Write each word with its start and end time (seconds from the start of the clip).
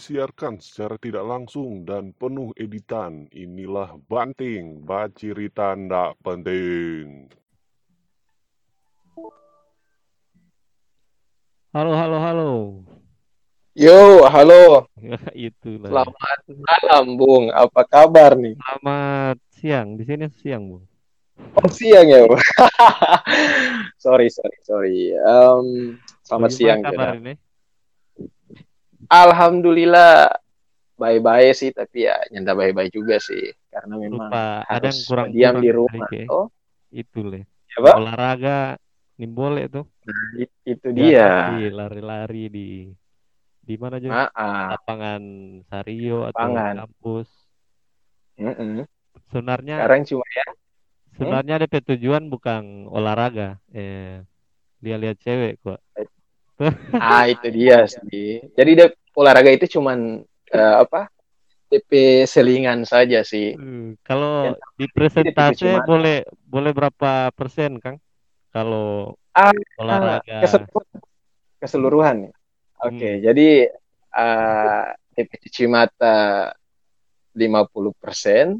disiarkan 0.00 0.56
secara 0.64 0.96
tidak 0.96 1.28
langsung 1.28 1.84
dan 1.84 2.16
penuh 2.16 2.56
editan. 2.56 3.28
Inilah 3.36 4.00
Banting, 4.08 4.80
Bacirita 4.80 5.76
Ndak 5.76 6.16
Penting. 6.24 7.28
Halo, 11.76 11.92
halo, 11.92 12.16
halo. 12.16 12.50
Yo, 13.76 14.24
halo. 14.24 14.88
Itu 15.36 15.76
lah. 15.84 15.92
Selamat 15.92 16.40
malam, 16.48 17.04
Bung. 17.20 17.44
Apa 17.52 17.84
kabar 17.84 18.40
nih? 18.40 18.56
Selamat 18.56 19.36
siang. 19.52 20.00
Di 20.00 20.08
sini 20.08 20.32
siang, 20.40 20.64
Bung. 20.64 20.84
Oh, 21.60 21.68
siang 21.68 22.08
ya, 22.08 22.24
Bung. 22.24 22.40
sorry, 24.08 24.32
sorry, 24.32 24.58
sorry. 24.64 25.12
Um, 25.28 26.00
selamat 26.24 26.56
Bagaimana 26.56 26.56
siang, 26.56 26.80
kabar 26.88 27.20
ini? 27.20 27.49
Alhamdulillah 29.10 30.30
bye-bye 30.94 31.50
sih, 31.56 31.70
tapi 31.74 32.06
ya 32.06 32.16
nyanda 32.30 32.54
bye-bye 32.54 32.90
juga 32.94 33.18
sih. 33.18 33.50
Karena 33.72 33.94
memang 33.98 34.30
Lupa, 34.30 34.62
ada 34.70 34.86
yang 34.86 34.94
harus 34.94 34.96
kurang 35.08 35.28
diam 35.34 35.54
di 35.58 35.70
rumah. 35.74 36.08
sedikit. 36.10 36.28
Oh, 36.30 36.46
Itu 36.90 37.20
leh. 37.26 37.44
ya? 37.74 37.94
Olahraga 37.98 38.78
nimbole 39.18 39.66
tuh. 39.70 39.84
It- 40.38 40.54
itu 40.66 40.88
dia. 40.94 41.26
lari-lari 41.74 42.44
di 42.50 42.68
di 43.60 43.74
mana 43.78 43.96
juga? 44.02 44.26
Ah, 44.26 44.30
ah. 44.34 44.66
Lapangan 44.74 45.22
Sario 45.70 46.26
atau 46.30 46.34
Lapangan. 46.34 46.74
kampus. 46.78 47.28
Mm-mm. 48.40 48.86
Sebenarnya 49.30 49.74
Sekarang 49.78 50.02
cuma 50.06 50.26
ya. 50.34 50.46
sebenarnya 51.14 51.54
ada 51.62 51.78
tujuan 51.94 52.24
bukan 52.30 52.86
olahraga. 52.90 53.58
Eh, 53.74 54.22
lihat-lihat 54.82 55.16
cewek 55.20 55.52
kok. 55.62 55.78
Ah, 57.00 57.24
itu 57.30 57.46
dia 57.52 57.86
sih. 57.88 58.40
Jadi 58.56 58.70
dia 58.78 58.88
olahraga 59.16 59.50
itu 59.50 59.78
cuman 59.78 60.22
eh, 60.50 60.76
apa? 60.82 61.06
TP 61.70 62.26
selingan 62.26 62.82
saja 62.82 63.22
sih. 63.22 63.54
Eh, 63.54 63.94
Kalau 64.02 64.50
Ya, 64.50 64.54
di 64.74 64.86
presentase 64.90 65.62
cuma- 65.62 65.86
boleh 65.86 66.26
boleh 66.50 66.72
berapa 66.74 67.30
persen, 67.30 67.78
Kang? 67.78 68.02
Kalau 68.50 69.14
Ah, 69.30 69.54
olahraga. 69.78 70.42
keseluruhan, 70.42 70.98
keseluruhan 71.62 72.16
ya. 72.26 72.32
Oke, 72.82 73.06
Hmm. 73.06 73.22
jadi 73.22 73.48
uh, 74.10 74.84
DP 75.14 75.30
cuci 75.46 75.64
mata 75.70 76.50
50%, 77.36 78.58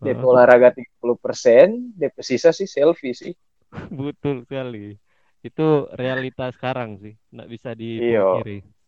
DP 0.00 0.16
Heeh. 0.16 0.24
olahraga 0.24 0.72
30%, 0.72 1.92
DP 1.92 2.16
sisa 2.24 2.56
sih 2.56 2.64
selfie 2.64 3.12
sih. 3.12 3.32
Betul 3.92 4.48
sekali. 4.48 4.96
Itu 5.44 5.90
realitas 5.92 6.54
sekarang 6.56 6.96
sih, 7.02 7.12
nggak 7.34 7.48
bisa 7.50 7.76
Iya. 7.76 8.24
dipungkiri. 8.24 8.58
Mm-mm. 8.64 8.80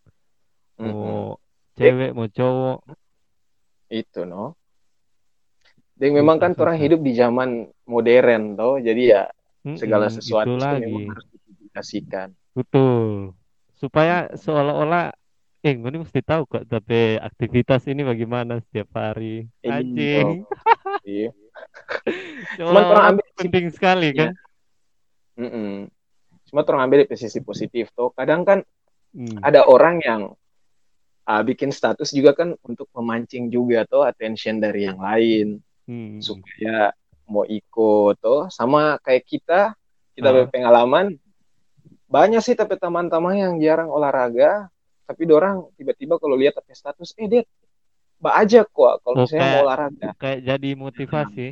Mau 0.78 1.38
cewek, 1.74 2.10
mau 2.14 2.26
cowok. 2.26 2.78
Itu 3.90 4.26
no. 4.26 4.58
Dan 5.94 6.18
memang 6.18 6.42
kan 6.42 6.52
orang 6.58 6.74
hidup 6.74 7.00
di 7.06 7.14
zaman 7.14 7.70
modern 7.86 8.58
toh, 8.58 8.82
jadi 8.82 9.02
ya 9.06 9.22
segala 9.78 10.10
sesuatu 10.10 10.58
itu 10.58 10.62
lagi. 10.62 10.90
memang 10.90 11.14
harus 11.14 11.26
dipublikasikan. 11.30 12.28
Betul. 12.52 13.32
Supaya 13.78 14.26
seolah-olah, 14.34 15.14
eh, 15.62 15.74
ini 15.78 15.98
mesti 16.02 16.18
tahu 16.18 16.50
kok, 16.50 16.66
tapi 16.66 17.14
aktivitas 17.22 17.86
ini 17.86 18.02
bagaimana 18.02 18.58
setiap 18.58 18.90
hari. 18.98 19.46
Iya. 19.62 19.70
Anjing. 19.78 20.28
Iya. 21.06 21.30
Cuman 22.58 22.82
orang 22.90 23.04
ambil 23.14 23.26
penting 23.38 23.66
sekali 23.70 24.08
kan? 24.10 24.34
Cuma 26.50 26.60
orang 26.66 26.82
ambil 26.90 27.06
dari 27.06 27.18
sisi 27.18 27.38
positif 27.38 27.94
toh. 27.94 28.10
Kadang 28.14 28.42
kan 28.42 28.60
Hmm. 29.14 29.38
ada 29.46 29.62
orang 29.62 30.02
yang 30.02 30.34
ah, 31.24 31.42
bikin 31.44 31.70
status 31.72 32.12
juga 32.12 32.32
kan 32.36 32.52
untuk 32.64 32.88
memancing 32.96 33.48
juga 33.48 33.84
tuh 33.88 34.04
attention 34.04 34.60
dari 34.60 34.88
yang 34.88 35.00
lain 35.00 35.60
Hmm. 35.84 36.16
supaya 36.16 36.96
mau 37.28 37.44
ikut 37.44 38.16
tuh 38.16 38.48
sama 38.48 38.96
kayak 39.04 39.24
kita 39.28 39.60
kita 40.16 40.28
Ah. 40.32 40.34
berpengalaman 40.48 41.12
banyak 42.08 42.40
sih 42.40 42.56
tapi 42.56 42.80
teman-teman 42.80 43.36
yang 43.36 43.54
jarang 43.60 43.92
olahraga 43.92 44.72
tapi 45.04 45.28
dorang 45.28 45.68
tiba-tiba 45.76 46.16
kalau 46.16 46.40
lihat 46.40 46.56
tapi 46.56 46.72
status 46.72 47.12
eh 47.20 47.28
dia 47.28 47.42
mbak 48.16 48.34
aja 48.40 48.64
kok 48.64 49.04
kalau 49.04 49.12
Oh, 49.12 49.28
misalnya 49.28 49.44
mau 49.52 49.60
olahraga 49.68 50.08
Kayak 50.16 50.40
jadi 50.48 50.70
motivasi. 50.72 51.46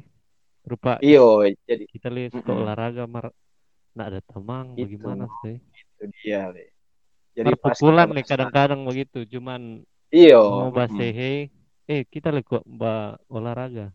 Berupa 0.64 0.96
iyo 1.04 1.44
jadi 1.68 1.84
kita 1.92 2.08
lihat 2.08 2.32
suka 2.32 2.48
Mm-mm. 2.56 2.62
olahraga, 2.64 3.04
mar 3.04 3.28
nggak 3.92 4.08
ada 4.08 4.20
teman, 4.24 4.64
Itu. 4.72 4.96
bagaimana 4.96 5.24
sih? 5.44 5.56
itu 5.60 6.04
dia 6.24 6.48
Le. 6.48 6.71
Jadi 7.32 7.52
Perpukulan 7.56 8.08
nih 8.12 8.24
kadang-kadang 8.28 8.80
begitu, 8.84 9.24
cuman 9.24 9.80
iyo 10.12 10.68
mau 10.68 10.70
eh 11.88 12.04
kita 12.06 12.28
lagi 12.30 12.46
kok 12.46 12.64
mbak 12.68 13.24
olahraga. 13.32 13.90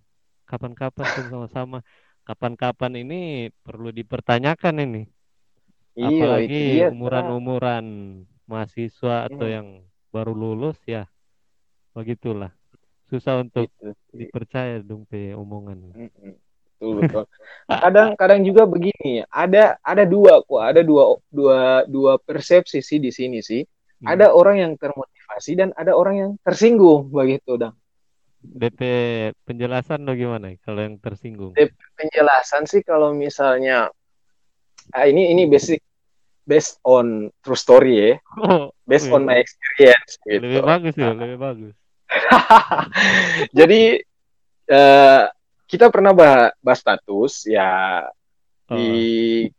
Kapan-kapan 0.48 1.06
sama-sama. 1.28 1.80
Kapan-kapan 2.24 3.04
ini 3.04 3.52
perlu 3.64 3.92
dipertanyakan 3.92 4.84
ini. 4.84 5.04
iyo 5.96 6.08
Apalagi 6.08 6.64
umuran-umuran 6.92 7.86
mahasiswa 8.48 9.28
atau 9.28 9.48
Hmm. 9.48 9.56
yang 9.56 9.68
baru 10.12 10.34
lulus 10.36 10.80
ya. 10.88 11.08
Begitulah. 11.96 12.52
Susah 13.08 13.40
untuk 13.40 13.72
Itu 13.72 13.96
dipercaya 14.12 14.84
dong 14.84 15.08
pe 15.08 15.32
omongan. 15.32 15.96
Betul 16.78 17.02
betul. 17.02 17.26
Kadang-kadang 17.66 18.46
juga 18.46 18.70
begini, 18.70 19.26
ada 19.34 19.82
ada 19.82 20.06
dua 20.06 20.46
kok, 20.46 20.62
ada 20.62 20.86
dua 20.86 21.18
dua 21.34 21.82
dua 21.90 22.22
persepsi 22.22 22.86
sih 22.86 23.02
di 23.02 23.10
sini 23.10 23.42
sih. 23.42 23.66
Hmm. 23.98 24.14
Ada 24.14 24.30
orang 24.30 24.62
yang 24.62 24.74
termotivasi 24.78 25.58
dan 25.58 25.74
ada 25.74 25.98
orang 25.98 26.16
yang 26.22 26.32
tersinggung 26.46 27.10
begitu, 27.10 27.58
Dang. 27.58 27.74
DP 28.46 28.80
penjelasan 29.44 30.06
lo 30.06 30.14
gimana 30.14 30.54
kalau 30.62 30.86
yang 30.86 31.02
tersinggung? 31.02 31.58
DP 31.58 31.74
Penjelasan 31.98 32.70
sih 32.70 32.86
kalau 32.86 33.10
misalnya 33.18 33.90
ah, 34.94 35.06
ini 35.10 35.34
ini 35.34 35.50
basic 35.50 35.82
based 36.46 36.78
on 36.86 37.34
true 37.42 37.58
story 37.58 37.94
ya, 37.98 38.12
Oh, 38.40 38.70
based 38.86 39.10
on 39.10 39.26
my 39.26 39.36
experience 39.42 40.16
gitu. 40.24 40.46
lebih 40.46 40.62
bagus 40.64 40.94
ya, 40.96 41.12
lebih 41.12 41.38
bagus. 41.42 41.74
Jadi 43.58 44.00
eh, 44.72 45.24
kita 45.68 45.92
pernah 45.92 46.16
bahas, 46.16 46.56
bahas 46.64 46.80
status 46.80 47.44
ya 47.46 48.04
di 48.68 48.88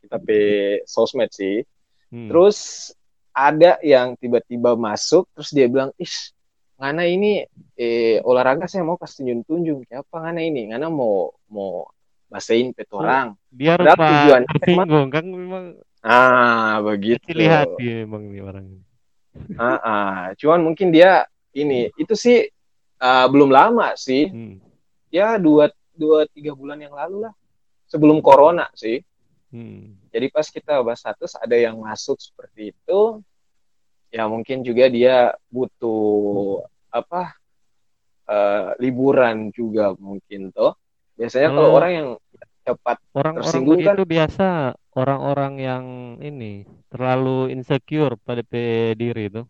kita 0.01 0.17
pe 0.21 0.41
sosmed 0.85 1.29
sih. 1.33 1.65
Hmm. 2.09 2.29
Terus 2.29 2.91
ada 3.33 3.77
yang 3.85 4.17
tiba-tiba 4.19 4.75
masuk, 4.75 5.29
terus 5.37 5.53
dia 5.53 5.69
bilang, 5.69 5.93
"Is, 6.01 6.33
ngana 6.81 7.07
ini 7.07 7.45
eh, 7.79 8.19
olahraga 8.25 8.67
saya 8.67 8.83
mau 8.83 8.99
kasih 8.99 9.23
tunjung-tunjung. 9.23 9.87
Siapa 9.87 10.17
ngana 10.25 10.41
ini? 10.43 10.73
Ngana 10.73 10.89
mau 10.89 11.33
mau 11.53 11.87
basain 12.29 12.73
petorang." 12.73 13.37
Dia 13.53 13.77
Padahal 13.77 13.97
rupa 13.97 14.09
tujuannya 14.09 14.49
tersinggung 14.59 15.09
kan 15.13 15.25
memang 15.25 15.65
Ah, 15.99 16.79
begitu. 16.79 17.19
kecil 17.27 17.51
hati 17.51 18.07
memang 18.07 18.31
nih 18.31 18.43
orang 18.43 18.65
ini. 18.71 18.85
Ah, 19.59 19.79
ah. 19.83 20.19
Cuman 20.39 20.63
mungkin 20.63 20.95
dia 20.95 21.27
ini 21.53 21.91
itu 21.99 22.15
sih 22.15 22.47
ah, 23.03 23.27
belum 23.27 23.51
lama 23.51 23.93
sih. 23.99 24.31
Hmm. 24.31 24.63
Ya 25.11 25.41
dua 25.41 25.73
dua 25.99 26.25
tiga 26.31 26.55
bulan 26.55 26.79
yang 26.79 26.95
lalu 26.95 27.27
lah. 27.27 27.35
Sebelum 27.91 28.23
corona 28.23 28.71
sih. 28.79 29.03
Hmm. 29.51 29.97
Jadi 30.13 30.29
pas 30.29 30.45
kita 30.47 30.79
bahas 30.85 31.01
status 31.01 31.35
ada 31.41 31.57
yang 31.57 31.81
masuk 31.81 32.21
seperti 32.21 32.71
itu, 32.77 33.01
ya 34.13 34.29
mungkin 34.29 34.61
juga 34.61 34.87
dia 34.93 35.33
butuh 35.49 36.63
apa 36.93 37.33
eh, 38.29 38.69
liburan 38.79 39.49
juga 39.51 39.97
mungkin 39.97 40.53
toh. 40.53 40.77
Biasanya 41.17 41.49
kalau 41.51 41.61
Kalau- 41.65 41.77
orang 41.81 41.93
yang 41.93 42.09
cepat 42.69 42.97
Orang-orang 43.17 43.45
Tersinggung 43.49 43.79
kan? 43.81 43.95
begitu 43.97 44.05
biasa 44.05 44.47
orang-orang 44.93 45.53
yang 45.57 45.85
ini 46.21 46.69
terlalu 46.93 47.49
insecure 47.49 48.21
pada 48.21 48.45
diri 48.93 49.33
itu. 49.33 49.43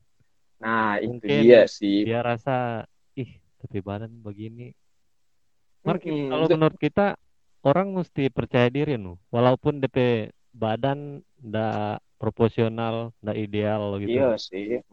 nah 0.58 0.98
itu 0.98 1.18
Mungkin 1.18 1.38
dia 1.42 1.66
sih. 1.66 2.02
Dia 2.06 2.22
rasa 2.22 2.86
ih 3.14 3.38
tapi 3.58 3.78
badan 3.82 4.10
begini. 4.22 4.74
Mar, 5.88 5.96
Mm-mm. 6.04 6.28
kalau 6.28 6.46
menurut 6.52 6.76
kita 6.76 7.16
orang 7.64 7.96
mesti 7.96 8.28
percaya 8.28 8.68
diri 8.68 9.00
nu, 9.00 9.16
walaupun 9.32 9.80
DP 9.80 10.28
badan 10.52 11.24
ndak 11.40 12.04
proporsional, 12.20 13.16
ndak 13.24 13.36
ideal 13.40 13.96
gitu. 14.02 14.20
Iya 14.20 14.28
sih. 14.36 14.84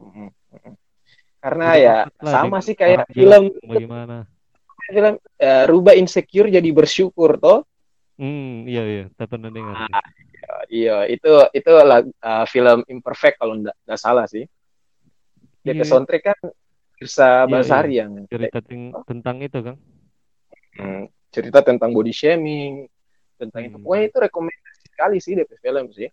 Karena 1.44 1.66
Udah 1.68 1.78
ya 1.78 1.98
sama 2.24 2.58
sih 2.64 2.74
kayak 2.74 3.12
film 3.12 3.52
bagaimana. 3.68 4.24
film 4.86 5.18
eh, 5.42 5.66
rubah 5.66 5.98
insecure 5.98 6.48
jadi 6.48 6.70
bersyukur 6.72 7.42
toh. 7.42 7.66
Hmm, 8.16 8.64
iya 8.64 8.84
iya, 8.88 9.04
tak 9.20 9.36
pernah 9.36 9.52
dengar. 9.52 9.76
sih. 9.76 9.94
Iya, 10.72 11.10
itu 11.12 11.32
itu 11.52 11.72
lag- 11.84 12.08
eh, 12.08 12.46
film 12.48 12.80
imperfect 12.88 13.36
kalau 13.42 13.60
nggak 13.60 13.76
nggak 13.84 14.00
salah 14.00 14.26
sih. 14.30 14.48
DP 15.66 15.82
Iya. 15.82 15.90
soundtrack 15.90 16.24
kan 16.24 16.40
Irsa 17.02 17.44
Iya, 17.44 17.50
Basari 17.50 17.94
yang 18.00 18.12
Cerita 18.30 18.62
ting- 18.64 18.94
tentang 19.10 19.42
itu 19.44 19.60
kan. 19.60 19.76
Hmm, 20.76 21.08
cerita 21.32 21.60
tentang 21.64 21.92
body 21.96 22.12
shaming, 22.12 22.88
tentang 23.40 23.62
itu. 23.68 23.76
Hmm. 23.80 23.84
Pokoknya 23.84 24.06
itu 24.08 24.18
rekomendasi 24.20 24.86
sekali 24.92 25.18
sih 25.20 25.34
DP 25.36 25.52
film 25.60 25.86
sih. 25.92 26.10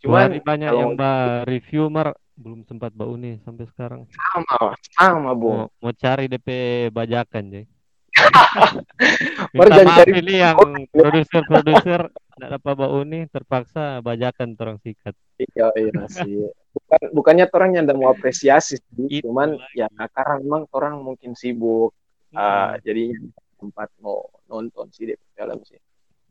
Cuman 0.00 0.40
banyak 0.40 0.72
yang 0.72 0.92
bah 0.96 1.44
review 1.44 1.92
mar 1.92 2.16
belum 2.40 2.64
sempat 2.64 2.96
bau 2.96 3.12
nih 3.20 3.36
sampai 3.44 3.68
sekarang. 3.68 4.08
Sama, 4.08 4.72
sama, 4.96 5.30
Bung. 5.36 5.68
Mau, 5.68 5.68
mau 5.76 5.92
cari 5.92 6.24
DP 6.24 6.48
bajakan. 6.88 7.68
Baru 9.56 9.70
Minta 9.70 9.84
maaf 9.84 9.98
cari 10.04 10.12
ini 10.24 10.34
yang 10.40 10.56
produser-produser 10.92 12.00
nggak 12.40 12.50
dapat 12.56 12.74
bau 12.80 13.00
nih 13.04 13.28
terpaksa 13.28 14.00
bajakan 14.00 14.56
orang 14.56 14.80
sikat. 14.80 15.12
Iya, 15.36 15.68
iya 15.76 16.04
sih. 16.08 16.48
Bukan, 16.72 17.00
bukannya 17.12 17.46
orang 17.52 17.70
yang 17.76 17.84
mau 17.96 18.12
apresiasi 18.12 18.80
sih, 18.80 19.20
Itu 19.20 19.28
cuman 19.28 19.60
lagi. 19.60 19.84
ya 19.84 19.88
karena 20.12 20.34
memang 20.40 20.62
orang 20.72 21.00
mungkin 21.04 21.36
sibuk, 21.36 21.92
uh, 22.32 22.78
Hmm. 22.80 23.28
Tempat 23.60 23.92
mau 24.00 24.24
nonton 24.48 24.88
sih 24.88 25.12
DP 25.12 25.20
film 25.36 25.60
sih. 25.68 25.80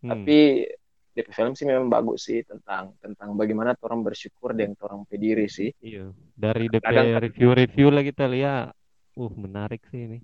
Hmm. 0.02 0.10
Tapi 0.12 0.66
DP 1.14 1.30
film 1.30 1.54
sih 1.54 1.70
memang 1.70 1.88
bagus 1.88 2.26
sih 2.26 2.42
tentang 2.42 2.98
tentang 2.98 3.38
bagaimana 3.38 3.78
orang 3.86 4.02
bersyukur 4.02 4.58
dengan 4.58 4.74
orang 4.82 5.06
pediri 5.06 5.46
sih. 5.46 5.70
Iya, 5.80 6.10
dari 6.34 6.66
DP 6.68 6.82
Kadang- 6.82 7.22
review-review 7.22 7.88
lah 7.94 8.04
kita 8.04 8.26
lihat. 8.26 8.74
Uh, 9.20 9.32
menarik 9.36 9.84
sih 9.92 10.08
ini. 10.08 10.18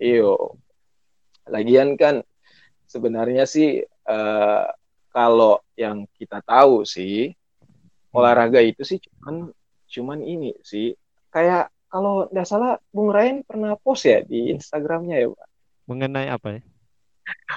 Iyo. 0.00 0.58
Lagian 1.48 1.96
kan 1.96 2.24
sebenarnya 2.88 3.44
sih 3.44 3.84
eh, 3.84 4.64
kalau 5.12 5.60
yang 5.76 6.08
kita 6.16 6.40
tahu 6.40 6.88
sih 6.88 7.32
olahraga 8.12 8.64
itu 8.64 8.82
sih 8.84 8.98
cuman 9.00 9.52
cuman 9.88 10.18
ini 10.24 10.56
sih 10.64 10.96
kayak 11.28 11.68
kalau 11.88 12.28
nggak 12.28 12.48
salah 12.48 12.76
Bung 12.92 13.12
Ryan 13.12 13.44
pernah 13.44 13.76
post 13.76 14.08
ya 14.08 14.20
di 14.24 14.52
Instagramnya 14.52 15.16
ya 15.24 15.28
Pak 15.32 15.48
Mengenai 15.88 16.28
apa 16.28 16.60
ya? 16.60 16.62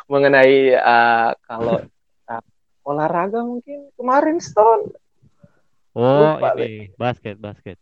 mengenai 0.07 0.71
eh, 0.75 1.29
kalau 1.47 1.79
eh, 2.27 2.43
olahraga 2.87 3.43
mungkin 3.43 3.91
kemarin 3.99 4.39
Stone 4.39 4.91
Oh, 5.91 6.39
Lupa, 6.39 6.55
ini 6.55 6.87
basket, 6.95 7.35
basket. 7.35 7.75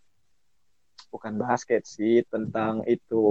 bukan 1.10 1.38
basket 1.38 1.86
sih 1.86 2.26
tentang 2.26 2.82
itu 2.86 3.22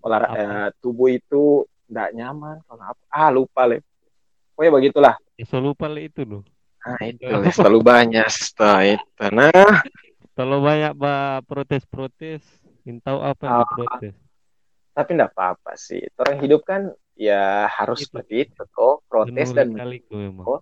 olahraga 0.00 0.32
Apa? 0.32 0.40
eh, 0.40 0.68
tubuh 0.80 1.08
itu 1.12 1.64
nggak 1.92 2.08
nyaman 2.16 2.56
kalau 2.64 2.84
apa 2.88 3.02
ah 3.12 3.28
lupa 3.28 3.68
le 3.68 3.84
pokoknya 4.56 4.72
begitulah 4.72 5.14
Ya, 5.36 5.44
so 5.48 5.60
lupa 5.60 5.88
lah 5.88 6.00
itu 6.04 6.24
loh. 6.28 6.42
Nah 6.84 7.00
itu 7.08 7.24
selalu 7.56 7.80
banyak 7.80 8.28
setelah 8.32 8.84
itu. 8.84 9.24
Nah 9.32 9.80
Kalau 10.32 10.64
banyak 10.64 10.92
bah 10.96 11.44
protes-protes, 11.44 12.40
intau 12.88 13.20
apa 13.20 13.44
yang 13.48 13.60
Ah. 13.60 14.00
Tapi 14.92 15.10
enggak 15.16 15.32
apa-apa 15.36 15.72
sih. 15.76 16.04
Orang 16.20 16.36
hidup 16.44 16.62
kan 16.64 16.92
ya 17.16 17.68
harus 17.68 18.04
Itu. 18.04 18.06
seperti 18.12 18.34
itu 18.48 18.62
kok 18.72 19.04
protes 19.08 19.50
dan. 19.52 19.72
Oh. 20.44 20.60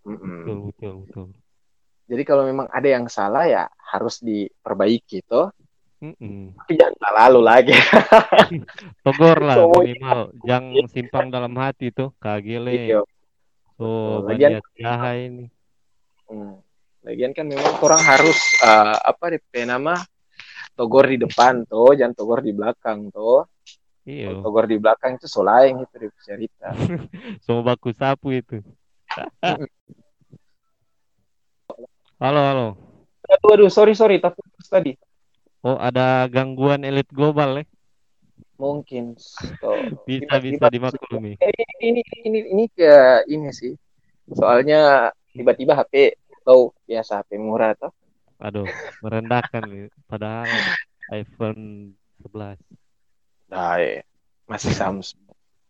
Betul, 0.00 0.72
betul, 0.72 0.94
betul. 1.04 1.26
jadi 2.08 2.22
kalau 2.24 2.42
memang 2.48 2.66
ada 2.72 2.88
yang 2.88 3.06
salah 3.06 3.44
ya 3.44 3.64
harus 3.78 4.18
diperbaiki 4.24 5.22
toh. 5.28 5.52
Tapi 6.00 6.72
jangan 6.72 6.96
selalu 6.96 7.40
lagi. 7.44 7.76
Togor 9.04 9.44
lah 9.44 9.60
minimal, 9.60 10.32
jangan 10.40 10.86
simpang 10.88 11.28
dalam 11.28 11.52
hati 11.60 11.92
tuh, 11.92 12.16
kagele. 12.16 12.96
Iya. 12.96 13.04
Banyak 14.24 14.64
jahat 14.80 15.16
ini. 15.28 15.46
Hmm. 16.24 16.64
Lagian 17.04 17.32
kan 17.32 17.48
memang 17.48 17.80
orang 17.80 18.02
harus 18.04 18.38
eh, 18.60 18.96
apa 19.04 19.36
DP 19.36 19.64
nama 19.68 20.00
togor 20.80 21.04
di 21.12 21.20
depan 21.20 21.68
tuh, 21.68 21.92
jangan 21.92 22.16
togor 22.16 22.40
di 22.40 22.56
belakang 22.56 23.12
tuh. 23.12 23.44
Iya, 24.08 24.40
togor 24.40 24.64
di 24.64 24.80
belakang 24.80 25.20
itu 25.20 25.28
solaeng 25.28 25.84
itu 25.84 25.92
DP 26.00 26.16
cerita. 26.24 26.72
so 27.44 27.60
baku 27.60 27.92
sapu 27.92 28.32
itu. 28.32 28.64
Halo, 32.20 32.40
halo. 32.44 32.66
Aduh, 33.28 33.50
aduh, 33.56 33.70
sorry, 33.72 33.92
sorry, 33.96 34.20
tapi 34.20 34.40
tadi 34.68 34.92
Oh, 35.60 35.76
ada 35.76 36.24
gangguan 36.32 36.84
elit 36.88 37.08
global 37.12 37.60
ya? 37.60 37.64
mungkin 38.60 39.16
so, 39.16 39.80
Bisa, 40.04 40.36
tiba-tiba- 40.36 40.68
bisa 40.68 40.68
dimaklumi. 40.68 41.32
Eh, 41.40 41.64
ini 41.80 42.04
ini 42.28 42.38
ini 42.52 42.64
ke 42.68 43.24
ini 43.24 43.48
sih. 43.56 43.72
Soalnya 44.36 45.08
tiba-tiba 45.32 45.72
HP 45.80 46.12
atau 46.44 46.68
biasa 46.84 47.24
HP 47.24 47.40
murah 47.40 47.72
tuh. 47.72 47.88
Aduh, 48.40 48.68
merendahkan 49.04 49.62
nih. 49.68 49.86
Padahal 50.10 50.48
iPhone 51.12 51.92
11. 52.20 52.58
Nah, 53.50 53.76
eh, 53.82 54.02
masih 54.50 54.72
Samsung. 54.74 55.22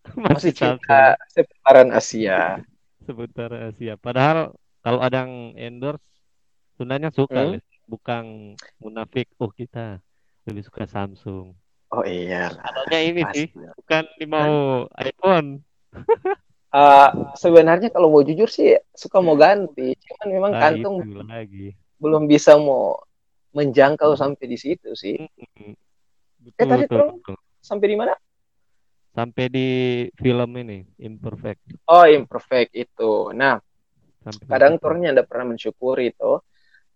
Masih 0.16 0.52
Masih 0.52 0.52
cinta 0.56 1.14
seputaran 1.28 1.90
Asia. 1.92 2.64
seputar 3.04 3.50
Asia. 3.68 3.94
Padahal 4.00 4.56
kalau 4.84 5.00
ada 5.04 5.26
yang 5.26 5.34
endorse, 5.58 6.04
sebenarnya 6.76 7.10
suka, 7.12 7.40
Hmm? 7.40 7.60
Bukan 7.90 8.24
munafik. 8.78 9.26
Oh 9.42 9.50
kita 9.50 9.98
lebih 10.46 10.62
suka 10.62 10.86
Samsung. 10.86 11.52
Oh 11.90 12.04
iya. 12.06 12.50
Adanya 12.62 12.98
ini 13.02 13.22
sih, 13.34 13.46
pasti. 13.50 13.66
bukan 13.78 14.04
mau 14.30 14.54
iPhone. 14.94 15.48
Eh, 16.70 17.08
sebenarnya 17.42 17.88
kalau 17.94 18.08
mau 18.14 18.22
jujur 18.22 18.46
sih 18.46 18.78
suka 18.94 19.18
mau 19.18 19.34
ganti, 19.34 19.98
cuman 20.06 20.28
memang 20.30 20.52
Nah, 20.54 20.60
kantong 20.62 20.96
itu 21.02 21.20
lagi. 21.26 21.66
Belum 22.00 22.24
bisa 22.26 22.56
mau 22.56 22.96
menjangkau 23.52 24.16
sampai 24.16 24.44
di 24.48 24.58
situ 24.58 24.96
sih. 24.96 25.20
Mm-mm. 25.20 25.72
Eh, 26.56 26.64
tadi 26.64 26.88
Betul, 26.88 27.20
betul. 27.20 27.36
Sampai 27.60 27.86
di 27.92 27.96
mana? 28.00 28.14
Sampai 29.10 29.50
di 29.50 29.68
film 30.16 30.50
ini, 30.56 30.86
Imperfect. 31.02 31.84
Oh, 31.90 32.06
imperfect 32.06 32.72
itu. 32.72 33.34
Nah, 33.34 33.58
Sampai 34.22 34.44
kadang 34.48 34.78
turunnya 34.78 35.12
anda 35.12 35.24
pernah 35.26 35.52
mensyukuri 35.52 36.12
itu 36.14 36.40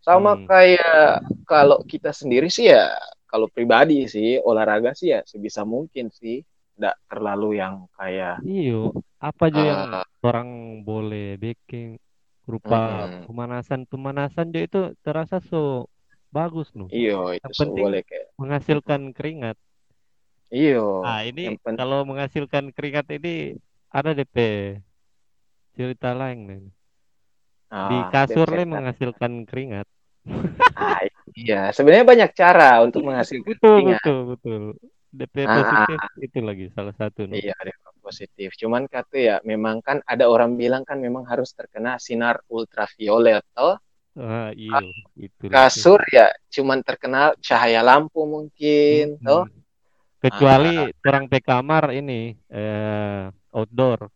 sama 0.04 0.36
Hmm. 0.36 0.44
kayak 0.44 1.24
kalau 1.48 1.80
kita 1.88 2.12
sendiri 2.12 2.52
sih 2.52 2.68
ya 2.68 2.92
kalau 3.24 3.48
pribadi 3.48 4.04
sih 4.04 4.36
olahraga 4.36 4.92
sih 4.92 5.16
ya 5.16 5.24
sebisa 5.24 5.64
mungkin 5.64 6.12
sih 6.12 6.44
tidak 6.76 7.00
terlalu 7.08 7.56
yang 7.56 7.88
kayak 7.96 8.44
Iyo, 8.44 8.92
apa 9.16 9.48
aja 9.48 9.62
yang 9.64 9.80
Ah. 9.88 10.06
orang 10.20 10.48
boleh 10.84 11.40
bikin 11.40 11.96
berupa 12.44 13.08
Mm-mm. 13.08 13.24
pemanasan 13.26 13.80
pemanasan 13.88 14.46
juga 14.52 14.64
itu 14.68 14.80
terasa 15.00 15.40
so 15.40 15.88
bagus 16.28 16.68
nuh. 16.76 16.88
Iyo 16.92 17.32
itu 17.32 17.44
Yang 17.44 17.52
so 17.56 17.60
penting- 17.64 17.84
boleh 17.88 18.00
kayak 18.04 18.26
menghasilkan 18.36 19.00
keringat. 19.16 19.56
Iyo. 20.52 21.02
Nah 21.04 21.20
ini 21.24 21.42
penting 21.56 21.76
kalau 21.80 21.98
menghasilkan 22.04 22.64
keringat 22.76 23.06
ini 23.16 23.56
ada 23.88 24.10
DP 24.12 24.36
cerita 25.74 26.10
lain 26.14 26.38
nih 26.46 26.62
di 27.90 27.96
Ah, 27.98 28.06
kasur 28.12 28.46
dan 28.46 28.58
nih 28.60 28.66
menghasilkan 28.70 29.32
keringat. 29.50 29.86
Ah, 30.78 31.00
iya. 31.34 31.72
Sebenarnya 31.74 32.06
banyak 32.06 32.30
cara 32.36 32.80
untuk 32.86 33.02
menghasilkan 33.08 33.50
betul 33.50 33.76
keringat. 33.82 34.00
betul 34.04 34.18
betul. 34.36 34.62
DP 35.14 35.34
Ah, 35.46 35.54
positif 35.58 35.98
itu 36.22 36.38
lagi 36.42 36.64
salah 36.74 36.94
satu 36.94 37.20
nuh. 37.26 37.38
Iya, 37.38 37.54
positif. 38.04 38.52
Cuman 38.60 38.84
kata 38.84 39.16
ya, 39.16 39.36
memang 39.48 39.80
kan 39.80 40.04
ada 40.04 40.28
orang 40.28 40.60
bilang 40.60 40.84
kan 40.84 41.00
memang 41.00 41.24
harus 41.24 41.56
terkena 41.56 41.96
sinar 41.96 42.44
ultraviolet. 42.52 43.40
Oh, 43.56 43.80
ah 44.20 44.52
iyo 44.52 44.92
itu 45.16 45.48
kasur 45.48 46.04
ya, 46.12 46.28
cuman 46.52 46.84
terkena 46.84 47.32
cahaya 47.40 47.80
lampu 47.80 48.28
mungkin. 48.28 49.16
Mm-mm. 49.16 49.32
Oh, 49.32 49.44
kecuali 50.20 50.92
orang 51.04 51.24
pe 51.32 51.40
kamar 51.40 51.96
ini 51.96 52.36
eh 52.48 53.28
outdoor 53.52 54.08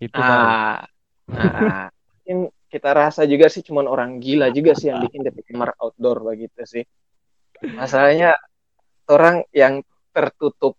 itu 0.00 0.16
ah, 0.16 0.80
ah, 1.28 1.88
mungkin 1.92 2.48
kita 2.72 2.90
rasa 2.96 3.28
juga 3.28 3.52
sih 3.52 3.60
cuman 3.60 3.84
orang 3.84 4.16
gila 4.16 4.48
juga 4.48 4.72
sih 4.72 4.88
yang 4.88 5.00
bikin 5.04 5.22
DP 5.22 5.52
kamar 5.52 5.76
outdoor 5.76 6.24
begitu 6.24 6.62
sih. 6.64 6.84
Masalahnya 7.62 8.34
orang 9.12 9.46
yang 9.54 9.84
tertutup 10.10 10.74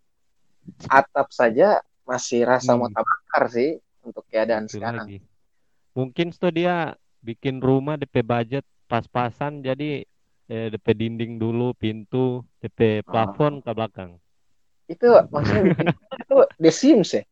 atap 0.90 1.30
saja 1.32 1.84
masih 2.04 2.44
rasa 2.44 2.74
Hmm. 2.74 2.80
mau 2.80 2.90
tabakar 2.90 3.44
sih 3.48 3.70
untuk 4.02 4.24
keadaan 4.28 4.66
Itu 4.66 4.78
sekarang. 4.78 5.08
lagi. 5.08 5.18
Mungkin 5.94 6.32
tuh 6.32 6.50
dia 6.50 6.94
bikin 7.20 7.58
rumah 7.58 7.96
DP 7.96 8.20
budget 8.20 8.62
pas-pasan 8.86 9.62
jadi 9.62 10.04
eh, 10.46 10.68
DP 10.70 10.88
dinding 10.94 11.38
dulu, 11.38 11.72
pintu, 11.74 12.44
DP 12.60 13.00
Ah. 13.02 13.04
plafon 13.06 13.60
ke 13.60 13.72
belakang. 13.72 14.12
Itu 14.86 15.08
maksudnya 15.30 15.72
itu 16.20 16.36
The 16.62 16.72
Sims 16.72 17.10
ya. 17.12 17.24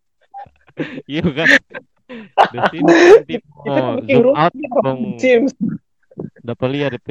Iya 1.04 1.24
kan? 1.38 1.50
Di 2.50 2.60
sini 2.72 2.88
nanti 2.88 3.36
Itu 3.36 3.68
mau 3.68 4.00
bikin 4.00 4.16
zoom 4.16 4.24
rumah 4.26 4.48
out 4.48 4.54
The 4.56 5.12
Sims. 5.20 5.52
dapat 6.40 6.68
lihat 6.72 6.90
DP 6.96 7.10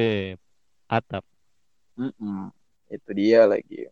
atap. 0.87 1.25
Mm-mm. 1.95 2.49
Itu 2.89 3.11
dia 3.13 3.45
lagi. 3.45 3.87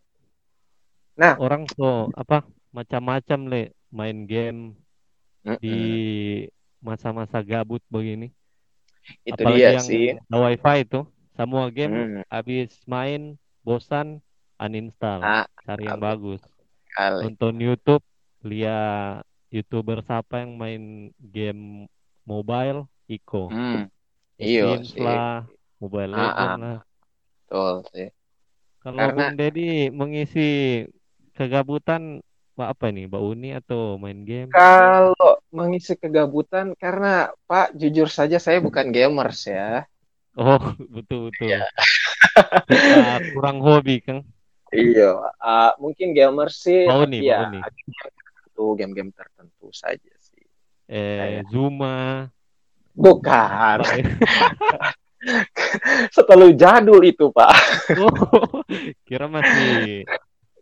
Orang 1.37 1.67
tuh 1.67 2.09
apa 2.15 2.41
macam-macam 2.75 3.39
le 3.51 3.61
main 3.89 4.17
game 4.29 4.59
di 5.61 5.77
masa-masa 6.79 7.39
gabut 7.43 7.81
begini. 7.91 8.31
Itu 9.25 9.41
Apalagi 9.41 9.59
dia 9.59 9.71
yang 9.75 9.87
sih. 9.87 10.05
ada 10.29 10.37
wifi 10.45 10.75
itu, 10.85 10.99
semua 11.37 11.63
game 11.73 11.91
Mm, 11.95 12.23
habis 12.29 12.69
main 12.85 13.21
bosan 13.65 14.21
uninstall, 14.59 15.21
Ah, 15.23 15.45
cari 15.65 15.89
yang 15.89 15.97
betul. 15.97 16.07
bagus. 16.07 16.41
kali. 16.95 17.25
Nonton 17.25 17.55
YouTube, 17.59 18.03
lihat 18.45 19.25
youtuber 19.49 19.99
siapa 20.05 20.43
yang 20.45 20.55
main 20.61 20.83
game 21.19 21.87
mobile, 22.25 22.85
Iko, 23.09 23.49
Hmm. 23.49 23.89
Iya 24.39 24.79
sih. 24.85 25.01
lah, 25.03 25.43
Mobile 25.81 26.13
Ah, 26.13 26.31
Legend 26.31 26.53
ah. 26.55 26.57
lah. 26.63 26.77
betul 27.47 27.75
sih. 27.91 28.07
Kalau 28.79 29.11
Karena 29.11 29.13
Bung 29.15 29.35
Deddy 29.39 29.91
mengisi 29.91 30.39
kegabutan 31.35 32.23
Pak 32.59 32.75
apa 32.75 32.91
nih, 32.91 33.07
Mbak 33.07 33.23
Uni 33.23 33.49
atau 33.55 33.95
main 33.95 34.19
game? 34.27 34.51
kalau 34.51 35.39
mengisi 35.47 35.95
kegabutan, 35.95 36.75
karena 36.75 37.31
Pak 37.47 37.71
jujur 37.71 38.11
saja 38.11 38.35
saya 38.35 38.59
bukan 38.59 38.91
gamers 38.91 39.47
ya. 39.47 39.87
Oh, 40.35 40.59
betul 40.99 41.31
betul. 41.31 41.55
Kita 42.67 43.23
kurang 43.31 43.63
hobi, 43.63 44.03
Kang. 44.03 44.27
Iya, 44.75 45.31
ah, 45.39 45.71
mungkin 45.79 46.11
gamers 46.11 46.59
sih, 46.59 46.83
tapi 46.83 47.23
Mbak 47.23 47.23
ya 47.23 47.63
tertentu, 47.63 48.65
game-game 48.75 49.11
tertentu 49.15 49.71
saja 49.71 50.13
sih. 50.19 50.43
Eh, 50.91 51.15
Kayak 51.15 51.43
Zuma. 51.55 52.27
bukan, 52.91 53.87
Pak. 53.87 54.03
terlalu 56.27 56.59
jadul 56.59 56.99
itu 57.07 57.31
Pak. 57.31 57.51
Oh, 58.03 58.61
kira 59.07 59.25
masih 59.31 60.03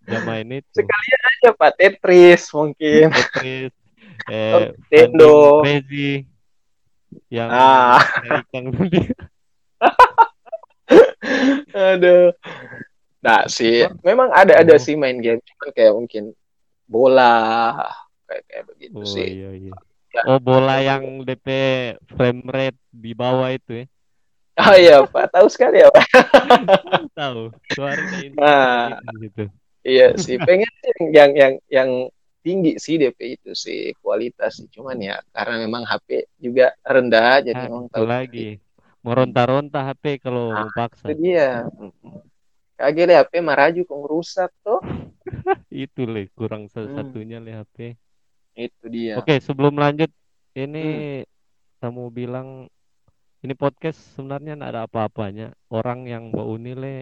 zaman 0.07 0.47
itu. 0.55 0.69
Sekalian 0.73 1.21
aja 1.35 1.49
Pak 1.53 1.71
Tetris 1.75 2.43
mungkin. 2.49 3.11
Tetris, 3.11 3.71
eh, 4.31 4.71
Nintendo. 4.87 5.61
Finding 5.61 5.83
Crazy 5.83 6.11
yang 7.27 7.49
Ah. 7.49 7.99
dari 8.23 8.41
Kang 8.49 8.67
Dudi. 8.73 9.03
Aduh. 11.73 12.31
Nah 13.19 13.43
sih, 13.49 13.83
memang 14.01 14.31
ada-ada 14.31 14.77
Oh. 14.77 14.81
sih 14.81 14.95
main 14.95 15.19
game, 15.19 15.41
cuman 15.43 15.69
kayak 15.73 15.93
mungkin 15.93 16.23
bola, 16.87 17.75
kayak 18.23 18.43
kayak 18.47 18.63
begitu 18.71 18.95
Oh 18.95 19.03
sih. 19.03 19.27
iya 19.43 19.49
iya. 19.51 19.73
Ya. 20.15 20.21
Oh 20.25 20.39
bola 20.39 20.79
yang 20.79 21.03
DP 21.21 21.47
frame 22.07 22.41
rate 22.47 22.79
di 22.89 23.11
bawah 23.11 23.51
itu 23.51 23.83
ya. 23.83 23.85
Oh 24.57 24.73
iya 24.73 24.97
Pak, 25.03 25.29
tahu 25.29 25.47
sekali 25.51 25.83
ya 25.83 25.91
Pak. 25.91 26.05
Tahu. 27.19 27.51
Suaranya 27.75 28.17
ini 28.23 28.33
Nah. 28.33 28.97
di 29.03 29.27
situ. 29.27 29.43
Iya 29.87 30.19
sih, 30.19 30.35
pengen 30.35 30.67
yang 31.15 31.31
yang 31.31 31.53
yang 31.71 31.89
tinggi 32.43 32.75
sih 32.75 32.99
DP 32.99 33.39
itu 33.39 33.51
sih 33.55 33.95
kualitas 34.03 34.59
sih. 34.59 34.67
Cuman 34.67 34.99
ya 34.99 35.15
karena 35.31 35.63
memang 35.63 35.87
HP 35.87 36.27
juga 36.35 36.75
rendah, 36.83 37.39
jadi 37.39 37.55
Ah, 37.55 37.65
memang 37.71 37.87
tahu 37.87 38.03
lagi. 38.03 38.59
Meronta-ronta 38.99 39.87
HP 39.87 40.19
kalau 40.19 40.51
Nah, 40.51 40.67
paksa. 40.75 41.07
itu 41.07 41.31
dia. 41.31 41.63
Kagak 42.75 43.05
deh 43.07 43.17
HP 43.17 43.33
maraju 43.39 43.79
kok 43.87 43.99
ngerusak 44.03 44.51
tuh. 44.61 44.79
Itu 45.71 46.03
le 46.03 46.27
kurang 46.35 46.67
Hmm. 46.67 46.71
satu-satunya 46.71 47.39
le 47.39 47.51
HP. 47.55 47.95
Itu 48.53 48.85
dia. 48.91 49.15
Oke, 49.17 49.39
sebelum 49.39 49.79
lanjut 49.79 50.11
ini 50.53 50.83
Hmm. 51.23 51.29
kamu 51.79 52.03
bilang 52.11 52.47
ini 53.39 53.53
podcast 53.55 53.97
sebenarnya 54.13 54.59
ada 54.59 54.83
apa-apanya. 54.83 55.55
Orang 55.71 56.05
yang 56.05 56.35
Mbak 56.35 56.47
Uni 56.47 56.73
le 56.75 56.95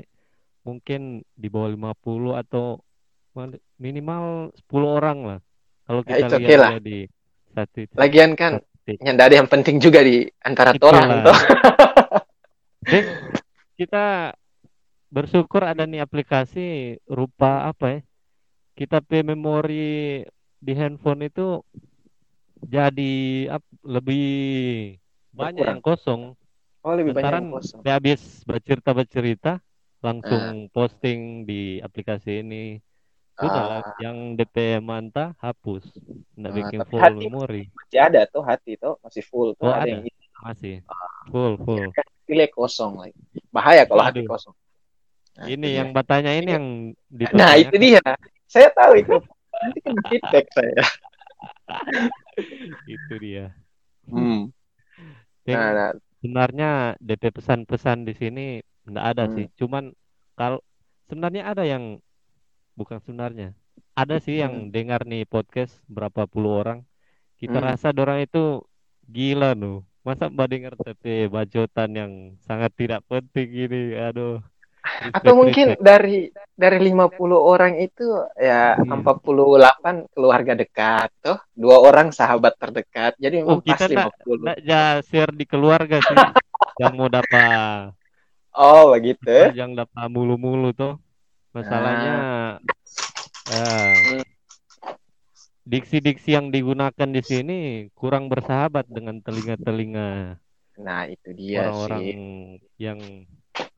mungkin 0.65 1.01
di 1.31 1.47
bawah 1.47 1.69
50 1.69 2.33
atau 2.33 2.81
mal- 3.31 3.61
minimal 3.77 4.49
10 4.57 4.89
orang 4.89 5.17
lah. 5.23 5.39
Kalau 5.85 6.01
Ya, 6.01 6.17
kita 6.17 6.25
itu 6.25 6.35
oke 6.35 6.41
lihat 6.49 6.59
lah. 6.59 6.71
ya 6.73 6.79
di 6.81 6.97
satu 7.53 7.77
itu. 7.79 7.93
Lagian 7.93 8.31
kan 8.33 8.51
statistik. 8.57 8.97
yang 8.99 9.15
ada 9.15 9.29
yang 9.31 9.47
penting 9.47 9.77
juga 9.77 10.01
di 10.01 10.25
antara 10.41 10.73
orang 10.75 11.09
tuh. 11.21 11.37
Dek, 12.83 13.05
kita 13.77 14.33
bersyukur 15.07 15.61
ada 15.61 15.85
nih 15.85 16.01
aplikasi 16.01 16.65
rupa 17.05 17.69
apa 17.69 17.85
ya? 17.87 17.99
Kita 18.75 18.99
pay 18.99 19.21
memori 19.21 20.25
di 20.57 20.73
handphone 20.73 21.29
itu 21.29 21.61
jadi 22.59 23.13
ap- 23.51 23.77
lebih 23.85 24.25
banyak 25.31 25.61
Berkurang. 25.61 25.69
yang 25.69 25.81
kosong. 25.81 26.21
Oh, 26.81 26.93
lebih 26.93 27.13
banyak 27.13 27.29
yang 27.31 27.49
kosong. 27.51 27.79
dia 27.81 27.93
habis 27.97 28.21
bercerita-bercerita 28.43 29.61
Ah. 30.05 30.07
langsung 30.13 30.45
posting 30.69 31.19
di 31.43 31.81
aplikasi 31.81 32.39
ini. 32.39 32.77
Sudah 33.35 33.63
lah, 33.67 33.79
Ah, 33.83 33.95
yang 33.99 34.39
DP 34.39 34.79
mantah 34.79 35.35
hapus, 35.37 35.83
nggak 36.33 36.51
Ah, 36.51 36.55
bikin 36.55 36.79
full 36.87 37.01
hati- 37.03 37.19
memori. 37.19 37.63
masih 37.67 37.99
ada 37.99 38.21
tuh 38.25 38.39
hati 38.39 38.79
tuh 38.79 38.95
masih 39.03 39.19
full 39.21 39.51
tuh 39.53 39.67
Oh, 39.67 39.75
ada 39.75 39.83
ada. 39.83 39.91
yang 39.91 40.07
isi 40.07 40.23
Masih 40.39 40.75
full 41.27 41.59
full. 41.59 41.91
pilih 42.23 42.47
kosong 42.49 42.95
lagi. 42.95 43.17
Bahaya 43.51 43.83
kalau 43.83 44.01
hati 44.01 44.23
Waduh. 44.23 44.31
kosong. 44.31 44.55
Nah, 45.35 45.45
Ini 45.45 45.67
yang 45.73 45.89
dia. 45.91 45.95
bertanya 45.95 46.31
ini 46.31 46.49
yang 46.49 46.67
Nah, 47.35 47.59
itu 47.59 47.75
dia. 47.75 47.99
Saya 48.47 48.71
tahu 48.71 49.03
itu. 49.03 49.19
Nanti 49.51 49.79
kan 49.83 49.95
feedback 50.07 50.45
saya. 50.55 50.79
Itu 52.87 53.13
dia. 53.17 53.51
Hmm. 54.05 54.51
Nah, 55.45 55.69
nah, 55.71 55.91
sebenarnya 56.19 56.71
DP 56.99 57.29
pesan-pesan 57.31 58.05
di 58.05 58.13
sini 58.13 58.45
nggak 58.85 59.05
ada 59.05 59.23
Hmm. 59.25 59.33
sih. 59.33 59.45
Cuman 59.55 59.83
kalau 60.33 60.59
sebenarnya 61.03 61.43
ada 61.45 61.63
yang 61.63 61.99
bukan 62.73 62.99
sebenarnya. 62.99 63.53
Ada 63.93 64.19
sih 64.19 64.39
yang 64.39 64.69
dengar 64.69 65.03
nih 65.03 65.23
podcast 65.23 65.79
berapa 65.87 66.25
puluh 66.25 66.61
orang. 66.61 66.79
Kita 67.35 67.59
Hmm. 67.59 67.67
rasa 67.67 67.91
dorang 67.91 68.19
itu 68.19 68.63
gila 69.05 69.53
nuh. 69.53 69.83
Masa 70.01 70.29
mbak 70.29 70.47
dengar 70.47 70.73
DP 70.75 71.25
bacotan 71.27 71.89
yang 71.91 72.11
sangat 72.39 72.71
tidak 72.75 73.01
penting 73.05 73.47
gini. 73.47 73.95
Aduh. 73.95 74.39
atau 74.85 75.33
mungkin 75.33 75.73
respect. 75.73 75.81
dari 75.81 76.29
dari 76.53 76.77
50 76.77 77.41
orang 77.41 77.81
itu 77.81 78.05
ya 78.37 78.77
Iya. 78.77 78.85
48 78.85 80.05
keluarga 80.13 80.53
dekat 80.53 81.09
tuh, 81.19 81.41
dua 81.51 81.81
orang 81.81 82.13
sahabat 82.13 82.53
terdekat. 82.55 83.17
Jadi 83.17 83.41
Oh, 83.41 83.57
memang 83.57 83.65
pas 83.65 83.81
kita 83.81 83.85
nggak 83.89 84.13
50. 84.13 84.37
nggak 84.45 84.59
ja 84.61 84.83
share 85.01 85.33
di 85.33 85.45
keluarga 85.49 85.97
sih. 85.97 86.13
yang 86.77 86.93
mau 86.93 87.09
dapat 87.09 87.97
Oh, 88.55 88.95
begitu. 88.95 89.51
yang 89.51 89.75
dapat 89.75 90.07
mulu-mulu 90.07 90.71
tuh. 90.71 90.95
Masalahnya 91.51 92.15
ya, 93.47 93.59
Hmm. 94.05 94.23
diksi-diksi 95.65 96.35
yang 96.35 96.49
digunakan 96.51 97.09
di 97.09 97.21
sini 97.21 97.59
kurang 97.93 98.27
bersahabat 98.27 98.85
dengan 98.89 99.21
telinga-telinga 99.21 100.39
Nah, 100.75 101.07
itu 101.07 101.31
dia 101.31 101.71
orang-orang 101.71 102.01
sih. 102.03 102.15
yang 102.75 102.99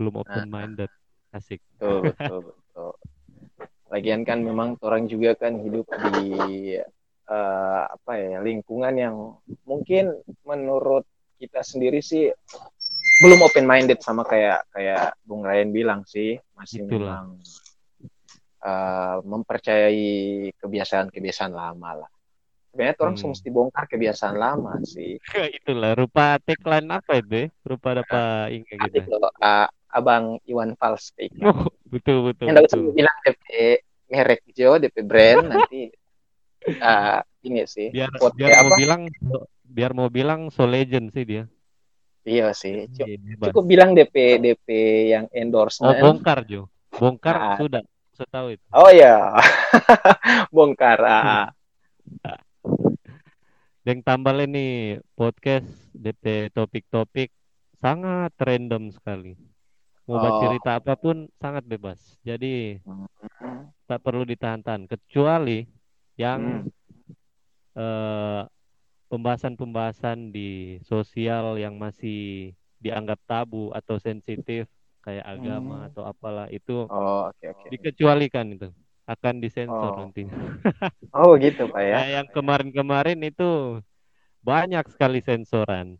belum 0.01 0.13
open 0.17 0.45
minded. 0.49 0.89
Asik. 1.29 1.61
Betul, 1.77 2.09
betul, 2.09 2.39
betul. 2.49 2.91
Lagian 3.87 4.25
kan 4.25 4.41
memang 4.41 4.73
orang 4.81 5.05
juga 5.05 5.37
kan 5.37 5.61
hidup 5.61 5.85
di 6.17 6.27
eh, 7.27 7.81
apa 7.85 8.11
ya 8.17 8.39
lingkungan 8.41 8.93
yang 8.97 9.15
mungkin 9.67 10.17
menurut 10.41 11.05
kita 11.37 11.61
sendiri 11.61 12.01
sih 12.01 12.33
belum 13.17 13.39
open 13.41 13.65
minded 13.65 13.97
sama 13.99 14.21
kayak 14.21 14.61
kayak 14.69 15.17
Bung 15.25 15.41
Ryan 15.41 15.73
bilang 15.73 16.01
sih 16.05 16.37
masih 16.53 16.85
Itulah. 16.85 17.25
memang 17.25 17.27
eh, 18.59 19.15
mempercayai 19.21 20.09
kebiasaan-kebiasaan 20.57 21.53
lama 21.53 22.05
lah. 22.05 22.09
Sebenarnya 22.69 22.95
orang 23.01 23.15
Hmm. 23.17 23.29
mesti 23.33 23.47
bongkar 23.49 23.85
kebiasaan 23.89 24.35
lama 24.37 24.73
sih. 24.83 25.17
Itulah 25.57 25.97
rupa 25.97 26.37
tagline 26.41 26.89
apa 26.93 27.17
itu? 27.17 27.33
ya? 27.33 27.47
Rupa 27.65 27.89
dapat 27.97 28.53
ingat 28.53 28.77
Nanti 28.77 28.97
gitu. 29.01 29.17
ah, 29.41 29.65
Abang 29.89 30.37
Iwan 30.45 30.77
Fals. 30.77 31.09
Oh, 31.41 31.69
betul 31.89 32.21
betul. 32.27 32.45
Yang 32.49 32.69
betul. 32.69 32.81
bilang 32.93 33.17
DP 33.25 33.45
merek 34.07 34.41
Jo, 34.53 34.77
DP 34.77 34.95
brand 35.01 35.41
nanti 35.57 35.89
ah, 36.77 37.25
ini 37.41 37.65
sih. 37.65 37.89
Biar 37.89 38.13
biar 38.35 38.49
mau 38.61 38.69
apa? 38.69 38.77
bilang 38.77 39.01
biar 39.63 39.91
mau 39.95 40.09
bilang 40.11 40.53
so 40.53 40.69
legend 40.69 41.09
sih 41.13 41.25
dia. 41.25 41.43
Iya 42.27 42.51
sih. 42.51 42.91
Cu- 42.91 43.07
Iya, 43.07 43.15
hebat. 43.23 43.45
Cukup 43.49 43.63
bilang 43.65 43.95
DP 43.95 44.15
DP 44.37 44.67
yang 45.07 45.25
Oh, 45.25 45.39
endorsement. 45.39 45.95
bongkar 45.97 46.43
Jo. 46.43 46.67
Bongkar 46.91 47.35
Ah. 47.35 47.55
sudah. 47.55 47.83
Saya 48.11 48.27
tahu 48.27 48.47
itu. 48.51 48.65
Oh 48.69 48.91
ya. 48.91 49.31
Bongkar. 50.51 50.99
ah. 50.99 51.47
Dan 53.85 54.03
tambah 54.03 54.35
ini 54.35 54.67
podcast 55.15 55.63
DP 55.93 56.51
topik-topik 56.51 57.31
sangat 57.73 58.35
random 58.35 58.91
sekali. 58.91 59.39
Mau 60.03 60.19
Oh. 60.19 60.39
cerita 60.41 60.75
apa 60.75 60.95
pun 60.95 61.31
sangat 61.33 61.63
bebas. 61.63 62.19
Jadi 62.21 62.83
Hmm. 62.83 63.07
tak 63.85 64.03
perlu 64.03 64.27
ditahan-tahan 64.27 64.83
kecuali 64.85 65.63
yang 66.17 66.67
Hmm. 66.67 66.71
eh, 67.73 68.41
pembahasan-pembahasan 69.07 70.31
di 70.31 70.77
sosial 70.83 71.55
yang 71.55 71.79
masih 71.79 72.51
dianggap 72.77 73.17
tabu 73.25 73.71
atau 73.73 73.97
sensitif 73.97 74.67
kayak 75.01 75.23
agama 75.25 75.83
Hmm. 75.83 75.87
atau 75.89 76.03
apalah 76.03 76.47
itu 76.51 76.85
Oh, 76.91 77.31
oke 77.31 77.45
oke. 77.47 77.67
dikecualikan 77.71 78.53
itu 78.53 78.69
akan 79.07 79.39
disensor 79.39 79.91
Oh. 79.95 79.97
nantinya. 80.03 80.35
Oh, 81.15 81.33
gitu 81.39 81.65
Pak 81.71 81.81
ya. 81.81 81.97
Kayak 82.03 82.11
yang 82.21 82.27
kemarin-kemarin 82.35 83.19
itu 83.23 83.79
banyak 84.43 84.83
sekali 84.91 85.23
sensoran. 85.23 85.95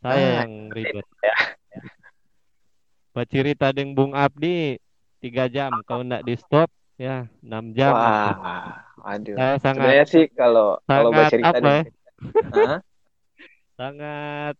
Saya 0.00 0.14
Ah, 0.14 0.46
yang 0.46 0.52
ribet. 0.70 1.04
ya. 1.20 1.34
Pak 3.14 3.26
cerita 3.30 3.70
dengan 3.70 3.94
Bung 3.94 4.12
Abdi 4.14 4.78
tiga 5.18 5.46
jam, 5.50 5.70
kalau 5.86 6.02
nggak 6.06 6.24
di 6.26 6.34
stop 6.38 6.70
ya 6.98 7.26
enam 7.42 7.74
jam. 7.74 7.94
Wah, 7.94 8.78
aduh. 9.02 9.34
Saya 9.38 9.56
sangat 9.58 9.82
Sebenarnya 9.82 10.06
sih 10.06 10.24
kalau 10.34 10.78
kalau 10.86 11.10
bercerita 11.10 11.58
apa 11.58 11.68
ya? 11.82 11.82
Sangat 13.74 14.54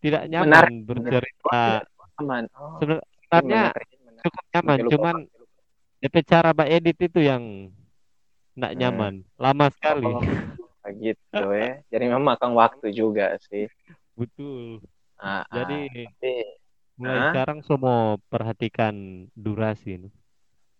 tidak 0.00 0.22
Menarik. 0.28 0.72
nyaman 0.72 0.72
bercerita. 0.84 1.84
aman. 2.14 2.44
Oh, 2.54 2.78
Sebenarnya 2.78 3.74
menarik. 3.74 3.86
nyaman, 3.90 4.44
Sampai 4.54 4.76
lupa 4.78 4.92
cuman 4.94 5.16
DP 5.98 6.16
cara 6.22 6.48
Mbak 6.54 6.68
edit 6.70 6.96
itu 7.00 7.20
yang 7.20 7.42
nggak 8.54 8.72
Hmm. 8.72 8.80
nyaman, 8.80 9.14
lama 9.34 9.66
sekali. 9.72 10.06
Oh, 10.06 10.22
gitu 11.00 11.44
ya. 11.50 11.80
Jadi 11.90 12.04
memang 12.06 12.22
makan 12.22 12.52
waktu 12.54 12.92
juga 12.92 13.34
sih. 13.50 13.66
Betul. 14.14 14.84
Ah, 15.18 15.42
ah. 15.42 15.42
Jadi 15.50 15.90
Tapi, 16.06 16.32
mulai 16.94 17.18
Hah? 17.18 17.26
sekarang 17.32 17.58
semua 17.66 18.20
perhatikan 18.30 18.94
durasi. 19.34 20.06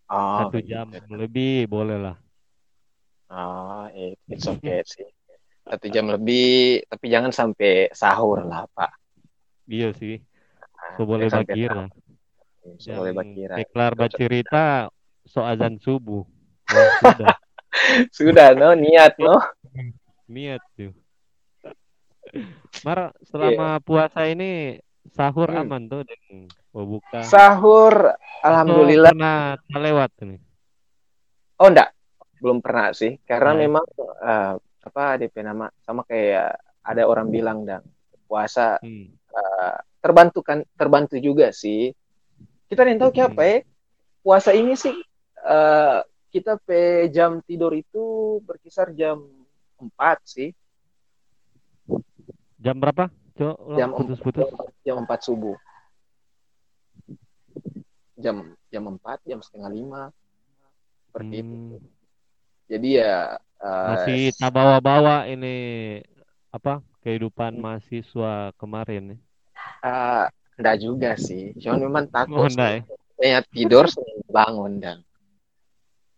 oh, 0.07 0.39
Satu 0.47 0.61
jam 0.63 0.87
lebih 1.11 1.67
boleh 1.67 1.99
lah. 1.99 2.17
Oh, 3.33 3.91
it- 3.91 4.21
it's 4.31 4.47
okay 4.47 4.85
sih. 4.87 5.09
Satu 5.65 5.87
jam 5.89 6.07
lebih, 6.07 6.85
tapi 6.85 7.07
jangan 7.09 7.33
sampai 7.33 7.89
sahur 7.91 8.45
lah, 8.45 8.69
Pak. 8.71 8.93
Iya 9.65 9.97
sih. 9.97 10.21
Nah, 10.21 10.95
So 10.95 11.03
boleh 11.03 11.27
sahur. 11.27 11.89
So 12.77 12.91
boleh 12.93 13.13
Yang 13.13 13.17
bakira. 13.17 13.55
Deklar 13.57 13.93
bercerita 13.95 14.65
so 15.25 15.41
azan 15.41 15.81
subuh. 15.81 16.25
Wah, 16.67 16.89
sudah 17.01 17.33
Sudah, 18.17 18.49
no, 18.55 18.71
niat, 18.73 19.19
no. 19.19 19.41
niat 20.27 20.61
tuh. 20.75 20.93
Mar 22.83 23.11
selama 23.25 23.81
puasa 23.81 24.27
ini 24.27 24.79
sahur 25.11 25.49
Hmm. 25.49 25.65
aman 25.65 25.83
tuh 25.87 26.03
dan 26.05 26.21
mau 26.71 26.85
buka. 26.87 27.21
Sahur, 27.23 28.15
Atau 28.15 28.45
alhamdulillah. 28.45 29.11
pernah 29.11 29.39
terlewat 29.67 30.11
nih. 30.21 30.41
Oh, 31.57 31.69
enggak. 31.69 31.91
Belum 32.39 32.59
pernah 32.61 32.93
sih. 32.93 33.17
Karena 33.25 33.53
Nah. 33.53 33.59
memang 33.59 33.85
eh, 33.99 34.55
apa 34.85 35.17
DP 35.17 35.41
nama 35.41 35.73
sama 35.81 36.05
kayak 36.05 36.55
ada 36.85 37.03
orang 37.09 37.33
bilang 37.33 37.65
dan 37.65 37.81
puasa 38.29 38.77
Hmm. 38.79 39.09
eh, 39.11 39.77
terbantu 39.99 40.45
kan 40.45 40.61
terbantu 40.77 41.17
juga 41.17 41.49
sih. 41.51 41.91
Kita 42.69 42.85
nih 42.85 43.01
tahu 43.01 43.11
Hmm. 43.11 43.41
ya? 43.41 43.65
Puasa 44.21 44.51
ini 44.53 44.77
sih 44.77 44.93
eh, 45.45 45.99
kita 46.29 46.57
pe 46.59 47.09
jam 47.09 47.41
tidur 47.41 47.73
itu 47.73 48.05
berkisar 48.43 48.93
jam 48.93 49.21
4 49.79 50.19
sih. 50.25 50.51
Jam 52.59 52.81
berapa? 52.81 53.13
Ulang, 53.37 53.77
Jam 53.77 53.91
putus-putus. 53.93 54.47
jam 54.81 55.03
4 55.03 55.21
subuh. 55.21 55.57
Jam 58.15 58.37
jam 58.71 58.83
4, 58.89 59.21
jam 59.27 59.41
setengah 59.43 59.71
lima 59.71 60.03
seperti 61.11 61.35
itu. 61.43 61.55
Hmm. 61.55 61.83
Jadi 62.65 62.89
ya 62.97 63.37
eh, 63.65 63.89
Masih 63.89 64.33
tak 64.39 64.51
bawa-bawa 64.57 65.29
ini 65.33 65.55
apa 66.57 66.81
kehidupan 67.05 67.53
mahasiswa 67.61 68.55
kemarin 68.61 69.03
nih. 69.17 69.21
eh, 69.85 70.25
enggak 70.59 70.77
juga 70.85 71.11
sih. 71.27 71.43
Cuman 71.63 71.81
memang 71.87 72.05
Oh, 72.11 72.17
takut 72.17 72.51
enggak 72.51 72.71
ya? 72.77 72.81
saya 73.19 73.39
tidur 73.55 73.85
bangun 74.37 74.73
dan 74.83 74.97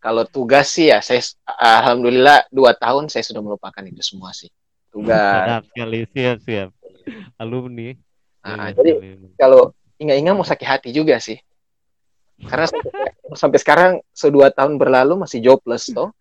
kalau 0.00 0.24
tugas 0.28 0.66
sih 0.70 0.86
ya 0.92 0.98
saya 1.02 1.20
alhamdulillah 1.58 2.46
dua 2.52 2.72
tahun 2.76 3.10
saya 3.12 3.24
sudah 3.26 3.42
melupakan 3.42 3.82
itu 3.84 4.02
semua 4.04 4.30
sih 4.32 4.48
tugas 4.92 5.50
sekali, 5.66 5.98
siap, 6.14 6.36
siap. 6.46 6.68
Alumni. 7.38 7.94
Nah, 8.46 8.70
jadi 8.72 8.92
kalau 9.34 9.74
ingat-ingat 9.98 10.34
mau 10.38 10.46
sakit 10.46 10.66
hati 10.68 10.90
juga 10.94 11.18
sih 11.18 11.38
karena 12.46 12.66
sampai, 12.68 12.90
sampai 13.40 13.58
sekarang 13.58 13.92
sedua 14.12 14.52
tahun 14.52 14.78
berlalu 14.78 15.24
masih 15.26 15.40
jobless 15.42 15.90
toh 15.90 16.12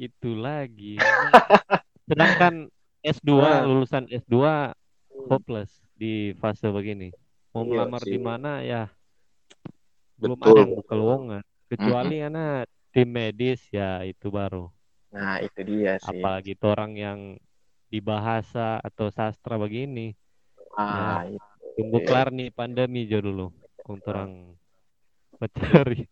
itu 0.00 0.32
lagi. 0.32 0.96
Sedangkan 2.08 2.72
S2, 3.04 3.28
Nah. 3.36 3.62
lulusan 3.62 4.08
S2 4.08 4.34
hopeless 5.28 5.68
di 5.94 6.32
fase 6.36 6.68
begini. 6.68 7.12
Mau 7.52 7.62
Iya 7.62 7.84
melamar 7.84 8.02
di 8.02 8.16
mana 8.16 8.52
ya 8.62 8.88
belum 10.16 10.36
Betul. 10.36 10.48
ada 10.48 10.60
yang 10.60 10.72
buka 10.74 10.94
lowongan. 10.94 11.42
Kecuali 11.66 12.16
anak 12.18 12.64
tim 12.90 13.08
medis 13.08 13.60
ya 13.68 14.02
itu 14.02 14.28
baru. 14.28 14.68
nah 15.10 15.42
itu 15.42 15.58
dia 15.66 15.98
sih 15.98 16.06
Apalagi 16.06 16.54
itu 16.54 16.66
orang 16.66 16.92
yang 16.94 17.18
di 17.86 17.98
bahasa 17.98 18.78
atau 18.78 19.10
sastra 19.10 19.58
begini. 19.58 20.14
ah 20.72 21.26
itu 21.26 21.42
Tunggu 21.74 21.98
kelar 22.04 22.30
nih 22.30 22.50
pandemi 22.50 23.04
jo 23.04 23.18
dulu. 23.18 23.46
Untuk 23.84 24.06
orang 24.08 24.54
mencari. 25.36 26.06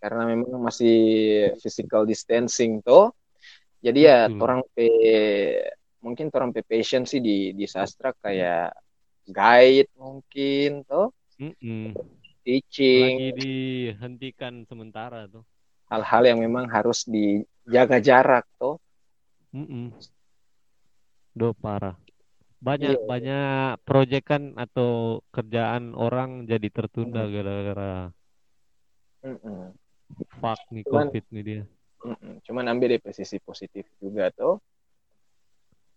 Karena 0.00 0.22
memang 0.32 0.60
masih 0.68 0.94
physical 1.62 2.02
distancing 2.10 2.80
toh 2.86 3.12
jadi 3.84 4.00
ya 4.00 4.18
Betul. 4.28 4.40
orang 4.42 4.60
pe 4.74 4.86
mungkin 6.04 6.26
orang 6.36 6.50
pe 6.54 6.60
passion 6.70 7.02
sih 7.10 7.20
di 7.26 7.52
di 7.58 7.64
sastra 7.66 8.10
kayak 8.24 8.72
guide 9.28 9.90
mungkin 9.98 10.84
toh 10.88 11.06
Mm-mm. 11.40 11.92
teaching 12.44 13.14
Lagi 13.18 13.28
dihentikan 13.36 14.64
sementara 14.68 15.28
tuh. 15.28 15.44
hal-hal 15.90 16.22
yang 16.30 16.38
memang 16.44 16.66
harus 16.74 17.04
dijaga 17.06 17.98
jarak 18.08 18.44
toh 18.60 18.76
Mm-mm. 19.54 19.92
Do 21.38 21.52
parah. 21.62 21.96
Banyak 22.66 22.96
Iya. 22.96 23.06
banyak 23.10 23.78
proyekan 23.86 24.56
atau 24.56 25.20
kerjaan 25.34 25.94
orang 25.94 26.48
jadi 26.50 26.68
tertunda 26.72 27.22
Hmm. 27.26 27.32
Gara-gara 29.26 29.66
Mm-mm. 29.66 29.74
fuck 30.38 30.60
nih 30.70 30.82
Cuman- 30.86 31.08
covid 31.08 31.24
nih 31.28 31.42
dia. 31.42 31.62
Mm-mm. 31.98 32.38
cuman 32.40 32.64
ambil 32.70 32.94
dari 32.94 33.12
sisi 33.12 33.36
positif 33.38 33.82
juga 33.98 34.30
toh 34.30 34.62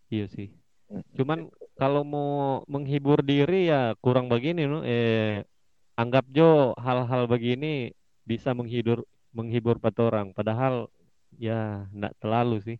Iya 0.10 0.26
sih. 0.26 0.50
Mm. 0.89 1.06
Cuman 1.13 1.39
kalau 1.78 2.02
mau 2.02 2.32
menghibur 2.65 3.22
diri 3.22 3.70
ya 3.70 3.94
kurang 4.02 4.26
begini 4.26 4.65
no. 4.65 4.82
Eh 4.82 5.46
anggap 5.94 6.26
Jo 6.34 6.74
hal-hal 6.82 7.30
begini 7.30 7.94
bisa 8.26 8.58
menghibur 8.58 9.06
menghibur 9.30 9.78
empat 9.78 9.94
orang. 10.02 10.34
Padahal 10.34 10.89
ya 11.38 11.86
enggak 11.94 12.18
terlalu 12.18 12.58
sih. 12.65 12.78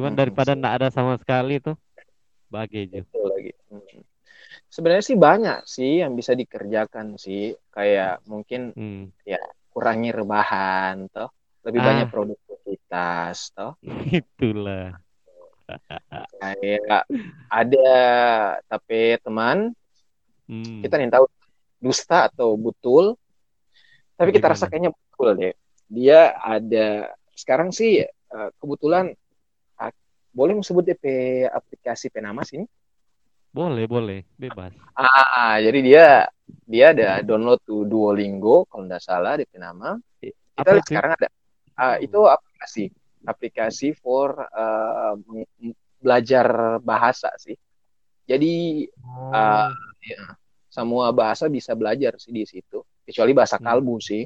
Cuman 0.00 0.16
daripada 0.16 0.56
enggak 0.56 0.80
ada 0.80 0.88
sama 0.88 1.20
sekali 1.20 1.60
tuh 1.60 1.76
bagai 2.48 2.88
Jo. 2.88 3.04
Betul 3.04 3.28
lagi 3.28 3.52
Mm. 3.68 4.00
Sebenarnya 4.70 5.04
sih 5.04 5.18
banyak 5.18 5.58
sih 5.66 5.92
yang 6.00 6.14
bisa 6.14 6.32
dikerjakan 6.32 7.18
sih 7.18 7.52
kayak 7.74 8.22
mungkin 8.24 8.70
Hmm. 8.72 9.10
kurangi 9.70 10.10
rebahan 10.10 11.10
toh 11.10 11.30
lebih 11.66 11.80
Ah. 11.82 11.86
banyak 11.90 12.06
produktivitas 12.08 13.50
toh 13.52 13.74
Itulah. 14.10 14.94
kayak 16.40 17.06
ada 17.46 17.92
tapi 18.66 19.18
teman 19.22 19.70
Hmm. 20.50 20.82
kita 20.82 20.98
nih 20.98 21.14
tahu 21.14 21.30
dusta 21.78 22.26
atau 22.26 22.58
betul 22.58 23.14
tapi 24.18 24.34
kita 24.34 24.50
rasa 24.50 24.66
kayaknya 24.66 24.90
betul 24.90 25.38
deh 25.38 25.54
dia 25.86 26.34
ada 26.34 27.14
sekarang 27.38 27.70
sih 27.70 28.02
eh, 28.02 28.48
kebetulan 28.58 29.14
ah, 29.78 29.94
boleh 30.34 30.58
sebut 30.66 30.82
DP 30.82 31.06
aplikasi 31.46 32.10
penama 32.10 32.42
sini 32.42 32.66
Boleh, 33.54 33.86
boleh, 33.86 34.20
bebas. 34.42 34.74
ah 34.98 35.56
jadi 35.64 35.78
dia 35.86 36.04
dia 36.72 36.84
ada 36.94 37.08
download 37.26 37.60
tuh 37.66 37.80
Duolingo 37.90 38.66
kalau 38.70 38.82
nggak 38.86 39.02
salah 39.02 39.32
DP 39.38 39.52
nama 39.58 39.96
kita 40.56 40.70
itu? 40.80 40.92
sekarang 40.92 41.12
ada 41.18 41.28
ah, 41.78 41.96
itu 42.02 42.18
aplikasi 42.26 42.84
aplikasi 43.26 43.88
for 44.02 44.30
meng- 45.28 45.76
belajar 46.02 46.46
bahasa 46.82 47.30
sih 47.40 47.56
jadi 48.30 48.52
Oh, 49.04 49.34
Ah, 49.34 49.70
ya, 50.02 50.18
semua 50.70 51.10
bahasa 51.14 51.46
bisa 51.52 51.72
belajar 51.78 52.18
sih 52.22 52.32
di 52.34 52.44
situ 52.48 52.82
kecuali 53.06 53.32
bahasa 53.36 53.58
Hmm. 53.58 53.66
kalbu 53.66 53.96
sih 54.02 54.22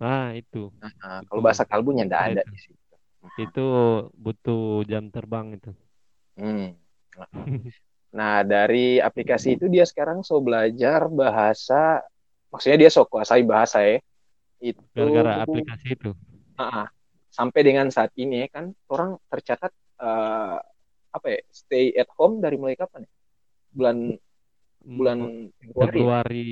nah 0.00 0.24
itu, 0.40 0.58
Nah, 0.80 0.92
kalau 1.28 1.40
Betul. 1.40 1.46
bahasa 1.46 1.64
kalbunya 1.70 2.02
nggak 2.08 2.22
Bisa 2.22 2.32
ada 2.32 2.42
itu. 2.42 2.50
di 2.52 2.58
situ 2.64 2.94
itu 3.44 3.60
butuh 4.24 4.60
jam 4.90 5.04
terbang 5.14 5.46
itu. 5.56 5.70
Hmm. 6.36 6.74
nah 8.10 8.42
dari 8.42 8.98
aplikasi 8.98 9.54
itu 9.54 9.70
dia 9.70 9.86
sekarang 9.86 10.26
so 10.26 10.42
belajar 10.42 11.06
bahasa 11.06 12.02
maksudnya 12.50 12.78
dia 12.86 12.90
so 12.90 13.06
kuasai 13.06 13.42
bahasa 13.46 13.78
ya 13.86 13.98
itu 14.60 14.82
Gara-gara 14.92 15.46
aplikasi 15.46 15.86
itu. 15.94 16.10
Ah, 16.58 16.84
ah. 16.84 16.86
sampai 17.30 17.60
dengan 17.62 17.86
saat 17.88 18.10
ini 18.18 18.44
ya 18.44 18.48
kan 18.50 18.64
orang 18.90 19.16
tercatat 19.30 19.70
eh, 20.02 20.56
apa 21.10 21.26
ya 21.26 21.40
stay 21.50 21.94
at 21.94 22.10
home 22.18 22.42
dari 22.42 22.58
mulai 22.58 22.74
kapan 22.74 23.06
ya 23.06 23.12
bulan 23.70 23.96
Hmm, 24.80 24.96
bulan 24.96 25.18
Februari 25.60 26.00
ya? 26.00 26.08
Februari, 26.08 26.44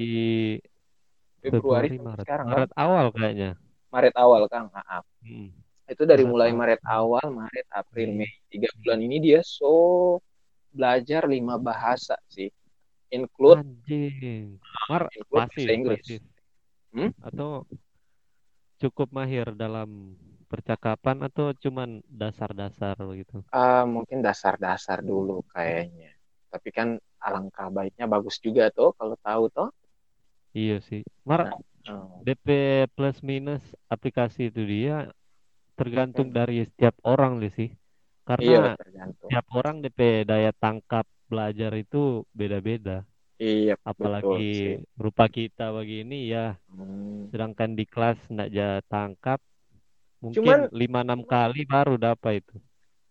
Februari 1.41 1.89
Februari, 1.89 1.97
Maret, 1.97 2.27
sekarang 2.27 2.47
kan 2.47 2.55
Maret 2.55 2.73
awal 2.77 3.07
kayaknya. 3.11 3.51
Maret 3.89 4.15
awal 4.21 4.43
kan 4.53 4.65
Ah, 4.71 5.01
ah. 5.01 5.03
Hmm. 5.25 5.49
itu 5.89 6.03
dari 6.05 6.25
Maret 6.25 6.33
mulai 6.33 6.51
awal. 6.53 6.59
Maret 6.61 6.83
awal 6.85 7.27
Maret 7.33 7.67
April 7.73 8.09
Hmm. 8.13 8.19
Mei 8.21 8.33
tiga 8.53 8.69
bulan 8.85 9.01
ini 9.01 9.17
dia 9.19 9.41
so 9.41 9.73
belajar 10.79 11.27
lima 11.27 11.59
bahasa 11.59 12.15
sih 12.31 12.47
include 13.11 13.67
Anjing. 13.67 14.63
Mar 14.87 15.11
include 15.11 15.43
pasif, 15.51 15.59
bahasa 15.59 15.75
Inggris 15.75 16.05
pasif. 16.07 16.23
Hmm? 16.95 17.11
Atau 17.19 17.67
cukup 18.79 19.11
mahir 19.11 19.51
dalam 19.59 20.15
percakapan 20.47 21.27
atau 21.27 21.51
cuman 21.59 21.99
dasar-dasar 22.07 22.95
gitu. 23.19 23.43
Ah, 23.51 23.83
mungkin 23.83 24.23
dasar-dasar 24.23 25.03
dulu 25.03 25.43
kayaknya 25.51 26.15
tapi 26.49 26.73
kan 26.73 26.97
alangkah 27.21 27.69
baiknya 27.69 28.09
bagus 28.09 28.41
juga 28.41 28.73
tuh 28.73 28.97
kalau 28.97 29.17
tahu 29.21 29.45
tuh 29.53 29.69
Iya 30.57 30.81
sih. 30.81 31.05
Mar 31.29 31.45
Nah. 31.45 31.61
Oh. 31.89 32.21
DP 32.21 32.85
plus 32.93 33.21
minus 33.25 33.65
aplikasi 33.89 34.53
itu 34.53 34.61
dia 34.65 35.09
tergantung 35.73 36.29
Mm. 36.29 36.37
dari 36.37 36.57
setiap 36.69 36.97
orang 37.05 37.41
sih. 37.53 37.73
Iya, 38.37 38.57
Karena 38.59 38.77
tergantung. 38.79 39.31
setiap 39.31 39.47
orang 39.57 39.77
DP 39.85 40.01
daya 40.29 40.51
tangkap 40.53 41.07
belajar 41.31 41.73
itu 41.77 42.25
beda-beda. 42.37 43.05
Iya, 43.39 43.75
betul 43.99 44.39
sih. 44.59 44.75
Apalagi 44.75 44.85
rupa 45.01 45.27
kita 45.33 45.73
begini 45.73 46.29
ya, 46.33 46.57
Hmm. 46.69 47.33
sedangkan 47.33 47.73
di 47.79 47.85
kelas 47.89 48.19
nggak 48.33 48.51
ja 48.53 48.81
tangkap, 48.91 49.41
Cuman 50.35 50.61
mungkin 50.61 50.69
5-6 50.73 51.25
kali 51.25 51.65
baru 51.69 51.97
dapat 52.01 52.45
itu. 52.45 52.57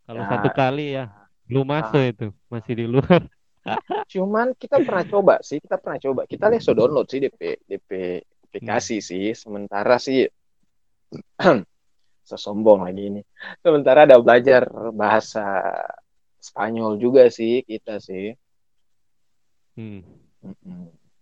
Kalau 0.08 0.24
ya, 0.24 0.28
satu 0.28 0.50
kali 0.54 0.98
ya 0.98 1.12
belum 1.48 1.66
masuk 1.68 2.02
ah, 2.02 2.08
itu, 2.12 2.28
masih 2.54 2.74
di 2.80 2.86
luar. 2.90 3.22
cuman 4.14 4.48
kita 4.56 4.78
pernah 4.80 5.06
coba 5.08 5.36
sih, 5.44 5.58
kita 5.64 5.76
pernah 5.80 6.00
coba. 6.00 6.22
Kita 6.30 6.46
lihat 6.52 6.64
so 6.64 6.72
download 6.78 7.08
sih 7.12 7.20
DP 7.24 7.42
DP 7.68 7.90
Hmm. 8.62 8.80
aplikasi 8.80 8.98
sih. 9.04 9.36
Sementara 9.36 9.96
sih 10.00 10.28
sesombong 12.28 12.84
lagi 12.84 13.08
ini. 13.08 13.22
Sementara 13.64 14.04
ada 14.04 14.20
belajar 14.20 14.68
bahasa 14.92 15.72
Spanyol 16.44 17.00
juga 17.00 17.32
sih 17.32 17.64
kita 17.64 18.04
sih. 18.04 18.36
Hmm. 19.80 20.04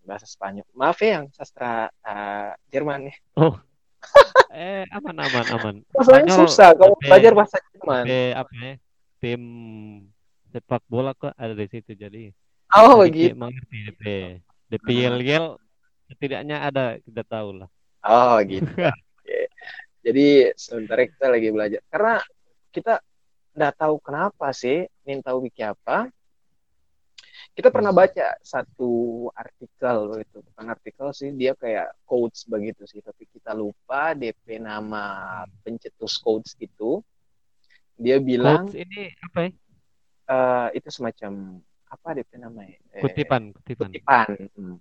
Bahasa 0.01 0.25
Spanyol. 0.25 0.65
Maaf 0.73 0.97
ya 1.05 1.21
yang 1.21 1.25
sastra 1.29 1.93
uh, 2.01 2.51
Jerman 2.73 3.13
nih. 3.13 3.17
Oh, 3.37 3.53
eh 4.53 4.89
aman 4.89 5.15
aman 5.21 5.45
aman. 5.53 5.75
Spanyol 5.93 6.35
susah 6.49 6.73
kalau 6.73 6.97
DP 6.97 7.05
belajar 7.05 7.31
bahasa 7.37 7.57
Jerman. 7.71 8.03
DP 8.05 8.11
apa 8.33 8.53
ya? 8.57 8.73
Tim 9.21 9.41
sepak 10.49 10.83
bola 10.89 11.13
kok 11.13 11.35
ada 11.37 11.53
di 11.53 11.67
situ 11.67 11.93
jadi 11.93 12.31
Oh 12.73 13.03
begitu. 13.05 13.37
mengerti 13.37 13.77
DP. 13.91 14.03
DP 14.73 14.87
yel-yel 15.05 15.61
setidaknya 16.09 16.65
ada 16.65 16.97
kita 17.01 17.21
tahu 17.23 17.61
lah. 17.61 17.69
Oh 18.05 18.37
gitu. 18.43 18.65
Jadi 20.05 20.53
sementara 20.53 21.01
kita 21.09 21.25
lagi 21.33 21.49
belajar 21.49 21.81
karena 21.89 22.15
kita 22.69 23.01
nggak 23.57 23.73
tahu 23.79 23.95
kenapa 24.03 24.53
sih 24.53 24.85
ingin 25.07 25.25
tahu 25.25 25.49
wiki 25.49 25.65
apa. 25.65 26.11
Kita 27.55 27.71
pernah 27.71 27.89
Hmm. 27.95 27.99
baca 28.03 28.27
satu 28.43 28.91
artikel 29.31 29.97
itu 30.19 30.37
bukan 30.43 30.65
artikel 30.75 31.07
sih 31.15 31.31
dia 31.31 31.55
kayak 31.55 31.87
quotes 32.03 32.43
begitu 32.51 32.83
sih 32.83 32.99
tapi 32.99 33.23
kita 33.31 33.55
lupa 33.55 34.11
DP 34.11 34.59
nama 34.59 35.03
pencetus 35.63 36.19
quotes 36.19 36.53
itu 36.59 36.99
dia 37.95 38.19
bilang 38.19 38.67
Quotes 38.67 38.75
ini 38.75 39.01
apa 39.23 39.39
ya? 39.47 39.49
eh, 40.27 40.67
itu 40.77 40.89
semacam 40.91 41.31
apa 41.87 42.07
DP 42.17 42.31
namanya 42.43 42.75
Eh, 42.91 43.03
Kutipan, 43.03 43.55
kutipan. 43.55 43.87
kutipan 43.91 44.27
Hmm. 44.59 44.77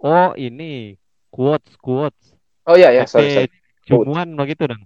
Oh, 0.00 0.32
ini 0.36 0.96
quotes, 1.30 1.76
quotes. 1.76 2.36
oh 2.68 2.76
iya 2.78 2.88
ya 2.94 3.04
sorry 3.04 3.28
sorry 3.28 3.61
cumuan 3.86 4.28
begitu 4.34 4.62
dong. 4.70 4.82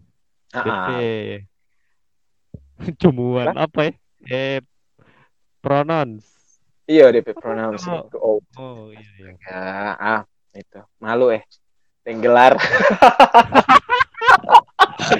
Ah, 0.52 0.62
DP 0.62 0.88
ah. 0.90 1.40
cumuan 3.00 3.46
Apa? 3.52 3.66
apa 3.66 3.80
ya? 3.82 3.92
Eh 4.26 4.58
pronounce. 5.60 6.26
iya 6.86 7.10
DP 7.10 7.34
pronounce 7.34 7.82
Oh, 7.86 8.06
itu 8.06 8.16
oh 8.22 8.38
oh 8.56 8.78
iya 8.94 9.10
iya. 9.18 9.30
ya 9.42 9.62
ah 9.98 10.20
itu 10.54 10.78
malu 11.02 11.34
eh 11.34 11.42
tenggelar 12.06 12.54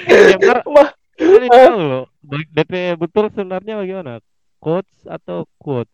Ya, 0.07 0.35
ini 1.17 1.47
tahu 1.47 1.79
loh. 1.79 2.05
DP 2.27 2.95
betul 2.99 3.31
sebenarnya 3.31 3.79
bagaimana? 3.79 4.19
Quotes 4.59 5.05
atau 5.07 5.47
quotes? 5.59 5.91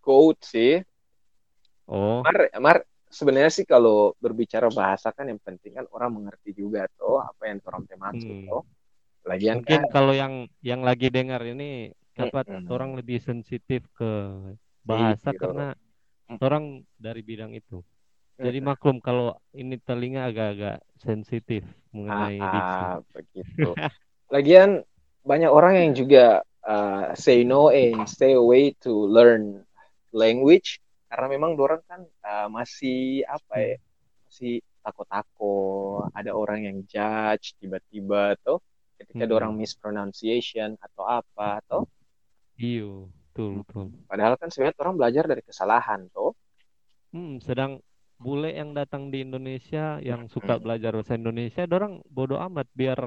quote 0.00 0.40
sih 0.44 0.80
Oh, 1.84 2.24
Mar 2.24 2.36
Mar 2.60 2.76
sebenarnya 3.14 3.52
sih 3.54 3.62
kalau 3.62 4.12
berbicara 4.18 4.66
bahasa 4.74 5.14
kan 5.14 5.30
yang 5.30 5.38
penting 5.38 5.78
kan 5.78 5.86
orang 5.94 6.10
mengerti 6.10 6.50
juga 6.50 6.90
tuh 6.98 7.22
apa 7.22 7.46
yang 7.46 7.62
orang 7.64 7.86
maksud 7.86 8.34
hmm. 8.34 8.48
tuh 8.50 8.62
lagian 9.24 9.62
Mungkin 9.62 9.80
kan 9.86 9.94
kalau 9.94 10.12
yang 10.12 10.50
yang 10.60 10.82
lagi 10.82 11.08
dengar 11.08 11.40
ini 11.46 11.94
dapat 12.12 12.44
mm-mm. 12.46 12.68
orang 12.68 12.92
lebih 12.94 13.18
sensitif 13.24 13.88
ke 13.96 14.10
bahasa 14.84 15.32
Iya. 15.32 15.40
karena 15.40 15.68
Mm. 16.24 16.38
orang 16.40 16.64
dari 16.96 17.20
bidang 17.20 17.52
itu. 17.52 17.84
Jadi 18.36 18.58
maklum 18.60 18.98
kalau 18.98 19.36
ini 19.54 19.76
telinga 19.80 20.28
agak-agak 20.28 20.82
sensitif 20.98 21.62
mengenai 21.94 22.36
diksi. 22.40 22.82
ah, 22.82 22.98
begitu 23.14 23.70
lagian 24.34 24.82
banyak 25.22 25.46
orang 25.46 25.74
yang 25.78 25.92
juga 25.94 26.24
uh, 26.66 27.14
say 27.14 27.46
no 27.46 27.70
and 27.70 28.02
stay 28.10 28.34
away 28.34 28.74
to 28.82 28.90
learn 29.06 29.62
language 30.10 30.82
karena 31.14 31.28
memang 31.34 31.52
dorang 31.58 31.82
kan 31.90 32.02
uh, 32.26 32.48
masih 32.58 33.22
apa 33.36 33.54
ya 33.66 33.74
masih 34.26 34.52
takut-takut 34.84 36.10
ada 36.18 36.30
orang 36.40 36.60
yang 36.68 36.78
judge 36.92 37.46
tiba-tiba 37.62 38.34
tuh 38.44 38.58
ketika 38.98 39.24
Mm-mm. 39.24 39.32
dorang 39.32 39.54
mispronunciation 39.62 40.70
atau 40.86 41.04
apa 41.18 41.62
tuh 41.70 41.84
Iyo, 42.68 43.12
betul 43.14 43.50
betul. 43.62 43.86
padahal 44.08 44.34
kan 44.40 44.48
sebenarnya 44.50 44.80
orang 44.84 44.96
belajar 45.00 45.24
dari 45.30 45.42
kesalahan 45.48 46.00
tuh 46.16 46.30
Hmm, 47.14 47.32
sedang 47.46 47.72
bule 48.24 48.50
yang 48.60 48.70
datang 48.78 49.02
di 49.12 49.18
Indonesia 49.26 49.84
yang 50.10 50.22
suka 50.34 50.54
Mm. 50.54 50.64
belajar 50.64 50.92
bahasa 50.96 51.14
Indonesia, 51.20 51.62
dorang 51.72 51.94
bodoh 52.16 52.38
amat 52.46 52.66
biar 52.80 52.98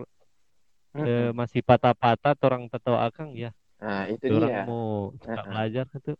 eh, 1.08 1.30
Mm-mm. 1.30 1.38
masih 1.40 1.62
patah-patah, 1.70 2.34
orang 2.48 2.64
tahu 2.72 2.98
akang 3.08 3.30
ya. 3.44 3.50
nah 3.82 4.02
itu 4.14 4.26
Dorang 4.30 4.54
dia 4.54 4.58
mau 4.70 5.14
suka 5.24 5.42
Mm-mm. 5.46 5.52
belajar 5.52 5.86
itu 5.98 6.12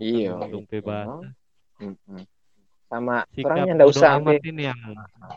iya. 0.00 0.32
dong 0.34 0.64
itu 0.66 0.80
bahasa. 0.80 1.28
Mm-mm. 1.80 2.20
sama 2.90 3.22
orang 3.22 3.30
Sikap 3.30 3.56
yang 3.70 3.76
nggak 3.78 3.86
bodoh 3.88 4.00
usah 4.02 4.10
amat 4.18 4.40
ini 4.42 4.62
yang 4.66 4.80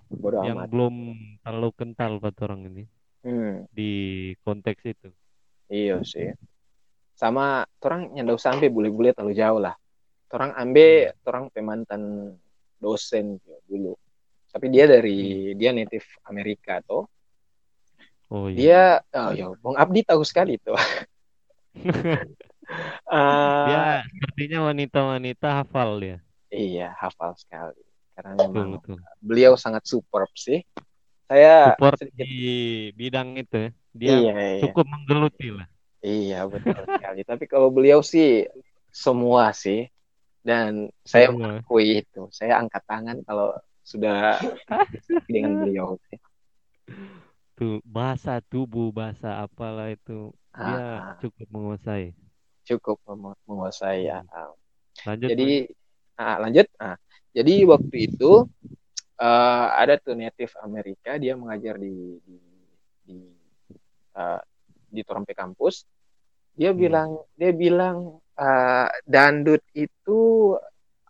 bodoh 0.10 0.42
yang 0.42 0.58
amat. 0.58 0.68
belum 0.74 0.96
terlalu 1.40 1.70
kental 1.78 2.12
buat 2.18 2.38
orang 2.42 2.62
ini 2.68 2.84
Hmm, 3.24 3.64
di 3.72 3.92
konteks 4.44 4.84
itu. 4.84 5.08
iya 5.72 6.04
sih. 6.04 6.36
Sama 7.16 7.64
orang 7.80 8.12
yang 8.18 8.28
nggak 8.28 8.36
usah 8.36 8.52
ambil 8.52 8.68
bule-bule 8.68 9.16
terlalu 9.16 9.32
jauh 9.32 9.64
lah. 9.64 9.80
Orang 10.28 10.52
ambil 10.52 11.14
orang 11.24 11.46
pemantan 11.48 12.36
dosen 12.78 13.40
dulu. 13.64 13.96
Tapi 14.52 14.68
dia 14.68 14.92
dari 14.92 15.56
dia 15.56 15.72
native 15.72 16.04
Amerika 16.28 16.84
tuh 16.84 17.08
Oh 18.28 18.50
iya. 18.52 18.58
dia 18.58 18.82
oh 19.24 19.32
ya 19.32 19.46
Bang 19.62 19.78
Abdi 19.78 20.02
tahu 20.04 20.26
sekali 20.26 20.58
tuh 20.58 20.74
Dia 23.66 23.80
Ah, 23.80 24.04
sepertinya 24.12 24.60
wanita-wanita 24.70 25.48
hafal 25.64 25.90
dia. 26.04 26.18
iya 26.56 26.84
hafal 27.02 27.32
sekali 27.42 27.82
karena 28.14 28.32
Betul 28.38 28.46
memang 28.46 28.70
betul. 28.74 28.98
beliau 29.28 29.54
sangat 29.64 29.84
superb 29.92 30.30
sih 30.46 30.60
saya 31.30 31.50
Support 31.64 32.00
sedikit 32.00 32.28
di 32.30 32.44
bidang 33.00 33.30
itu 33.42 33.56
ya. 33.66 33.70
Dia 34.02 34.14
iya 34.14 34.32
iya 34.58 34.62
cukup 34.62 34.86
menggeluti 34.92 35.48
lah. 35.58 35.68
iya 36.08 36.36
betul 36.54 36.80
sekali 36.94 37.20
tapi 37.30 37.44
kalau 37.52 37.68
beliau 37.76 38.00
sih 38.14 38.26
semua 39.04 39.44
sih 39.64 39.78
dan 40.48 40.72
saya 41.12 41.26
Semua. 41.26 41.64
mengakui 41.68 41.86
itu 42.02 42.20
saya 42.40 42.54
angkat 42.62 42.84
tangan 42.92 43.18
kalau 43.28 43.46
sudah 43.92 44.14
dengan 45.34 45.52
beliau 45.60 45.88
sih. 46.08 46.18
Tuh 47.58 47.74
bahasa 47.96 48.32
tubuh, 48.52 48.88
bahasa 49.00 49.28
apalah 49.46 49.88
itu 49.96 50.14
dia 50.66 50.82
Ah, 50.98 51.18
cukup 51.22 51.48
menguasai. 51.54 52.04
Cukup 52.64 52.98
menguasai 53.48 54.08
ya. 54.08 54.24
Lanjut. 55.04 55.28
Jadi 55.30 55.68
ah, 56.20 56.38
lanjut. 56.40 56.68
Ah, 56.80 56.96
jadi 57.36 57.68
waktu 57.68 57.96
itu 58.08 58.48
eh, 59.20 59.68
ada 59.78 60.00
tuh 60.00 60.16
native 60.16 60.54
Amerika 60.64 61.20
dia 61.20 61.36
mengajar 61.36 61.76
di 61.78 62.18
di 62.24 62.38
di, 63.04 63.18
eh, 64.16 64.42
di 64.88 65.02
Toronto 65.04 65.34
kampus. 65.36 65.84
Dia 66.54 66.72
Hmm. 66.72 66.80
bilang 66.80 67.10
dia 67.36 67.52
bilang 67.52 67.98
eh, 68.38 68.90
dandut 69.04 69.62
itu 69.76 70.54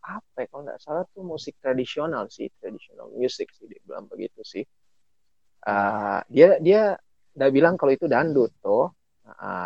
apa 0.04 0.44
ya 0.44 0.48
kalau 0.52 0.64
nggak 0.68 0.82
salah 0.84 1.08
tuh 1.16 1.24
musik 1.24 1.56
tradisional 1.64 2.28
sih 2.28 2.52
tradisional 2.60 3.08
music 3.16 3.48
sih 3.56 3.72
dia 3.72 3.80
bilang 3.88 4.10
begitu 4.10 4.42
sih. 4.44 4.64
Eh, 5.64 6.20
dia 6.28 6.60
dia 6.60 6.82
udah 7.34 7.50
bilang 7.50 7.80
kalau 7.80 7.92
itu 7.96 8.06
dandut 8.06 8.52
tuh 8.60 8.92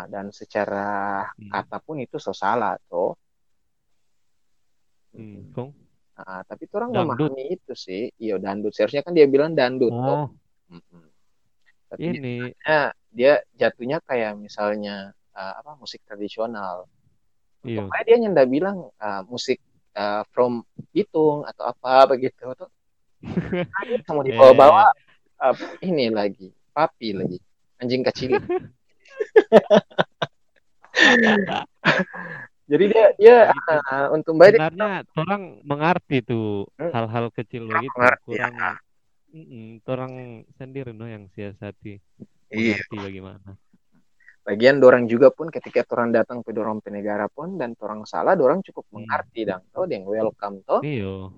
Dan 0.08 0.30
secara 0.30 1.26
Hmm. 1.34 1.50
kata 1.50 1.76
pun 1.82 1.98
itu 1.98 2.16
so 2.22 2.30
salah 2.30 2.78
tuh. 2.86 3.18
Hmm, 5.14 5.50
Kong. 5.50 5.74
Ah, 6.18 6.42
tapi 6.46 6.66
tuh 6.66 6.82
orang 6.82 6.94
memahami 6.94 7.54
itu 7.58 7.74
sih. 7.74 8.10
Iya 8.18 8.38
dandut. 8.42 8.74
Seharusnya 8.74 9.02
kan 9.06 9.14
dia 9.14 9.26
bilang 9.30 9.54
dandut 9.54 9.90
tuh. 9.90 10.18
Oh, 10.26 10.28
Mm-mm. 10.70 11.06
Tapi 11.88 12.20
ini 12.20 12.52
dia, 12.52 12.92
dia 13.08 13.32
jatuhnya 13.56 13.98
kayak 14.04 14.36
misalnya 14.36 15.14
ah, 15.32 15.58
apa 15.62 15.78
musik 15.78 16.02
tradisional. 16.04 16.86
iya. 17.64 17.82
Pokoknya 17.82 18.04
dia 18.04 18.16
nyenda 18.18 18.44
bilang 18.46 18.90
ah, 18.98 19.22
musik 19.26 19.58
ah, 19.94 20.22
from 20.34 20.62
Bitung 20.90 21.46
atau 21.46 21.70
apa 21.70 22.14
begitu 22.14 22.46
tuh. 22.54 22.70
Mau 24.14 24.22
dibawa-bawa 24.22 24.90
ah, 25.38 25.54
ini 25.82 26.10
lagi 26.10 26.50
papi 26.74 27.14
lagi 27.14 27.38
anjing 27.78 28.02
kecil. 28.06 28.38
Jadi 32.68 32.84
dia 32.92 33.06
dia 33.16 33.36
Gitu. 33.48 33.74
ah, 33.88 34.12
untuk 34.12 34.36
baik 34.36 34.60
Sebenarnya 34.60 35.08
orang 35.16 35.64
mengerti 35.64 36.20
tuh 36.20 36.68
Hmm. 36.76 36.92
hal-hal 36.92 37.32
kecil 37.32 37.64
begitu. 37.64 37.96
mengerti, 37.96 38.24
Kurang 38.28 38.54
orang 39.88 40.12
sendiri 40.54 40.92
no 40.92 41.08
yang 41.08 41.32
siasati 41.32 41.96
Iya. 42.52 42.76
mengerti 42.76 42.96
bagaimana. 43.00 43.56
Lagian 44.44 44.80
dorang 44.80 45.04
juga 45.04 45.28
pun 45.28 45.48
ketika 45.48 45.84
orang 45.92 46.08
datang 46.08 46.40
ke 46.40 46.56
dorang 46.56 46.80
pe 46.80 46.88
negara 46.88 47.28
pun 47.28 47.60
dan 47.60 47.76
orang 47.80 48.04
salah 48.04 48.32
dorang 48.32 48.64
cukup 48.64 48.84
Hmm. 48.88 49.04
mengerti 49.04 49.44
dong 49.44 49.64
toh 49.72 49.84
yang 49.84 50.04
welcome 50.04 50.60
toh. 50.64 50.80
Mm. 50.84 51.32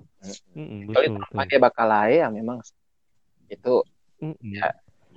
Mm-mm, 0.52 0.80
kalau 0.92 0.92
betul 0.92 1.16
itu 1.16 1.20
betul. 1.32 1.48
dia 1.48 1.58
bakal 1.58 1.86
lae 1.88 2.20
ya 2.20 2.28
memang 2.28 2.60
itu 3.48 3.74
Mm-mm. 4.20 4.52
ya 4.52 4.68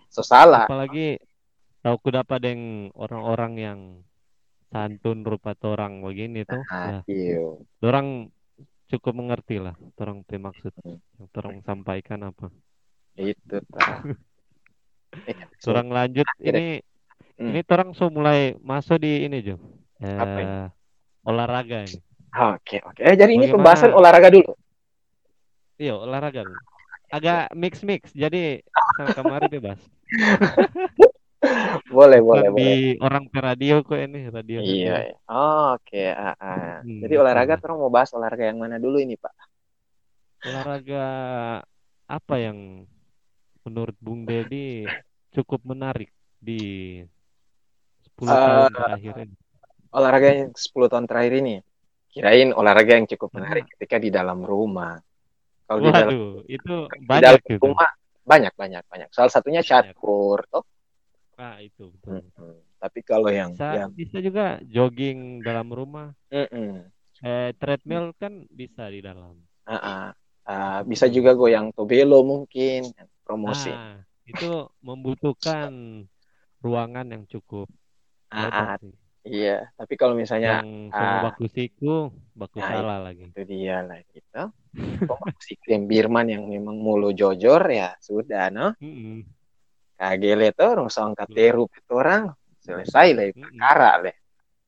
so 0.07 0.23
salah 0.23 0.63
Apalagi 0.63 1.19
tahu 1.83 1.95
ku 1.99 2.09
dapat 2.09 2.39
deng 2.39 2.61
orang-orang 2.95 3.53
yang 3.59 3.79
santun 4.71 5.21
rupa 5.21 5.53
orang 5.67 6.01
begini 6.01 6.47
tuh, 6.47 6.63
ah, 6.71 7.03
ya, 7.05 7.11
iya 7.11 7.43
orang 7.85 8.33
cukup 8.89 9.13
mengerti 9.13 9.61
lah, 9.61 9.75
orang 9.99 10.23
maksud 10.25 10.73
Hmm. 10.81 10.97
yang 11.19 11.27
orang 11.37 11.55
sampaikan 11.61 12.19
apa. 12.25 12.47
itu. 13.19 13.57
Eh, 15.23 15.37
Orang 15.69 15.93
lanjut 15.93 16.25
ini 16.41 16.81
Hmm. 17.37 17.53
ini 17.53 17.61
orang 17.69 17.93
so 17.93 18.09
mulai 18.09 18.57
masuk 18.59 18.97
di 18.99 19.23
ini 19.29 19.45
Jo. 19.45 19.55
Eh, 20.01 20.09
Apa 20.19 20.37
ini? 20.41 20.55
olahraga 21.23 21.85
ini. 21.85 21.97
Oke, 22.33 22.81
oke. 22.81 22.99
Eh, 22.99 23.13
jadi 23.13 23.29
ini 23.29 23.47
pembahasan 23.47 23.93
olahraga 23.93 24.33
dulu. 24.33 24.57
Iya, 25.77 25.95
olahraga. 26.01 26.49
Agak 27.13 27.53
mix-mix, 27.53 28.09
jadi 28.11 28.65
sang 28.97 29.13
kemari 29.13 29.45
bebas. 29.47 29.77
Boleh, 31.91 32.19
boleh, 32.23 32.47
boleh. 32.49 32.55
di 32.55 32.69
orang 33.03 33.27
pe 33.27 33.39
radio 33.43 33.83
kok 33.83 33.99
ini, 33.99 34.31
radio. 34.31 34.59
Iya. 34.63 34.95
iya. 35.11 35.15
Oh, 35.27 35.75
oke. 35.75 36.03
ah, 36.09 36.33
ah. 36.39 36.75
Hmm, 36.81 37.03
Jadi 37.03 37.13
olahraga, 37.19 37.59
terus 37.59 37.75
mau 37.77 37.91
bahas 37.91 38.09
olahraga 38.15 38.47
yang 38.47 38.59
mana 38.63 38.79
dulu 38.79 38.97
ini, 38.97 39.19
Pak? 39.19 39.33
Olahraga 40.43 41.05
apa 42.07 42.35
yang 42.35 42.83
menurut 43.63 43.95
Bung 43.99 44.27
Dedi 44.27 44.83
cukup 45.31 45.63
menarik 45.63 46.11
di 46.39 46.99
10 48.13 48.27
Eh, 48.27 48.35
tahun 48.35 48.71
terakhir 48.71 49.13
ini? 49.27 49.35
Olahraga 49.93 50.27
yang 50.31 50.49
10 50.51 50.87
tahun 50.91 51.05
terakhir 51.07 51.33
ini. 51.39 51.55
Kirain 52.13 52.49
olahraga 52.53 52.93
yang 53.01 53.07
cukup 53.09 53.29
menarik 53.33 53.65
ketika 53.73 53.97
di 53.97 54.13
dalam 54.13 54.45
rumah. 54.45 55.01
Kalau 55.65 55.79
di 55.81 55.89
dalam, 55.89 56.11
itu 56.45 56.75
di 56.91 57.05
banyak 57.07 57.23
dalam 57.23 57.41
gitu. 57.41 57.63
rumah 57.63 57.89
banyak, 58.23 58.53
banyak, 58.53 58.83
banyak. 58.85 59.09
Salah 59.11 59.31
satunya 59.33 59.65
catur, 59.65 60.45
toh. 60.47 60.63
Ah, 61.37 61.57
itu 61.61 61.89
betul. 61.89 62.21
Mm-mm. 62.21 62.55
Tapi 62.77 62.99
kalau 63.01 63.29
yang 63.31 63.51
Bisa, 63.55 63.67
yang 63.79 63.89
bisa 63.95 64.17
juga 64.21 64.45
jogging 64.67 65.41
dalam 65.41 65.67
rumah. 65.71 66.13
mm-mm. 66.29 66.91
Eh, 67.23 67.55
treadmill 67.55 68.11
kan 68.19 68.43
bisa 68.51 68.91
di 68.91 68.99
dalam. 68.99 69.39
Ah, 69.63 69.79
ah. 69.79 70.03
Ah, 70.43 70.79
bisa 70.83 71.07
juga 71.07 71.31
goyang 71.31 71.71
tobelo 71.71 72.19
mungkin 72.27 72.91
promosi. 73.23 73.71
Ah, 73.71 74.03
itu 74.27 74.67
membutuhkan 74.83 76.03
ruangan 76.59 77.07
yang 77.07 77.23
cukup 77.31 77.71
Ah, 78.27 78.49
ah, 78.51 78.75
iya. 79.23 79.71
Tapi 79.79 79.93
kalau 79.95 80.17
misalnya 80.17 80.59
Yang 80.59 80.91
ah. 80.91 81.21
baku 81.23 81.45
siku, 81.47 81.95
baku 82.35 82.59
Nah, 82.59 82.69
salah 82.75 82.99
lagi. 83.07 83.25
itu 83.31 83.41
dia 83.47 83.77
lah 83.87 83.99
gitu. 84.11 84.41
Kalau 85.07 85.27
si 85.39 85.53
Krim 85.63 85.87
Birman 85.87 86.27
yang 86.33 86.43
memang 86.49 86.75
mulu 86.81 87.13
jojor 87.15 87.61
ya 87.71 87.95
sudah 88.03 88.49
no. 88.51 88.67
Mm-mm. 88.81 89.23
Kagele 90.03 90.51
tuh 90.51 90.67
orang 90.75 90.91
angkat 90.91 91.27
teru 91.31 91.63
itu 91.71 91.93
orang 91.95 92.35
selesai 92.59 93.07
lah 93.15 93.25
itu 93.31 93.39
perkara 93.39 93.91
leh. 94.03 94.15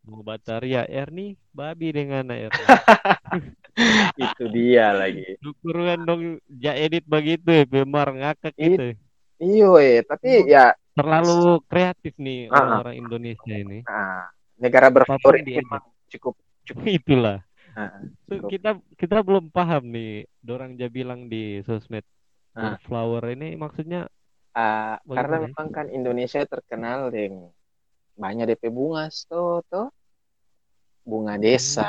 Mau 0.07 0.23
bataria 0.23 0.87
Erni, 0.87 1.35
babi 1.51 1.91
dengan 1.91 2.23
Erni. 2.31 2.63
itu 4.15 4.43
dia 4.47 4.95
lagi. 4.95 5.35
Syukuran 5.43 6.07
dong 6.07 6.21
ja 6.47 6.71
edit 6.71 7.03
begitu 7.03 7.67
Bemar 7.67 8.15
ngakak 8.15 8.55
It- 8.55 8.79
gitu. 8.79 8.87
Iyo 9.35 9.75
eh, 9.83 9.99
tapi 10.07 10.47
ya 10.47 10.71
Terlalu 10.95 11.59
kreatif 11.67 12.15
nih 12.15 12.47
Ah, 12.47 12.63
orang-orang 12.63 12.95
Indonesia 13.03 13.51
ini. 13.51 13.83
nah, 13.83 14.31
negara 14.55 14.87
ini 15.35 15.59
memang 15.59 15.83
cukup 16.07 16.39
cukup. 16.63 16.87
Itulah. 17.03 17.43
ah, 17.75 17.99
So, 18.31 18.47
kita 18.47 18.79
kita 18.95 19.19
belum 19.19 19.51
paham 19.51 19.91
nih, 19.91 20.23
dorang 20.39 20.79
ja 20.79 20.87
bilang 20.87 21.27
di 21.27 21.59
sosmed 21.67 22.07
Ah. 22.55 22.79
flower 22.87 23.35
ini 23.35 23.59
maksudnya 23.59 24.07
ah, 24.55 24.95
karena 25.15 25.35
Bagaimana 25.35 25.45
ya? 25.45 25.47
memang 25.51 25.67
kan 25.75 25.87
Indonesia 25.97 26.41
terkenal 26.47 26.99
dengan 27.15 27.51
banyak 28.15 28.45
DP 28.49 28.63
bunga 28.71 29.03
tuh 29.29 29.61
tuh 29.71 29.87
bunga 31.05 31.35
desa. 31.37 31.83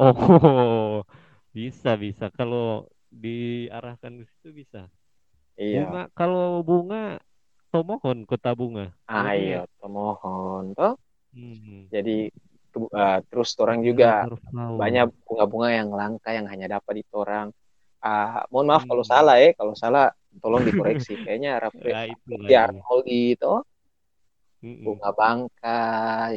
oh 0.00 1.02
bisa 1.56 1.90
bisa 2.00 2.26
kalau 2.32 2.88
diarahkan 3.12 4.12
ke 4.20 4.24
situ 4.30 4.48
bisa. 4.64 4.80
Iya. 5.60 5.84
Bunga 5.84 6.02
kalau 6.16 6.64
bunga 6.64 7.20
tomohon 7.72 8.18
kota 8.24 8.50
bunga. 8.56 8.86
Ah, 9.10 9.36
Jadi, 9.36 9.44
iya, 9.44 9.60
mohon 9.84 10.64
toh. 10.78 10.94
hmm, 11.36 11.92
Jadi 11.92 12.32
ah, 12.96 13.20
terus 13.28 13.50
orang 13.60 13.84
juga 13.84 14.24
banyak 14.80 15.06
bunga-bunga 15.28 15.68
yang 15.78 15.88
langka 15.92 16.30
yang 16.32 16.46
hanya 16.48 16.66
dapat 16.80 16.92
di 17.00 17.04
orang. 17.12 17.52
Ah, 18.02 18.42
mohon 18.50 18.66
maaf 18.70 18.82
kalau 18.90 19.04
Hmm. 19.04 19.12
salah 19.12 19.34
ya, 19.42 19.48
kalau 19.58 19.74
salah 19.82 20.04
tolong 20.42 20.62
dikoreksi. 20.68 21.12
Kayaknya 21.22 21.50
Raffi 21.62 21.90
Ya, 21.90 22.00
itu 22.12 22.32
Raffi 22.32 22.42
lagi. 22.46 22.58
Arnoldi 22.64 23.12
itu 23.38 23.46
Mm-mm. 24.62 24.82
bunga 24.84 25.10
bangkai. 25.18 26.34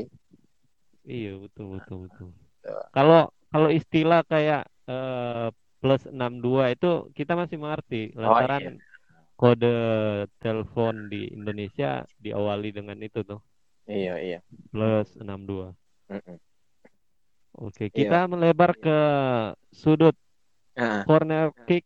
Iya 1.16 1.30
betul 1.44 1.66
betul 1.78 1.98
betul. 2.06 2.30
Tuh. 2.64 2.82
Kalau 2.96 3.20
kalau 3.54 3.70
istilah 3.80 4.22
kayak 4.32 4.62
eh, 4.92 5.48
plus 5.82 6.02
62 6.16 6.64
itu 6.76 6.88
kita 7.18 7.34
masih 7.42 7.58
mengerti 7.64 7.98
Oh, 8.24 8.24
lantaran 8.24 8.64
kode 9.40 9.68
telepon 10.44 10.96
di 11.12 11.18
Indonesia 11.38 11.88
diawali 12.26 12.70
dengan 12.78 12.98
itu 13.08 13.20
tuh 13.30 13.40
Iya, 13.88 14.14
iya. 14.26 14.38
plus 14.72 15.10
62. 15.18 15.74
Mm-mm. 16.10 16.40
Oke, 17.56 17.88
Iya. 17.96 18.04
kita 18.04 18.28
melebar 18.28 18.72
ke 18.76 18.98
sudut 19.72 20.16
Ah, 20.76 21.04
corner 21.08 21.52
kick. 21.68 21.84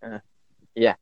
Iya, 0.75 0.95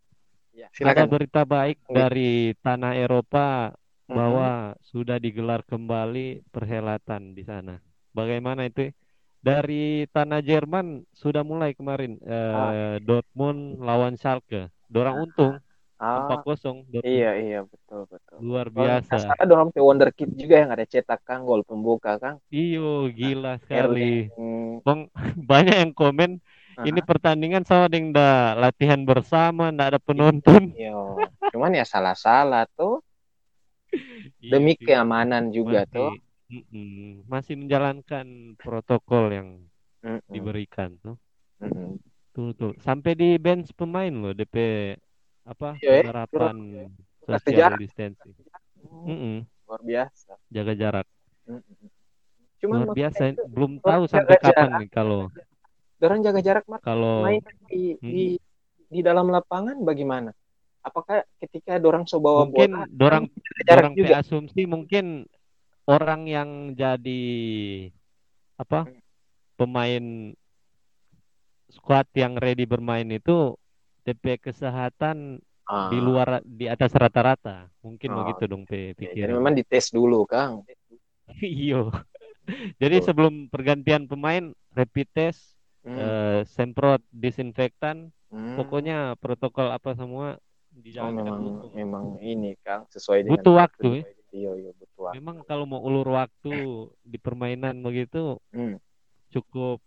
Ada 0.58 0.72
silakan. 0.74 1.08
berita 1.08 1.42
baik 1.46 1.78
Wih. 1.88 1.96
dari 1.96 2.30
tanah 2.66 2.94
Eropa 2.98 3.72
bahwa 4.08 4.74
sudah 4.82 5.18
digelar 5.20 5.62
kembali 5.68 6.48
perhelatan 6.50 7.36
di 7.38 7.44
sana. 7.46 7.78
Bagaimana 8.16 8.66
itu? 8.66 8.90
Dari 9.38 10.04
tanah 10.12 10.42
Jerman 10.44 11.06
sudah 11.14 11.46
mulai 11.46 11.72
kemarin 11.78 12.18
eh, 12.26 12.98
Dortmund 13.06 13.80
lawan 13.80 14.18
Schalke. 14.18 14.68
Dorang 14.90 15.30
untung 15.30 15.56
Ah, 15.98 16.22
4-0 16.30 16.86
Dortmund. 16.94 17.06
iya, 17.10 17.30
iya, 17.42 17.60
betul, 17.66 18.06
betul. 18.06 18.38
Luar 18.38 18.68
biasa. 18.70 19.18
salah 19.18 19.46
dorong 19.50 19.70
ke 19.74 19.82
Wonderkid 19.82 20.30
juga 20.38 20.56
yang 20.62 20.70
ada 20.70 20.86
cetak 20.86 21.22
Kang 21.26 21.42
gol 21.42 21.66
pembuka 21.66 22.22
Kang. 22.22 22.38
Iyo, 22.54 23.10
gila 23.14 23.58
sekali. 23.66 24.30
Erling. 24.30 24.86
Bang, 24.86 25.00
banyak 25.52 25.76
yang 25.82 25.92
komen 25.98 26.38
Ah, 26.78 26.86
ini 26.86 27.02
pertandingan 27.02 27.66
sama 27.66 27.90
dengan 27.90 28.14
dah 28.14 28.54
latihan 28.54 29.02
bersama, 29.02 29.74
ndak 29.74 29.98
ada 29.98 30.00
penonton. 30.00 30.62
iya. 30.78 30.94
Cuman 31.50 31.74
ya 31.74 31.82
salah-salah 31.82 32.70
tuh 32.78 33.02
Iya 34.38 34.52
demi 34.54 34.78
keamanan 34.78 35.50
juga 35.50 35.90
masih, 35.90 35.94
tuh. 35.96 36.12
Masih 37.26 37.56
menjalankan 37.58 38.54
protokol 38.62 39.26
yang 39.34 39.50
diberikan 40.30 40.94
tuh. 41.02 41.18
Tuh, 42.38 42.54
tuh. 42.54 42.72
Sampai 42.78 43.18
di 43.18 43.42
bench 43.42 43.74
pemain 43.74 44.14
loh 44.14 44.38
DP 44.38 44.56
apa 45.48 45.80
Iya, 45.82 45.92
eh. 45.98 46.04
penerapan 46.06 46.56
social 47.26 47.74
jarak. 47.74 47.80
distancing. 47.82 48.36
Hmm, 48.86 49.10
Mm-mm. 49.10 49.38
Luar 49.66 49.82
biasa. 49.82 50.32
Jaga 50.54 50.74
jarak. 50.78 51.08
Mm-mm. 51.50 51.90
Cuman 52.62 52.76
Luar 52.86 52.88
maksudnya 52.94 53.02
biasa. 53.02 53.24
itu, 53.34 53.42
Belum 53.50 53.74
tahu 53.82 54.04
sampai 54.06 54.36
kapan 54.38 54.54
jarak. 54.70 54.80
nih 54.86 54.90
kalau 54.94 55.20
Dorang 55.98 56.22
jaga 56.22 56.40
jarak 56.46 56.66
Mat. 56.70 56.82
kalau 56.86 57.26
main 57.26 57.42
di, 57.68 57.98
Hmm. 57.98 58.10
di 58.14 58.24
di 58.88 59.00
dalam 59.02 59.28
lapangan 59.34 59.82
bagaimana? 59.82 60.30
Apakah 60.86 61.26
ketika 61.42 61.76
dorang 61.82 62.06
so 62.08 62.22
bawa 62.22 62.46
mungkin 62.48 62.72
bola 62.72 62.86
dorang 62.88 63.24
jaga 63.28 63.62
jarak 63.66 63.82
orang 63.84 63.94
juga? 63.98 64.14
asumsi 64.22 64.62
mungkin 64.64 65.06
orang 65.90 66.22
yang 66.30 66.50
jadi 66.78 67.26
apa 68.56 68.88
pemain 69.58 70.32
squad 71.68 72.08
yang 72.16 72.38
ready 72.40 72.64
bermain 72.64 73.08
itu 73.10 73.58
TP 74.06 74.40
kesehatan 74.40 75.42
Ah, 75.68 75.92
di 75.92 76.00
luar 76.00 76.40
di 76.48 76.64
atas 76.72 76.96
rata-rata 76.96 77.68
mungkin 77.84 78.08
Oh, 78.16 78.24
begitu 78.24 78.48
dong 78.48 78.64
P 78.64 78.96
oke. 78.96 79.04
Jadi 79.04 79.32
memang 79.36 79.52
dites 79.52 79.92
dulu 79.92 80.24
Kang. 80.24 80.64
iyo 81.44 81.92
jadi 82.80 83.04
sebelum 83.04 83.52
pergantian 83.52 84.08
pemain 84.08 84.56
rapid 84.72 85.12
test 85.12 85.57
Hmm. 85.88 85.96
eh, 85.98 86.40
semprot 86.46 87.00
disinfektan 87.10 88.12
Hmm. 88.28 88.60
pokoknya 88.60 89.16
protokol 89.18 89.72
apa 89.72 89.96
semua 89.96 90.36
Oh, 90.36 90.84
dijalankan 90.84 91.16
memang 91.16 91.42
utuh. 91.64 91.70
memang 91.74 92.06
ini 92.20 92.54
Kang 92.60 92.86
sesuai 92.92 93.24
dengan 93.24 93.40
Butuh 93.40 93.56
waktu, 93.56 93.90
ya. 93.98 94.04
Iya, 94.30 94.52
iya 94.60 94.72
butuh 94.76 95.02
waktu. 95.08 95.16
memang 95.16 95.36
kalau 95.42 95.64
mau 95.64 95.80
ulur 95.80 96.06
waktu 96.12 96.54
di 97.12 97.18
permainan 97.18 97.80
begitu 97.80 98.36
Hmm. 98.52 98.78
cukup 99.30 99.80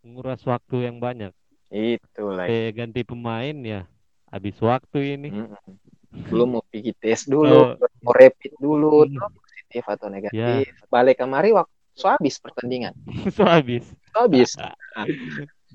menguras 0.00 0.44
waktu 0.44 0.86
yang 0.86 1.00
banyak. 1.00 1.32
Itu 1.66 2.30
lah. 2.30 2.46
Eh, 2.46 2.70
ganti 2.70 3.02
pemain 3.02 3.56
ya 3.58 3.88
habis 4.28 4.54
waktu 4.60 5.16
ini. 5.18 5.28
Mm-mm. 5.32 5.80
belum 6.16 6.48
mau 6.56 6.64
pergi 6.64 6.92
tes 6.96 7.24
dulu, 7.32 7.76
Oh. 7.76 7.88
mau 8.00 8.14
rapid 8.14 8.52
dulu, 8.56 9.04
Hmm. 9.04 9.32
positif 9.32 9.84
atau 9.84 10.06
negatif. 10.08 10.70
Balik 10.86 11.18
kemari 11.18 11.50
waktu 11.50 11.72
so 11.92 12.06
habis 12.06 12.36
pertandingan, 12.36 12.92
so 13.34 13.42
habis. 13.42 13.88
Habis. 14.16 14.56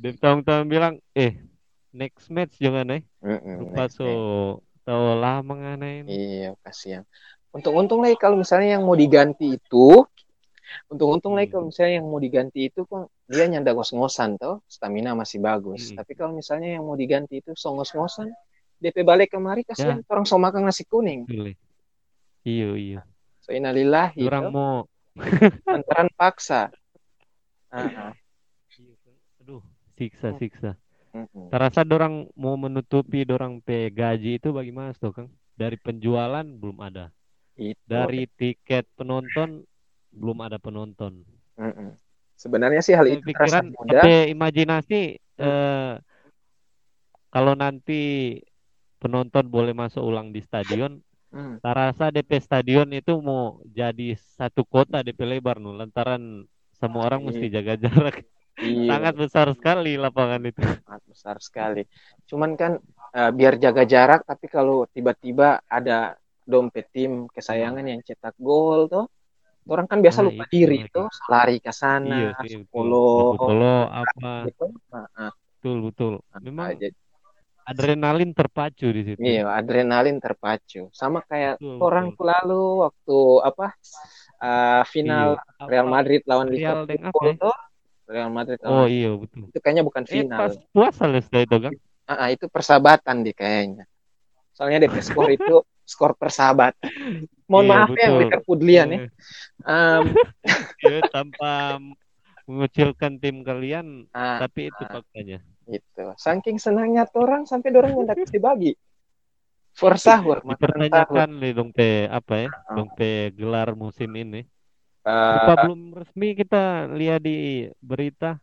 Dan 0.02 0.14
tahun-tahun 0.18 0.66
bilang, 0.66 0.94
eh 1.14 1.38
next 1.92 2.32
match 2.32 2.58
jangan 2.58 2.88
eh. 2.96 3.04
Lupa 3.22 3.92
so 3.92 4.08
tahu 4.82 5.04
lama 5.20 5.54
ngana 5.54 5.88
ini. 6.02 6.10
Iya, 6.10 6.50
kasihan. 6.66 7.04
Untung-untung 7.52 8.02
lagi 8.02 8.16
kalau 8.16 8.40
misalnya 8.40 8.80
yang 8.80 8.84
mau 8.88 8.96
diganti 8.96 9.60
itu, 9.60 10.08
untung-untung 10.88 11.36
lagi 11.36 11.52
Hmm. 11.52 11.56
kalau 11.60 11.66
misalnya 11.68 11.94
yang 12.00 12.08
mau 12.08 12.20
diganti 12.20 12.60
itu 12.72 12.82
kan 12.88 13.06
dia 13.28 13.46
nyanda 13.52 13.76
ngos-ngosan 13.76 14.40
tuh, 14.40 14.64
stamina 14.72 15.12
masih 15.14 15.44
bagus. 15.44 15.92
Hmm. 15.92 16.00
Tapi 16.00 16.12
kalau 16.16 16.32
misalnya 16.34 16.80
yang 16.80 16.88
mau 16.88 16.96
diganti 16.96 17.44
itu 17.44 17.52
so 17.54 17.76
ngos-ngosan, 17.76 18.32
DP 18.82 19.06
balik 19.06 19.36
kemari 19.36 19.62
kasihan 19.62 20.02
orang 20.10 20.26
so 20.26 20.42
makan 20.42 20.66
nasi 20.66 20.88
kuning. 20.88 21.28
Betul. 21.30 21.54
Iya 22.42 22.70
iya. 22.74 23.02
So 23.46 23.54
innalillahi 23.54 24.26
Orang 24.26 24.50
mau 24.50 24.90
lantaran 25.70 26.10
paksa. 26.18 26.74
Ah, 27.70 28.12
ah. 28.12 28.12
Siksa 30.02 30.34
siksa. 30.42 30.72
Mm-mm. 31.14 31.54
Terasa 31.54 31.86
dorang 31.86 32.26
mau 32.34 32.58
menutupi 32.58 33.22
dorang 33.22 33.62
pe 33.62 33.94
gaji 33.94 34.42
itu 34.42 34.50
bagaimana 34.50 34.98
tuh 34.98 35.14
Kang? 35.14 35.30
Dari 35.54 35.78
penjualan 35.78 36.42
belum 36.42 36.82
ada. 36.82 37.14
Itu. 37.54 37.78
Dari 37.86 38.26
tiket 38.34 38.90
penonton 38.98 39.62
belum 40.10 40.38
ada 40.42 40.58
penonton. 40.58 41.22
Mm-mm. 41.62 41.94
Sebenarnya 42.34 42.82
sih 42.82 42.98
hal 42.98 43.06
itu 43.06 43.22
terasa 43.30 43.62
pikiran 43.62 43.66
mudah. 43.78 44.02
apa 44.02 44.10
imajinasi 44.34 45.00
eh, 45.22 45.94
kalau 47.30 47.54
nanti 47.54 48.02
penonton 48.98 49.46
boleh 49.46 49.78
masuk 49.78 50.02
ulang 50.02 50.34
di 50.34 50.42
stadion, 50.42 50.98
Hmm. 51.32 51.64
terasa 51.64 52.12
DP 52.12 52.44
stadion 52.44 52.92
itu 52.92 53.16
mau 53.24 53.64
jadi 53.72 54.20
satu 54.36 54.68
kota 54.68 55.00
DP 55.00 55.24
lebar 55.24 55.64
nu 55.64 55.72
lantaran 55.72 56.44
semua 56.76 57.08
orang 57.08 57.24
mesti 57.24 57.48
jaga 57.48 57.80
jarak. 57.80 58.28
Iya, 58.62 58.90
Sangat 58.94 59.14
besar 59.18 59.48
sekali 59.58 59.98
lapangan 59.98 60.42
itu. 60.46 60.62
sangat 60.62 61.04
besar 61.10 61.36
sekali. 61.42 61.84
Cuman 62.30 62.54
kan 62.54 62.78
eh, 63.12 63.32
biar 63.34 63.58
jaga 63.58 63.84
jarak, 63.84 64.22
tapi 64.24 64.46
kalau 64.46 64.86
tiba-tiba 64.88 65.60
ada 65.66 66.14
dompet 66.46 66.88
tim 66.94 67.26
kesayangan 67.28 67.82
yang 67.84 68.02
cetak 68.02 68.38
gol 68.38 68.86
tuh, 68.86 69.06
orang 69.66 69.90
kan 69.90 70.00
biasa 70.00 70.22
Nah, 70.22 70.28
lupa 70.30 70.44
itu 70.46 70.54
diri 70.54 70.80
lagi. 70.86 70.94
tuh, 70.94 71.08
lari 71.28 71.58
ke 71.58 71.68
Iya 71.68 71.74
sana, 71.74 72.18
betul. 72.38 72.62
follow, 72.70 73.36
Polo 73.36 73.78
apa 73.90 74.46
gitu. 74.46 74.68
Nah, 74.90 75.06
ah, 75.18 75.34
betul 75.34 75.78
betul. 75.90 76.14
Memang 76.40 76.78
jadi- 76.78 76.98
adrenalin 77.62 78.34
terpacu 78.34 78.90
di 78.90 79.02
situ. 79.06 79.20
Iya, 79.22 79.48
adrenalin 79.48 80.18
terpacu. 80.18 80.90
Sama 80.92 81.22
kayak 81.24 81.62
Betul, 81.62 81.78
orang 81.78 82.08
betul. 82.14 82.26
lalu 82.26 82.64
waktu 82.84 83.18
apa 83.42 83.68
eh, 84.42 84.84
final 84.90 85.28
Iya. 85.38 85.66
Real 85.70 85.88
Madrid 85.88 86.22
lawan 86.26 86.50
Real 86.50 86.84
Liverpool 86.90 87.38
ya? 87.38 87.54
Real 88.12 88.28
Madrid 88.28 88.60
Oh 88.68 88.84
lawan 88.84 88.92
iya 88.92 89.10
betul. 89.16 89.48
itu 89.48 89.60
kayaknya 89.64 89.84
bukan 89.88 90.04
Eh 90.04 90.12
final. 90.12 90.38
pas 90.38 90.54
puasa 90.76 91.04
lah 91.08 91.22
setelah 91.24 91.44
itu 91.48 91.58
kan. 91.64 91.72
Ah, 92.04 92.14
ah, 92.14 92.28
itu 92.28 92.46
persahabatan 92.52 93.16
deh 93.24 93.32
kayaknya. 93.32 93.88
Soalnya 94.52 94.84
DP 94.84 95.00
skor 95.00 95.32
itu 95.32 95.56
skor 95.88 96.12
persahabatan. 96.20 96.92
Mohon 97.48 97.64
Iya, 97.64 97.72
maaf 97.72 97.90
ya 97.90 98.00
yang 98.04 98.14
betul. 98.20 98.60
Ya. 98.92 99.08
Em, 99.64 100.04
iya, 100.88 101.00
tanpa 101.08 101.80
mengucilkan 102.48 103.12
tim 103.22 103.48
kalian, 103.48 104.12
ah, 104.12 104.44
tapi 104.44 104.68
itu 104.68 104.84
ah. 104.84 105.00
faktanya. 105.00 105.40
gitu. 105.72 106.04
Saking 106.20 106.60
senangnya 106.60 107.08
orang 107.16 107.48
sampai 107.48 107.72
dorong 107.72 107.96
hendak 108.04 108.20
dibagi. 108.28 108.76
For 109.72 109.96
sahur. 109.96 110.44
Dipertanyakan 110.44 111.40
nih 111.40 111.52
dong 111.56 111.72
pe 111.72 112.12
apa 112.12 112.34
ya? 112.44 112.50
Ah. 112.68 112.76
Dong 112.76 112.92
pe 112.92 113.32
gelar 113.32 113.72
musim 113.72 114.12
ini. 114.20 114.44
Eh, 115.06 115.12
Lupa 115.32 115.54
belum 115.62 115.80
resmi 116.00 116.28
kita 116.40 116.58
lihat 117.00 117.20
di 117.28 117.36
berita 117.90 118.38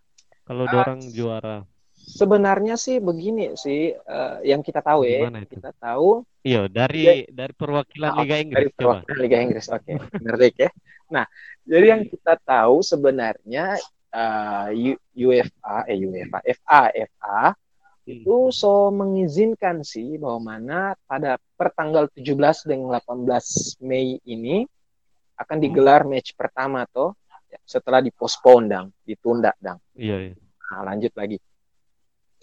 kalau 0.47 0.67
Ah, 0.67 0.71
dorang 0.75 1.01
juara. 1.17 1.63
sebenarnya 2.19 2.75
sih 2.85 2.97
begini 3.09 3.43
sih 3.65 3.79
eh, 3.95 4.35
yang 4.51 4.61
kita 4.67 4.81
tahu 4.89 5.01
ya. 5.09 5.19
Gimana 5.19 5.39
itu? 5.47 5.59
Kita 5.59 5.71
tahu 5.83 6.23
Iya, 6.49 6.61
dari 6.79 6.99
dari 7.39 7.53
perwakilan 7.61 8.13
Ah, 8.13 8.21
Liga 8.21 8.37
dari 8.53 8.67
Inggris 8.67 8.69
coba. 8.81 8.99
perwakilan 9.05 9.19
Liga 9.23 9.39
Inggris. 9.45 9.67
Oke, 9.75 9.93
ngerti 10.23 10.49
ya. 10.65 10.71
Nah, 11.15 11.25
jadi 11.69 11.87
yang 11.99 12.03
kita 12.09 12.35
tahu 12.43 12.81
sebenarnya 12.81 13.77
eh, 14.15 14.69
U- 14.95 15.03
UEFA, 15.29 15.85
eh 15.91 15.99
UEFA, 16.09 16.39
FA, 16.45 16.81
FA 16.95 17.53
itu 18.09 18.37
so 18.55 18.89
mengizinkan 18.95 19.85
sih 19.85 20.17
bahwa 20.23 20.41
mana 20.57 20.79
pada 21.11 21.37
pertanggal 21.61 22.09
17 22.17 22.65
dan 22.69 22.81
18 22.89 23.77
Mei 23.85 24.17
ini 24.25 24.65
akan 25.39 25.57
digelar 25.63 26.03
match 26.03 26.35
pertama 26.35 26.83
toh 26.91 27.15
setelah 27.65 28.03
dipospon 28.05 28.69
dang, 28.69 28.87
ditunda 29.07 29.55
dang. 29.57 29.79
Iya, 29.97 30.17
iya. 30.31 30.35
Nah, 30.69 30.81
lanjut 30.93 31.13
lagi. 31.17 31.39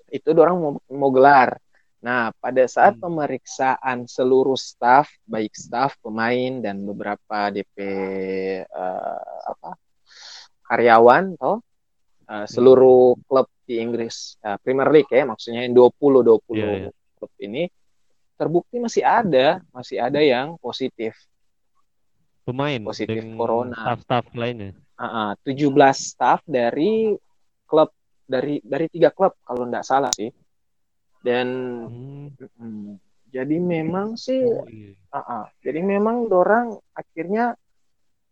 Itu 0.10 0.34
orang 0.34 0.55
mau, 0.58 0.71
mau 0.89 1.12
gelar. 1.13 1.60
Nah, 2.01 2.29
pada 2.38 2.65
saat 2.65 2.97
Hmm. 2.97 3.10
pemeriksaan 3.10 4.05
seluruh 4.05 4.58
staf, 4.58 5.10
baik 5.25 5.53
staf, 5.53 5.97
pemain 6.01 6.62
dan 6.62 6.81
beberapa 6.86 7.49
DP 7.49 7.77
eh, 8.62 9.19
apa 9.45 9.77
karyawan 10.65 11.38
toh 11.38 11.62
eh, 12.29 12.45
seluruh 12.49 13.17
klub 13.25 13.49
di 13.65 13.81
Inggris 13.81 14.38
eh, 14.41 14.58
Premier 14.62 14.89
League 14.89 15.10
ya, 15.10 15.25
maksudnya 15.25 15.65
yang 15.65 15.73
20 15.73 16.21
20 16.21 16.53
Iya, 16.53 16.69
iya. 16.86 16.91
klub 17.17 17.34
ini 17.41 17.69
terbukti 18.36 18.77
masih 18.81 19.03
ada, 19.05 19.62
masih 19.71 19.97
ada 20.01 20.19
yang 20.21 20.58
positif. 20.62 21.13
Pemain 22.45 22.77
Positif 22.86 23.17
dengan 23.17 23.36
corona. 23.36 23.73
staff-staff 23.73 24.25
lainnya. 24.38 24.71
Ah, 24.95 25.05
ah, 25.05 25.29
17 25.41 25.97
staf 25.97 26.39
dari 26.45 27.12
klub 27.65 27.89
dari 28.23 28.62
dari 28.62 28.86
tiga 28.88 29.10
klub 29.10 29.34
kalau 29.41 29.65
nggak 29.65 29.81
salah 29.84 30.13
sih. 30.13 30.29
Dan 31.19 31.47
Hmm. 31.89 32.29
mm, 32.38 33.01
jadi 33.27 33.58
memang 33.58 34.13
sih, 34.15 34.39
Oh, 34.39 34.63
iya. 34.69 34.93
ah, 35.10 35.17
ah, 35.41 35.45
jadi 35.60 35.81
memang 35.81 36.29
dorang 36.29 36.77
akhirnya 36.93 37.58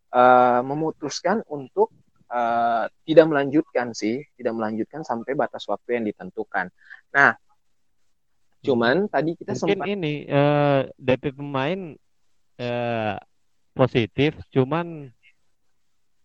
eh, 0.10 0.62
memutuskan 0.62 1.42
untuk 1.50 1.90
eh, 2.30 2.86
tidak 3.04 3.26
melanjutkan 3.28 3.92
sih, 3.92 4.22
tidak 4.38 4.54
melanjutkan 4.54 5.02
sampai 5.02 5.34
batas 5.34 5.66
waktu 5.66 5.98
yang 5.98 6.06
ditentukan. 6.06 6.70
Nah, 7.12 7.34
cuman 8.62 9.10
tadi 9.10 9.34
kita 9.34 9.58
Mungkin 9.58 9.74
sempat 9.74 9.90
ini 9.90 10.24
eh, 10.24 10.82
DP 10.96 11.34
pemain 11.34 11.98
eh, 12.56 13.16
positif, 13.74 14.38
cuman 14.50 15.10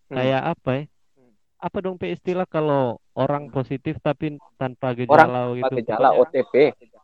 Hmm. 0.09 0.15
kayak 0.15 0.41
apa 0.57 0.69
ya? 0.71 0.83
Hmm. 1.13 1.31
Apa 1.59 1.77
dong 1.81 1.97
pe 1.97 2.09
istilah 2.09 2.45
kalau 2.45 2.97
orang 3.13 3.49
positif 3.49 3.97
tapi 3.99 4.37
tanpa 4.55 4.89
orang 4.89 4.97
gejala 4.97 5.25
tanpa 5.43 5.57
gitu? 5.57 5.73
gejala 5.83 6.09
OTP, 6.15 6.53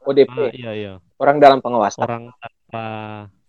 ODP, 0.02 0.38
Ah, 0.38 0.50
iya 0.54 0.72
iya. 0.74 0.94
orang 1.18 1.38
dalam 1.38 1.60
pengawasan. 1.62 2.02
Orang 2.02 2.24
tanpa 2.34 2.86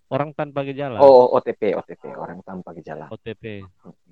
orang 0.07 0.29
tanpa 0.33 0.59
gejala. 0.61 1.01
Oh, 1.01 1.31
OTP, 1.33 1.73
OTP, 1.73 2.03
orang 2.13 2.41
tanpa 2.41 2.73
gejala. 2.73 3.09
OTP. 3.09 3.65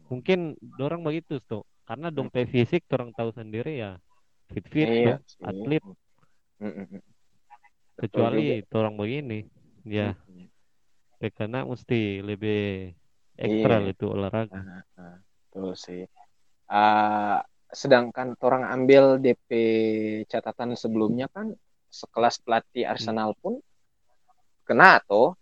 Mungkin 0.10 0.58
dorang 0.78 1.02
begitu 1.02 1.38
tuh. 1.42 1.66
Karena 1.86 2.10
dong 2.10 2.34
pe 2.34 2.50
fisik 2.50 2.90
orang 2.90 3.14
tahu 3.14 3.30
sendiri 3.30 3.78
ya 3.78 4.02
fit 4.50 4.66
fit 4.70 4.90
Iya 4.90 5.22
sih. 5.26 5.42
atlet 5.46 5.84
kecuali 7.96 8.62
orang 8.74 8.96
begini. 8.98 9.40
Ya, 9.86 10.18
Pe 11.16 11.32
karena 11.32 11.64
mesti 11.64 12.20
lebih 12.20 12.92
ekstra 13.36 13.80
Iya. 13.84 13.92
itu 13.96 14.06
olahraga. 14.12 14.60
Nah, 14.60 14.82
nah, 14.96 15.16
betul 15.48 15.76
sih. 15.80 16.04
Ah, 16.68 17.40
sedangkan 17.72 18.36
orang 18.44 18.64
ambil 18.72 19.20
DP 19.20 19.50
catatan 20.28 20.76
sebelumnya 20.76 21.28
kan 21.32 21.52
sekelas 21.92 22.44
pelatih 22.44 22.84
Arsenal 22.84 23.32
pun 23.40 23.60
kena 24.68 25.00
toh 25.06 25.38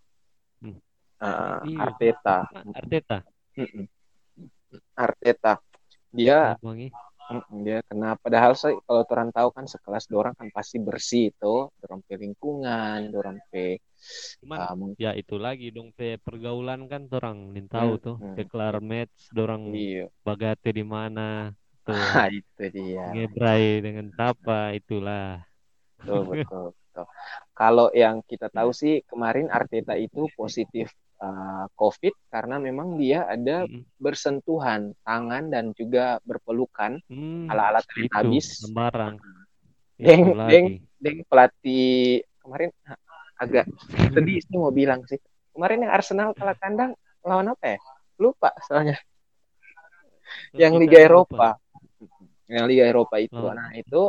Hmm. 0.63 0.79
Ah, 1.19 1.59
Iya. 1.67 1.79
Arteta. 1.91 2.37
Arteta. 2.71 3.17
Mm-mm. 3.59 3.85
Arteta. 4.95 5.53
Dia 6.15 6.55
Wangi. 6.63 6.87
Mm, 7.29 7.43
dia 7.65 7.77
kena 7.89 8.07
padahal 8.23 8.53
saya 8.61 8.73
kalau 8.87 9.01
orang 9.13 9.29
tahu 9.37 9.49
kan 9.57 9.65
sekelas 9.73 10.05
dorang 10.13 10.35
kan 10.39 10.47
pasti 10.57 10.77
bersih 10.87 11.23
itu, 11.31 11.47
dorang 11.81 12.01
pe 12.07 12.13
lingkungan, 12.23 12.99
dorang 13.13 13.37
pe 13.51 13.59
Cuman 14.41 14.61
ah, 14.61 14.75
ya 15.03 15.09
itu 15.21 15.35
lagi 15.45 15.65
dong 15.75 15.89
pe 15.97 16.05
pergaulan 16.25 16.79
kan 16.91 17.01
orang 17.17 17.37
nin 17.55 17.65
tahu 17.75 17.91
Hmm, 17.91 17.97
tuh 18.05 18.15
hmm. 18.19 18.37
deklar 18.37 18.73
match 18.91 19.17
dorang 19.37 19.63
iya. 19.67 20.09
bagate 20.25 20.69
di 20.77 20.83
mana 20.95 21.21
tuh 21.85 22.03
Ah, 22.23 22.27
itu 22.37 22.63
dia. 22.75 23.03
ngebrai 23.11 23.65
dengan 23.85 24.07
tapa 24.19 24.53
itulah 24.79 25.23
Betul, 26.03 26.21
betul, 26.31 26.63
betul. 26.75 27.05
Kalau 27.59 27.87
yang 28.01 28.15
kita 28.31 28.47
tahu 28.57 28.69
sih 28.81 28.93
kemarin 29.09 29.47
Arteta 29.57 29.93
itu 30.05 30.21
positif 30.39 30.87
uh, 31.23 31.65
COVID 31.79 32.11
karena 32.27 32.59
memang 32.59 32.99
dia 32.99 33.23
ada 33.23 33.63
Mm-mm. 33.63 33.87
bersentuhan 33.95 34.91
tangan 35.07 35.47
dan 35.47 35.71
juga 35.71 36.19
berpelukan 36.27 36.99
Hmm, 37.07 37.47
ala-ala 37.47 37.79
itu 37.95 38.11
habis. 38.11 38.59
sembarang 38.59 39.15
Deng, 39.95 40.21
itu 40.27 40.35
deng. 40.35 40.35
lagi 40.35 40.73
Deng 40.99 41.17
pelatih 41.31 42.21
kemarin 42.43 42.69
agak 43.39 43.65
sedih 44.11 44.39
sih 44.43 44.57
mau 44.59 44.71
bilang 44.75 45.03
sih. 45.07 45.19
Kemarin 45.55 45.87
yang 45.87 45.93
Arsenal 45.95 46.35
kalah 46.35 46.57
kandang 46.59 46.91
lawan 47.23 47.55
apa 47.55 47.75
ya? 47.75 47.79
Lupa 48.19 48.51
soalnya. 48.67 48.99
Yang 50.55 50.73
Kita 50.75 50.81
Liga 50.81 50.99
lupa. 50.99 51.07
Eropa. 51.07 51.49
Yang 52.49 52.65
Liga 52.67 52.83
Eropa 52.89 53.15
itu. 53.21 53.37
Oh. 53.37 53.53
Nah, 53.53 53.69
itu 53.75 54.01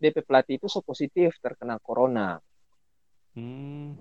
DP 0.00 0.24
pelatih 0.24 0.56
itu 0.58 0.66
so 0.66 0.80
positif 0.80 1.36
terkena 1.38 1.76
corona. 1.78 2.40
Hmm, 3.36 3.94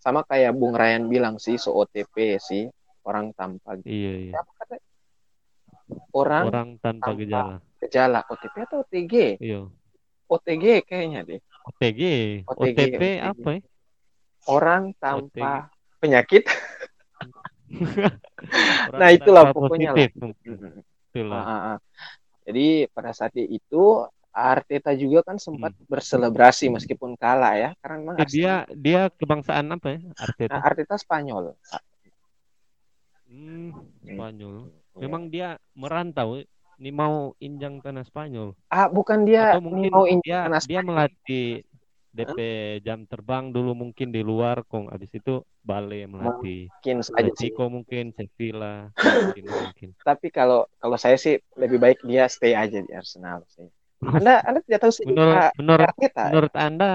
Sama 0.00 0.24
kayak 0.24 0.56
Bung 0.56 0.72
Ryan 0.72 1.06
bilang 1.12 1.36
sih, 1.36 1.60
so 1.60 1.76
OTP 1.76 2.40
sih. 2.40 2.64
Orang 3.04 3.32
tanpa 3.36 3.76
iya 3.84 4.12
iya. 4.28 4.32
kata? 4.56 4.76
Orang, 6.16 6.44
Orang 6.48 6.68
tanpa 6.80 7.12
tanpa- 7.12 7.18
gejala. 7.20 7.56
gejala 7.80 8.20
OTP 8.28 8.54
atau 8.64 8.78
OTG? 8.84 9.14
Iya. 9.40 9.60
OTG 10.30 10.64
kayaknya 10.88 11.20
deh. 11.26 11.40
OTG, 11.68 12.00
OTG, 12.48 12.60
OTP 12.76 13.02
OTG. 13.02 13.24
apa 13.24 13.48
ya? 13.56 13.60
Orang 14.48 14.82
tanpa 14.96 15.68
penyakit. 16.00 16.44
Orang 18.90 18.98
Nah, 18.98 19.08
itulah 19.14 19.44
pokoknya 19.54 19.90
lah. 19.94 20.06
Itulah. 21.10 21.42
Ah, 21.42 21.50
ah, 21.50 21.62
ah. 21.74 21.78
Jadi 22.46 22.88
pada 22.90 23.12
saat 23.14 23.34
itu 23.36 23.82
Arteta 24.30 24.94
juga 24.94 25.26
kan 25.26 25.36
sempat 25.36 25.74
Hmm. 25.74 25.86
berselebrasi 25.90 26.70
meskipun 26.70 27.18
kalah 27.18 27.54
ya, 27.58 27.70
karena 27.82 27.96
memang 27.98 28.16
Eh, 28.22 28.28
dia 28.30 28.54
dia 28.72 29.00
kebangsaan 29.10 29.66
apa 29.74 29.98
ya? 29.98 30.00
Arteta. 30.14 30.54
Arsenal- 30.54 30.64
Arteta 30.66 30.94
Spanyol. 30.96 31.44
Hmm, 33.30 33.70
Spanyol. 34.02 34.56
Ya. 34.66 35.00
Memang 35.06 35.22
dia 35.30 35.48
merantau, 35.74 36.42
ini 36.78 36.90
mau 36.90 37.34
injang 37.38 37.78
tanah 37.78 38.02
Spanyol. 38.02 38.58
Ah, 38.66 38.90
bukan 38.90 39.22
dia 39.22 39.54
Atau 39.54 39.62
mungkin 39.66 39.90
mau 39.90 40.06
injak 40.06 40.26
dia 40.26 40.38
tanah 40.46 40.62
dia 40.66 40.80
melatih 40.82 41.48
DP 42.10 42.38
jam 42.82 43.06
terbang 43.06 43.54
dulu 43.54 43.70
mungkin 43.70 44.10
di 44.10 44.18
luar, 44.18 44.66
kong 44.66 44.90
abis 44.90 45.14
itu 45.14 45.46
balik 45.62 46.10
melatih. 46.10 46.66
mungkin 46.66 46.96
saja. 47.06 47.22
Atletico 47.22 47.70
mungkin, 47.70 48.10
Sevilla, 48.18 48.90
mungkin 49.38 49.44
mungkin. 49.46 49.88
Tapi 50.02 50.26
kalau 50.34 50.66
kalau 50.82 50.98
saya 50.98 51.14
sih 51.14 51.38
lebih 51.54 51.78
baik 51.78 52.02
dia 52.02 52.26
stay 52.26 52.58
aja 52.58 52.82
di 52.82 52.90
Arsenal 52.90 53.46
sih. 53.46 53.70
Anda 54.00 54.40
Anda 54.42 54.60
tidak 54.64 54.80
tahu 54.80 54.92
sih 54.92 55.04
Menurut 55.04 55.36
ah, 55.36 55.52
menurut 55.56 55.90
Arteta. 55.92 56.22
menurut 56.28 56.54
anda 56.56 56.90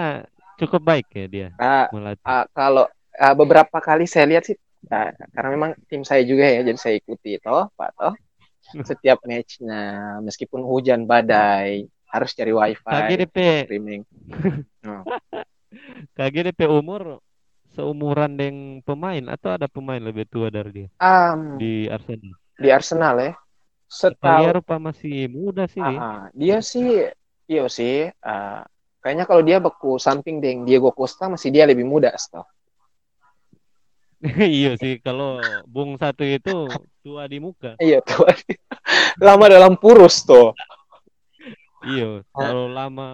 cukup 0.55 0.81
baik 0.81 1.07
ya 1.11 1.25
dia 1.27 1.49
melatih. 1.89 2.25
ah, 2.25 2.45
kalau 2.49 2.85
ah, 3.13 3.33
beberapa 3.33 3.77
kali 3.77 4.05
saya 4.05 4.25
lihat 4.25 4.43
sih 4.45 4.57
ah, 4.89 5.13
karena 5.31 5.49
memang 5.53 5.71
tim 5.85 6.01
saya 6.01 6.21
juga 6.21 6.45
ya, 6.45 6.61
jadi 6.61 6.77
saya 6.77 6.95
ikuti 6.97 7.37
toh, 7.39 7.69
Pak 7.73 7.89
toh. 7.95 8.13
Setiap 8.89 9.21
matchnya 9.23 9.81
meskipun 10.25 10.65
hujan 10.65 11.05
badai 11.05 11.85
harus 12.09 12.31
cari 12.33 12.49
wifi 12.49 12.81
KGDP 12.81 13.37
streaming. 13.67 14.01
KGDP 16.17 16.65
umur 16.65 17.19
seumuran 17.75 18.39
dengan 18.39 18.79
pemain 18.81 19.23
atau 19.27 19.51
ada 19.51 19.67
pemain 19.67 19.99
lebih 19.99 20.23
tua 20.25 20.47
dari 20.47 20.71
dia 20.71 20.87
Um, 20.97 21.59
di 21.59 21.85
Arsenal? 21.85 22.33
di 22.55 22.69
Arsenal 22.71 23.15
ya. 23.19 23.31
Dia 23.95 24.11
Setahu 24.11 24.45
rupa 24.59 24.75
masih 24.75 25.31
muda 25.31 25.71
sih 25.71 25.79
ah, 25.79 26.27
dia. 26.35 26.35
dia 26.35 26.57
sih 26.59 27.07
iya 27.47 27.63
sih 27.71 28.11
ah, 28.19 28.67
kayaknya 28.99 29.23
kalau 29.23 29.41
dia 29.45 29.57
beku 29.63 29.95
samping 29.95 30.43
dengan 30.43 30.67
Diego 30.67 30.91
Costa 30.91 31.31
masih 31.31 31.53
dia 31.53 31.63
lebih 31.63 31.87
muda 31.87 32.11
setahu. 32.19 32.43
iya 34.59 34.75
sih 34.75 34.97
kalau 34.99 35.39
Bung 35.69 35.95
satu 36.01 36.25
itu 36.25 36.67
tua 37.05 37.23
di 37.29 37.37
muka. 37.37 37.77
Iya 37.77 38.01
tuh. 38.01 38.25
Lama 39.25 39.45
dalam 39.47 39.77
purus 39.77 40.25
tuh. 40.25 40.51
Iya, 41.85 42.25
kalau 42.33 42.65
lama 42.65 43.07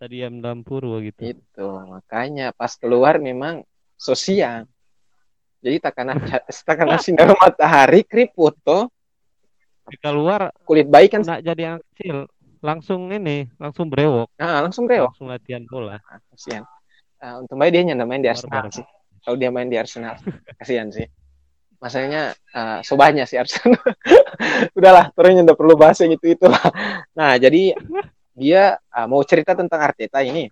tadi 0.00 0.24
yang 0.24 0.40
dalam 0.40 0.64
purwa 0.64 0.96
gitu. 1.04 1.20
Itu 1.36 1.68
makanya 1.92 2.56
pas 2.56 2.72
keluar 2.80 3.20
memang 3.20 3.60
sosial. 4.00 4.64
Jadi 5.60 5.76
takkan 5.76 6.16
takkan 6.68 6.96
sinar 6.96 7.36
matahari 7.36 8.00
keriput 8.08 8.56
tuh. 8.64 8.88
Keluar 9.96 10.52
Kulit 10.62 10.86
bayi 10.86 11.08
kan 11.08 11.24
nggak 11.24 11.40
jadi 11.40 11.62
anak 11.74 11.82
kecil, 11.94 12.28
langsung 12.60 13.08
ini, 13.08 13.48
langsung 13.56 13.88
brewok, 13.88 14.28
nah, 14.36 14.60
langsung 14.60 14.84
brewok. 14.84 15.14
langsung 15.14 15.30
latihan 15.30 15.64
bola. 15.64 15.96
Nah, 15.98 16.20
kasihan. 16.30 16.64
Ah, 17.18 17.38
untung 17.38 17.58
aja 17.58 17.70
dia 17.70 17.82
nyanda 17.82 18.04
main 18.04 18.20
di 18.20 18.30
Arsenal 18.30 18.66
Barbar. 18.66 18.74
sih. 18.74 18.86
Kalau 19.22 19.36
dia 19.36 19.50
main 19.50 19.66
di 19.66 19.74
Arsenal, 19.74 20.14
kasihan 20.56 20.86
sih. 20.88 21.06
Masanya 21.78 22.34
uh, 22.54 22.78
sobanya 22.82 23.22
sih 23.24 23.38
Arsenal. 23.38 23.78
Udahlah, 24.78 25.10
terus 25.14 25.38
udah 25.38 25.56
perlu 25.56 25.74
bahas 25.74 25.98
yang 25.98 26.14
itu 26.14 26.30
itulah. 26.30 26.62
Nah, 27.14 27.34
jadi 27.38 27.74
dia 28.34 28.78
ah, 28.90 29.06
mau 29.06 29.22
cerita 29.22 29.54
tentang 29.54 29.82
Arteta 29.82 30.22
ini. 30.22 30.46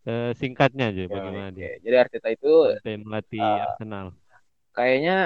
Eh, 0.00 0.32
singkatnya 0.32 0.88
aja 0.88 1.04
Ya, 1.04 1.12
bagaimana 1.12 1.52
oke. 1.52 1.56
dia 1.60 1.76
Jadi 1.76 1.96
Arteta 2.00 2.28
itu 2.32 2.52
sampai 2.80 2.96
melatih 2.96 3.40
Ah. 3.44 3.68
Arsenal. 3.68 4.06
kayaknya 4.72 5.16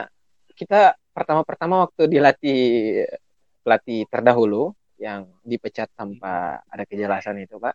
kita 0.54 0.98
pertama-pertama 1.14 1.86
waktu 1.88 2.10
dilatih 2.10 2.62
pelatih 3.62 4.04
terdahulu 4.10 4.74
yang 4.98 5.30
dipecat 5.40 5.88
tanpa 5.94 6.60
ada 6.68 6.84
kejelasan 6.84 7.40
itu, 7.40 7.56
Pak. 7.56 7.74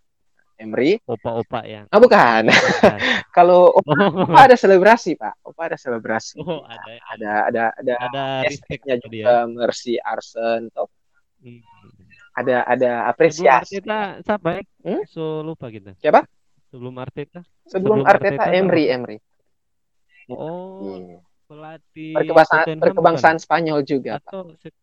Emery. 0.59 0.99
Opa-opa 1.07 1.63
yang. 1.63 1.87
Ah, 1.87 2.03
bukan. 2.03 2.51
Kalau 3.37 3.71
Oh, 3.71 4.27
Opa 4.27 4.43
ada 4.43 4.59
selebrasi, 4.59 5.15
Pak. 5.15 5.39
Opa 5.47 5.71
ada 5.71 5.79
selebrasi. 5.79 6.35
oh 6.43 6.67
ada 6.67 6.99
Ada 7.15 7.31
ada 7.47 7.63
ada 7.79 7.93
ada 7.95 8.23
respectnya 8.43 8.99
respect 8.99 9.07
juga 9.07 9.31
dia. 9.39 9.47
Mercy 9.47 9.95
Arsen 10.03 10.67
toh. 10.75 10.91
Hmm. 11.39 11.63
Ada 12.35 12.67
ada 12.67 12.91
Sebelum 12.91 13.07
apresiasi. 13.07 13.79
Arteta 13.79 13.99
siapa 14.19 14.49
ya? 14.59 14.63
Hmm? 14.83 15.01
So 15.07 15.39
lupa 15.47 15.71
kita. 15.71 15.95
Siapa? 15.95 16.27
Sebelum 16.75 16.95
Arteta. 16.99 17.41
Sebelum 17.63 17.71
sebelum 17.71 17.99
Arteta, 18.03 18.43
Arteta 18.43 18.45
Emery 18.51 18.85
Emery. 18.91 19.17
Oh, 20.29 20.83
Iya. 20.99 21.19
Pelatih 21.49 22.13
Berkebangsaan 22.13 22.61
Tottenham 22.61 22.81
berkebangsaan 22.85 23.37
Spanyol 23.41 23.79
juga. 23.81 24.21
Pak. 24.21 24.29
atau 24.29 24.41
se- 24.61 24.77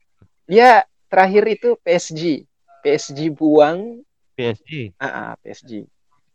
Dia 0.47 0.83
terakhir 1.07 1.45
itu 1.49 1.69
PSG. 1.81 2.43
PSG 2.83 3.31
buang, 3.31 4.03
PSG. 4.35 4.91
ah, 4.99 5.07
ah, 5.07 5.33
PSG. 5.39 5.87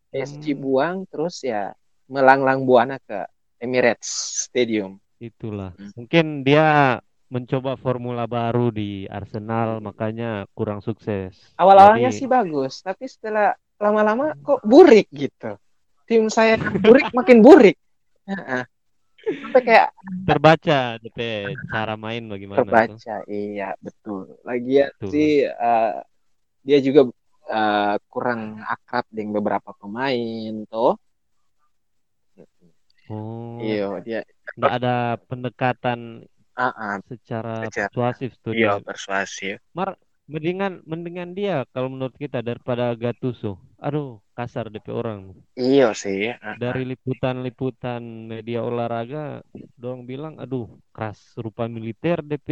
PSG 0.07 0.55
Hmm. 0.55 0.59
buang 0.59 0.95
terus 1.07 1.43
ya 1.43 1.71
melanglang 2.07 2.63
buana 2.63 2.99
ke 2.99 3.23
Emirates 3.57 4.07
Stadium. 4.47 4.99
Itulah. 5.15 5.71
Hmm. 5.75 5.91
Mungkin 5.95 6.25
dia 6.43 6.97
mencoba 7.31 7.79
formula 7.79 8.27
baru 8.27 8.75
di 8.75 9.07
Arsenal, 9.07 9.79
makanya 9.79 10.43
kurang 10.51 10.83
sukses. 10.83 11.31
Awal-awalnya 11.55 12.11
Jadi- 12.11 12.19
sih 12.19 12.27
bagus, 12.27 12.83
tapi 12.83 13.07
setelah 13.07 13.55
lama-lama 13.79 14.35
kok 14.37 14.59
burik 14.61 15.07
gitu. 15.09 15.55
Tim 16.03 16.27
saya 16.27 16.59
burik 16.59 17.07
makin 17.15 17.39
burik. 17.39 17.79
Ah, 18.27 18.35
ah. 18.59 18.63
Sampai 19.21 19.61
kayak 19.61 19.87
Terbaca 20.25 20.79
DP 20.97 21.19
cara 21.69 21.93
main 21.93 22.23
bagaimana 22.25 22.57
tuh. 22.57 22.65
terbaca 22.65 23.15
iya 23.29 23.77
betul. 23.77 24.37
Lagian 24.41 24.89
Betul. 24.97 25.09
sih 25.13 25.31
eh, 25.45 25.93
dia 26.61 26.77
juga 26.81 27.01
eh, 27.47 27.95
kurang 28.09 28.61
akrab 28.65 29.05
dengan 29.13 29.37
beberapa 29.37 29.71
pemain 29.77 30.65
toh. 30.69 30.97
Oh, 33.11 33.59
iya 33.59 33.91
dia 34.01 34.19
nggak 34.55 34.73
ada 34.79 34.95
pendekatan 35.27 36.23
ah 36.55 36.71
ah, 36.71 36.95
secara 37.11 37.67
Secara- 37.67 37.87
persuasif 37.91 38.31
tuh 38.39 38.55
iya 38.55 38.79
persuasif. 38.79 39.59
Mendingan 40.31 40.79
mendingan 40.87 41.35
dia 41.35 41.67
kalau 41.75 41.91
menurut 41.91 42.15
kita 42.15 42.39
daripada 42.39 42.95
Gattuso. 42.95 43.59
Aduh, 43.83 44.23
kasar 44.41 44.73
DP 44.73 44.89
orang. 44.89 45.37
iya 45.53 45.93
sih 45.93 46.33
ah, 46.33 46.41
ah. 46.41 46.55
Dari 46.57 46.81
liputan-liputan 46.81 48.01
media 48.25 48.65
olahraga, 48.65 49.45
doang 49.77 50.09
bilang, 50.09 50.41
aduh, 50.41 50.65
keras 50.89 51.37
rupa 51.37 51.69
militer 51.69 52.25
DP 52.25 52.49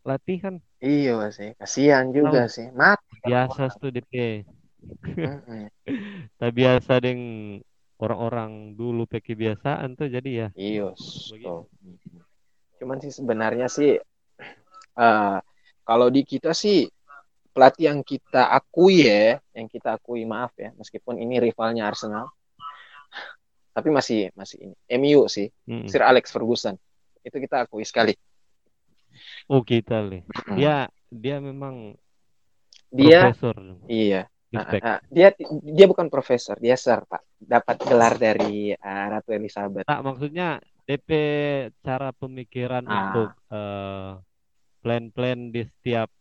latihan. 0.00 0.56
iya 0.80 1.28
sih 1.36 1.52
kasihan 1.60 2.08
juga 2.08 2.48
sih 2.48 2.72
mat 2.72 2.96
Biasa 3.20 3.68
tuh 3.76 3.92
DP. 3.92 4.12
Tak 6.40 6.50
biasa 6.52 6.92
deng 7.04 7.20
orang-orang 7.96 8.76
dulu 8.76 9.08
pakai 9.08 9.24
kebiasaan 9.32 9.96
tuh 9.96 10.08
jadi 10.08 10.30
ya. 10.46 10.48
iya 10.56 10.88
toh. 11.44 11.64
cuman 12.76 12.96
sih 13.00 13.12
sebenarnya 13.12 13.66
sih 13.72 13.96
eh, 15.00 15.36
kalau 15.86 16.08
di 16.12 16.22
kita 16.28 16.52
sih 16.52 16.84
pelatih 17.56 17.88
yang 17.88 18.04
kita 18.04 18.52
akui 18.52 19.08
ya 19.08 19.40
yang 19.56 19.64
kita 19.64 19.96
akui 19.96 20.28
maaf 20.28 20.52
ya 20.60 20.76
meskipun 20.76 21.16
ini 21.16 21.40
rivalnya 21.40 21.88
Arsenal 21.88 22.28
tapi 23.72 23.88
masih 23.88 24.28
masih 24.32 24.60
ini 24.60 24.74
MU 25.00 25.24
sih 25.26 25.48
Mm-mm. 25.64 25.88
Sir 25.88 26.04
Alex 26.04 26.28
Ferguson 26.28 26.76
itu 27.24 27.36
kita 27.36 27.64
akui 27.64 27.82
sekali 27.82 28.12
Oh 29.48 29.64
kita 29.64 30.04
lih. 30.04 30.20
Dia 30.52 30.92
dia 31.08 31.40
memang 31.40 31.96
dia 32.92 33.24
profesor. 33.24 33.56
iya 33.88 34.28
Respect. 34.46 34.82
Ah, 34.84 34.88
ah, 34.92 34.98
dia 35.08 35.28
dia 35.64 35.86
bukan 35.88 36.06
profesor 36.06 36.56
dia 36.56 36.76
sir 36.76 37.00
pak 37.02 37.24
dapat 37.34 37.76
gelar 37.80 38.14
dari 38.14 38.76
ah, 38.76 39.08
Ratu 39.10 39.32
Elizabeth 39.32 39.88
Tak 39.88 40.04
maksudnya 40.04 40.60
DP 40.84 41.08
cara 41.80 42.12
pemikiran 42.12 42.84
Ah. 42.84 42.92
untuk 42.92 43.30
eh, 43.48 44.10
plan-plan 44.80 45.48
di 45.48 45.64
setiap 45.64 46.12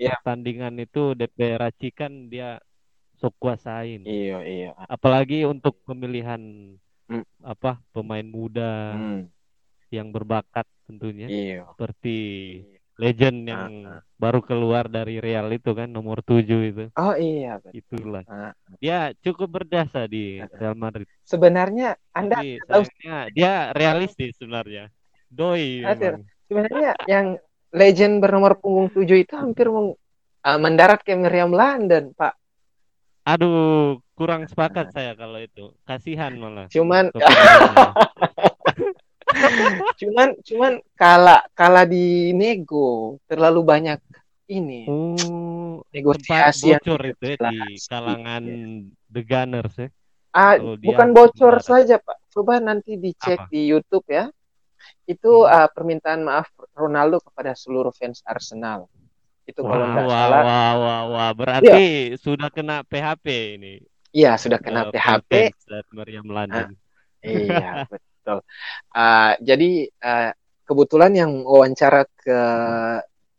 Ya. 0.00 0.16
pertandingan 0.16 0.80
itu 0.80 1.12
DP 1.12 1.60
racikan 1.60 2.32
dia 2.32 2.56
sok 3.20 3.36
kuasain. 3.36 4.00
Iya, 4.08 4.38
iya. 4.48 4.70
Apalagi 4.88 5.44
untuk 5.44 5.76
pemilihan 5.84 6.40
Hmm. 7.10 7.26
apa 7.42 7.82
pemain 7.90 8.22
muda 8.22 8.94
Hmm, 8.94 9.26
yang 9.90 10.14
berbakat 10.14 10.62
tentunya 10.86 11.26
iya. 11.26 11.66
seperti 11.74 12.16
legend 12.94 13.50
yang 13.50 13.72
baru 14.14 14.38
keluar 14.44 14.86
dari 14.86 15.18
Real 15.18 15.50
itu 15.50 15.74
kan 15.74 15.90
nomor 15.90 16.22
7 16.22 16.70
itu. 16.70 16.86
Oh 16.94 17.16
iya, 17.18 17.58
betul. 17.58 17.82
Itulah. 17.82 18.22
Ah. 18.30 18.54
Dia 18.78 19.10
cukup 19.26 19.58
berdasa 19.58 20.06
di 20.06 20.38
Real 20.54 20.78
Madrid. 20.78 21.08
Sebenarnya 21.26 21.98
Anda 22.14 22.38
Tapi 22.38 22.62
tahu 22.68 22.82
dia 23.34 23.74
realistis 23.74 24.38
sebenarnya. 24.38 24.86
Doi 25.26 25.82
sebenarnya 26.46 26.94
yang 27.10 27.38
legend 27.70 28.18
bernomor 28.18 28.58
punggung 28.58 28.90
7 28.90 29.06
itu 29.16 29.34
hampir 29.34 29.70
meng- 29.70 29.98
ah, 30.42 30.58
mendarat 30.58 31.02
ke 31.02 31.14
Meriam 31.14 31.50
London, 31.50 32.14
Pak. 32.14 32.34
Aduh, 33.26 34.00
kurang 34.16 34.48
sepakat 34.48 34.90
saya 34.90 35.12
kalau 35.14 35.38
itu. 35.38 35.70
Kasihan 35.84 36.34
malah. 36.34 36.66
Cuman 36.72 37.12
cuman 40.00 40.28
cuman 40.42 40.72
kala 40.98 41.46
kala 41.54 41.86
di 41.86 42.34
nego 42.34 43.14
terlalu 43.30 43.62
banyak 43.62 44.00
ini 44.50 44.90
Oh, 44.90 45.86
negosiasi 45.94 46.74
yang 46.74 46.82
bocor 46.82 47.00
itu 47.06 47.24
ya 47.30 47.36
di 47.38 47.78
kalangan 47.86 48.42
Iya. 48.42 48.66
The 49.10 49.22
Gunners 49.22 49.74
ya. 49.78 49.88
Ah, 50.30 50.54
bukan 50.58 51.10
bocor 51.10 51.58
saja, 51.58 51.98
Pak. 51.98 52.18
Coba 52.30 52.62
nanti 52.62 52.94
dicek 52.94 53.46
Apa? 53.46 53.50
di 53.50 53.70
YouTube 53.70 54.06
ya. 54.06 54.30
Itu 55.06 55.44
Hmm. 55.44 55.50
ah, 55.56 55.68
permintaan 55.70 56.20
maaf 56.28 56.48
Ronaldo 56.76 57.20
kepada 57.26 57.52
seluruh 57.56 57.92
fans 57.94 58.20
Arsenal. 58.26 58.88
Itu 59.48 59.62
kalau 59.66 59.86
Wah, 59.86 59.92
nggak 59.92 60.08
wah, 60.08 60.18
salah, 60.18 60.44
wah, 60.44 60.70
wah, 60.82 61.02
wah. 61.12 61.30
Berarti 61.38 61.76
sudah 62.24 62.48
kena 62.54 62.76
PHP 62.90 63.26
ini. 63.56 63.74
iya 64.18 64.30
sudah 64.42 64.58
kena 64.64 64.82
PHP. 64.92 65.30
Meriam 65.96 66.26
London. 66.28 66.68
Iya, 67.24 67.66
betul. 67.92 68.38
Ah, 68.94 69.36
jadi 69.48 69.64
ah, 70.02 70.32
kebetulan 70.68 71.12
yang 71.20 71.32
wawancara 71.44 72.06
ke 72.22 72.38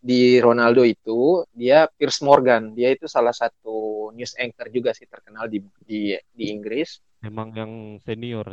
di 0.01 0.41
Ronaldo 0.41 0.81
itu 0.85 1.45
dia 1.53 1.85
Piers 1.97 2.19
Morgan. 2.25 2.73
Dia 2.77 2.89
itu 2.95 3.05
salah 3.05 3.33
satu 3.41 4.09
news 4.17 4.33
anchor 4.37 4.67
juga 4.73 4.91
sih 4.97 5.05
terkenal 5.05 5.45
di 5.53 5.59
di, 5.85 6.17
di 6.37 6.45
Inggris. 6.53 6.89
Memang 7.25 7.49
yang 7.59 7.71
senior. 8.05 8.47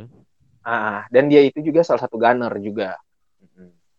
Ah, 0.69 1.09
dan 1.09 1.33
dia 1.33 1.41
itu 1.41 1.64
juga 1.64 1.81
salah 1.81 1.97
satu 1.99 2.21
gunner 2.21 2.53
juga. 2.61 3.01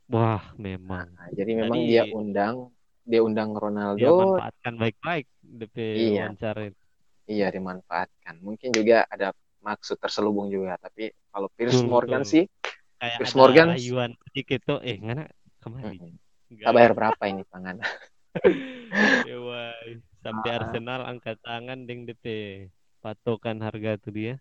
Wah, 0.05 0.53
memang. 0.55 1.09
Nah, 1.09 1.29
jadi 1.31 1.51
memang 1.55 1.79
Jadi- 1.79 1.89
dia 1.89 2.03
undang 2.11 2.55
dia 3.03 3.21
undang 3.21 3.49
Dia 3.49 3.59
Ronaldo, 3.59 4.13
manfaatkan 4.37 4.73
baik-baik 4.77 5.25
DP 5.41 5.75
Iya. 5.81 6.29
wawancara 6.29 6.61
itu. 6.69 6.81
iya 7.25 7.47
dimanfaatkan. 7.49 8.37
Mungkin 8.37 8.69
juga 8.69 9.05
ada 9.05 9.33
maksud 9.59 9.97
terselubung 9.97 10.49
juga, 10.49 10.77
tapi 10.77 11.09
kalau 11.29 11.49
Piers 11.53 11.73
Betul, 11.75 11.89
Morgan 11.89 12.21
betul. 12.21 12.29
sih, 12.29 12.43
Kayak 12.95 13.17
Piers 13.17 13.33
ada 13.33 13.37
Morgan- 13.37 13.73
rayuan 13.73 14.11
sedikit 14.25 14.59
tuh. 14.63 14.79
Eh, 14.81 14.97
ngana 14.97 15.25
kemari. 15.57 15.97
mm, 15.97 16.13
Nggak. 16.49 16.61
kita 16.61 16.69
bayar 16.69 16.93
berapa 16.93 17.23
ini 17.25 17.43
pangan? 17.45 17.75
Ya. 19.25 19.37
Sampai 20.19 20.49
Ah. 20.49 20.57
Arsenal 20.59 21.01
angkat 21.05 21.37
tangan 21.41 21.85
deng 21.85 22.05
DP 22.05 22.25
patokan 22.99 23.61
harga 23.61 23.97
tuh 23.97 24.11
dia. 24.11 24.35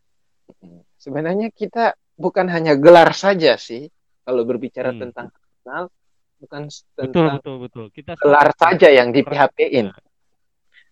Sebenarnya 0.96 1.48
kita 1.48 1.92
bukan 2.18 2.50
hanya 2.50 2.74
gelar 2.74 3.14
saja 3.14 3.54
sih, 3.54 3.86
kalau 4.26 4.42
berbicara 4.42 4.90
Hmm. 4.90 5.06
tentang 5.06 5.26
Arsenal, 5.30 5.84
bukan 6.42 6.62
s- 6.66 6.82
Betul, 6.98 7.06
tentang 7.14 7.34
betul, 7.38 7.56
betul. 7.62 7.84
Kita 7.94 8.12
gelar 8.18 8.48
saja 8.58 8.88
yang 8.90 9.14
di 9.14 9.22
PHP-in, 9.22 9.86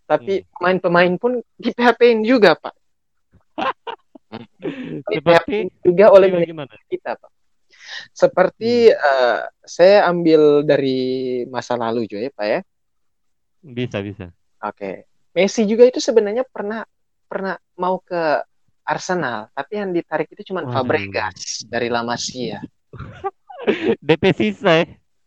tapi 0.06 0.40
Hmm. 0.40 0.48
pemain-pemain 0.54 1.12
pun 1.18 1.42
di 1.58 1.70
PHP-in 1.74 2.22
juga, 2.22 2.54
Pak. 2.54 2.74
Di 5.06 5.18
Seperti 5.18 5.58
juga 5.82 6.14
oleh 6.14 6.28
gimana? 6.46 6.72
kita, 6.86 7.18
Pak. 7.18 7.30
Seperti 8.14 8.90
Hmm. 8.90 8.96
eh, 8.96 9.40
saya 9.66 10.06
ambil 10.10 10.62
dari 10.62 11.42
masa 11.50 11.74
lalu 11.74 12.06
juga 12.06 12.22
ya, 12.26 12.32
Pak 12.32 12.46
ya. 12.46 12.60
Bisa, 13.66 13.98
bisa. 14.02 14.26
Oke. 14.62 15.04
Messi 15.34 15.66
juga 15.68 15.84
itu 15.84 16.00
sebenarnya 16.00 16.46
pernah 16.48 16.86
pernah 17.26 17.58
mau 17.76 17.98
ke 18.00 18.40
Arsenal, 18.86 19.50
tapi 19.50 19.82
yang 19.82 19.90
ditarik 19.90 20.30
itu 20.30 20.54
cuma. 20.54 20.62
Fabregas 20.70 21.66
dari 21.66 21.90
La 21.90 22.06
Masia. 22.06 22.62
DP 24.06 24.24
sisa 24.30 24.70
ya. 24.82 24.86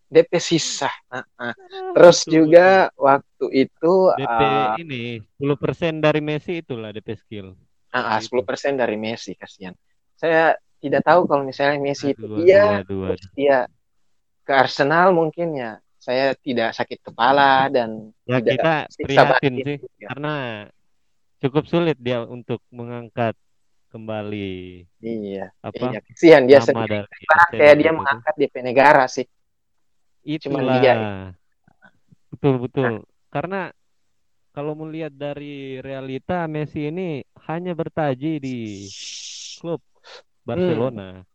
DP 0.10 0.32
sisa. 0.42 0.90
Nah, 1.12 1.22
nah. 1.38 1.54
Terus 1.94 2.26
juga 2.26 2.90
waktu 2.98 3.46
itu. 3.68 3.94
DP 4.18 4.42
eh, 4.42 4.68
ini 4.82 5.02
10% 5.38 6.02
dari 6.02 6.22
Messi 6.24 6.64
itulah 6.64 6.90
DP 6.90 7.14
skill. 7.20 7.54
ah, 7.94 8.16
ah, 8.16 8.18
Gitu. 8.18 8.34
10% 8.42 8.80
dari 8.80 8.96
Messi 8.98 9.36
kasihan. 9.38 9.76
Saya 10.18 10.58
tidak 10.80 11.04
tahu 11.06 11.28
kalau 11.28 11.44
misalnya 11.46 11.78
Messi 11.78 12.16
itu 12.16 12.26
dia 12.42 12.82
aduh, 12.82 13.12
aduh, 13.14 13.30
dia 13.36 13.68
ke 14.48 14.54
Arsenal 14.56 15.12
mungkin 15.12 15.54
ya 15.54 15.72
saya 16.00 16.32
tidak 16.40 16.72
sakit 16.74 17.12
kepala 17.12 17.68
dan 17.68 18.16
Ya 18.24 18.40
tidak 18.40 18.88
kita 18.96 19.04
prihatin 19.04 19.54
sih 19.60 19.78
juga. 19.84 20.08
karena 20.10 20.36
cukup 21.44 21.64
sulit 21.68 21.98
dia 22.00 22.24
untuk 22.24 22.64
mengangkat 22.72 23.36
kembali 23.90 24.86
Iya, 25.02 25.50
apa 25.66 25.86
iya 25.90 26.00
kasihan 26.06 26.44
dia 26.46 26.60
nama 26.62 26.68
sendiri. 26.68 26.98
dari 27.04 27.26
kayak 27.58 27.76
dia 27.82 27.92
mengangkat 27.92 28.34
DP 28.38 28.56
negara 28.62 29.04
sih. 29.10 29.26
Itulah. 30.24 30.78
dia. 30.80 30.94
Betul 32.30 32.56
betul. 32.62 32.94
Karena 33.34 33.74
kalau 34.54 34.74
melihat 34.78 35.14
dari 35.14 35.82
realita 35.82 36.46
Messi 36.46 36.90
ini 36.90 37.22
hanya 37.50 37.74
bertaji 37.74 38.32
di 38.38 38.58
klub 39.58 39.82
Barcelona. 40.46 41.26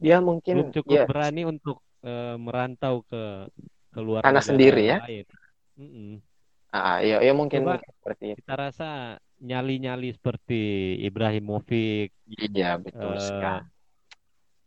Dia 0.00 0.18
Belum 0.18 0.40
mungkin 0.40 0.54
cukup 0.72 0.96
ya 0.96 1.04
berani 1.04 1.42
untuk 1.44 1.82
eh, 2.06 2.36
merantau 2.40 3.04
ke 3.04 3.50
keluar 3.92 4.22
Tanah 4.24 4.42
sendiri 4.42 4.86
ya? 4.86 4.98
lain. 5.04 5.26
Mm-mm. 5.80 6.12
ah, 6.70 7.00
ya, 7.02 7.18
ya 7.24 7.32
mungkin, 7.34 7.64
Coba 7.64 7.80
mungkin 7.80 7.90
seperti 7.98 8.24
itu. 8.36 8.38
Kita 8.44 8.54
rasa 8.54 9.18
nyali-nyali 9.40 10.12
seperti 10.12 10.60
Ibrahimovic, 11.00 12.12
Iya, 12.28 12.76
betul 12.78 13.16
eh, 13.16 13.24
sekali. 13.24 13.64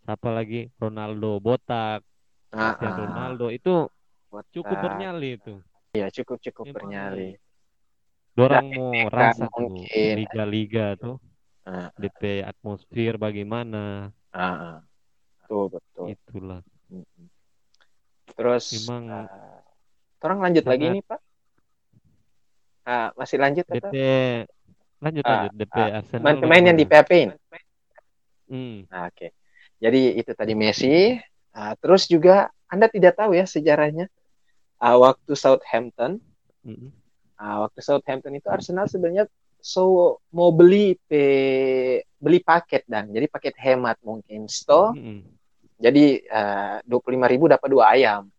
siapa 0.03 0.29
lagi 0.33 0.67
Ronaldo 0.81 1.39
botak, 1.39 2.01
Ah, 2.53 2.75
Cristiano 2.75 3.01
ah, 3.01 3.05
Ronaldo 3.07 3.47
itu 3.49 3.87
buat, 4.27 4.45
cukup 4.51 4.75
ah, 4.77 4.81
bernyali 4.83 5.29
itu. 5.37 5.53
Iya, 5.93 6.07
cukup 6.09 6.37
cukup 6.41 6.65
Memang 6.67 6.75
bernyali. 6.81 7.29
Dorang 8.33 8.65
Dan 8.65 8.73
mau 8.73 9.07
teknika 9.13 9.13
rasa 9.13 9.45
tuh 9.53 9.69
liga-liga 9.93 10.85
tuh 10.97 11.15
Ah, 11.63 11.87
DP 11.95 12.43
atmosfer 12.43 13.15
bagaimana 13.15 14.09
ah, 14.33 14.41
ah. 14.41 14.77
Betul, 15.45 15.63
betul. 15.77 16.05
itulah. 16.11 16.61
Terus 18.33 18.65
Memang 18.81 19.03
ah, 19.07 19.61
orang 20.25 20.39
lanjut 20.41 20.65
lagi 20.65 20.85
sangat- 20.89 20.95
nih, 20.97 21.03
Pak. 21.05 21.21
Ah, 22.83 23.07
masih 23.15 23.37
lanjut 23.39 23.63
atau? 23.69 23.91
Lanjut 25.03 25.23
Ah, 25.27 25.51
lanjut 25.51 25.51
DP 25.59 25.75
ah, 25.75 25.99
Arsenal 25.99 26.21
Pemain-pemain 26.23 26.63
yang 26.71 26.77
di? 26.79 26.85
PHP-in. 26.87 27.29
Hmm, 28.47 28.77
Nah, 28.87 29.11
Oke. 29.11 29.35
Jadi 29.83 30.15
itu 30.15 30.31
tadi 30.31 30.53
Messi. 30.55 31.19
Ah, 31.51 31.75
terus 31.75 32.07
juga 32.07 32.47
Anda 32.71 32.87
tidak 32.87 33.19
tahu 33.19 33.35
ya 33.35 33.43
sejarahnya. 33.43 34.07
Ah, 34.79 34.95
waktu 34.95 35.35
Southampton, 35.35 36.23
mm-mm. 36.63 36.89
ah, 37.35 37.67
waktu 37.67 37.79
Southampton 37.83 38.31
itu 38.39 38.47
Arsenal 38.47 38.87
sebenarnya 38.87 39.27
so 39.63 40.19
mau 40.35 40.51
beli 40.51 40.99
pe, 41.07 41.23
beli 42.19 42.43
paket 42.43 42.83
dan 42.83 43.07
jadi 43.11 43.27
paket 43.27 43.55
hemat 43.59 43.99
mungkin 44.03 44.47
sto. 44.47 44.95
Mm-mm. 44.95 45.19
Jadi 45.83 46.23
dua 46.87 46.99
puluh 47.03 47.19
lima 47.19 47.27
ribu 47.27 47.51
dapat 47.51 47.67
dua 47.67 47.91
ayam. 47.91 48.31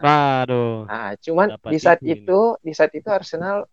Aduh, 0.00 0.88
Nah, 0.88 1.12
cuman 1.20 1.52
Dapat 1.58 1.70
di 1.74 1.78
saat 1.78 1.98
itu 2.00 2.08
ini. 2.08 2.24
itu 2.24 2.40
di 2.64 2.72
saat 2.72 2.92
itu 2.96 3.08
Arsenal 3.10 3.68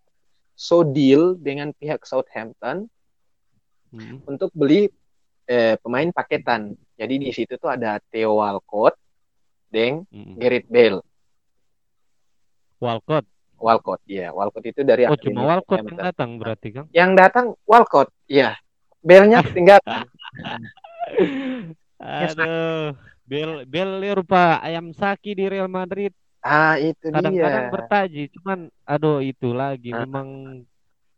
so 0.58 0.82
deal 0.82 1.38
dengan 1.38 1.70
pihak 1.70 2.02
Southampton 2.02 2.90
Mm-mm. 3.94 4.26
untuk 4.26 4.50
beli 4.50 4.90
eh, 5.46 5.78
pemain 5.78 6.10
paketan. 6.10 6.74
Jadi 6.98 7.14
di 7.22 7.30
situ 7.30 7.54
tuh 7.54 7.70
ada 7.70 8.02
Theo 8.10 8.42
Walcott, 8.42 8.98
Deng, 9.70 10.02
Mm-mm. 10.10 10.34
Gareth 10.34 10.66
Bale. 10.66 11.00
Walcott. 12.82 13.22
Walcott, 13.58 14.02
iya. 14.06 14.34
Walcott 14.34 14.66
itu 14.66 14.82
dari 14.82 15.06
Oh, 15.06 15.18
cuma 15.18 15.46
Walcott 15.46 15.82
yang 15.82 15.98
datang 15.98 16.30
berarti 16.38 16.68
kan? 16.74 16.84
Yang 16.90 17.10
datang 17.14 17.46
Walcott, 17.66 18.10
iya. 18.26 18.58
Bale-nya 18.98 19.46
ketinggalan. 19.46 20.06
Aduh, 21.98 22.94
Bel 23.26 23.66
Bel 23.66 23.90
rupa 24.14 24.62
ayam 24.62 24.94
saki 24.94 25.34
di 25.34 25.50
Real 25.50 25.66
Madrid. 25.66 26.14
Ah, 26.40 26.74
itu 26.76 27.06
Kadang-kadang 27.08 27.64
dia. 27.66 27.72
bertaji, 27.72 28.22
cuman 28.38 28.58
aduh 28.84 29.18
itu 29.20 29.50
lagi 29.50 29.90
Ah, 29.90 30.04
memang 30.04 30.28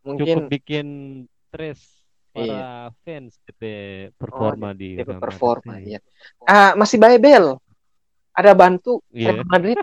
Mungkin 0.01 0.25
cukup 0.25 0.43
bikin 0.49 0.87
stres 1.49 1.81
para 2.31 2.47
Iya. 2.47 2.95
fans 3.05 3.37
DP 3.45 3.62
performa 4.14 4.71
di 4.73 4.97
tipe 4.97 5.03
Real 5.03 5.18
Madrid 5.18 5.21
performa, 5.21 5.73
iya. 5.79 5.99
Ah, 6.47 6.73
masih 6.73 6.97
baik 6.97 7.21
Bale. 7.21 7.59
Ada 8.33 8.53
bantu 8.55 9.03
Iya. 9.11 9.35
Real 9.35 9.47
Madrid 9.47 9.79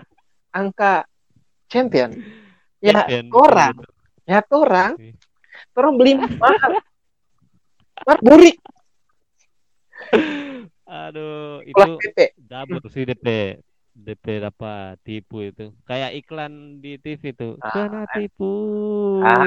angka 0.50 1.04
champion. 1.66 2.10
Ya, 2.78 2.94
Champion, 3.02 3.26
orang. 3.34 3.74
ya 4.22 4.38
orang. 4.54 4.94
Orang 5.74 5.98
beli 5.98 6.14
mahal. 6.14 6.78
Mar 8.06 8.18
burik 8.22 8.54
Aduh, 10.88 11.60
itu 11.66 11.90
double 12.38 12.80
sih 12.88 13.02
DP. 13.02 13.58
DP 13.98 14.38
dapat 14.46 14.94
tipu 15.02 15.42
itu. 15.42 15.74
Kayak 15.82 16.14
iklan 16.14 16.78
di 16.78 16.94
TV 17.02 17.34
tuh. 17.34 17.58
Ah, 17.58 17.74
Kena 17.74 18.02
tipu. 18.14 18.52
ah, 19.26 19.42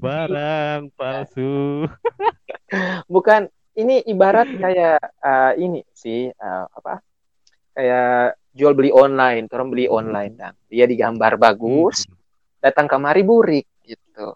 Barang 0.00 0.88
palsu. 0.96 1.84
Bukan 3.14 3.52
ini 3.76 4.00
ibarat 4.08 4.48
kayak 4.48 4.98
eh, 5.20 5.52
ini 5.60 5.84
sih 5.92 6.32
eh, 6.32 6.64
apa? 6.72 7.04
Kayak 7.76 8.34
jual 8.56 8.72
beli 8.74 8.90
online, 8.90 9.46
orang 9.52 9.68
beli 9.70 9.86
online 9.86 10.34
dan 10.34 10.52
dia 10.66 10.88
digambar 10.88 11.38
bagus, 11.38 12.08
Hmm. 12.08 12.16
datang 12.58 12.90
kemari 12.90 13.22
burik 13.22 13.66
gitu. 13.84 14.34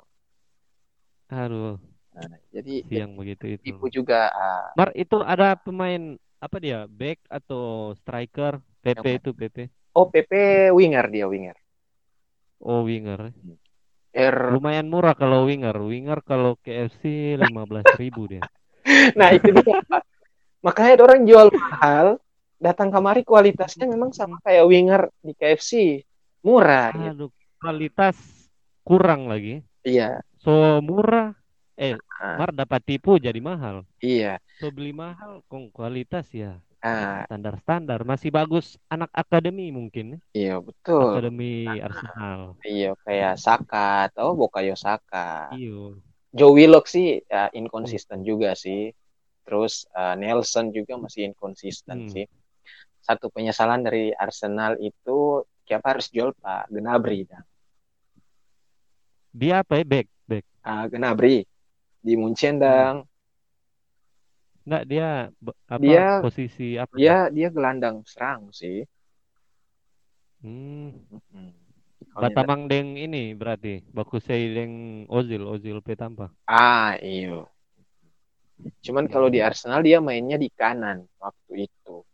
Aduh, 1.32 1.80
Nah, 2.14 2.30
jadi 2.54 2.86
siang 2.86 3.18
begitu 3.18 3.58
itu. 3.58 3.74
tipu 3.74 3.90
juga 3.90 4.30
ah, 4.30 4.70
Mar, 4.78 4.94
itu 4.94 5.18
ada 5.18 5.58
pemain 5.58 6.14
apa 6.45 6.57
dia? 6.61 6.84
Back 6.84 7.24
atau 7.32 7.97
striker? 7.97 8.61
PP 8.84 9.05
itu 9.16 9.30
PP. 9.32 9.57
oh 9.97 10.12
PP 10.12 10.32
winger 10.76 11.09
dia 11.09 11.24
winger. 11.24 11.57
Oh, 12.61 12.84
winger. 12.84 13.32
R 14.14 14.36
Lumayan 14.53 14.88
murah 14.92 15.16
kalau 15.16 15.49
winger. 15.49 15.72
Winger 15.80 16.20
kalau 16.20 16.61
KFC 16.61 17.34
15.000 17.40 17.49
ribu 18.03 18.22
dia. 18.28 18.45
Nah, 19.16 19.32
itu 19.32 19.53
dia. 19.53 19.80
Makanya 20.64 21.05
orang 21.05 21.28
jual 21.28 21.49
mahal, 21.53 22.20
datang 22.57 22.88
kemari 22.88 23.20
kualitasnya 23.20 23.84
memang 23.84 24.16
sama 24.16 24.40
kayak 24.40 24.64
winger 24.64 25.03
di 25.20 25.32
KFC. 25.36 26.01
Murah 26.45 26.92
gitu. 26.92 27.28
Aduh, 27.28 27.30
kualitas 27.61 28.16
kurang 28.84 29.28
lagi. 29.28 29.61
Iya. 29.84 30.24
So 30.40 30.80
murah. 30.80 31.36
Eh, 31.74 31.98
Ah, 32.22 32.38
Mar 32.38 32.54
dapat 32.54 32.80
tipu 32.86 33.18
jadi 33.18 33.36
mahal. 33.42 33.82
iya. 33.98 34.38
So 34.62 34.70
beli 34.70 34.94
mahal, 34.94 35.42
kong 35.50 35.74
kualitas 35.74 36.30
ya 36.30 36.62
Ah, 36.78 37.26
standar-standar. 37.26 38.06
Masih 38.06 38.30
bagus 38.30 38.78
anak 38.86 39.10
akademi 39.10 39.72
mungkin. 39.74 40.22
iya 40.30 40.60
betul. 40.62 41.18
Akademi 41.18 41.80
Arsenal. 41.82 42.54
Iya 42.62 42.94
kayak 43.02 43.34
Saka 43.40 44.08
atau 44.12 44.38
Bukayo 44.38 44.78
Saka. 44.78 45.50
Iyo. 45.50 45.98
Joe 46.30 46.54
Willock 46.54 46.86
sih 46.86 47.22
ya, 47.26 47.50
inkonsisten 47.50 48.22
juga 48.22 48.54
sih. 48.54 48.94
Terus 49.42 49.88
eh, 49.90 50.14
Nelson 50.20 50.70
juga 50.70 50.94
masih 51.00 51.34
inkonsisten 51.34 52.06
Hmm. 52.06 52.12
sih. 52.12 52.24
Satu 53.02 53.28
penyesalan 53.34 53.82
dari 53.82 54.14
Arsenal 54.14 54.78
itu 54.78 55.42
siapa 55.66 55.96
harus 55.98 56.08
jual 56.14 56.30
Pak 56.38 56.70
Gnabry. 56.70 57.26
Dia 59.34 59.66
apa 59.66 59.82
ya? 59.82 59.84
Back, 59.84 60.06
back. 60.30 60.44
Ah, 60.62 60.86
Gnabry 60.86 61.42
di 62.05 62.14
Munchen 62.20 62.61
dang. 62.61 63.09
Enggak, 64.64 64.82
dia 64.88 65.09
apa 65.68 65.80
Dia- 65.80 66.20
posisi 66.20 66.76
apa? 66.76 66.92
Dia 66.92 67.28
dia 67.32 67.48
gelandang 67.48 68.05
serang 68.05 68.52
sih. 68.52 68.84
Hmm. 70.44 70.92
Nyata- 72.14 72.20
Batamang 72.30 72.68
deng 72.68 72.94
ini 72.94 73.32
berarti 73.32 73.80
Bakusei 73.88 74.52
deng 74.52 74.72
Ozil, 75.09 75.42
Ozil 75.48 75.80
Petampa. 75.80 76.28
Ah, 76.44 76.94
iya. 77.00 77.48
Cuman 78.84 79.09
kalau 79.11 79.32
di 79.32 79.40
Arsenal 79.40 79.80
dia 79.82 79.98
mainnya 79.98 80.36
di 80.38 80.46
kanan 80.52 81.09
waktu 81.18 81.66
itu. 81.66 82.05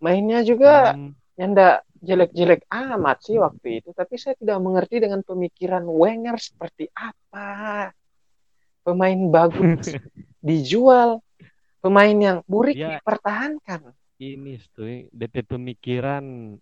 Mainnya 0.00 0.40
juga 0.46 0.94
Hmm. 0.94 1.12
nyanda 1.36 1.82
jelek-jelek 2.00 2.64
amat 2.68 3.18
sih 3.20 3.36
waktu 3.36 3.82
itu, 3.82 3.90
tapi 3.92 4.16
saya 4.16 4.36
tidak 4.38 4.60
mengerti 4.60 5.02
dengan 5.02 5.20
pemikiran 5.20 5.84
Wenger 5.84 6.36
seperti 6.38 6.88
apa. 6.94 7.90
Pemain 8.84 9.16
bagus 9.32 9.88
dijual, 10.44 11.24
pemain 11.80 12.12
yang 12.12 12.38
burik 12.44 12.76
Dia- 12.76 13.00
dipertahankan. 13.00 13.90
Ini 14.14 14.60
tuh 14.70 15.10
DP 15.10 15.42
pemikiran 15.42 16.54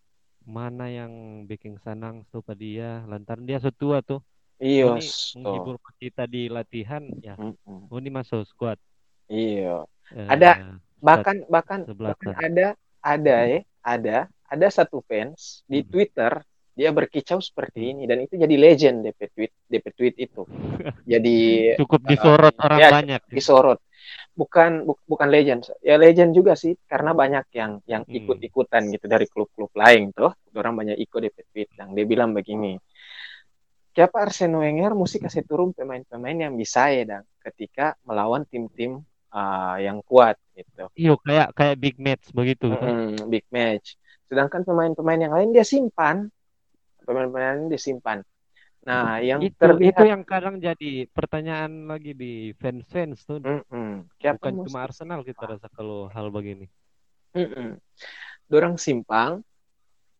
mana 0.43 0.87
yang 0.89 1.13
bikin 1.45 1.77
senang 1.83 2.25
tuh 2.33 2.41
pada 2.41 2.59
dia 2.59 3.05
lantaran 3.05 3.45
dia 3.45 3.59
setua 3.59 4.01
tuh. 4.01 4.23
Iya, 4.57 4.95
menghibur 5.37 5.77
kita 5.99 6.25
di 6.25 6.47
latihan 6.47 7.03
ya. 7.19 7.35
Mm-mm. 7.35 7.91
Oh, 7.91 7.99
ini 7.99 8.09
masuk 8.09 8.47
squad. 8.47 8.79
Iya. 9.27 9.83
Eh, 10.15 10.27
Ada- 10.31 10.79
Bahkan 11.03 11.51
bahkan 11.51 11.83
bahkan 11.99 12.31
sana. 12.31 12.47
ada 12.47 12.67
ada 13.03 13.37
ya, 13.43 13.61
ada 13.83 14.17
ada 14.47 14.67
satu 14.71 15.03
fans 15.03 15.67
di 15.67 15.83
Hmm. 15.83 15.91
Twitter 15.91 16.33
dia 16.73 16.89
berkicau 16.89 17.37
seperti 17.39 17.93
ini 17.93 18.09
dan 18.09 18.25
itu 18.25 18.35
jadi 18.35 18.57
legend 18.57 19.05
DP 19.05 19.21
tweet 19.31 19.53
DP 19.69 19.87
tweet 19.93 20.15
itu. 20.17 20.43
Jadi 21.13 21.39
cukup 21.77 22.01
disorot 22.09 22.55
orang 22.57 22.79
ya, 22.81 22.89
banyak. 22.89 23.21
disorot. 23.29 23.79
Bukan 24.33 24.89
bu- 24.89 25.05
bukan 25.05 25.29
legend. 25.29 25.69
Ya 25.85 26.01
legend 26.01 26.33
juga 26.33 26.57
sih 26.57 26.73
karena 26.89 27.13
banyak 27.13 27.45
yang 27.53 27.73
yang 27.85 28.03
Hmm. 28.09 28.17
ikut-ikutan 28.17 28.89
gitu 28.89 29.05
dari 29.05 29.29
klub-klub 29.29 29.69
lain 29.77 30.11
tuh. 30.11 30.33
Orang 30.57 30.75
banyak 30.75 30.97
ikut 30.97 31.21
DP 31.21 31.39
tweet 31.53 31.69
yang 31.77 31.93
dia 31.93 32.09
bilang 32.09 32.33
begini. 32.33 32.81
Siapa 33.93 34.25
Arsene 34.25 34.57
Wenger 34.57 34.97
mesti 34.97 35.21
kasih 35.21 35.45
turun 35.45 35.77
pemain-pemain 35.77 36.49
yang 36.49 36.57
bisa 36.57 36.89
ya 36.89 37.05
dan 37.05 37.23
ketika 37.45 37.93
melawan 38.09 38.49
tim-tim 38.49 39.05
ah, 39.29 39.77
yang 39.77 40.01
kuat 40.01 40.41
gitu. 40.57 40.89
Iyo 40.97 41.21
kayak 41.21 41.53
kayak 41.53 41.77
big 41.77 41.97
match 42.01 42.33
begitu. 42.33 42.73
kan. 42.73 43.13
Mm, 43.13 43.29
big 43.29 43.45
match. 43.53 44.01
Sedangkan 44.33 44.65
pemain-pemain 44.65 45.21
yang 45.21 45.37
lain 45.37 45.53
dia 45.53 45.61
simpan. 45.63 46.33
Pemain-pemain 47.03 47.59
lain 47.59 47.71
dia 47.71 47.81
simpan. 47.81 48.23
Nah, 48.83 49.23
yang 49.23 49.39
itu 49.39 49.55
terlihat 49.55 49.95
itu 49.95 50.03
yang 50.11 50.23
kadang 50.27 50.59
jadi 50.59 51.07
pertanyaan 51.15 51.87
lagi 51.87 52.19
di 52.19 52.51
fans-fans 52.59 53.23
tuh. 53.23 53.39
Siapa 54.19 54.43
Bukan 54.43 54.67
cuma 54.67 54.79
Arsenal 54.83 55.23
kita 55.23 55.55
rasa 55.55 55.71
kalau 55.71 56.11
hal 56.11 56.35
begini. 56.35 56.67
Mm-mm. 57.39 57.79
Dorang 58.51 58.75
simpang. 58.75 59.47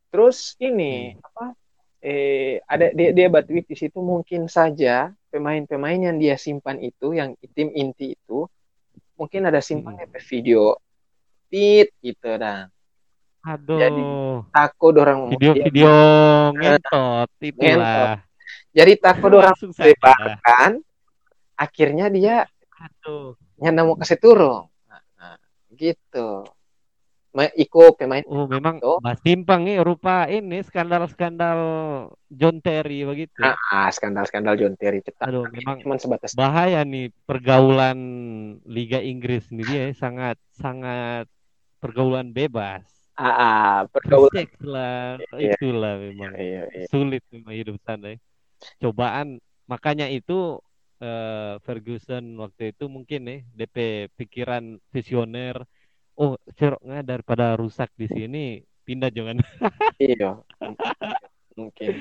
Terus 0.09 0.55
ini 0.63 1.11
Hmm. 1.17 1.27
apa? 1.27 1.45
Eh 2.03 2.59
ada 2.67 2.91
dia 2.91 3.15
dia 3.15 3.27
tweet 3.31 3.67
di 3.67 3.75
situ 3.79 3.99
mungkin 4.03 4.47
saja 4.51 5.11
pemain-pemain 5.31 5.99
yang 6.11 6.19
dia 6.19 6.35
simpan 6.35 6.79
itu 6.79 7.15
yang 7.15 7.35
tim 7.55 7.71
inti 7.71 8.15
itu 8.15 8.47
mungkin 9.19 9.47
ada 9.47 9.59
simpan. 9.63 9.95
DP 9.99 10.19
video 10.23 10.79
tit 11.51 11.91
gitu 11.99 12.29
dah. 12.39 12.67
Aduh, 13.43 13.75
Jadi, 13.75 14.01
Takut 14.55 14.91
dorang 14.95 15.27
video-video 15.35 15.91
ngentot 16.55 17.27
itulah. 17.43 18.23
Jadi 18.71 18.91
takut 18.97 19.29
saja. 19.75 19.91
bebaskan. 19.91 20.71
Akhirnya 21.59 22.07
dia 22.07 22.47
Aduh. 22.79 23.35
nyanda 23.59 23.83
mau 23.83 23.99
kasih 23.99 24.17
turun. 24.17 24.71
Nah, 24.87 25.03
nah, 25.19 25.35
gitu. 25.75 26.47
Iko 27.33 27.97
pemain 27.97 28.21
Oh, 28.29 28.45
memang. 28.45 28.77
Mas 29.01 29.17
Timpang 29.25 29.65
nih 29.65 29.81
rupa 29.81 30.29
ini 30.29 30.61
skandal-skandal 30.61 31.59
John 32.29 32.61
Terry 32.61 33.01
begitu. 33.09 33.41
ah, 33.41 33.89
skandal-skandal 33.89 34.53
John 34.53 34.77
Terry 34.77 35.01
cetak. 35.01 35.33
Aduh, 35.33 35.49
memang 35.49 35.81
Cuman 35.81 35.97
sebatas 35.97 36.37
bahaya 36.37 36.85
nih 36.85 37.09
pergaulan 37.25 37.97
Liga 38.69 39.01
Inggris 39.01 39.49
ini 39.49 39.65
dia 39.65 39.89
sangat 39.97 40.37
sangat 40.53 41.25
pergaulan 41.81 42.29
bebas. 42.29 42.85
Ah, 43.15 43.35
ah, 43.35 43.75
pergaulan. 43.87 44.47
Lah, 44.59 45.17
Iya. 45.33 45.53
itulah 45.53 45.93
memang 45.97 46.33
Iya, 46.33 46.61
iya. 46.67 46.85
sulit 46.87 47.21
memang 47.29 47.53
hidup 47.53 47.77
sana. 47.79 48.13
ya. 48.13 48.17
Cobaan 48.79 49.37
makanya 49.65 50.07
itu 50.07 50.59
eh, 50.97 51.59
Ferguson 51.59 52.39
waktu 52.39 52.71
itu 52.71 52.87
mungkin 52.87 53.27
nih 53.27 53.39
DP 53.51 53.75
pikiran 54.15 54.63
visioner. 54.87 55.59
Oh, 56.13 56.37
ceroknya 56.53 57.01
daripada 57.01 57.53
rusak 57.53 57.89
di 57.93 58.05
sini 58.05 58.43
pindah 58.83 59.09
jangan 59.09 59.41
Iya. 59.99 60.39
Mungkin. 61.53 61.91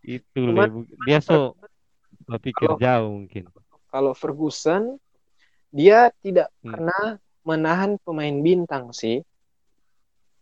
itu 0.00 0.40
Cuman- 0.48 0.86
dia 1.02 1.18
so 1.18 1.52
berpikir 2.24 2.68
Kalau- 2.68 2.78
jauh 2.78 3.10
mungkin. 3.18 3.44
Kalau 3.88 4.12
Ferguson 4.12 4.96
dia 5.68 6.08
tidak 6.20 6.48
Hmm. 6.60 6.72
pernah 6.72 7.04
menahan 7.42 7.96
pemain 8.00 8.36
bintang 8.38 8.92
sih. 8.92 9.20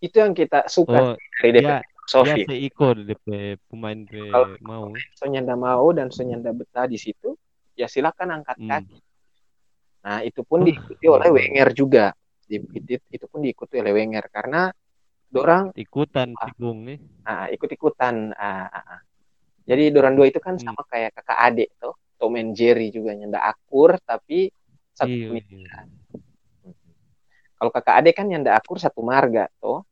Itu 0.07 0.17
yang 0.17 0.33
kita 0.33 0.71
suka 0.71 0.95
Oh, 0.95 1.15
dari 1.37 1.51
DP 1.51 1.59
dia 1.59 1.83
dia 1.83 1.83
Sofi. 2.07 2.41
seiko 2.47 2.95
DP 2.95 3.27
pemain 3.67 3.99
DP 3.99 4.31
Kalau- 4.31 4.59
mau. 4.63 4.87
Sonyanda 5.13 5.55
mau 5.55 5.91
dan 5.91 6.09
Sonyanda 6.09 6.55
betah 6.55 6.87
di 6.87 6.95
situ, 6.95 7.35
ya 7.75 7.85
silakan 7.85 8.39
angkat 8.39 8.57
Hmm. 8.57 8.71
kaki. 8.71 8.99
Nah, 10.01 10.23
itu 10.23 10.41
pun 10.41 10.63
Oh, 10.63 10.65
diikuti 10.65 11.07
oleh 11.07 11.27
iya. 11.27 11.35
Wenger 11.35 11.69
juga. 11.75 12.05
Di, 12.41 12.63
itu, 12.63 13.03
itu 13.11 13.27
pun 13.27 13.43
diikuti 13.43 13.75
oleh 13.77 13.91
Wenger 13.91 14.31
karena 14.31 14.71
dorang 15.27 15.75
Ikutan 15.75 16.31
Ah. 16.33 16.47
tikung 16.47 16.87
nih. 16.87 16.99
ah, 17.27 17.51
ikut-ikutan. 17.51 18.31
ah, 18.33 18.71
ah, 18.71 18.85
ah. 18.87 19.01
Jadi 19.67 19.91
dorang 19.91 20.15
dua 20.15 20.31
itu 20.31 20.39
kan 20.39 20.55
Hmm. 20.55 20.63
sama 20.63 20.87
kayak 20.87 21.11
kakak 21.13 21.39
adik 21.43 21.75
tuh, 21.75 21.99
Tom 22.15 22.39
and 22.39 22.55
Jerry 22.55 22.95
juga 22.95 23.11
nyanda 23.13 23.43
akur 23.43 23.99
tapi 24.01 24.47
satu 24.95 25.11
Iya, 25.11 25.35
pemikiran. 25.35 25.87
Kalau 27.53 27.71
kakak 27.73 27.95
adik 27.99 28.15
kan 28.15 28.31
nyanda 28.31 28.55
akur 28.55 28.79
satu 28.79 29.03
marga 29.03 29.51
tuh. 29.59 29.83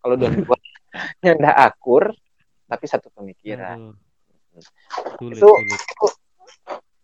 Kalau 0.00 0.14
dua 0.16 0.30
dua 0.32 0.58
nyanda 1.22 1.50
akur 1.54 2.10
tapi 2.66 2.84
satu 2.88 3.08
pemikiran. 3.12 3.92
Sulit, 5.20 5.38
Itu- 5.38 5.46
sulit. 5.46 5.80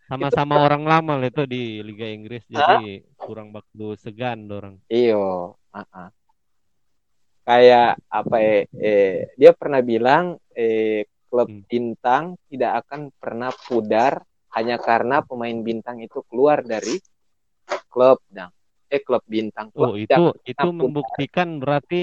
sama-sama 0.07 0.63
orang 0.63 0.87
lama 0.87 1.19
itu 1.23 1.43
di 1.51 1.83
Liga 1.83 2.07
Inggris 2.07 2.47
jadi 2.47 3.03
kurang 3.19 3.51
bakal 3.51 3.99
segan 3.99 4.47
orang. 4.47 4.79
Iyo, 4.87 5.59
uh-uh. 5.71 6.09
kayak 7.43 7.99
apa 8.11 8.37
ya? 8.39 8.57
Eh, 8.75 9.17
dia 9.35 9.51
pernah 9.55 9.83
bilang 9.83 10.39
eh, 10.55 11.07
klub 11.27 11.51
Hmm. 11.51 11.63
bintang 11.67 12.25
tidak 12.47 12.87
akan 12.87 13.11
pernah 13.19 13.51
pudar 13.51 14.23
hanya 14.55 14.79
karena 14.79 15.21
pemain 15.27 15.59
bintang 15.61 15.99
itu 16.01 16.23
keluar 16.31 16.63
dari 16.63 16.97
klub 17.91 18.23
dang. 18.31 18.51
Eh 18.87 19.03
klub 19.03 19.23
bintang. 19.27 19.75
Oh, 19.75 19.99
itu 19.99 20.07
tidak 20.11 20.39
itu 20.47 20.67
pudar. 20.67 20.75
membuktikan 20.75 21.49
berarti 21.59 22.03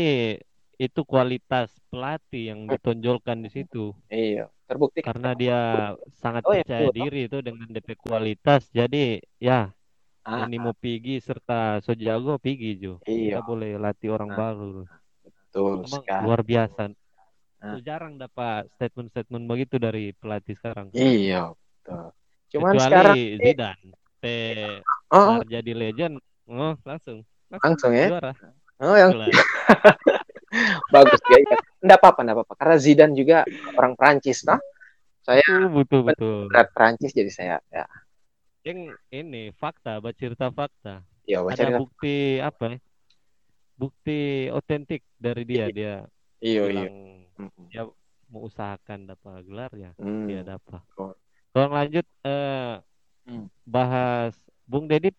itu 0.88 1.02
kualitas 1.08 1.70
pelatih 1.90 2.52
yang 2.52 2.60
ditonjolkan 2.68 3.38
di 3.46 3.50
situ 3.50 3.96
Iya, 4.12 4.52
terbukti 4.68 5.00
karena 5.04 5.32
dia 5.34 5.60
sangat 6.22 6.44
Oh, 6.48 6.54
iya, 6.54 6.64
percaya 6.64 6.88
betul. 6.88 6.98
diri 7.00 7.22
itu 7.28 7.38
dengan 7.42 7.68
DP 7.72 7.90
kualitas. 8.00 8.62
Jadi 8.72 9.20
ya 9.42 9.72
Ah, 10.24 10.48
ini 10.48 10.56
mau 10.56 10.72
pergi 10.72 11.20
serta 11.20 11.84
Sojago 11.84 12.40
pergi 12.40 12.80
Jo. 12.80 12.96
iya, 13.04 13.36
Kita 13.36 13.42
boleh 13.44 13.76
latih 13.76 14.10
orang 14.16 14.32
Ah. 14.32 14.38
baru. 14.40 14.88
betul 15.24 15.74
Emang 15.84 16.04
sekali. 16.04 16.24
luar 16.24 16.42
biasa. 16.48 16.82
Ah. 17.60 17.76
Jarang 17.84 18.16
dapat 18.16 18.72
statement-statement 18.80 19.44
begitu 19.52 19.76
dari 19.80 20.16
pelatih 20.16 20.56
sekarang. 20.56 20.88
Iya, 20.96 21.52
betul. 21.52 22.04
Cuman 22.56 22.72
Kecuali 22.72 22.86
sekarang 22.88 23.18
Zidane, 23.44 23.90
teh 24.24 24.80
oh, 25.12 25.40
jadi 25.44 25.72
legend, 25.76 26.16
oh 26.48 26.74
langsung 26.88 27.18
langsung 27.52 27.92
ya. 27.92 28.08
juara. 28.08 28.32
Oh, 28.80 28.96
yang. 28.96 29.12
bagus 30.94 31.22
ya. 31.26 31.38
Iya. 31.42 31.58
Nggak 31.82 31.98
apa-apa, 32.00 32.20
nggak 32.22 32.36
apa-apa. 32.38 32.54
Karena 32.62 32.76
Zidane 32.78 33.14
juga 33.18 33.38
orang 33.74 33.94
Prancis, 33.98 34.46
toh. 34.46 34.62
Saya 35.24 35.44
betul 35.72 36.04
betul. 36.06 36.52
berat 36.52 36.70
Prancis 36.76 37.16
jadi 37.16 37.32
saya 37.32 37.56
ya. 37.74 37.88
Yang 38.64 38.96
ini 39.12 39.52
fakta, 39.56 39.98
baca 40.00 40.16
cerita 40.16 40.54
fakta. 40.54 41.04
Ya, 41.24 41.40
baca 41.44 41.56
Ada 41.56 41.80
bukti 41.80 42.40
apa 42.40 42.76
ya? 42.76 42.78
Bukti 43.80 44.48
otentik 44.52 45.02
dari 45.18 45.44
dia. 45.44 45.66
Dia 45.72 45.96
Iya, 46.44 46.64
iya. 46.68 46.88
dia 47.72 47.84
mau 48.28 48.44
usahakan 48.48 49.08
dapat 49.08 49.48
gelar 49.48 49.72
ya, 49.80 49.92
Hmm. 49.96 50.28
dia 50.28 50.44
dapat. 50.44 50.84
Kalau 51.54 51.70
lanjut 51.72 52.04
eh, 52.28 52.76
Hmm. 53.24 53.48
bahas 53.64 54.36
Bung 54.68 54.92
Dedi 54.92 55.12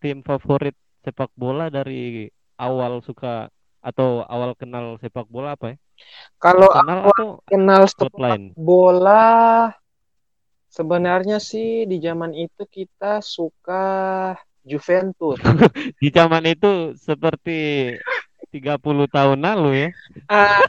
tim 0.00 0.20
favorit 0.20 0.76
sepak 1.00 1.32
bola 1.32 1.72
dari 1.72 2.28
awal 2.60 3.00
suka 3.00 3.48
atau 3.78 4.26
awal 4.26 4.52
kenal 4.58 4.98
sepak 4.98 5.26
bola 5.30 5.54
apa 5.54 5.74
ya? 5.74 5.76
Kalau 6.38 6.70
Arsenal 6.70 6.98
aku 7.10 7.26
kenal 7.46 7.82
sepak 7.90 8.38
bola 8.54 9.26
sebenarnya 10.70 11.42
sih 11.42 11.88
di 11.88 11.98
zaman 11.98 12.36
itu 12.36 12.62
kita 12.68 13.18
suka 13.24 13.84
Juventus. 14.68 15.40
Di 16.02 16.12
zaman 16.12 16.44
itu 16.44 16.92
seperti 17.00 17.96
30 18.52 19.08
tahun 19.08 19.38
lalu 19.40 19.88
ya. 19.88 19.90
Ah, 20.28 20.60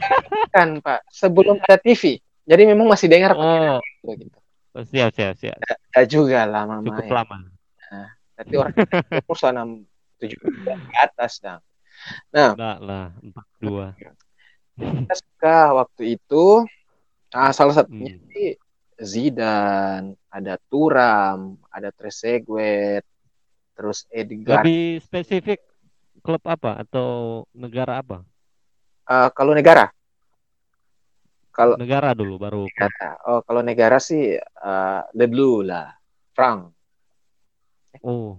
kan, 0.48 0.80
Pak. 0.80 1.04
Sebelum 1.12 1.60
ada 1.60 1.76
TV. 1.76 2.16
Jadi 2.48 2.62
memang 2.64 2.88
masih 2.88 3.12
dengar 3.12 3.36
Oh, 3.36 3.76
gitu. 4.08 4.32
oh, 4.72 4.84
siap 4.88 5.12
siap 5.12 5.36
siap. 5.36 5.58
Ya 5.92 6.02
juga 6.08 6.48
lah 6.48 6.64
mama. 6.64 6.82
Cukup 6.88 7.06
ya. 7.06 7.12
lama. 7.12 7.36
Tapi 8.40 8.54
orang 8.56 8.72
umur 9.20 9.36
sana 9.36 9.68
tujuh 10.16 10.40
ke 10.40 10.72
atas 10.96 11.44
dah. 11.44 11.60
Nah, 12.32 12.50
Enggak 12.56 12.78
lah, 12.80 13.06
42. 13.60 13.88
kita 14.80 15.14
suka 15.14 15.56
waktu 15.76 16.02
itu. 16.16 16.64
Nah, 17.30 17.50
salah 17.54 17.74
satunya 17.76 18.10
Hmm. 18.16 18.26
sih 18.32 18.50
Zidane, 19.00 20.18
ada 20.28 20.60
Turam, 20.68 21.56
ada 21.72 21.88
Trezeguet, 21.94 23.04
terus 23.72 24.04
Edgar. 24.12 24.60
Lebih 24.60 25.00
spesifik 25.00 25.60
klub 26.20 26.42
apa 26.44 26.84
atau 26.84 27.42
negara 27.56 28.04
apa? 28.04 28.20
Eh, 29.08 29.28
kalau 29.32 29.56
negara, 29.56 29.88
kalau 31.50 31.74
Negara 31.80 32.12
dulu 32.14 32.36
baru 32.36 32.62
klub. 32.68 32.92
oh 33.26 33.40
kalau 33.42 33.60
negara 33.64 33.96
sih 33.98 34.36
eh, 34.36 35.00
Le 35.16 35.26
Bleu 35.26 35.64
lah, 35.64 35.90
Frank. 36.36 36.72
Oh. 38.04 38.38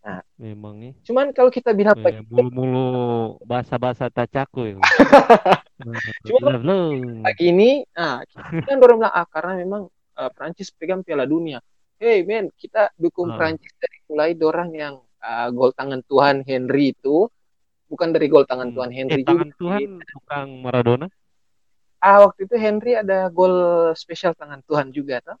Nah. 0.00 0.24
Memang 0.36 0.74
nih. 0.76 0.92
Cuman 1.04 1.28
kalau 1.30 1.48
kita 1.48 1.70
bilang 1.70 1.92
Eh, 1.98 2.24
mulu-mulu 2.24 2.88
bahasa-bahasa 3.42 4.08
tacaku 4.08 4.72
ya. 4.72 4.76
Cuma- 6.24 6.60
pagi 7.22 7.44
ini, 7.48 7.70
ah 7.94 8.20
kita 8.24 8.40
kan 8.68 8.76
bilang 8.78 9.00
ah 9.04 9.26
karena 9.26 9.52
memang 9.58 9.82
eh, 10.16 10.30
Prancis 10.32 10.68
pegang 10.70 11.00
Piala 11.00 11.24
Dunia. 11.24 11.60
Hey 11.96 12.24
men, 12.24 12.48
kita 12.56 12.88
dukung 12.96 13.28
Ah. 13.28 13.36
Prancis 13.36 13.72
dari 13.76 13.98
mulai 14.08 14.32
dorang 14.32 14.72
yang 14.72 14.94
ah, 15.18 15.48
gol 15.48 15.70
tangan 15.70 16.00
Tuhan 16.02 16.44
Henry 16.44 16.92
itu 16.92 17.28
bukan 17.86 18.08
dari 18.08 18.26
gol 18.26 18.44
tangan 18.44 18.72
Hmm. 18.72 18.76
Tuhan 18.76 18.90
Eh, 18.90 18.96
Henry 18.96 19.22
tangan 19.22 19.48
juga. 19.50 19.58
Tuhan 19.58 19.80
bukan 20.16 20.46
Maradona. 20.64 21.06
Ah 22.00 22.24
waktu 22.24 22.48
itu 22.48 22.56
Henry 22.56 22.96
ada 22.96 23.28
gol 23.28 23.52
spesial 23.92 24.32
tangan 24.32 24.64
Tuhan 24.64 24.88
juga 24.88 25.20
tuh. 25.20 25.36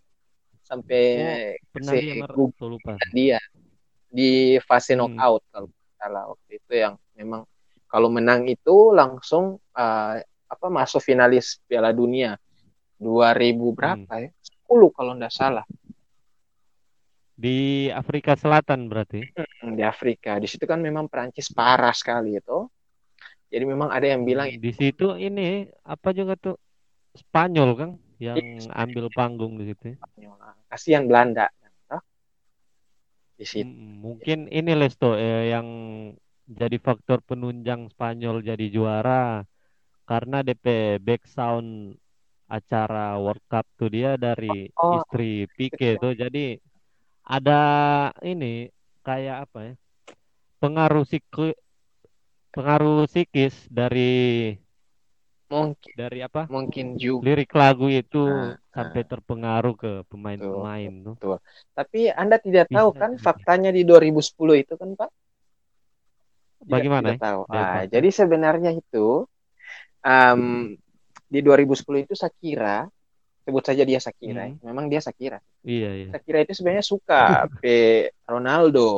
Sampai 0.60 1.02
Pernah 1.72 1.92
si 1.96 2.20
Tuh, 2.20 2.68
lupa. 2.68 2.94
dia 3.10 3.40
di 4.10 4.58
fase 4.58 4.98
Hmm. 4.98 5.06
knockout 5.06 5.42
kalau 5.54 5.68
salah 5.94 6.24
waktu 6.26 6.58
itu 6.58 6.72
yang 6.74 6.94
memang 7.14 7.46
kalau 7.86 8.10
menang 8.10 8.50
itu 8.50 8.90
langsung 8.90 9.56
ah, 9.72 10.18
apa 10.50 10.66
masuk 10.66 10.98
finalis 10.98 11.62
Piala 11.64 11.94
Dunia 11.94 12.34
2000 12.98 13.70
berapa 13.70 14.12
ya 14.18 14.28
10 14.66 14.90
kalau 14.90 15.14
tidak 15.14 15.32
salah 15.32 15.66
Di 17.40 17.88
Afrika 17.88 18.36
Selatan 18.36 18.92
berarti. 18.92 19.24
Hmm, 19.32 19.72
di 19.72 19.80
Afrika 19.80 20.36
di 20.36 20.44
situ 20.44 20.68
kan 20.68 20.76
memang 20.76 21.08
Perancis 21.08 21.48
parah 21.48 21.94
sekali 21.96 22.36
itu 22.36 22.68
jadi 23.48 23.64
memang 23.64 23.88
ada 23.88 24.04
yang 24.04 24.28
bilang 24.28 24.50
di 24.52 24.72
situ 24.76 25.16
ini 25.16 25.64
apa 25.82 26.12
juga 26.12 26.36
tuh 26.36 26.60
Spanyol 27.16 27.70
kan 27.74 27.90
yang 28.20 28.36
Iya. 28.38 28.70
ambil 28.76 29.08
panggung 29.10 29.56
di 29.56 29.72
situ. 29.72 29.96
kasihan 30.68 31.08
Belanda. 31.08 31.48
Di 33.40 33.46
situ. 33.48 33.72
Mungkin 34.04 34.38
ini 34.52 34.72
Lesto 34.76 35.16
eh, 35.16 35.52
yang 35.52 35.68
jadi 36.60 36.76
faktor 36.86 37.18
penunjang 37.24 37.88
Spanyol 37.92 38.42
jadi 38.44 38.66
juara 38.74 39.46
karena 40.10 40.42
DP 40.46 40.98
back 41.06 41.22
sound 41.30 41.94
acara 42.50 43.16
World 43.22 43.44
Cup 43.46 43.66
tuh 43.78 43.88
dia 43.94 44.18
dari 44.18 44.68
Oh. 44.76 45.00
istri 45.00 45.46
Pique 45.56 45.96
tuh. 46.02 46.12
Jadi 46.22 46.58
ada 47.24 47.60
ini 48.26 48.68
kayak 49.06 49.36
apa 49.48 49.58
ya 49.72 49.74
pengaruh 50.60 51.04
psiki 51.08 51.56
pengaruh 52.54 53.06
psikis 53.08 53.54
dari 53.70 54.10
mungkin 55.50 55.92
dari 55.98 56.18
apa 56.22 56.46
mungkin 56.46 56.94
juga 56.94 57.22
lirik 57.26 57.50
lagu 57.58 57.90
itu 57.90 58.22
Nah, 58.22 58.54
sampai 58.70 59.02
terpengaruh 59.02 59.74
ke 59.74 59.90
pemain-pemain 60.06 60.92
tuh. 61.02 61.16
tapi 61.74 62.06
Anda 62.08 62.38
tidak 62.38 62.70
Bisa 62.70 62.76
tahu 62.80 62.88
kan 62.94 63.12
faktanya 63.18 63.70
di 63.74 63.82
2010 63.82 64.54
itu 64.56 64.78
kan 64.78 64.94
Pak 64.94 65.10
Tidak- 66.60 66.70
Bagaimana 66.70 67.08
tidak 67.16 67.24
tahu. 67.24 67.40
Tidak 67.48 67.64
Ah, 67.66 67.82
jadi 67.88 68.08
sebenarnya 68.12 68.70
itu 68.76 69.06
em, 70.04 70.40
di 71.26 71.40
2010 71.40 72.04
itu 72.04 72.14
Shakira, 72.14 72.84
sebut 73.42 73.64
saja 73.64 73.82
dia 73.82 73.98
Shakira, 73.98 74.44
Hmm. 74.46 74.60
memang 74.62 74.86
dia 74.92 75.00
Shakira. 75.00 75.40
Iya 75.64 75.90
iya. 75.96 76.08
Shakira 76.12 76.38
itu 76.44 76.52
sebenarnya 76.56 76.84
suka 76.84 77.48
pe 77.60 78.08
Ronaldo. 78.28 78.88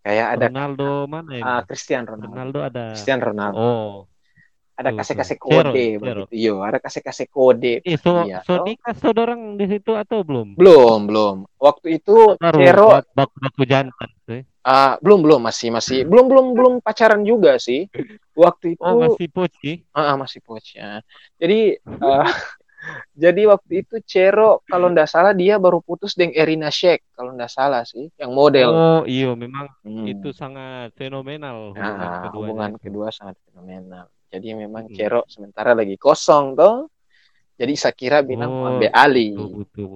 Kayak 0.00 0.26
ada 0.36 0.46
Ronaldo 0.48 0.88
mana 1.08 1.32
ini? 1.36 1.44
ah, 1.44 1.62
Cristiano 1.64 2.06
Ronaldo. 2.16 2.32
Ronaldo 2.32 2.58
ada. 2.64 2.84
Cristiano 2.92 3.22
Ronaldo. 3.28 3.58
Oh, 3.60 3.92
ada 4.80 4.90
tuh, 4.90 4.98
kasih-kasih 4.98 5.36
kode 5.36 5.84
begitu. 6.00 6.22
Iya, 6.32 6.52
ada 6.64 6.78
kasih-kasih 6.80 7.26
kode. 7.28 7.74
eh 7.84 7.96
so 8.00 8.10
Iya, 8.24 8.38
so 8.42 8.52
nikah 8.64 8.94
di 9.60 9.66
situ 9.68 9.92
atau 9.92 10.18
belum? 10.24 10.48
Belum, 10.56 10.98
belum. 11.04 11.36
Waktu 11.60 11.86
itu 12.00 12.16
Baru 12.40 12.58
Cero 12.64 12.88
buat 12.88 13.04
baku-baku 13.12 13.62
jantan 13.68 14.08
tuh. 14.24 14.40
ah, 14.64 14.96
belum, 15.04 15.20
belum 15.24 15.40
masih 15.44 15.68
masih 15.72 15.98
belum 16.08 16.26
belum 16.32 16.46
belum 16.56 16.72
pacaran 16.80 17.20
juga 17.24 17.60
sih. 17.60 17.92
Waktu 18.32 18.66
itu 18.76 18.82
Oh 18.84 18.96
masih 18.96 19.28
poci. 19.28 19.72
Ah, 19.92 20.12
ah, 20.12 20.16
masih 20.16 20.40
pochnya. 20.40 21.04
Jadi 21.36 21.76
eh, 21.76 22.26
jadi 23.24 23.42
waktu 23.52 23.72
itu 23.84 24.00
Cero 24.08 24.64
kalau 24.64 24.88
ndak 24.88 25.08
salah 25.12 25.36
dia 25.36 25.60
baru 25.60 25.84
putus 25.84 26.16
dengan 26.16 26.32
Erina 26.40 26.72
Shek 26.72 27.04
kalau 27.12 27.36
ndak 27.36 27.52
salah 27.52 27.84
sih, 27.84 28.08
yang 28.16 28.32
model. 28.32 28.70
Oh 28.72 29.02
iya 29.04 29.32
memang 29.36 29.68
Hmm. 29.84 30.06
itu 30.08 30.32
sangat 30.32 30.92
fenomenal 30.96 31.76
hubungan 31.76 32.08
Nah, 32.08 32.32
hubungan 32.32 32.70
kedua 32.80 33.08
sangat 33.12 33.36
fenomenal. 33.48 34.08
Jadi 34.30 34.48
memang 34.54 34.86
Mm. 34.86 34.94
Cero 34.94 35.20
sementara 35.26 35.74
lagi 35.74 35.98
kosong 35.98 36.54
toh. 36.54 36.86
Jadi 37.58 37.74
Shakira 37.76 38.22
bilang 38.24 38.50
Oh, 38.56 38.66
ambil 38.70 38.90
Ali. 38.94 39.34
Betul, 39.36 39.48
betul. 39.66 39.88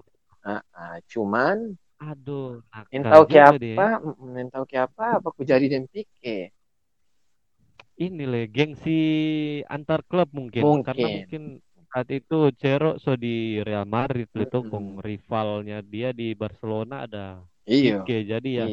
Ah, 0.45 0.61
ah, 0.76 0.97
cuman 1.09 1.72
Aduh, 2.05 2.61
tahu 2.93 3.22
ke 3.24 3.39
apa? 3.41 3.87
mm, 4.05 4.53
tahu 4.53 4.64
ke 4.68 4.76
apa? 4.76 5.05
Apa 5.22 5.26
aku 5.32 5.43
jadi 5.47 5.64
dan 5.72 5.89
Pique? 5.89 6.53
Ini 7.95 8.26
le 8.26 8.51
gengsi 8.51 8.99
antar 9.70 10.03
klub 10.11 10.28
mungkin 10.35 10.66
Mungkin. 10.66 10.82
karena 10.82 11.07
mungkin 11.14 11.43
saat 11.95 12.11
itu 12.11 12.51
Cero 12.59 12.99
so 12.99 13.14
di 13.14 13.62
Real 13.62 13.87
Madrid 13.87 14.26
itu 14.35 14.59
Mm-mm. 14.59 14.66
kong 14.66 14.99
rivalnya 14.99 15.78
dia 15.78 16.11
di 16.11 16.35
Barcelona 16.35 17.07
ada 17.07 17.39
Iya. 17.66 18.03
Pique 18.03 18.26
jadi 18.26 18.51
ya. 18.51 18.66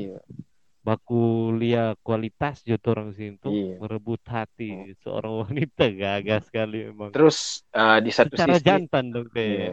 Baku 0.88 1.16
lihat 1.62 1.96
kualitas 2.06 2.56
juta 2.70 2.88
orang 2.94 3.10
sini 3.18 3.38
tuh 3.44 3.54
Iya. 3.54 3.76
merebut 3.82 4.22
hati 4.36 4.66
seorang 5.04 5.34
wanita 5.46 5.84
gagah 6.02 6.42
sekali 6.48 6.78
memang 6.90 7.12
Terus 7.14 7.38
eh, 7.74 7.98
di 8.06 8.12
satu 8.12 8.36
secara 8.36 8.56
sisi 8.56 8.66
jantan 8.68 9.06
dong 9.14 9.28
teh 9.36 9.50
Iya. 9.62 9.72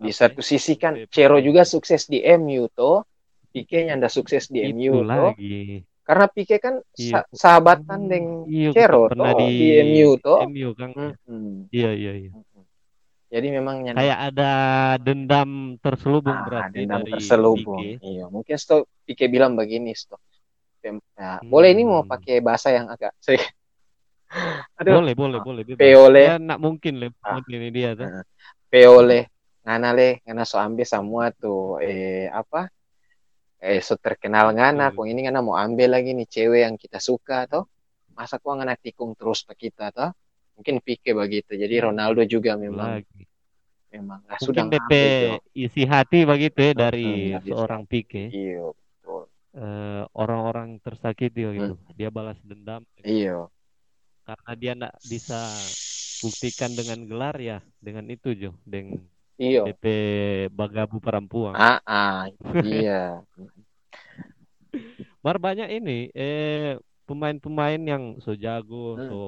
Di 0.00 0.12
Apa 0.12 0.16
satu 0.20 0.40
ya? 0.40 0.46
sisi 0.50 0.72
kan. 0.80 0.94
Cero 1.14 1.36
juga 1.44 1.62
sukses 1.68 2.02
di 2.12 2.18
MU 2.24 2.64
toh. 2.72 3.04
Pique 3.52 3.78
nya 3.86 3.94
ndak 3.98 4.12
sukses 4.16 4.44
di 4.54 4.60
itu 4.62 4.94
MU 4.94 5.04
toh. 5.04 5.32
lagi 5.34 5.84
Karena 6.06 6.26
Pique 6.34 6.56
kan 6.64 6.74
Iya. 6.98 7.20
sa- 7.22 7.28
sahabatan 7.32 8.00
Hmm, 8.00 8.10
dengan 8.10 8.36
iya 8.50 8.68
Cero 8.74 9.02
pernah 9.08 9.30
toh 9.32 9.38
di, 9.40 9.44
di 9.58 9.66
MU 9.84 10.10
toh. 10.18 10.40
MU 10.50 10.70
kan 10.80 10.90
Mm-mm. 10.96 11.68
iya 11.76 11.90
iya 12.00 12.12
iya 12.22 12.30
Mm-mm. 12.34 12.49
Jadi 13.30 13.46
memang 13.48 13.76
nyanda 13.80 14.02
kayak 14.02 14.18
ada 14.28 14.52
dendam 14.98 15.50
terselubung 15.78 16.34
ah, 16.34 16.42
berarti 16.42 16.82
dendam 16.82 17.00
dari 17.00 17.12
terselubung. 17.14 17.78
Pique. 17.78 18.02
Iya, 18.02 18.24
mungkin 18.26 18.54
Sto 18.54 18.76
Pique 19.06 19.30
bilang 19.30 19.54
begini 19.54 19.94
Sto. 19.94 20.18
Ya, 20.80 20.98
Hmm. 21.38 21.46
Boleh 21.46 21.70
ini 21.70 21.84
mau 21.84 22.02
pakai 22.02 22.40
bahasa 22.40 22.72
yang 22.72 22.88
agak 22.88 23.14
seri- 23.18 23.38
Aduh, 24.80 24.98
boleh 24.98 25.14
boleh 25.14 25.38
boleh 25.40 25.62
bebas. 25.62 25.78
Peole. 25.78 26.22
ya 26.24 26.36
nak 26.36 26.58
mungkin 26.58 26.98
le 26.98 27.08
Ah. 27.20 27.38
ini 27.38 27.68
dia 27.68 27.92
tuh 27.92 28.06
Nah, 28.06 28.24
peole 28.66 29.28
ngana 29.60 29.90
le 29.90 30.22
ngana 30.22 30.42
so 30.42 30.56
ambil 30.56 30.82
semua 30.84 31.30
tuh 31.30 31.78
eh 31.78 32.26
apa 32.26 32.70
eh 33.58 33.78
so 33.78 33.94
terkenal 33.94 34.50
ngana 34.50 34.88
Betul. 34.88 34.96
kok 34.96 35.06
ini 35.06 35.20
ngana 35.22 35.40
mau 35.40 35.54
ambil 35.54 35.92
lagi 35.92 36.16
nih 36.16 36.24
cewek 36.24 36.60
yang 36.62 36.74
kita 36.74 36.96
suka 36.96 37.44
toh 37.44 37.68
masa 38.10 38.38
kok 38.38 38.50
ngana 38.50 38.72
tikung 38.74 39.12
terus 39.12 39.44
ke 39.44 39.54
kita 39.60 39.90
toh 39.90 40.10
mungkin 40.60 40.76
Pique 40.84 41.16
begitu 41.16 41.56
jadi 41.56 41.88
Ronaldo 41.88 42.20
juga 42.28 42.52
memang. 42.60 43.00
Lagi. 43.00 43.24
Memang 43.90 44.20
ah, 44.28 44.38
sudah 44.38 44.68
tuh 44.70 45.40
isi 45.56 45.82
hati 45.88 46.22
begitu 46.28 46.60
ya 46.60 46.72
dari 46.76 47.32
Hmm, 47.34 47.42
seorang 47.48 47.82
Pique. 47.88 48.28
Iya 48.28 48.70
betul. 48.70 49.22
Eh, 49.56 50.02
orang-orang 50.14 50.78
tersakiti 50.84 51.42
gitu 51.48 51.74
dia 51.96 52.12
balas 52.12 52.36
dendam. 52.44 52.84
Iya. 53.00 53.48
Karena 54.28 54.52
dia 54.54 54.72
nak 54.76 54.94
bisa 55.08 55.40
buktikan 56.20 56.70
dengan 56.76 57.08
gelar 57.08 57.34
ya 57.40 57.58
dengan 57.80 58.04
itu 58.12 58.36
jo. 58.36 58.52
Dengan 58.62 59.00
iya. 59.40 59.64
DP 59.64 59.84
bagabu 60.52 61.00
perempuan. 61.00 61.56
Ah 61.56 61.80
ah 61.82 62.28
iya. 62.62 63.24
Mar 65.24 65.36
banyak 65.42 65.66
ini 65.66 66.14
eh 66.14 66.78
pemain-pemain 67.10 67.80
yang 67.82 68.22
so 68.22 68.38
jago, 68.38 68.94
Hmm. 68.94 69.08
so 69.10 69.18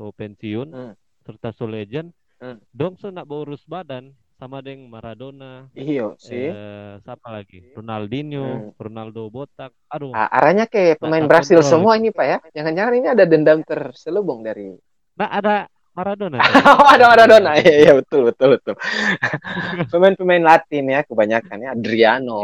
so 0.00 0.08
pensiun 0.10 0.68
Hmm. 0.70 0.92
serta 1.20 1.52
so 1.52 1.68
legend. 1.68 2.16
Hmm. 2.36 2.56
Dong 2.70 2.96
so 2.96 3.08
nak 3.08 3.28
berurus 3.28 3.60
badan 3.64 4.08
sama 4.32 4.64
dengan 4.64 4.88
Maradona, 4.88 5.68
iya 5.70 6.16
sih 6.16 6.48
eh 6.48 6.96
siapa 6.98 7.28
lagi? 7.30 7.60
Ronaldinho, 7.70 8.40
Hmm. 8.40 8.72
Ronaldo 8.74 9.28
botak. 9.28 9.76
Aduh, 9.86 10.16
Ah, 10.16 10.32
arahnya 10.32 10.64
kayak 10.64 10.96
pemain 10.96 11.20
tak 11.20 11.28
Brasil 11.28 11.60
kontrol. 11.60 11.72
semua 11.76 11.92
ini 11.94 12.08
Pak 12.08 12.24
ya. 12.24 12.38
Jangan-jangan 12.50 12.92
ini 12.94 13.08
ada 13.10 13.24
dendam 13.24 13.60
terselubung 13.60 14.40
dari 14.40 14.72
nah 15.12 15.28
ada 15.28 15.68
Maradona. 15.92 16.40
Oh, 16.40 16.40
ada 16.96 17.04
Maradona. 17.06 17.50
Iya, 17.54 17.74
iya 17.78 17.92
betul 17.92 18.24
betul 18.24 18.56
betul. 18.56 18.74
Pemain-pemain 19.92 20.40
Latin 20.40 20.84
ya 20.88 21.00
kebanyakan 21.02 21.56
ya 21.60 21.68
Adriano. 21.70 22.40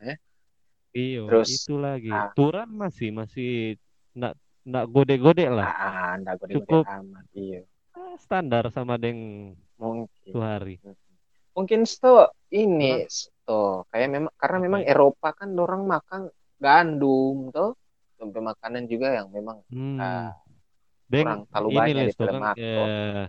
Eh, 0.00 0.16
Iyo, 0.90 1.28
Terus, 1.28 1.52
itu 1.54 1.76
lagi. 1.76 2.08
ah. 2.08 2.32
Turan 2.32 2.66
masih 2.66 3.12
masih 3.12 3.76
nak 4.12 4.34
nak 4.64 4.84
gode-gode 4.86 5.46
lah. 5.46 5.66
Ah, 5.66 6.06
anda 6.14 6.36
gue 6.36 6.52
Cukup. 6.52 6.84
amat. 6.84 7.24
Iya. 7.32 7.64
Ah, 7.92 8.14
Standar 8.16 8.68
sama 8.68 8.96
dengan 8.96 9.56
Mungkin. 9.76 10.32
hari. 10.34 10.76
Mungkin 11.50 11.82
sto 11.82 12.30
ini 12.48 13.04
sto 13.06 13.84
kayak 13.90 14.08
memang 14.08 14.32
karena 14.36 14.58
memang 14.58 14.80
ya? 14.82 14.92
Eropa 14.92 15.32
kan 15.32 15.50
orang 15.52 15.82
makan 15.84 16.20
gandum 16.56 17.50
tuh. 17.50 17.74
Sampai 18.14 18.44
makanan 18.44 18.84
juga 18.84 19.16
yang 19.16 19.32
memang 19.32 19.64
Hmm. 19.66 19.96
Ah, 19.96 20.36
Deng, 21.08 21.24
kurang 21.24 21.42
terlalu 21.48 21.68
ini 21.68 21.78
banyak 21.80 22.06
di 22.06 22.12
tuh 22.14 22.26
kan, 22.28 22.42
eh, 22.54 23.24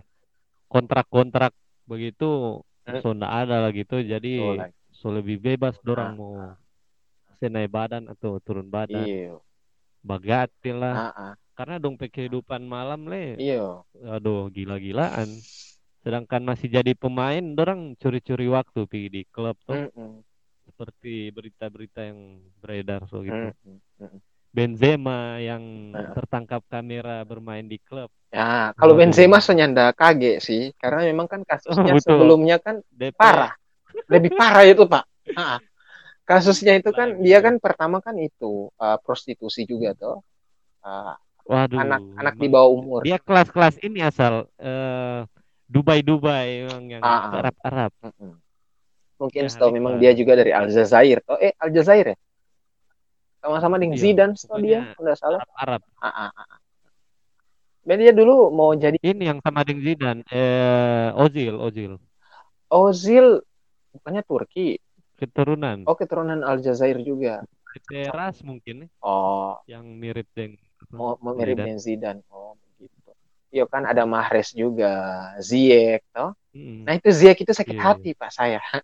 kontrak-kontrak 0.68 1.52
begitu 1.84 2.60
Hmm. 2.82 2.98
so 2.98 3.10
nggak 3.10 3.34
ada 3.40 3.56
lah 3.62 3.70
gitu 3.70 4.02
jadi 4.02 4.34
lagi. 4.58 4.74
so 4.90 5.10
lebih 5.10 5.38
bebas 5.38 5.78
dorang 5.80 6.12
Ah, 6.12 6.18
mau 6.18 6.34
senai 7.36 7.66
badan 7.66 8.06
atau 8.06 8.38
turun 8.38 8.66
badan 8.66 9.02
Iya. 9.02 9.38
Bagatil 10.02 10.76
lah 10.82 10.94
Ah, 11.08 11.12
ah. 11.14 11.32
karena 11.54 11.78
dong 11.78 11.94
kehidupan 11.96 12.62
malam 12.66 13.06
le 13.06 13.38
Iya. 13.38 13.80
aduh 14.02 14.50
gila-gilaan 14.50 15.30
sedangkan 16.02 16.42
masih 16.42 16.66
jadi 16.66 16.92
pemain 16.98 17.42
dorang 17.54 17.94
curi-curi 17.96 18.50
waktu 18.50 18.84
pergi 18.90 19.08
di 19.08 19.22
klub 19.30 19.54
tuh 19.62 19.86
Mm-mm. 19.86 20.18
seperti 20.66 21.30
berita-berita 21.30 22.02
yang 22.02 22.42
beredar 22.58 23.06
so 23.06 23.22
gitu 23.22 23.54
Mm-mm. 23.54 24.18
Benzema 24.52 25.40
yang 25.40 25.96
tertangkap 26.12 26.60
kamera 26.68 27.24
bermain 27.24 27.64
di 27.64 27.80
klub 27.80 28.10
Ya, 28.32 28.72
kalau. 28.80 28.96
Benzema 28.96 29.44
senyanda 29.44 29.92
kaget 29.92 30.40
sih, 30.40 30.62
karena 30.80 31.04
memang 31.04 31.28
kan 31.28 31.44
kasusnya 31.44 31.92
Betul. 32.00 32.16
sebelumnya 32.16 32.56
kan 32.56 32.80
DP 32.88 33.12
parah, 33.12 33.52
lebih 34.08 34.32
parah 34.32 34.64
itu 34.64 34.88
Pak. 34.88 35.04
kasusnya 36.22 36.78
itu 36.78 36.90
kan 36.90 37.18
dia 37.18 37.38
kan 37.42 37.58
pertama 37.58 37.98
kan 37.98 38.14
itu 38.16 38.70
uh, 38.76 38.96
prostitusi 39.02 39.64
juga 39.64 39.92
tuh, 39.94 40.16
Uh, 40.82 41.14
waduh 41.46 41.78
anak 41.78 42.02
anak 42.18 42.34
di 42.42 42.50
bawah 42.50 42.74
umur. 42.74 43.00
dia 43.06 43.14
kelas-kelas 43.14 43.78
ini 43.86 44.02
asal 44.02 44.50
eh 44.58 45.22
Dubai 45.70 46.02
Dubai 46.02 46.66
memang 46.66 46.82
yang 46.90 47.02
Ah, 47.02 47.30
ah. 47.30 47.38
Arab 47.38 47.56
Arab. 47.62 47.92
Mungkin 49.22 49.46
Ya, 49.46 49.50
setahu 49.50 49.70
memang 49.70 49.94
Halifah. 49.94 50.02
dia 50.02 50.18
juga 50.18 50.32
dari 50.34 50.50
Aljazair. 50.50 51.22
Oh, 51.30 51.38
eh 51.38 51.54
Aljazair 51.54 52.06
ya? 52.12 52.16
Sama-sama 53.38 53.78
dengan 53.78 53.94
Iya, 53.94 54.02
Zidane 54.02 54.34
setahu 54.34 54.58
dia, 54.58 54.90
nggak 54.98 55.16
salah. 55.18 55.38
Arab 55.38 55.54
Arab 55.54 55.82
Ah, 56.02 56.26
ah, 56.26 56.30
ah. 56.34 56.58
Dan 57.82 57.96
dia 58.02 58.10
dulu 58.10 58.50
mau 58.50 58.74
jadi 58.74 58.98
ini 58.98 59.22
yang 59.26 59.38
sama 59.38 59.62
dengan 59.62 59.86
Zidane 59.86 60.20
eh 60.34 61.14
Ozil 61.14 61.54
Ozil 61.62 61.92
Ozil, 62.66 63.26
bukannya 63.94 64.22
Turki. 64.26 64.82
Keturunan 65.22 65.86
Oh, 65.86 65.94
keturunan 65.94 66.42
Aljazair 66.42 66.98
juga. 67.00 67.46
teras 67.86 68.42
mungkin 68.42 68.90
Oh, 68.98 69.56
yang 69.64 69.86
mirip 69.96 70.26
dengan 70.34 70.58
mau, 70.90 71.14
mau 71.22 71.32
mirip 71.32 71.56
dengan 71.56 71.78
Zidane. 71.78 72.20
Oh, 72.28 72.58
begitu. 72.74 73.10
Iya 73.48 73.64
kan 73.64 73.86
ada 73.86 74.02
Mahrez 74.02 74.50
juga, 74.52 74.92
Ziyech, 75.38 76.02
toh. 76.10 76.34
Mm. 76.52 76.84
Nah 76.84 76.92
itu 76.96 77.08
Ziyech 77.08 77.38
itu 77.38 77.52
sakit 77.52 77.72
Iya. 77.72 77.84
hati 77.86 78.10
pak 78.12 78.28
saya. 78.28 78.60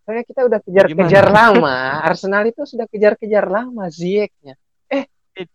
Soalnya 0.00 0.24
kita 0.24 0.40
udah 0.48 0.58
kejar-kejar 0.64 1.26
lama, 1.28 1.76
Arsenal 2.00 2.48
itu 2.48 2.64
sudah 2.64 2.88
kejar-kejar 2.88 3.44
lama 3.46 3.84
Ziyech-nya. 3.86 4.56
Eh, 4.88 5.04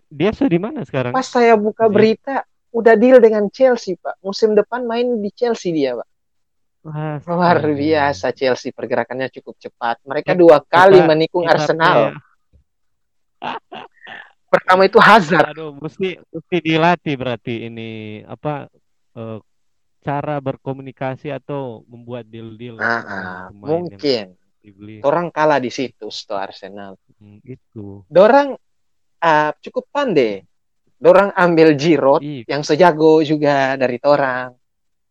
dia 0.08 0.30
sudah 0.32 0.52
di 0.52 0.62
mana 0.62 0.80
sekarang 0.86 1.12
Pas 1.12 1.26
saya 1.26 1.58
buka 1.58 1.90
berita, 1.90 2.46
udah 2.70 2.94
deal 2.94 3.18
dengan 3.18 3.50
Chelsea 3.50 3.98
pak. 3.98 4.22
Musim 4.22 4.54
depan 4.54 4.86
main 4.86 5.18
di 5.18 5.34
Chelsea 5.34 5.74
dia 5.74 5.98
pak. 5.98 6.08
Wah, 6.86 7.18
Luar 7.20 7.58
biasa 7.66 8.30
Chelsea 8.30 8.70
pergerakannya 8.70 9.34
cukup 9.34 9.58
cepat. 9.58 9.98
Mereka 10.06 10.32
Kita- 10.32 10.40
dua 10.40 10.58
kali 10.62 11.02
kita- 11.02 11.10
menikung 11.10 11.42
kita 11.42 11.54
Arsenal. 11.58 11.98
pe- 11.98 12.22
Pertama 14.54 14.82
itu 14.86 15.00
Hazard. 15.02 15.52
aduh 15.52 15.76
mesti 15.76 16.16
mesti 16.24 16.58
dilatih 16.62 17.16
berarti 17.18 17.68
ini 17.68 17.90
apa 18.24 18.70
eh, 19.12 19.40
cara 20.00 20.38
berkomunikasi 20.38 21.28
atau 21.28 21.82
membuat 21.90 22.24
deal-deal 22.24 22.78
Ah, 22.78 23.02
ah, 23.02 23.44
mungkin. 23.50 24.38
Orang 25.02 25.30
kalah 25.30 25.58
di 25.58 25.70
situ, 25.70 26.10
setelah 26.10 26.50
Arsenal. 26.50 26.98
Hmm, 27.18 27.38
itu 27.42 28.06
Dorang 28.06 28.54
ah, 29.20 29.52
cukup 29.60 29.90
pandai. 29.90 30.46
Dorang 30.96 31.30
ambil 31.36 31.76
Giroud 31.76 32.22
Ih, 32.22 32.46
yang 32.48 32.62
sejago 32.62 33.20
juga 33.22 33.74
dari 33.76 33.98
Torang. 33.98 34.54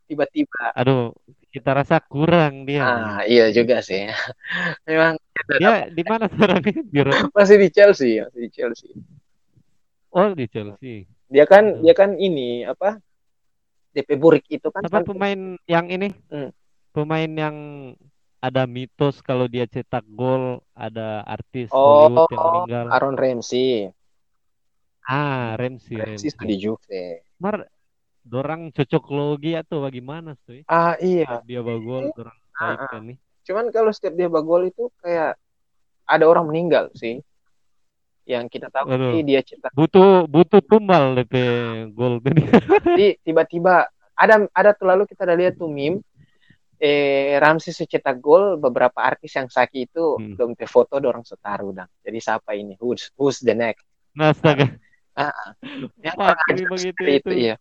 Tiba-tiba. 0.07 0.73
aduh 0.73 1.11
kita 1.55 1.71
rasa 1.71 2.03
kurang 2.03 2.67
dia 2.67 2.83
Ah, 2.83 3.23
iya 3.25 3.55
juga 3.55 3.79
sih. 3.79 4.11
Memang 4.91 5.15
dia 5.63 5.87
di 5.87 6.03
mana 6.03 6.27
sekarang 6.27 6.63
masih 7.31 7.57
di 7.63 7.69
Chelsea, 7.71 8.19
masih 8.27 8.41
di 8.43 8.51
Chelsea. 8.51 8.91
oh 10.11 10.35
di 10.35 10.47
Chelsea 10.51 11.07
Dia 11.31 11.47
kan 11.47 11.79
dia 11.83 11.95
kan 11.95 12.19
ini 12.19 12.67
apa? 12.67 12.99
DP 13.95 14.19
Burik 14.19 14.43
itu 14.51 14.67
kan 14.75 14.83
Siapa 14.83 15.07
pemain 15.07 15.55
yang 15.71 15.87
ini 15.87 16.11
Hmm. 16.27 16.51
pemain 16.91 17.31
yang 17.31 17.57
ada 18.43 18.67
mitos 18.67 19.23
kalau 19.23 19.47
dia 19.47 19.65
cetak 19.65 20.03
gol 20.11 20.59
ada 20.75 21.23
artis 21.25 21.71
Oh, 21.71 22.11
Hollywood 22.11 22.27
yang 22.35 22.43
meninggal 22.43 22.87
Aaron 22.91 23.15
Ramsey. 23.15 23.89
ah 25.05 25.55
Ramsey 25.55 25.95
Ramsey 25.95 26.27
Ramsey 26.27 26.29
itu 26.35 26.43
di 26.43 26.57
Juve. 26.59 27.05
Mar 27.39 27.71
dorang 28.25 28.73
cocok 28.73 29.05
logi 29.13 29.53
atau 29.53 29.85
bagaimana 29.85 30.33
tuh 30.49 30.65
Ah, 30.67 30.97
iya. 30.97 31.45
dia 31.45 31.61
bagol 31.61 32.09
dorang 32.17 32.37
Ah, 32.57 32.75
kaitkan 32.75 33.03
nih 33.13 33.19
Cuman 33.45 33.69
kalau 33.69 33.93
setiap 33.93 34.17
dia 34.17 34.29
bagol 34.33 34.73
itu 34.73 34.89
kayak 35.05 35.37
ada 36.09 36.25
orang 36.25 36.49
meninggal 36.49 36.89
sih. 36.97 37.21
Yang 38.25 38.57
kita 38.57 38.73
tahu 38.73 38.89
Aduh. 38.89 39.21
sih 39.21 39.23
dia 39.29 39.45
cetak 39.45 39.69
butuh 39.77 40.25
butuh 40.25 40.65
tumbal 40.65 41.13
DP 41.13 41.35
gol 41.93 42.25
tadi 42.25 42.41
Tapi 42.81 43.21
tiba-tiba 43.21 43.85
ada 44.17 44.49
ada 44.57 44.71
tuh 44.73 44.87
lalu 44.89 45.05
kita 45.05 45.29
udah 45.29 45.37
lihat 45.37 45.55
tuh 45.61 45.69
meme 45.69 46.01
eh 46.81 47.37
Ramsey 47.37 47.73
cetak 47.77 48.17
gol 48.17 48.57
beberapa 48.57 48.97
artis 49.05 49.37
yang 49.37 49.53
saki 49.53 49.85
itu 49.93 50.17
Hmm. 50.17 50.41
dong 50.41 50.53
te 50.57 50.65
foto 50.65 50.97
dorong 50.97 51.25
setaruh 51.29 51.77
dang. 51.77 51.91
Jadi 52.01 52.19
siapa 52.19 52.57
ini? 52.57 52.81
Who's 52.81 53.13
who's 53.21 53.45
the 53.45 53.53
next? 53.53 53.85
Nah, 54.17 54.33
astaga. 54.33 54.73
Orang 56.17 56.39
ini 56.49 56.65
ajar 56.65 56.69
begitu 56.73 57.03
seperti 57.05 57.13
itu. 57.21 57.31
iya. 57.35 57.55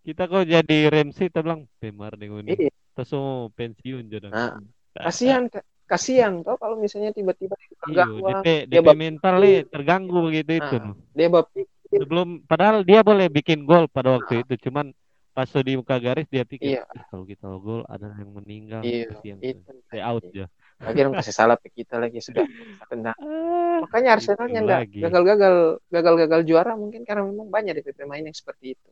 Kita 0.00 0.24
kok 0.24 0.44
jadi 0.44 0.76
Ramsey, 0.88 1.28
kita 1.28 1.40
bilang 1.40 1.68
Pemar 1.76 2.14
dengan 2.14 2.44
ini. 2.44 2.68
Terus 2.68 3.10
mau 3.12 3.48
pensiun 3.48 4.04
jodoh. 4.08 4.30
Ah. 4.30 4.56
Kasihan 4.90 5.46
kasihan 5.84 6.42
toh 6.42 6.56
kalau 6.56 6.76
misalnya 6.76 7.10
tiba-tiba 7.10 7.56
Iya, 7.88 8.04
gawang, 8.04 8.44
DP, 8.44 8.46
dia 8.68 8.80
DP 8.80 8.84
bab- 8.84 8.98
mental 8.98 9.34
nih 9.38 9.56
terganggu 9.64 10.18
begitu 10.20 10.52
itu. 10.58 10.76
Ah. 10.76 10.92
dia 11.14 11.28
berpikir 11.28 11.66
Sebelum 11.88 12.44
padahal 12.44 12.84
dia 12.84 13.00
boleh 13.00 13.32
bikin 13.32 13.64
gol 13.64 13.88
pada 13.88 14.12
waktu 14.12 14.44
itu, 14.44 14.68
cuman 14.68 14.92
pas 15.32 15.48
di 15.48 15.72
muka 15.72 15.96
garis 15.96 16.26
dia 16.26 16.44
pikir 16.44 16.76
Iya. 16.76 16.82
"Ih, 16.84 17.04
kalau 17.08 17.24
kita 17.24 17.46
gol 17.56 17.80
ada 17.86 18.12
yang 18.12 18.34
meninggal, 18.34 18.82
iya 18.82 19.08
kasihan 19.08 19.38
itu. 19.40 19.70
Stay 19.86 20.02
out 20.02 20.24
ya. 20.28 20.46
lagi 20.78 21.00
dong 21.00 21.10
kasih 21.12 21.34
salah 21.34 21.56
ke 21.56 21.72
kita 21.72 21.96
lagi 21.96 22.18
sudah 22.18 22.44
Benar. 22.86 23.14
Ah, 23.16 23.82
makanya 23.82 24.14
Arsenal 24.14 24.46
itu 24.46 24.54
nyanda 24.54 24.74
lagi. 24.78 25.00
gagal-gagal 25.00 25.54
gagal-gagal 25.88 26.40
juara 26.44 26.72
mungkin 26.74 27.02
karena 27.02 27.22
memang 27.24 27.48
banyak 27.48 27.72
DP 27.74 27.96
pemain 27.96 28.20
yang 28.20 28.30
seperti 28.32 28.74
itu 28.74 28.88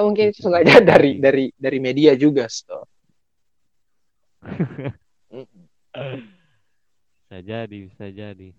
atau 0.00 0.08
mungkin 0.08 0.32
itu 0.32 0.40
sengaja 0.40 0.80
dari 0.80 1.20
dari 1.20 1.52
dari 1.52 1.76
media 1.76 2.16
juga 2.16 2.48
so. 2.48 2.88
Bisa 7.28 7.38
jadi, 7.44 7.78
bisa 7.86 8.08
jadi. 8.10 8.50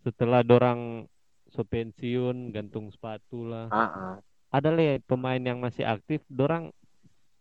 Setelah 0.00 0.46
dorang 0.46 1.04
so 1.50 1.66
pensiun, 1.66 2.54
gantung 2.54 2.88
sepatu 2.88 3.44
lah. 3.44 3.66
Ah, 3.68 3.90
ah. 3.92 4.14
Ada 4.54 4.72
le 4.72 5.02
pemain 5.04 5.42
yang 5.42 5.60
masih 5.60 5.84
aktif, 5.84 6.22
dorang 6.30 6.72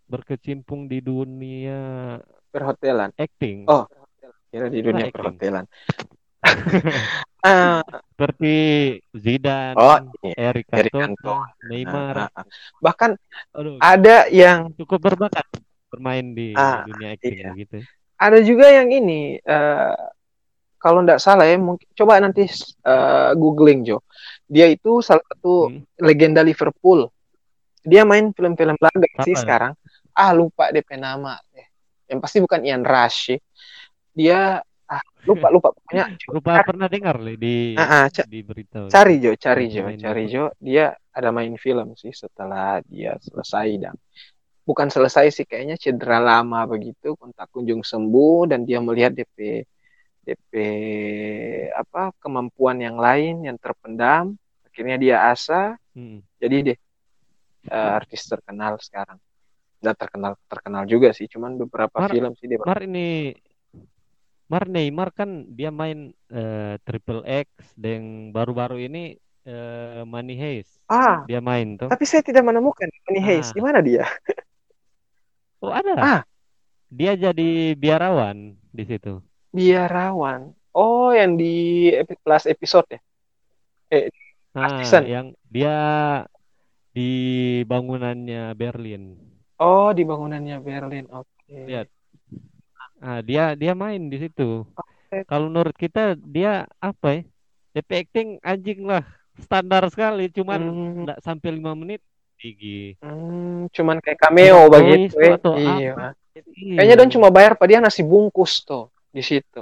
berkecimpung 0.09 0.89
di 0.91 0.99
dunia 0.99 2.17
perhotelan 2.51 3.13
acting. 3.15 3.69
Oh. 3.69 3.85
kira 4.47 4.71
di 4.71 4.79
dunia 4.79 5.11
Acting. 5.11 5.15
perhotelan 5.19 5.65
Ah, 7.39 7.79
Seperti 8.11 8.55
Zidane, 9.13 9.77
oh 9.77 9.97
iya. 10.25 10.51
Eric 10.51 10.65
Cantona. 10.67 11.53
Neymar. 11.63 12.15
Ah, 12.27 12.29
ah. 12.33 12.45
bahkan 12.81 13.13
Aduh, 13.53 13.77
ada 13.79 14.25
yang 14.27 14.73
cukup 14.73 14.99
berbakat 14.99 15.45
bermain 15.87 16.33
di 16.33 16.51
Ah, 16.51 16.83
dunia 16.83 17.13
acting 17.13 17.37
iya. 17.37 17.53
begitu. 17.53 17.85
ada 18.17 18.41
juga 18.41 18.65
yang 18.67 18.89
ini 18.89 19.37
eh, 19.37 19.95
kalau 20.75 21.05
nggak 21.05 21.21
salah 21.21 21.45
ya 21.45 21.55
mungkin 21.55 21.85
coba 21.93 22.17
nanti 22.17 22.49
eh, 22.83 23.29
googling 23.37 23.85
Jo 23.85 24.01
dia 24.43 24.65
itu 24.67 24.99
salah 24.99 25.21
satu 25.23 25.69
Hmm. 25.69 25.85
legenda 26.01 26.41
Liverpool 26.41 27.07
dia 27.81 28.03
main 28.03 28.33
film-film 28.33 28.75
laga 28.75 29.07
sih 29.21 29.31
Siapa? 29.31 29.39
sekarang 29.39 29.73
ah 30.11 30.31
lupa 30.33 30.73
DP 30.73 30.97
nama 30.97 31.37
eh, 31.53 31.69
yang 32.09 32.19
pasti 32.19 32.41
bukan 32.41 32.65
Ian 32.65 32.81
Rush 32.81 33.37
dia 34.11 34.59
lupa 35.27 35.47
lupa 35.51 35.69
pokoknya 35.75 36.05
Rupa 36.33 36.51
pernah 36.63 36.87
dengar 36.87 37.15
le 37.19 37.33
di 37.35 37.75
ah, 37.75 38.07
ca- 38.07 38.27
di 38.27 38.39
berita. 38.43 38.79
cari 38.87 39.15
Jo 39.19 39.31
cari 39.35 39.65
Jo 39.67 39.83
cari? 39.99 40.23
Jo 40.31 40.43
dia 40.57 40.85
ada 41.11 41.29
main 41.35 41.53
film 41.59 41.93
sih 41.99 42.13
setelah 42.15 42.79
dia 42.87 43.13
selesai 43.19 43.67
dan 43.83 43.95
bukan 44.67 44.87
selesai 44.91 45.25
sih 45.31 45.45
kayaknya 45.47 45.75
cedera 45.79 46.19
lama 46.19 46.63
begitu 46.67 47.15
kontak 47.19 47.47
kunjung 47.51 47.83
sembuh 47.83 48.51
dan 48.51 48.63
dia 48.67 48.79
melihat 48.83 49.11
DP 49.15 49.63
DP 50.27 50.51
apa 51.71 52.11
kemampuan 52.19 52.77
yang 52.83 52.99
lain 52.99 53.47
yang 53.47 53.57
terpendam 53.59 54.35
akhirnya 54.67 54.97
dia 54.99 55.15
asa 55.31 55.75
Hmm. 55.97 56.21
jadi 56.37 56.57
deh 56.73 56.77
eh, 57.71 57.91
artis 57.99 58.21
terkenal 58.29 58.77
sekarang 58.77 59.17
nggak 59.81 59.95
terkenal 59.97 60.33
terkenal 60.51 60.83
juga 60.89 61.09
sih 61.13 61.25
cuman 61.29 61.57
beberapa 61.57 61.97
Mar- 62.01 62.11
film 62.13 62.33
sih 62.37 62.45
dia 62.49 62.57
Mar 62.61 62.79
ini 62.85 63.33
Mar 64.47 64.63
Neymar 64.65 65.11
kan 65.11 65.29
dia 65.49 65.69
main 65.69 65.99
eh, 66.27 66.75
Triple 66.81 67.21
X 67.23 67.47
dan 67.75 68.31
baru-baru 68.31 68.79
ini 68.81 69.15
eh, 69.43 70.01
Money 70.03 70.35
Heist 70.35 70.79
ah 70.87 71.23
dia 71.23 71.39
main 71.39 71.75
tuh. 71.75 71.87
tapi 71.87 72.03
saya 72.03 72.21
tidak 72.21 72.41
menemukan 72.41 72.87
Money 73.05 73.19
Heist 73.19 73.51
Ah. 73.51 73.55
di 73.55 73.61
mana 73.61 73.79
dia 73.79 74.07
Oh 75.57 75.73
ada. 75.73 75.93
Ah. 75.97 76.21
Dia 76.87 77.17
jadi 77.17 77.73
biarawan 77.73 78.53
di 78.69 78.83
situ. 78.83 79.19
biarawan 79.49 80.53
oh 80.71 81.09
yang 81.09 81.33
di 81.33 81.55
epi- 81.89 82.21
last 82.23 82.45
episode 82.45 82.85
ya 82.87 82.99
Nah, 84.53 84.63
Artisan. 84.63 85.03
yang 85.05 85.27
dia 85.43 85.75
di 86.89 87.09
bangunannya 87.63 88.53
Berlin. 88.53 89.17
oh 89.57 89.89
di 89.91 90.01
bangunannya 90.01 90.57
Berlin 90.59 91.05
oke 91.09 91.57
Lihat. 91.65 91.87
Ah, 93.01 93.19
dia 93.21 93.53
dia 93.53 93.73
main 93.77 94.01
di 94.09 94.17
situ. 94.17 94.65
Kalau 95.29 95.47
menurut 95.49 95.75
kita 95.77 96.17
dia 96.19 96.65
apa 96.81 97.07
ya? 97.17 97.21
DP 97.77 97.89
acting 98.03 98.29
anjing 98.41 98.81
lah. 98.89 99.03
Standar 99.37 99.85
sekali, 99.93 100.33
cuman 100.33 100.59
Hmm, 100.61 101.05
nggak 101.05 101.19
sampai 101.21 101.49
lima 101.53 101.77
menit 101.77 102.01
tinggi. 102.41 102.97
hmm, 103.01 103.69
cuman 103.75 103.97
kayak 104.01 104.19
cameo 104.21 104.69
begitu 104.73 105.13
tuh 105.13 105.31
atau 105.37 105.53
iya 105.57 106.13
kayaknya 106.77 106.95
don 106.97 107.09
cuma 107.13 107.27
bayar 107.33 107.53
pak 107.57 107.67
dia 107.69 107.79
nasi 107.81 108.01
bungkus 108.05 108.61
tuh 108.65 108.89
di 109.13 109.21
situ 109.21 109.61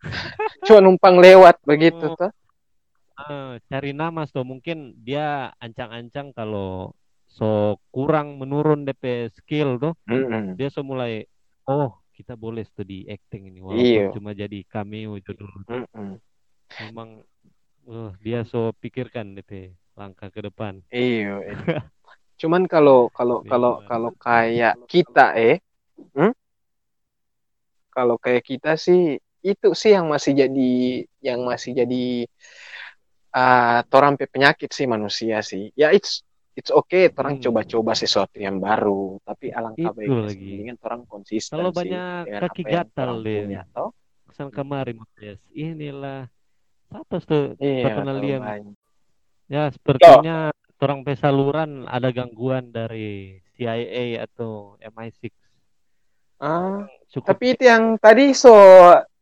cuma 0.66 0.78
numpang 0.84 1.16
lewat 1.20 1.56
begitu 1.64 2.10
Oh. 2.10 2.16
tuh 2.18 2.30
Ah, 3.14 3.62
cari 3.70 3.94
nama 3.94 4.26
so 4.26 4.42
mungkin 4.42 4.98
dia 5.06 5.54
ancang-ancang 5.62 6.34
kalau 6.34 6.90
so 7.30 7.78
kurang 7.94 8.42
menurun 8.42 8.82
DP 8.82 9.30
skill 9.30 9.78
tuh 9.78 9.94
Mm-mm. 10.10 10.58
dia 10.58 10.66
so 10.66 10.82
mulai 10.82 11.22
oh 11.70 11.94
kita 12.18 12.34
boleh 12.44 12.64
studi 12.70 12.98
acting 13.14 13.42
ini 13.50 13.60
walaupun 13.68 14.02
Iya. 14.02 14.14
cuma 14.14 14.30
jadi 14.42 14.58
cameo 14.72 15.12
itu 15.20 15.30
dulu 15.40 15.58
Mm-mm. 15.70 16.20
memang 16.82 17.08
eh, 17.88 18.10
dia 18.24 18.40
so 18.50 18.70
pikirkan 18.82 19.34
DP 19.36 19.52
langkah 19.98 20.28
ke 20.34 20.40
depan 20.46 20.74
Iya. 20.94 21.34
iya. 21.42 21.54
Cuman 22.40 22.62
kalau 22.72 23.10
kalau 23.14 23.36
Iya, 23.42 23.50
kalau 23.50 23.72
kalau 23.90 24.10
kayak 24.18 24.74
kita 24.90 25.24
eh, 25.38 25.56
hmm? 26.14 26.32
kalau 27.94 28.16
kayak 28.18 28.42
kita 28.50 28.70
sih 28.84 29.18
itu 29.44 29.68
sih 29.80 29.90
yang 29.96 30.06
masih 30.10 30.32
jadi 30.40 30.70
yang 31.26 31.40
masih 31.50 31.70
jadi 31.80 31.96
ah 33.34 33.82
torang 33.90 34.14
pe 34.18 34.24
penyakit 34.34 34.70
sih 34.76 34.86
manusia 34.94 35.36
sih. 35.50 35.62
Ya 35.80 35.90
it's 35.96 36.22
it's 36.54 36.70
okay 36.70 37.10
torang 37.10 37.38
Hmm. 37.38 37.44
coba-coba 37.50 37.92
sesuatu 37.92 38.38
yang 38.38 38.58
baru, 38.58 39.18
tapi 39.22 39.50
alangkah 39.50 39.90
baiknya 39.90 40.22
lagi. 40.30 40.38
mendingan 40.40 40.76
torang 40.78 41.02
konsisten 41.04 41.54
Kalau 41.58 41.70
banyak 41.70 42.24
dengan 42.24 42.40
kaki 42.40 42.62
gatal 42.62 43.10
deh. 43.20 43.42
toh? 43.70 43.90
kesan 44.24 44.50
kemarin 44.50 44.98
Mas 44.98 45.38
inilah 45.50 46.26
apa 46.90 47.16
tuh 47.22 47.54
Iya, 47.58 48.02
banyak. 48.02 48.74
ya 49.46 49.62
sepertinya 49.70 50.50
orang 50.80 51.00
pesaluran 51.00 51.70
ada 51.86 52.10
gangguan 52.10 52.68
dari 52.68 53.38
CIA 53.54 54.26
atau 54.26 54.74
MI6 54.82 55.30
Ah, 56.42 56.84
cukup 57.08 57.30
tapi 57.30 57.54
itu 57.56 57.64
yang 57.64 57.96
tadi 57.96 58.34
so 58.36 58.52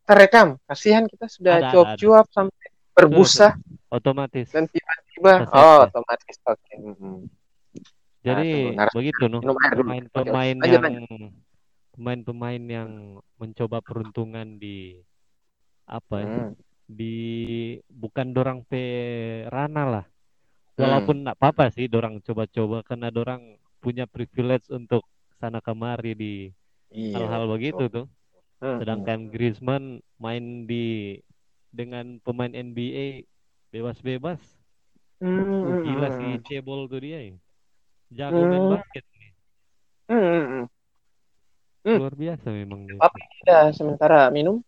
terekam. 0.02 0.58
Kasihan 0.66 1.06
kita 1.06 1.28
sudah 1.30 1.70
cuap-cuap 1.70 2.26
sampai 2.32 2.66
berbusa. 2.96 3.54
otomatis 3.92 4.48
dan 4.48 4.64
tiba-tiba 4.66 5.44
oh 5.52 5.84
otomatis 5.84 6.36
oke 6.42 6.72
Mm-mm. 6.74 7.28
Jadi 8.22 8.48
Aduh, 8.70 8.78
narasi- 8.78 8.96
begitu 8.96 9.22
dulu. 9.26 9.38
pemain-pemain 9.42 10.54
yang 10.62 10.94
pemain-pemain 11.90 12.62
yang 12.62 12.90
mencoba 13.36 13.82
peruntungan 13.82 14.56
di 14.56 14.94
apa 15.84 16.22
ya, 16.22 16.30
Hmm. 16.46 16.52
di 16.86 17.16
bukan 17.84 18.30
dorang 18.30 18.62
pe 18.62 18.78
rana 19.44 19.82
lah. 19.84 20.04
Hmm. 20.72 20.80
Walaupun 20.80 21.26
nggak 21.26 21.34
apa-apa 21.34 21.68
sih 21.68 21.84
dorang 21.84 22.22
coba-coba 22.22 22.80
karena 22.80 23.10
dorang 23.10 23.42
punya 23.76 24.06
privilege 24.06 24.70
untuk 24.70 25.02
sana 25.36 25.58
kemari 25.58 26.14
di 26.14 26.34
Iya, 26.88 27.18
hal-hal 27.18 27.50
begitu 27.50 27.90
tuh. 27.90 28.06
Hmm, 28.60 28.78
Sedangkan 28.78 29.26
Griezmann 29.28 29.84
main 30.16 30.64
di 30.64 31.18
dengan 31.68 32.22
pemain 32.22 32.54
NBA 32.54 33.26
bebas-bebas. 33.72 34.40
Hmm, 35.22 35.80
gila 35.86 36.08
hmm, 36.12 36.18
sih 36.18 36.30
hmm. 36.36 36.44
cebol 36.46 36.80
tuh 36.92 37.00
dia. 37.00 37.18
ya. 37.32 37.36
Jago 38.12 38.44
main 38.44 38.60
Hmm. 38.60 38.72
basket 38.76 39.04
nih. 39.08 39.30
Hmm, 40.12 40.66
hmm. 41.82 41.98
Luar 41.98 42.14
biasa 42.14 42.46
memang. 42.52 42.80
Apa 43.00 43.16
kita 43.40 43.56
sementara 43.74 44.28
minum 44.30 44.60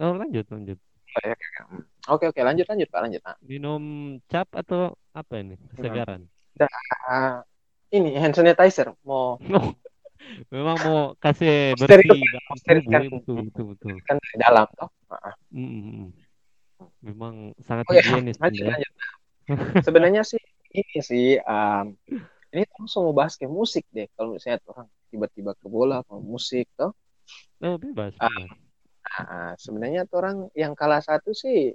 Oh, 0.00 0.16
lanjut 0.16 0.48
lanjut. 0.48 0.78
oke 2.08 2.24
oke 2.32 2.40
lanjut 2.40 2.64
lanjut 2.64 2.88
pak 2.88 3.00
lanjut 3.04 3.20
nah, 3.20 3.36
Minum 3.44 3.82
cap 4.24 4.48
atau 4.56 4.96
apa 5.12 5.44
ini? 5.44 5.60
Kesegaran. 5.76 6.24
ah, 7.04 7.44
ini 7.92 8.16
hand 8.16 8.32
sanitizer 8.32 8.88
mau 9.04 9.36
Memang 10.54 10.76
mau 10.80 11.12
kasih 11.20 11.76
Steril- 11.76 12.08
bersih 12.08 12.80
tubuh, 12.80 12.92
ya, 12.96 13.08
betul 13.12 13.36
betul 13.52 13.64
betul. 13.76 13.94
kan 14.08 14.16
dalam 14.40 14.64
toh. 14.78 14.88
Mm, 15.52 15.60
mm, 15.60 15.82
mm. 16.08 16.21
Memang 17.04 17.54
sangat 17.62 17.84
oke 17.88 17.98
higienis 17.98 18.36
lanjut 18.40 18.62
ya. 18.64 18.70
lanjut 18.72 18.92
sebenarnya 19.82 20.22
sih 20.22 20.40
ini 20.72 20.98
sih 21.02 21.36
um, 21.42 21.92
ini 22.52 22.62
langsung 22.78 23.08
mau 23.08 23.14
bahas 23.16 23.34
kayak 23.36 23.52
musik 23.52 23.84
deh 23.92 24.08
kalau 24.16 24.36
misalnya 24.36 24.62
orang 24.70 24.88
tiba-tiba 25.12 25.52
ke 25.58 25.66
bola 25.68 26.00
atau 26.00 26.18
musik 26.22 26.66
tuh 26.74 26.92
Oh, 27.62 27.78
bebas. 27.78 28.18
Bebas. 28.18 28.50
Nah, 29.02 29.54
sebenarnya 29.54 30.02
tuh 30.10 30.18
orang 30.18 30.36
yang 30.58 30.74
kalah 30.74 30.98
satu 30.98 31.30
sih 31.30 31.70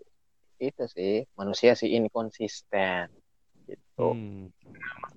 itu 0.57 0.83
sih 0.89 1.23
manusia 1.37 1.77
sih 1.77 1.95
inkonsisten 1.95 3.07
gitu. 3.63 4.11
Hmm. 4.11 4.51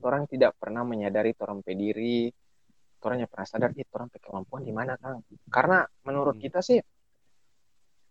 Orang 0.05 0.31
tidak 0.31 0.55
pernah 0.57 0.87
menyadari 0.87 1.35
orang 1.43 1.61
pediri, 1.67 2.31
orang 3.03 3.25
yang 3.27 3.31
pernah 3.31 3.47
sadar 3.49 3.71
itu 3.75 3.89
orang 3.97 4.09
kemampuan 4.15 4.63
di 4.63 4.73
mana 4.73 4.95
kang? 5.01 5.27
Karena 5.51 5.83
menurut 6.07 6.39
Hmm. 6.39 6.45
kita 6.45 6.61
sih 6.63 6.79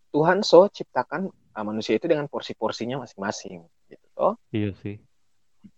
Tuhan 0.09 0.41
so 0.41 0.65
ciptakan 0.67 1.29
uh, 1.59 1.65
manusia 1.67 1.99
itu 1.99 2.07
dengan 2.07 2.25
porsi-porsinya 2.25 3.03
masing-masing 3.03 3.67
gitu 3.91 4.05
toh. 4.15 4.39
Iya 4.49 4.71
sih. 4.79 4.95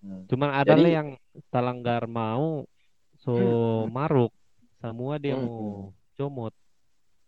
Hmm. 0.06 0.30
Cuman 0.30 0.54
ada 0.54 0.78
Jadi- 0.78 0.94
yang 0.94 1.08
talanggar 1.50 2.06
mau 2.06 2.70
so 3.18 3.34
Hmm. 3.34 3.90
maruk 3.90 4.30
semua 4.78 5.18
dia 5.18 5.34
Hmm. 5.34 5.46
mau 5.46 5.62
comot. 6.14 6.54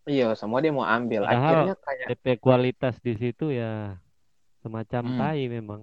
Iya, 0.03 0.35
semua 0.35 0.59
dia 0.59 0.69
mau 0.69 0.83
ambil. 0.83 1.23
Padahal 1.23 1.41
Akhirnya 1.41 1.75
kayak 1.79 2.07
DP 2.11 2.25
kualitas 2.37 2.95
di 2.99 3.13
situ 3.15 3.49
ya 3.49 3.97
semacam 4.61 5.03
Hmm. 5.03 5.17
tai 5.17 5.43
memang. 5.47 5.81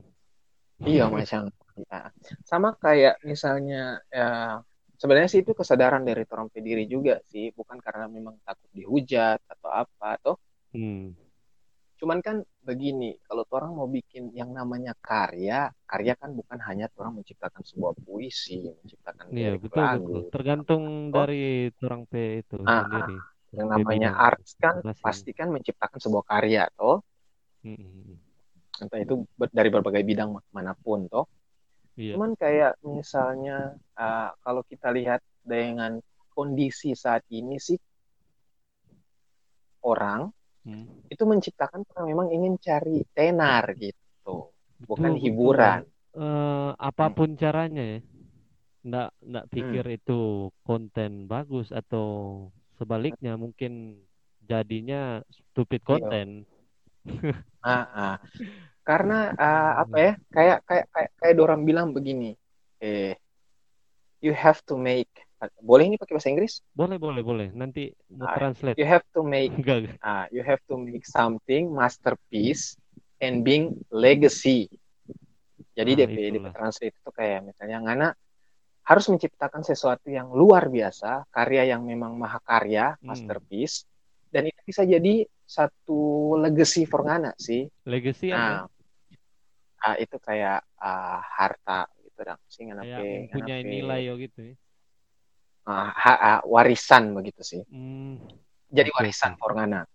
Iya 0.81 1.11
macam 1.11 1.51
ya. 1.81 2.13
sama 2.45 2.77
kayak 2.77 3.21
misalnya 3.25 4.01
ya 4.09 4.61
sebenarnya 4.97 5.29
sih 5.29 5.41
itu 5.41 5.53
kesadaran 5.53 6.05
dari 6.05 6.29
orang 6.29 6.53
pediri 6.53 6.85
juga 6.85 7.21
sih 7.25 7.49
bukan 7.53 7.81
karena 7.81 8.05
memang 8.05 8.37
takut 8.45 8.69
dihujat 8.73 9.41
atau 9.49 9.69
apa 9.73 10.07
atau 10.21 10.35
Hmm. 10.73 11.17
cuman 11.97 12.21
kan 12.21 12.37
begini 12.71 13.19
kalau 13.27 13.43
orang 13.51 13.71
mau 13.75 13.89
bikin 13.91 14.31
yang 14.31 14.55
namanya 14.55 14.95
karya 15.03 15.75
karya 15.83 16.15
kan 16.15 16.31
bukan 16.31 16.59
hanya 16.63 16.87
orang 16.95 17.19
menciptakan 17.19 17.63
sebuah 17.67 17.99
puisi 18.01 18.71
menciptakan 18.79 19.25
Iya, 19.35 19.59
betul 19.59 19.83
lagu 19.83 20.07
betul. 20.07 20.23
Tergantung 20.31 20.83
Oh. 21.11 21.15
dari 21.19 21.43
orang 21.83 22.03
P 22.07 22.13
itu 22.41 22.57
Ah, 22.63 22.87
sendiri. 22.87 23.17
yang 23.51 23.67
Dia 23.67 23.75
namanya 23.75 24.11
art 24.15 24.39
kan 24.57 24.79
masing-masing. 24.79 25.03
pasti 25.03 25.31
kan 25.35 25.49
menciptakan 25.51 25.99
sebuah 25.99 26.25
karya 26.25 26.63
toh 26.73 27.03
Mm-mm. 27.61 28.15
entah 28.81 28.97
itu 28.97 29.15
dari 29.51 29.69
berbagai 29.69 30.01
bidang 30.01 30.31
mana 30.55 30.73
pun 30.73 31.11
toh 31.11 31.27
Iya. 31.99 32.17
Cuman 32.17 32.33
kayak 32.33 32.81
misalnya 32.81 33.77
uh, 33.99 34.31
kalau 34.41 34.63
kita 34.65 34.89
lihat 34.89 35.21
dengan 35.43 35.99
kondisi 36.33 36.95
saat 36.95 37.27
ini 37.29 37.59
sih 37.61 37.77
orang 39.83 40.31
Hmm. 40.71 40.87
itu 41.11 41.25
menciptakan 41.27 41.83
karena 41.91 42.03
memang 42.07 42.29
ingin 42.31 42.55
cari 42.63 43.03
tenar 43.17 43.65
gitu, 43.75 44.55
bukan 44.87 45.13
Betul, 45.13 45.19
betul. 45.19 45.27
hiburan. 45.27 45.81
Eh, 46.15 46.71
apa 46.79 47.05
pun 47.11 47.29
caranya 47.35 47.83
ya. 47.83 47.99
Nggak, 48.87 49.09
nggak 49.29 49.47
Hmm. 49.51 49.53
pikir 49.55 49.85
itu 49.99 50.21
konten 50.65 51.11
bagus 51.29 51.69
atau 51.75 52.07
sebaliknya 52.79 53.35
mungkin 53.37 53.99
jadinya 54.47 55.21
stupid 55.31 55.83
Iya. 55.83 55.87
konten. 55.91 56.29
Ah, 57.61 57.85
ah. 57.93 58.15
Karena 58.89 59.15
uh, 59.37 59.73
apa 59.85 59.97
ya? 60.01 60.13
Kayak 60.33 60.59
kayak 60.69 60.87
kayak 60.95 61.11
kayak 61.21 61.35
orang 61.45 61.63
bilang 61.69 61.93
begini, 61.93 62.33
eh 62.81 63.13
you 64.21 64.33
have 64.33 64.61
to 64.69 64.77
make 64.77 65.09
boleh 65.65 65.85
ini 65.89 65.97
pakai 65.97 66.13
bahasa 66.17 66.29
Inggris? 66.29 66.61
Boleh, 66.77 67.01
boleh, 67.01 67.23
boleh. 67.25 67.49
Nanti 67.57 67.89
mau 68.13 68.29
Ah, 68.29 68.37
translate. 68.37 68.77
You 68.77 68.85
have 68.85 69.05
to 69.17 69.21
make 69.25 69.49
Enggak, 69.57 69.97
ah, 70.05 70.29
you 70.29 70.45
have 70.45 70.61
to 70.69 70.77
make 70.77 71.09
something 71.09 71.73
masterpiece 71.73 72.77
and 73.25 73.41
being 73.41 73.81
legacy. 73.89 74.69
Jadi 75.73 75.93
Nah, 75.97 75.99
DP. 76.05 76.17
Translate 76.53 76.93
itu 76.93 77.11
kayak 77.15 77.41
misalnya 77.49 77.79
Ngana 77.81 78.09
harus 78.85 79.07
menciptakan 79.09 79.63
sesuatu 79.63 80.11
yang 80.11 80.29
luar 80.35 80.67
biasa, 80.67 81.25
karya 81.31 81.73
yang 81.73 81.87
memang 81.87 82.19
mahakarya, 82.19 82.99
Hmm. 82.99 83.07
masterpiece, 83.07 83.87
dan 84.35 84.51
itu 84.51 84.61
bisa 84.67 84.83
jadi 84.83 85.25
satu 85.47 86.35
legacy 86.43 86.85
for 86.85 87.07
Ngana 87.07 87.33
sih. 87.39 87.71
Legacy 87.87 88.35
Nah, 88.35 88.67
apa? 88.67 88.69
ah, 89.81 89.97
itu 89.97 90.17
kayak 90.21 90.61
ah, 90.77 91.23
harta 91.23 91.87
gitu 92.05 92.21
dong. 92.27 92.41
Sih 92.51 92.63
Ngana 92.67 92.83
pe- 92.85 93.31
nilai 93.65 94.01
yo 94.11 94.15
gitu 94.21 94.41
ya. 94.53 94.55
Ah, 95.71 95.95
ha- 95.95 96.43
warisan 96.45 97.15
begitu 97.15 97.41
sih. 97.41 97.63
Hmm, 97.67 98.19
Jadi 98.69 98.91
warisan 98.91 99.35
oke. 99.35 99.39
for 99.39 99.55
Ngana. 99.55 99.87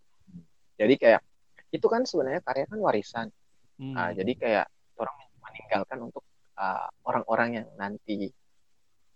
Jadi 0.76 0.96
kayak 0.96 1.22
itu 1.70 1.88
kan 1.88 2.04
sebenarnya 2.04 2.40
karya 2.40 2.66
kan 2.66 2.80
warisan. 2.80 3.28
hmm. 3.76 3.92
Ah, 3.92 4.12
jadi 4.12 4.32
kayak 4.34 4.66
orang 4.96 5.16
meninggalkan 5.44 6.00
untuk 6.02 6.24
ah, 6.56 6.88
orang-orang 7.04 7.50
yang 7.54 7.68
nanti 7.76 8.32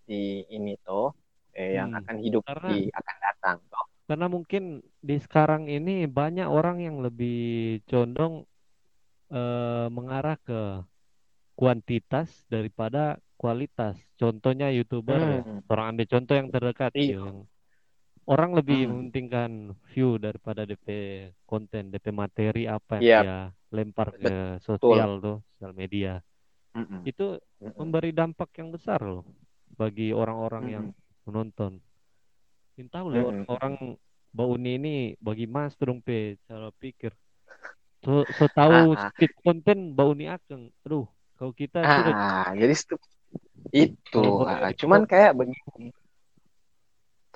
di 0.04 0.22
ini 0.46 0.76
tuh 0.80 1.16
eh, 1.50 1.74
yang 1.74 1.90
Hmm. 1.90 2.00
akan 2.04 2.16
hidup 2.20 2.42
Karena- 2.44 2.70
di 2.70 2.86
akan 2.90 3.16
datang 3.18 3.56
toh. 3.66 3.86
Karena 4.04 4.26
mungkin 4.26 4.62
di 4.98 5.16
sekarang 5.16 5.66
ini 5.66 6.04
banyak 6.04 6.44
orang 6.44 6.82
yang 6.82 7.00
lebih 7.00 7.40
condong 7.86 8.44
eh, 9.30 9.86
mengarah 9.88 10.34
ke 10.36 10.82
kuantitas 11.54 12.26
daripada 12.46 13.20
kualitas. 13.40 13.96
Contohnya 14.20 14.66
YouTuber 14.76 15.20
ya. 15.32 15.40
Hmm. 15.42 15.60
Orang 15.72 15.86
ambil 15.96 16.06
contoh 16.12 16.34
yang 16.36 16.48
terdekat 16.54 16.92
Iya. 16.92 17.16
yang 17.16 17.36
orang 18.28 18.50
lebih 18.58 18.78
Hmm. 18.84 18.90
mementingkan 18.92 19.50
view 19.90 20.08
daripada 20.20 20.62
DP 20.68 20.86
konten, 21.50 21.82
DP 21.92 22.06
materi 22.12 22.62
apa 22.68 23.00
yang 23.00 23.04
dia 23.24 23.34
lempar 23.76 24.08
ke 24.14 24.32
sosial 24.68 25.10
tuh, 25.24 25.36
sosial 25.56 25.72
media. 25.72 26.12
Mm-mm. 26.76 27.00
Itu 27.10 27.40
Mm-mm. 27.62 27.74
memberi 27.80 28.10
dampak 28.12 28.50
yang 28.60 28.68
besar 28.76 29.00
loh 29.02 29.24
bagi 29.80 30.12
orang-orang 30.12 30.64
yang 30.68 30.84
Mm-mm. 30.90 31.26
menonton. 31.26 31.72
Ingin 32.76 32.88
tahu 32.92 33.06
loh 33.10 33.26
Mm-mm. 33.30 33.44
orang 33.50 33.74
Mbak 34.30 34.46
Uni 34.46 34.70
ini 34.78 34.94
bagi 35.18 35.46
mas 35.50 35.74
pe 36.06 36.38
cara 36.46 36.70
pikir. 36.78 37.12
So, 38.04 38.24
so 38.38 38.44
tahu 38.48 38.94
Ah, 38.94 38.94
ah. 38.94 39.10
speed 39.10 39.32
konten 39.42 39.78
Mbak 39.92 40.06
Uni 40.06 40.24
akeng. 40.30 40.64
Aduh, 40.86 41.04
kalau 41.36 41.52
kita 41.52 41.78
sudah 41.90 42.14
Ah, 42.14 42.52
jadi 42.56 42.74
itu. 43.70 44.24
Ah, 44.44 44.66
boleh 44.66 44.74
cuman 44.78 45.00
kayak 45.06 45.32
begini. 45.38 45.94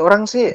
Orang 0.00 0.26
sih 0.26 0.50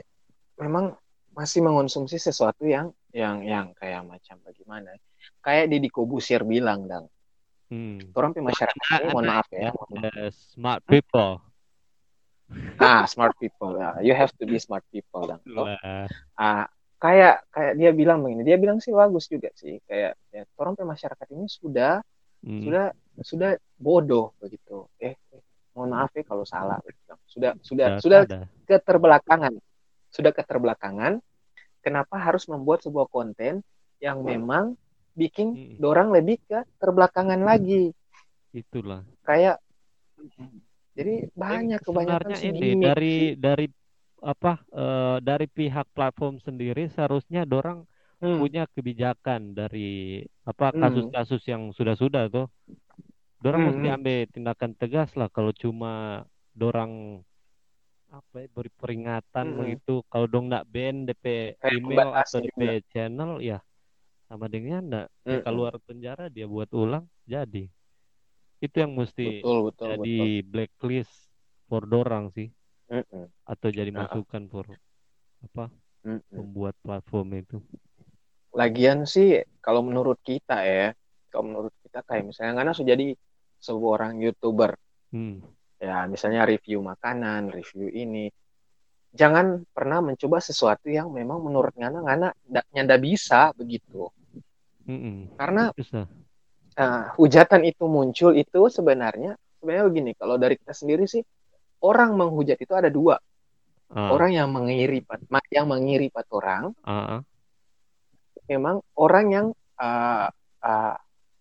memang 0.60 0.96
masih 1.32 1.64
mengonsumsi 1.64 2.20
sesuatu 2.20 2.68
yang 2.68 2.92
yang 3.16 3.42
yang 3.48 3.72
kayak 3.80 4.04
macam 4.04 4.36
bagaimana? 4.44 4.92
Kayak 5.40 5.72
Deddy 5.72 5.90
Kobusir 5.90 6.44
bilang, 6.44 6.86
dang. 6.86 7.08
hmm, 7.72 8.12
Orang 8.12 8.36
pe 8.36 8.44
masyarakat 8.44 8.76
ini, 8.76 9.08
mohon 9.08 9.26
maaf 9.26 9.48
ya, 9.56 9.72
maaf. 9.72 9.90
the 10.04 10.12
smart 10.52 10.82
people. 10.84 11.40
ah 12.80 13.06
smart 13.08 13.36
people, 13.40 13.78
you 14.02 14.12
have 14.12 14.32
to 14.36 14.44
be 14.44 14.60
smart 14.60 14.84
people, 14.92 15.24
dang. 15.28 15.40
Toh, 15.48 15.64
Lah. 15.70 16.08
ah, 16.36 16.66
kayak 17.00 17.48
kayak 17.56 17.74
dia 17.80 17.92
bilang 17.96 18.20
begini, 18.26 18.44
dia 18.44 18.58
bilang 18.60 18.84
sih 18.84 18.92
bagus 18.92 19.32
juga 19.32 19.48
sih, 19.56 19.80
kayak 19.88 20.18
ya, 20.36 20.44
orang 20.60 20.76
pe 20.76 20.84
masyarakat 20.84 21.28
ini 21.32 21.48
sudah 21.48 22.04
Hmm, 22.40 22.64
sudah 22.64 22.86
sudah 23.20 23.52
bodoh 23.76 24.32
begitu. 24.40 24.59
Mohon 25.80 25.92
maaf 25.96 26.12
ya 26.12 26.24
kalau 26.28 26.44
salah. 26.44 26.76
Sudah 27.24 27.56
sudah 27.64 27.88
sudah 28.04 28.20
sudah 28.28 28.44
keterbelakangan. 28.68 29.56
Sudah 30.12 30.36
keterbelakangan. 30.36 31.24
Kenapa 31.80 32.20
harus 32.20 32.44
membuat 32.52 32.84
sebuah 32.84 33.08
konten 33.08 33.64
yang 34.04 34.20
memang 34.28 34.76
bikin 35.16 35.56
Hmm, 35.56 35.80
dorang 35.80 36.12
lebih 36.12 36.36
ke 36.44 36.68
terbelakangan 36.84 37.40
lagi. 37.40 37.96
itulah. 38.52 39.08
Kayak 39.24 39.64
jadi 41.00 41.32
banyak 41.32 41.80
kebanyakan 41.80 42.36
ini 42.44 42.76
dari 42.76 43.16
dari 43.40 43.72
apa 44.20 44.60
eh, 44.68 45.18
dari 45.24 45.48
pihak 45.48 45.88
platform 45.96 46.44
sendiri 46.44 46.92
seharusnya 46.92 47.48
dorang 47.48 47.88
Hmm, 48.20 48.36
punya 48.36 48.68
kebijakan 48.76 49.56
dari 49.56 50.20
apa 50.44 50.76
Hmm. 50.76 50.84
kasus-kasus 50.84 51.40
yang 51.48 51.72
sudah-sudah 51.72 52.28
tuh. 52.28 52.52
Dorang 53.44 53.62
Hmm, 53.62 53.70
mesti 53.70 53.86
hmm. 53.88 53.96
ambil 53.96 54.18
tindakan 54.34 54.72
tegas 54.80 55.10
lah 55.20 55.28
kalau 55.36 55.52
cuma 55.62 55.92
dorang 56.62 56.92
apa 58.18 58.36
ya, 58.44 58.48
beri 58.56 58.72
peringatan 58.82 59.46
Hmm, 59.46 59.54
hmm. 59.60 59.60
begitu. 59.60 59.92
Kalau 60.12 60.26
dong 60.34 60.46
nggak 60.50 60.66
ban 60.74 60.96
DP 61.08 61.26
Kayak 61.62 61.76
email 61.78 62.10
atau 62.22 62.38
DP 62.44 62.60
channel 62.92 63.32
ya 63.50 63.58
sama 64.30 64.46
dengan 64.56 64.82
nggak 64.90 65.08
dia 65.28 65.40
Hmm, 65.46 65.46
keluar 65.46 65.74
penjara 65.88 66.26
dia 66.36 66.46
buat 66.54 66.70
ulang 66.82 67.06
jadi. 67.34 67.64
Itu 68.66 68.76
yang 68.84 68.94
mesti 69.00 69.24
betul 69.26 69.56
betul 69.68 69.90
jadi 69.90 70.04
betul. 70.04 70.30
blacklist 70.52 71.14
for 71.68 71.84
dorang 71.94 72.26
sih 72.36 72.48
Hmm, 72.90 73.02
hmm, 73.12 73.26
atau 73.52 73.70
jadi 73.78 73.92
Ah, 73.96 74.08
ah. 74.18 74.22
masukan 74.22 74.44
for 74.52 74.68
apa 75.46 75.66
hmm, 76.04 76.20
hmm. 76.32 76.44
pembuat 76.44 76.76
platform 76.86 77.30
itu. 77.44 77.58
Lagian 78.60 79.00
sih 79.14 79.28
kalau 79.66 79.82
menurut 79.88 80.18
kita 80.30 80.54
ya, 80.72 80.82
kalau 81.30 81.44
menurut 81.50 81.74
kita 81.86 82.00
kayak 82.08 82.24
misalnya 82.30 82.52
Ngana 82.58 82.72
sudah 82.78 82.90
jadi 82.98 83.06
sebuah 83.60 83.92
orang 84.02 84.14
youtuber 84.24 84.76
Hmm. 85.10 85.42
ya 85.82 86.06
misalnya 86.06 86.46
review 86.46 86.86
makanan, 86.86 87.50
review 87.50 87.90
ini. 87.90 88.30
Jangan 89.10 89.66
pernah 89.74 90.06
mencoba 90.06 90.38
sesuatu 90.38 90.86
yang 90.86 91.10
memang 91.10 91.42
menurut 91.42 91.74
Ngana 91.74 92.06
Ngana 92.06 92.30
ndak 92.46 92.66
nyanda 92.70 92.96
bisa 93.02 93.50
begitu. 93.58 94.06
Mm-mm. 94.86 95.34
Karena 95.34 95.74
eh, 95.74 97.04
hujatan 97.18 97.62
itu 97.66 97.90
muncul 97.90 98.38
itu 98.38 98.70
sebenarnya 98.70 99.34
sebenarnya 99.58 99.86
begini, 99.90 100.12
kalau 100.14 100.38
dari 100.38 100.62
kita 100.62 100.78
sendiri 100.78 101.10
sih 101.10 101.26
orang 101.82 102.14
menghujat 102.14 102.62
itu 102.62 102.74
ada 102.78 102.94
dua. 102.94 103.18
Ah, 103.90 104.14
Orang 104.14 104.30
yang 104.30 104.54
mengiri 104.54 105.02
yang 105.50 105.66
mengiri 105.66 106.14
pat 106.14 106.30
orang, 106.30 106.70
ah. 106.86 107.26
memang 108.46 108.86
orang 108.94 109.26
yang 109.34 109.46
uh, 109.82 110.30
uh, 110.62 110.96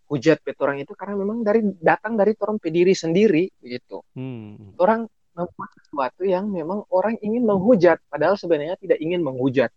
hujat 0.09 0.41
pet 0.41 0.57
orang 0.65 0.81
itu 0.81 0.93
karena 0.97 1.15
memang 1.21 1.45
dari 1.45 1.61
datang 1.79 2.17
dari 2.17 2.33
orang 2.41 2.57
pe 2.57 2.73
diri 2.73 2.97
sendiri 2.97 3.49
begitu. 3.61 4.01
Hmm. 4.17 4.75
Orang 4.81 5.07
membuat 5.37 5.71
sesuatu 5.79 6.27
yang 6.27 6.51
memang 6.51 6.83
orang 6.91 7.15
ingin 7.23 7.47
menghujat, 7.47 8.03
padahal 8.11 8.35
sebenarnya 8.35 8.75
tidak 8.81 8.99
ingin 8.99 9.23
menghujat. 9.23 9.71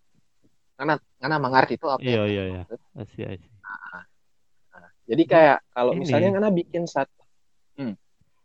Karena 0.73 0.97
karena 1.21 1.37
mengerti 1.37 1.77
itu 1.77 1.85
apa 1.85 2.01
Iya, 2.01 2.23
iya, 2.25 2.43
iya. 2.49 2.61
maksud. 2.65 2.79
Asih, 2.97 3.23
asih. 3.37 3.51
Jadi 5.11 5.23
kayak 5.27 5.59
kalau 5.75 5.91
Ini. 5.93 5.99
misalnya 6.07 6.29
karena 6.39 6.49
bikin 6.49 6.83
satu 6.87 7.21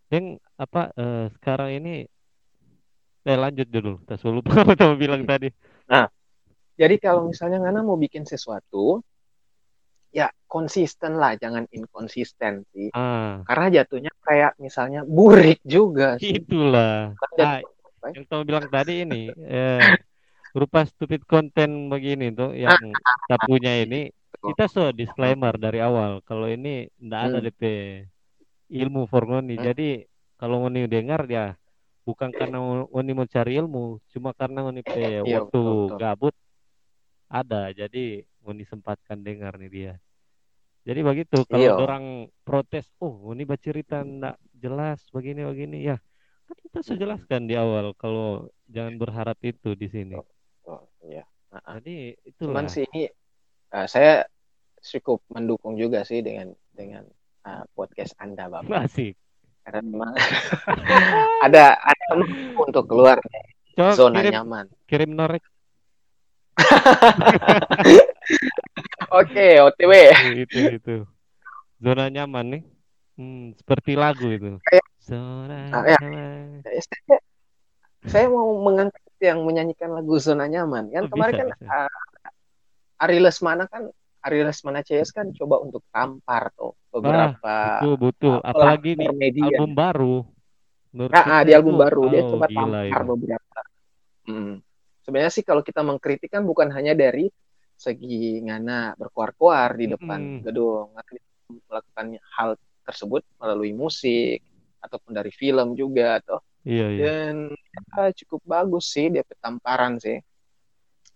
Yang 0.06 0.38
apa 0.54 0.94
eh, 0.94 1.26
sekarang 1.38 1.70
ini 1.82 2.06
eh 3.26 3.38
lanjut 3.38 3.66
dulu. 3.66 3.98
Tak 4.06 4.22
lupa 4.26 4.62
apa 4.62 4.94
bilang 4.94 5.26
tadi. 5.26 5.50
Jadi 6.76 6.94
kalau 7.00 7.26
misalnya 7.26 7.58
Ngana 7.64 7.80
mau 7.82 7.96
bikin 7.96 8.28
sesuatu, 8.28 9.00
ya 10.14 10.26
konsisten 10.46 11.18
lah, 11.18 11.34
jangan 11.38 11.64
inkonsisten 11.72 12.62
sih. 12.72 12.88
Ah, 12.94 13.42
Karena 13.46 13.66
jatuhnya 13.82 14.12
kayak 14.26 14.52
misalnya 14.58 15.00
burik 15.06 15.58
juga 15.66 16.16
sih. 16.22 16.34
itulah. 16.38 17.14
Ah, 17.38 17.60
ya? 17.60 18.12
yang 18.14 18.24
kamu 18.30 18.42
bilang 18.46 18.66
tadi 18.70 19.02
ini 19.02 19.34
eh 19.34 19.98
berupa 20.54 20.86
stupid 20.88 21.26
content 21.28 21.90
begini 21.92 22.30
tuh 22.32 22.54
yang 22.56 22.78
kita 23.26 23.36
punya 23.44 23.72
ini 23.82 24.08
kita 24.40 24.70
so 24.70 24.88
disclaimer 24.94 25.52
dari 25.58 25.82
awal 25.84 26.22
kalau 26.24 26.46
ini 26.48 26.86
ndak 27.02 27.20
ada 27.28 27.38
Hmm. 27.42 27.46
DP 27.50 27.62
ilmu 28.72 29.04
for 29.10 29.26
ngoni 29.26 29.58
Hmm. 29.58 29.66
jadi 29.68 29.88
kalau 30.40 30.64
ngoni 30.64 30.86
dengar 30.88 31.26
ya 31.28 31.58
bukan 32.06 32.30
karena 32.30 32.56
ngoni 32.62 33.10
mau 33.12 33.26
cari 33.26 33.52
ilmu 33.60 33.98
cuma 34.14 34.30
karena 34.32 34.58
ngoni 34.64 34.80
pe 34.86 35.20
Iya, 35.26 35.42
waktu 35.44 35.60
betul, 35.60 35.74
betul. 35.76 35.98
gabut 35.98 36.34
ada 37.28 37.74
jadi 37.74 38.22
ngoni 38.47 38.62
sempatkan 38.62 39.18
dengar 39.18 39.59
nih 39.59 39.68
dia 39.68 39.93
jadi 40.82 41.02
begitu 41.02 41.43
kalau 41.44 41.59
Iya. 41.60 41.74
orang 41.74 42.05
protes 42.40 42.86
oh 42.97 43.18
ngoni 43.20 43.43
bercerita 43.43 44.01
ndak 44.01 44.39
jelas 44.52 45.02
begini 45.10 45.43
begini 45.43 45.82
ya 45.85 45.98
kan 46.47 46.56
kita 46.62 46.78
sudah 46.81 46.98
jelaskan 47.01 47.44
di 47.44 47.55
awal 47.55 47.90
kalau 47.93 48.47
jangan 48.64 48.94
berharap 48.94 49.35
itu 49.43 49.74
di 49.74 49.86
sini 49.86 50.14
Oh, 50.62 50.82
iya. 51.02 51.27
Ah, 51.48 51.78
jadi 51.78 52.14
itulah 52.23 52.55
Cuman 52.55 52.66
sih 52.66 52.82
ini 52.85 53.06
eh, 53.68 53.86
saya 53.86 54.27
cukup 54.81 55.27
mendukung 55.28 55.74
juga 55.74 56.02
sih 56.02 56.18
dengan 56.20 56.51
dengan 56.70 57.02
eh, 57.43 57.62
podcast 57.73 58.14
Anda, 58.16 58.47
Bapak. 58.47 58.86
asik 58.86 59.14
Karena 59.62 59.82
memang 59.82 60.14
ada 61.47 61.74
ada 61.74 62.05
untuk 62.56 62.86
keluar 62.86 63.18
coba 63.73 63.90
zona 63.93 64.18
kirim 64.20 64.32
nyaman. 64.32 64.66
kirim 64.86 65.10
norek 65.12 65.43
Oke, 69.11 69.47
OTW. 69.61 69.93
itu 70.36 70.59
itu 70.73 70.94
zona 71.77 72.09
nyaman 72.09 72.47
nih 72.51 72.62
hmm, 73.15 73.55
seperti 73.55 73.93
lagu 73.94 74.27
itu 74.28 74.59
Kayak- 74.62 74.89
zona 74.98 75.59
Ah, 75.70 75.82
ya. 75.85 75.98
nyaman 76.01 76.61
Saya, 76.65 77.19
saya 78.05 78.27
mau 78.27 78.51
mengangkat 78.59 79.03
yang 79.19 79.43
menyanyikan 79.43 79.90
lagu 79.90 80.16
zona 80.16 80.44
nyaman. 80.44 80.90
Kan 80.90 81.03
Oh, 81.03 81.11
kemarin 81.11 81.32
bisa, 81.32 81.40
kan 81.40 81.48
bisa. 81.53 81.65
eh, 81.65 81.90
Ari 82.98 83.19
Lesmana 83.19 83.65
kan 83.66 83.82
Ari 84.20 84.40
Lesmana 84.40 84.81
CS 84.81 85.11
kan 85.11 85.31
coba 85.32 85.61
untuk 85.61 85.85
tampar 85.89 86.51
tuh 86.53 86.74
beberapa 86.90 87.78
betul 87.78 87.94
betul 88.01 88.35
uh, 88.35 88.43
apalagi 88.43 88.97
media. 88.97 89.47
album 89.55 89.70
baru 89.73 90.16
menurut 90.90 91.12
Ah, 91.12 91.24
ah, 91.28 91.43
di 91.43 91.53
album 91.53 91.77
itu, 91.77 91.82
baru 91.82 92.03
dia 92.09 92.19
oh, 92.19 92.28
coba 92.32 92.47
gila 92.47 92.59
tampar 92.59 92.82
itu. 92.98 93.07
beberapa. 93.07 93.61
Hmm. 94.27 94.55
Sebenarnya 95.01 95.31
sih 95.31 95.44
kalau 95.44 95.62
kita 95.62 95.81
mengkritik 95.81 96.27
kan 96.28 96.43
bukan 96.43 96.66
hanya 96.73 96.93
dari 96.93 97.31
segi 97.85 98.40
ngana 98.47 98.97
berkuar-kuar 99.01 99.70
di 99.81 99.86
depan 99.94 100.20
Mm-mm. 100.23 100.44
gedung, 100.47 100.86
melakukan 101.69 102.07
hal 102.36 102.51
tersebut 102.86 103.23
melalui 103.40 103.73
musik 103.74 104.39
ataupun 104.85 105.12
dari 105.19 105.32
film 105.35 105.74
juga 105.74 106.19
atau 106.23 106.39
iya 106.69 106.86
iya 106.97 107.07
dan 107.07 107.35
ya, 107.97 108.03
cukup 108.19 108.40
bagus 108.47 108.85
sih 108.94 109.07
dia 109.12 109.23
tamparan 109.43 109.98
sih. 110.05 110.16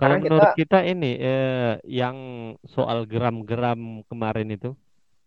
kalau 0.01 0.17
karena 0.17 0.17
menurut 0.25 0.51
kita 0.61 0.79
ini 0.91 1.07
eh, 1.21 1.73
yang 2.01 2.17
soal 2.75 2.99
geram-geram 3.11 3.81
kemarin 4.09 4.49
itu 4.57 4.69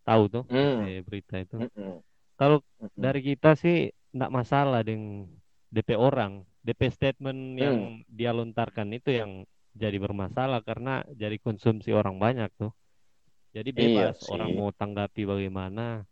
tahu 0.08 0.24
tuh 0.34 0.44
Hmm. 0.50 0.84
eh, 0.84 1.02
berita 1.08 1.36
itu 1.44 1.56
Mm-mm. 1.60 2.02
kalau 2.40 2.58
Mm-mm. 2.82 2.92
dari 3.06 3.22
kita 3.30 3.50
sih 3.64 3.76
enggak 4.14 4.32
masalah 4.40 4.82
dengan 4.86 5.28
DP 5.74 5.90
orang. 5.98 6.34
DP 6.66 6.82
statement 6.96 7.40
yang 7.60 7.78
dia 8.08 8.32
lontarkan 8.32 8.90
itu 8.98 9.10
yang 9.20 9.32
jadi 9.74 9.98
bermasalah 9.98 10.62
karena 10.62 11.02
jadi 11.12 11.38
konsumsi 11.38 11.90
orang 11.92 12.18
banyak 12.18 12.50
tuh. 12.56 12.72
Jadi 13.54 13.70
Iya 13.70 13.78
bebas 14.14 14.16
sih. 14.22 14.34
orang 14.34 14.50
mau 14.54 14.70
tanggapi 14.72 15.22
bagaimana. 15.24 16.06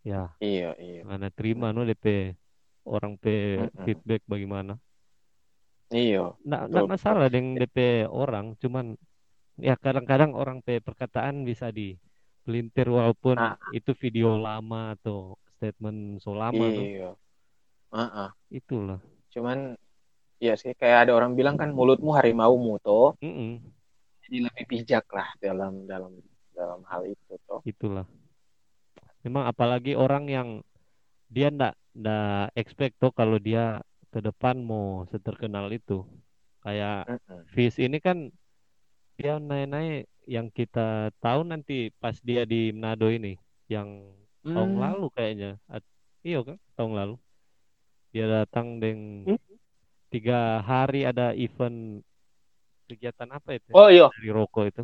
Ya, 0.00 0.32
Iya, 0.40 0.72
iya. 0.80 1.04
mana 1.04 1.28
terima 1.28 1.70
no 1.70 1.84
DP 1.84 2.32
orang 2.88 3.20
pe 3.20 3.60
feedback 3.84 4.24
bagaimana. 4.24 4.80
Iya. 5.92 6.32
Betul, 6.40 6.66
nggak 6.70 6.86
masalah 6.88 7.26
dengan 7.28 7.60
DP 7.60 8.08
orang, 8.08 8.56
cuman 8.56 8.94
ya 9.60 9.76
kadang-kadang 9.76 10.32
orang 10.32 10.64
pe 10.64 10.80
perkataan 10.80 11.44
bisa 11.44 11.68
dipelintir 11.68 12.88
walaupun 12.88 13.36
Ah. 13.36 13.58
itu 13.76 13.92
video 13.92 14.40
lama 14.40 14.96
atau 14.96 15.36
statement 15.58 16.22
so 16.24 16.32
lama 16.32 16.64
tuh. 16.64 16.86
Iya. 16.86 17.10
Ah, 17.92 18.02
ah. 18.26 18.30
Itulah. 18.48 19.02
Cuman 19.28 19.76
ya 20.40 20.56
sih 20.56 20.72
kayak 20.72 21.06
ada 21.06 21.12
orang 21.14 21.36
bilang 21.36 21.54
kan 21.54 21.70
mulutmu 21.70 22.16
harimaumu 22.16 22.80
toh. 22.80 23.12
Mm-mm. 23.20 23.60
Jadi 24.24 24.36
lebih 24.46 24.64
bijak 24.66 25.04
lah 25.12 25.28
dalam 25.38 25.84
dalam 25.84 26.16
dalam 26.50 26.80
hal 26.88 27.04
itu 27.04 27.34
toh. 27.44 27.60
itulah 27.62 28.04
memang 29.20 29.44
apalagi 29.44 29.92
orang 29.92 30.24
yang 30.28 30.48
dia 31.28 31.48
ndak 31.48 31.76
ndak 31.92 32.50
expect 32.56 32.96
tuh 32.96 33.12
kalau 33.12 33.36
dia 33.36 33.84
ke 34.08 34.18
depan 34.18 34.58
mau 34.58 35.04
seterkenal 35.08 35.68
itu 35.70 36.02
kayak 36.60 37.04
Mm-mm. 37.06 37.40
Fish 37.52 37.76
ini 37.76 38.00
kan 38.00 38.28
dia 39.14 39.36
naik-naik 39.36 40.08
yang 40.24 40.48
kita 40.48 41.12
tahu 41.20 41.44
nanti 41.44 41.92
pas 41.96 42.16
dia 42.20 42.48
di 42.48 42.72
Manado 42.72 43.12
ini 43.12 43.36
yang 43.68 44.08
tahun 44.40 44.72
Hmm. 44.72 44.80
lalu 44.80 45.06
kayaknya 45.12 45.60
At- 45.68 45.84
iya 46.24 46.40
kan 46.40 46.56
tahun 46.72 46.92
lalu 46.96 47.14
dia 48.10 48.24
datang 48.24 48.80
dengan 48.80 49.36
Hmm. 49.36 49.49
Tiga 50.10 50.58
hari 50.66 51.06
ada 51.06 51.30
event 51.38 52.02
kegiatan 52.90 53.28
apa 53.30 53.54
itu 53.54 53.70
Oh 53.70 53.86
iya, 53.86 54.10
dari 54.10 54.30
rokok 54.34 54.64
itu 54.66 54.82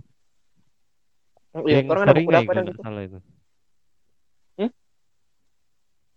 iya. 1.66 1.82
yang 1.82 1.90
Orang 1.90 2.04
ada 2.06 2.14
buku 2.14 2.30
apa 2.30 2.52
gitu. 2.62 2.80
salah 2.84 3.02
itu. 3.02 3.18
Hmm? 4.60 4.70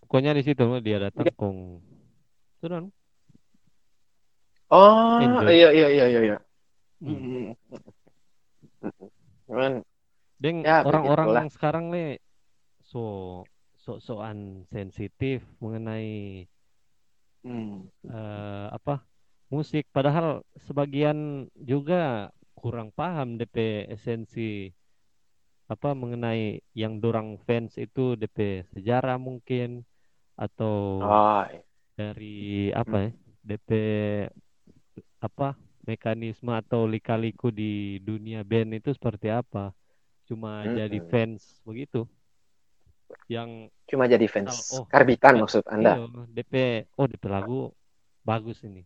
Pokoknya 0.06 0.32
di 0.38 0.44
situ 0.46 0.64
dia 0.86 0.98
datang 1.00 1.26
Iya. 1.26 1.34
kong. 1.34 1.58
Sudah. 2.62 2.80
no? 2.84 2.90
Oh, 4.70 5.18
Enjoy. 5.18 5.50
iya 5.50 5.70
iya 5.74 5.88
iya 5.90 6.06
iya. 6.06 6.22
iya. 6.22 6.38
Hmm. 7.02 7.56
Mm-mm. 8.86 9.10
Cuman 9.50 9.74
Deng 10.40 10.64
Ya, 10.64 10.86
orang-orang 10.88 11.50
sekarang 11.52 11.92
nih 11.92 12.22
so 12.86 13.44
sok-sokan 13.80 14.68
sensitif 14.70 15.44
mengenai 15.60 16.46
hmm, 17.44 17.88
eh, 18.08 18.68
apa 18.74 19.04
musik. 19.50 19.88
Padahal 19.90 20.46
sebagian 20.68 21.50
juga 21.56 22.30
kurang 22.54 22.92
paham 22.92 23.40
DP 23.40 23.88
esensi 23.90 24.70
apa 25.70 25.94
mengenai 25.94 26.60
yang 26.74 26.98
dorang 26.98 27.38
fans 27.46 27.78
itu 27.78 28.18
DP 28.18 28.66
sejarah 28.74 29.22
mungkin 29.22 29.86
atau 30.34 31.04
oh, 31.06 31.44
iya. 31.46 31.62
dari 31.94 32.74
apa 32.74 32.98
ya 33.06 33.12
DP 33.46 33.70
apa 35.22 35.54
mekanisme 35.86 36.52
atau 36.54 36.86
lika-liku 36.86 37.54
di 37.54 38.02
dunia 38.02 38.42
band 38.42 38.82
itu 38.82 38.94
seperti 38.94 39.30
apa. 39.30 39.74
Cuma 40.26 40.62
jadi 40.66 41.02
Mm-mm. 41.02 41.10
fans 41.10 41.62
begitu 41.66 42.06
yang 43.28 43.50
cuma 43.86 44.06
jadi 44.06 44.26
fans 44.26 44.74
Oh, 44.74 44.86
karbitan 44.86 45.38
maksud 45.38 45.66
Anda. 45.66 45.98
iya, 45.98 46.06
DP 46.30 46.54
oh 46.94 47.06
DP 47.06 47.24
lagu 47.26 47.74
bagus 48.22 48.62
ini 48.62 48.86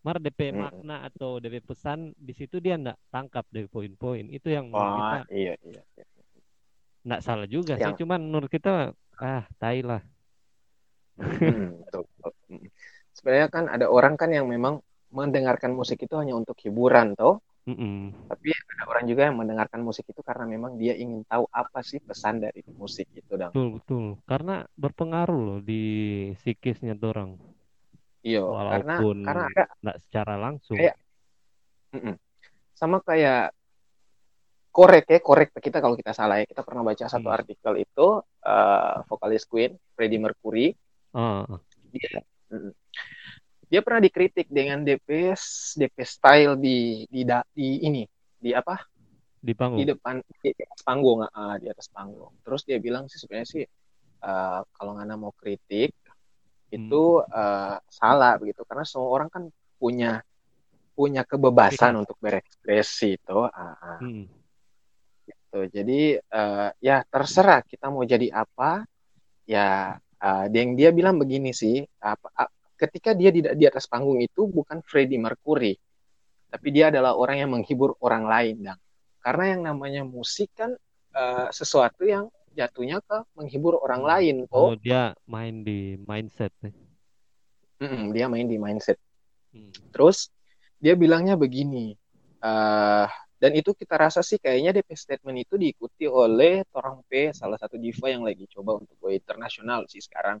mar 0.00 0.16
DP 0.16 0.50
Mm-mm. 0.50 0.60
makna 0.60 0.96
atau 1.04 1.36
DP 1.36 1.60
pesan 1.60 2.16
di 2.16 2.32
situ 2.32 2.56
dia 2.56 2.74
ndak 2.74 2.96
tangkap 3.08 3.44
dari 3.48 3.68
poin-poin 3.68 4.26
itu 4.26 4.48
yang 4.48 4.68
menurut 4.68 4.96
kita 4.96 5.18
Wah, 5.20 5.24
iya 5.28 5.54
iya. 5.60 5.82
iya. 5.94 6.04
ndak 7.02 7.20
salah 7.20 7.44
juga 7.44 7.76
sih 7.76 7.84
Yang- 7.84 8.00
cuman 8.00 8.20
menurut 8.20 8.48
kita 8.48 8.92
ah 9.16 9.44
tai 9.56 9.80
lah 9.80 10.00
Hmm, 11.20 11.84
betul, 11.84 12.08
betul. 12.08 12.32
Hmm. 12.48 12.64
Sebenarnya 13.12 13.48
kan 13.52 13.64
ada 13.68 13.92
orang 13.92 14.16
kan 14.16 14.32
yang 14.32 14.48
memang 14.48 14.80
mendengarkan 15.12 15.76
musik 15.76 16.00
itu 16.00 16.16
hanya 16.16 16.32
untuk 16.32 16.56
hiburan 16.64 17.12
toh. 17.12 17.44
Mm-mm. 17.70 17.94
Tapi 18.30 18.48
ada 18.50 18.84
orang 18.90 19.04
juga 19.06 19.22
yang 19.26 19.36
mendengarkan 19.38 19.80
musik 19.82 20.04
itu 20.06 20.22
karena 20.22 20.44
memang 20.46 20.74
dia 20.78 20.94
ingin 20.94 21.22
tahu 21.26 21.46
apa 21.50 21.80
sih 21.86 21.98
pesan 22.02 22.42
dari 22.42 22.62
musik 22.78 23.06
itu, 23.14 23.32
Dang. 23.38 23.50
Betul, 23.50 23.66
betul. 23.78 24.04
Karena 24.26 24.54
berpengaruh 24.78 25.40
loh 25.40 25.58
di 25.62 25.82
psikisnya 26.38 26.94
orang. 26.98 27.38
Iya, 28.20 28.42
karena 28.44 28.94
Walaupun 29.00 29.16
karena 29.24 29.44
ada 29.48 29.64
nggak 29.82 29.98
secara 30.04 30.34
langsung. 30.36 30.76
kayak 30.78 30.94
mm-mm. 31.94 32.14
sama 32.76 32.96
kayak 33.02 33.50
korek 34.70 35.04
ya, 35.10 35.18
korek 35.18 35.48
kita 35.58 35.78
kalau 35.82 35.96
kita 35.98 36.12
salah 36.14 36.36
ya. 36.40 36.46
Kita 36.46 36.62
pernah 36.62 36.82
baca 36.86 37.04
satu 37.10 37.28
Hmm. 37.28 37.36
artikel 37.38 37.74
itu 37.82 38.06
eh, 38.46 38.94
vokalis 39.10 39.44
Queen, 39.50 39.72
Freddie 39.94 40.22
Mercury, 40.22 40.70
Ah, 41.10 41.42
dia 41.90 42.22
mm, 42.54 42.70
dia 43.70 43.80
pernah 43.80 44.02
dikritik 44.02 44.50
dengan 44.50 44.82
DP 44.82 45.30
DP 45.78 45.96
style 46.02 46.58
di 46.58 47.06
di 47.06 47.22
da- 47.22 47.46
di 47.54 47.86
ini, 47.86 48.02
di 48.36 48.50
apa? 48.50 48.74
di 49.40 49.46
di 49.46 49.52
panggung. 49.56 49.86
depan 49.88 50.14
di 50.42 50.50
atas 50.52 50.80
panggung 50.84 51.18
ah, 51.24 51.56
di 51.56 51.66
atas 51.70 51.86
panggung 51.88 52.28
terus 52.44 52.60
dia 52.66 52.76
bilang 52.76 53.08
sih 53.08 53.16
sebenarnya 53.16 53.48
sih 53.48 53.64
eh, 54.20 54.60
kalau 54.74 54.92
ngana 54.98 55.16
mau 55.16 55.32
kritik 55.32 55.94
itu 56.68 57.02
eh, 57.24 57.76
salah 57.88 58.36
begitu 58.36 58.60
karena 58.68 58.84
semua 58.84 59.08
orang 59.08 59.32
kan 59.32 59.48
punya 59.80 60.20
punya 60.92 61.24
kebebasan 61.24 61.96
untuk 61.96 62.20
berekspresi 62.20 63.16
itu 63.16 63.38
ah, 63.48 63.74
ah, 63.80 63.98
Mm. 64.02 64.28
gitu. 65.24 65.60
jadi 65.72 66.00
eh, 66.20 66.68
ya 66.84 67.00
terserah 67.08 67.64
kita 67.64 67.88
mau 67.88 68.04
jadi 68.04 68.28
apa 68.34 68.84
ya 69.46 69.96
eh, 69.96 70.44
dia 70.52 70.60
yang 70.60 70.72
dia 70.76 70.90
bilang 70.92 71.16
begini 71.16 71.56
sih 71.56 71.80
apa 71.96 72.28
a- 72.36 72.52
ketika 72.80 73.12
dia 73.12 73.28
di, 73.28 73.44
di 73.44 73.64
atas 73.68 73.84
panggung 73.84 74.24
itu 74.24 74.48
bukan 74.48 74.80
Freddie 74.80 75.20
Mercury 75.20 75.76
tapi 76.50 76.68
dia 76.72 76.88
adalah 76.88 77.14
orang 77.14 77.36
yang 77.46 77.50
menghibur 77.54 77.94
orang 78.02 78.26
lain 78.26 78.56
dang. 78.64 78.80
Karena 79.20 79.44
yang 79.54 79.60
namanya 79.70 80.02
musik 80.02 80.50
kan 80.56 80.74
eh, 81.14 81.48
sesuatu 81.52 82.02
yang 82.02 82.26
jatuhnya 82.56 82.98
ke 83.04 83.22
menghibur 83.38 83.78
orang 83.78 84.02
lain 84.02 84.36
Oh, 84.50 84.74
toh 84.74 84.80
dia 84.80 85.14
main 85.30 85.62
di 85.62 85.94
mindset. 86.02 86.50
Mm-mm, 87.78 88.10
dia 88.10 88.26
main 88.26 88.48
di 88.50 88.58
mindset. 88.58 88.98
Hmm. 89.50 89.74
terus 89.90 90.30
dia 90.78 90.94
bilangnya 90.94 91.34
begini 91.34 91.98
eh 92.40 93.08
dan 93.40 93.52
itu 93.56 93.72
kita 93.72 93.96
rasa 93.96 94.20
sih 94.20 94.36
kayaknya 94.36 94.78
DP 94.78 94.92
statement 94.92 95.38
itu 95.48 95.56
diikuti 95.56 96.04
oleh 96.04 96.60
Torang 96.68 97.00
P 97.08 97.32
salah 97.32 97.56
satu 97.56 97.80
diva 97.80 98.12
yang 98.12 98.22
lagi 98.22 98.44
coba 98.52 98.76
untuk 98.78 98.94
go 99.00 99.08
internasional 99.08 99.88
sih 99.88 99.98
sekarang 99.98 100.38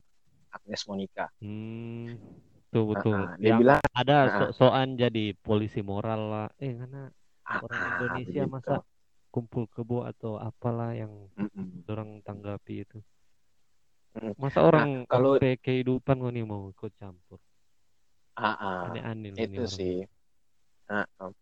Agnes 0.56 0.82
Monica 0.88 1.24
Hmm, 1.40 2.20
betul 2.68 2.82
betul. 2.92 3.18
Ah, 3.18 3.32
ah, 3.32 3.36
dia 3.42 3.52
Yang 3.52 3.60
bilang 3.60 3.80
ada 4.00 4.14
ah, 4.24 4.28
ah. 4.44 4.48
sok-sokan 4.48 4.88
jadi 5.02 5.20
polisi 5.44 5.80
moral 5.92 6.20
lah. 6.32 6.46
Eh, 6.60 6.72
karena 6.80 6.98
"Ah, 7.44 7.60
orang 7.64 7.80
ah, 7.80 7.90
Indonesia 7.90 8.42
begitu." 8.46 8.50
masa 8.54 8.74
kumpul 9.34 9.64
kebo 9.74 9.96
atau 10.10 10.32
apalah 10.48 10.90
yang 11.00 11.12
Mm-mm. 11.38 11.84
orang 11.92 12.10
tanggapi 12.26 12.74
itu. 12.84 12.98
Mm. 14.14 14.32
Masa 14.42 14.58
orang 14.68 14.88
Nah, 14.88 15.06
kalau- 15.10 15.38
sampai 15.38 15.50
kehidupan 15.64 16.16
kok 16.22 16.32
nih 16.34 16.44
mau 16.50 16.62
ikut 16.74 16.92
campur. 17.00 17.38
Ah, 18.36 18.56
ah. 18.70 18.86
Aneh-aneh 18.86 19.32
itu 19.44 19.60
sih 19.76 19.92
Nah, 20.90 21.04
um, 21.22 21.32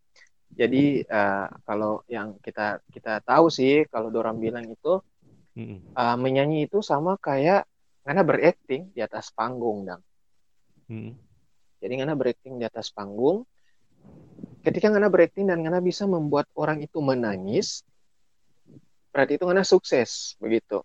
jadi 0.61 0.79
eh, 1.17 1.47
kalau 1.69 1.93
yang 2.17 2.29
kita 2.47 2.63
kita 2.95 3.11
tahu 3.29 3.47
sih 3.59 3.73
kalau 3.93 4.09
Doram 4.15 4.37
bilang 4.45 4.67
itu 4.75 4.89
Mm-mm. 5.57 5.83
eh, 6.01 6.17
menyanyi 6.25 6.57
itu 6.67 6.79
sama 6.91 7.13
kayak 7.27 7.61
Ngana 8.07 8.23
berakting 8.23 8.91
di 8.93 9.01
atas 9.01 9.31
panggung 9.33 9.87
dang 9.89 10.03
Mm-mm. 10.91 11.15
jadi 11.83 11.93
Ngana 12.03 12.15
berakting 12.19 12.59
di 12.59 12.65
atas 12.67 12.91
panggung 12.93 13.45
ketika 14.63 14.91
Ngana 14.91 15.09
berakting 15.09 15.49
dan 15.49 15.63
Ngana 15.63 15.79
bisa 15.81 16.05
membuat 16.05 16.47
orang 16.59 16.83
itu 16.83 16.99
menangis 17.01 17.83
berarti 19.11 19.41
itu 19.41 19.45
Ngana 19.45 19.65
sukses 19.65 20.37
begitu 20.39 20.83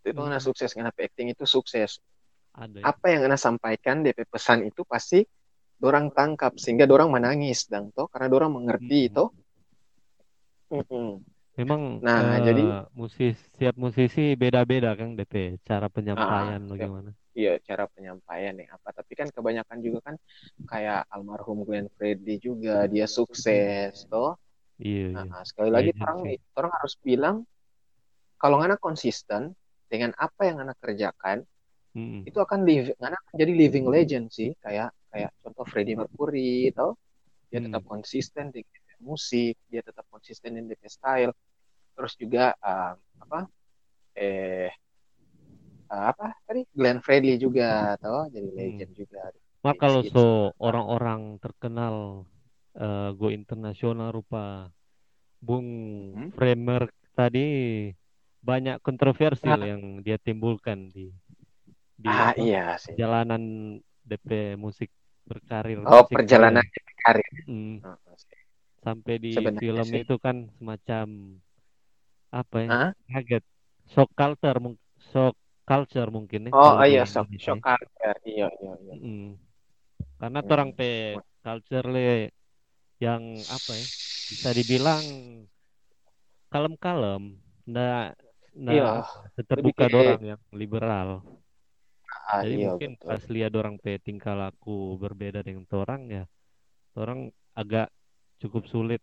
itu 0.00 0.16
Ngana 0.16 0.40
Hmm. 0.40 0.46
sukses 0.48 0.72
Ngana 0.72 0.90
acting 0.96 1.32
itu 1.32 1.44
sukses 1.44 2.00
Ada 2.56 2.76
ya. 2.80 2.84
apa 2.88 3.06
yang 3.12 3.28
Anda 3.28 3.38
sampaikan 3.38 4.02
DP 4.02 4.26
pesan 4.26 4.66
itu 4.66 4.82
pasti 4.82 5.22
dorang 5.80 6.12
tangkap 6.12 6.56
sehingga 6.60 6.84
dorang 6.84 7.08
menangis 7.08 7.64
dan 7.68 7.88
toh 7.94 8.08
karena 8.08 8.28
dorang 8.28 8.52
mengerti 8.52 9.08
Hmm. 9.08 9.14
toh. 9.16 9.28
Memang 11.60 12.00
Nah, 12.00 12.20
eh, 12.32 12.40
jadi- 12.40 12.68
musis 12.92 13.36
setiap 13.52 13.76
musisi 13.76 14.32
beda-beda 14.32 14.96
kan 14.96 15.12
DP 15.12 15.60
cara 15.60 15.86
penyampaian 15.86 16.56
Ah, 16.56 16.68
bagaimana. 16.68 17.10
iya 17.32 17.60
cara 17.60 17.84
penyampaian 17.86 18.56
nih 18.56 18.66
apa 18.66 18.90
tapi 18.90 19.12
kan 19.12 19.28
kebanyakan 19.28 19.78
juga 19.78 19.98
kan 20.02 20.16
kayak 20.64 21.04
almarhum 21.08 21.62
Glenn 21.62 21.92
Fredly 21.94 22.40
juga 22.40 22.88
dia 22.88 23.04
sukses 23.06 24.08
toh 24.08 24.34
Iya, 24.76 25.12
iya. 25.12 25.22
nah, 25.28 25.44
sekali 25.44 25.68
lagi 25.68 25.92
Legend 25.92 26.02
orang 26.02 26.18
sih. 26.24 26.36
orang 26.56 26.72
harus 26.72 26.94
bilang 26.98 27.36
kalau 28.36 28.56
Ngana 28.58 28.76
konsisten 28.76 29.52
dengan 29.86 30.16
apa 30.16 30.40
yang 30.42 30.56
Ngana 30.58 30.72
kerjakan 30.74 31.44
Mm-mm. 31.92 32.24
itu 32.24 32.38
akan 32.38 32.64
live 32.64 32.96
akan 32.96 33.12
jadi 33.36 33.52
living 33.52 33.86
legend 33.86 34.30
sih 34.30 34.56
kayak 34.58 34.88
kayak 35.10 35.30
contoh 35.42 35.66
Freddie 35.66 35.94
Mercury 35.94 36.72
toh 36.72 36.96
dia 37.46 37.58
Hmm. 37.58 37.66
tetap 37.68 37.82
konsisten 37.84 38.48
di 38.48 38.62
musik 38.98 39.58
dia 39.66 39.82
tetap 39.82 40.06
konsisten 40.08 40.54
di 40.54 40.62
DP 40.64 40.86
style 40.86 41.32
terus 41.94 42.12
juga 42.22 42.54
uh, 42.62 42.92
apa 43.24 43.38
eh 44.16 44.70
uh, 45.92 46.04
apa 46.10 46.26
tadi 46.46 46.60
Glenn 46.76 47.00
Fredly 47.04 47.34
juga 47.44 47.94
toh 48.02 48.26
jadi 48.34 48.48
Hmm. 48.48 48.56
legend 48.58 48.92
juga 48.96 49.20
Mak 49.60 49.76
kalau 49.76 50.00
so 50.12 50.24
orang-orang 50.56 51.36
terkenal 51.44 52.24
eh, 52.80 53.08
go 53.18 53.28
internasional 53.28 54.08
rupa 54.16 54.72
Bung 55.46 55.68
Hmm. 56.16 56.30
Framer 56.36 56.82
tadi 57.18 57.46
banyak 58.40 58.80
kontroversial 58.80 59.60
Ah. 59.60 59.68
yang 59.70 59.82
dia 60.04 60.16
timbulkan 60.16 60.88
di 60.94 61.12
di 62.00 62.08
ah 62.10 62.32
apa, 62.32 62.40
iya 62.40 62.62
sih 62.80 62.96
jalanan 62.96 63.42
DP 64.08 64.56
musik 64.56 64.88
berkarir 65.28 65.76
oh 65.84 66.02
musik 66.02 66.16
perjalanan 66.16 66.64
karir 67.04 67.28
Mm, 67.50 67.80
Heeh, 67.84 68.14
sih. 68.16 68.40
sampai 68.84 69.14
di 69.20 69.34
Sebenarnya 69.36 69.60
film 69.60 69.88
sih. 69.90 70.00
itu 70.02 70.14
kan 70.24 70.36
semacam 70.56 71.06
apa 72.38 72.56
ya 72.66 72.70
Hah? 72.70 72.92
kaget 73.10 73.42
shock 73.92 74.08
culture 74.18 74.58
shock 75.10 75.34
culture 75.68 76.08
mungkin 76.16 76.40
ya 76.50 76.54
oh 76.60 76.78
iya 76.90 77.02
shock 77.12 77.28
Indonesia. 77.30 77.36
shock 77.44 77.58
culture 77.66 78.16
iya 78.30 78.46
iya 78.62 78.72
iya 78.84 78.94
Mm. 78.94 79.38
Karena 80.20 80.40
Hmm. 80.42 80.50
orang 80.52 80.70
pe 80.78 80.88
culture 81.44 81.86
le 81.94 82.30
yang 83.04 83.22
apa 83.48 83.72
ya 83.80 83.86
bisa 84.30 84.48
dibilang 84.58 85.04
kalem-kalem, 86.52 87.22
ndak 87.70 88.14
ndak 88.62 88.76
iya 88.76 88.84
terbuka 89.48 89.84
ke- 89.88 89.96
orang 90.00 90.20
yang 90.30 90.40
liberal. 90.60 91.08
ah, 92.32 92.42
Jadi 92.42 92.54
iya 92.54 92.70
mungkin 92.70 92.90
betul 92.90 93.08
pas 93.08 93.22
lihat 93.34 93.52
orang 93.60 93.76
pe 93.82 93.92
tingkah 94.06 94.34
laku 94.42 94.96
berbeda 95.02 95.40
dengan 95.46 95.64
orang 95.82 96.00
ya, 96.16 96.24
orang 97.00 97.20
agak 97.60 97.86
cukup 98.42 98.64
sulit 98.72 99.02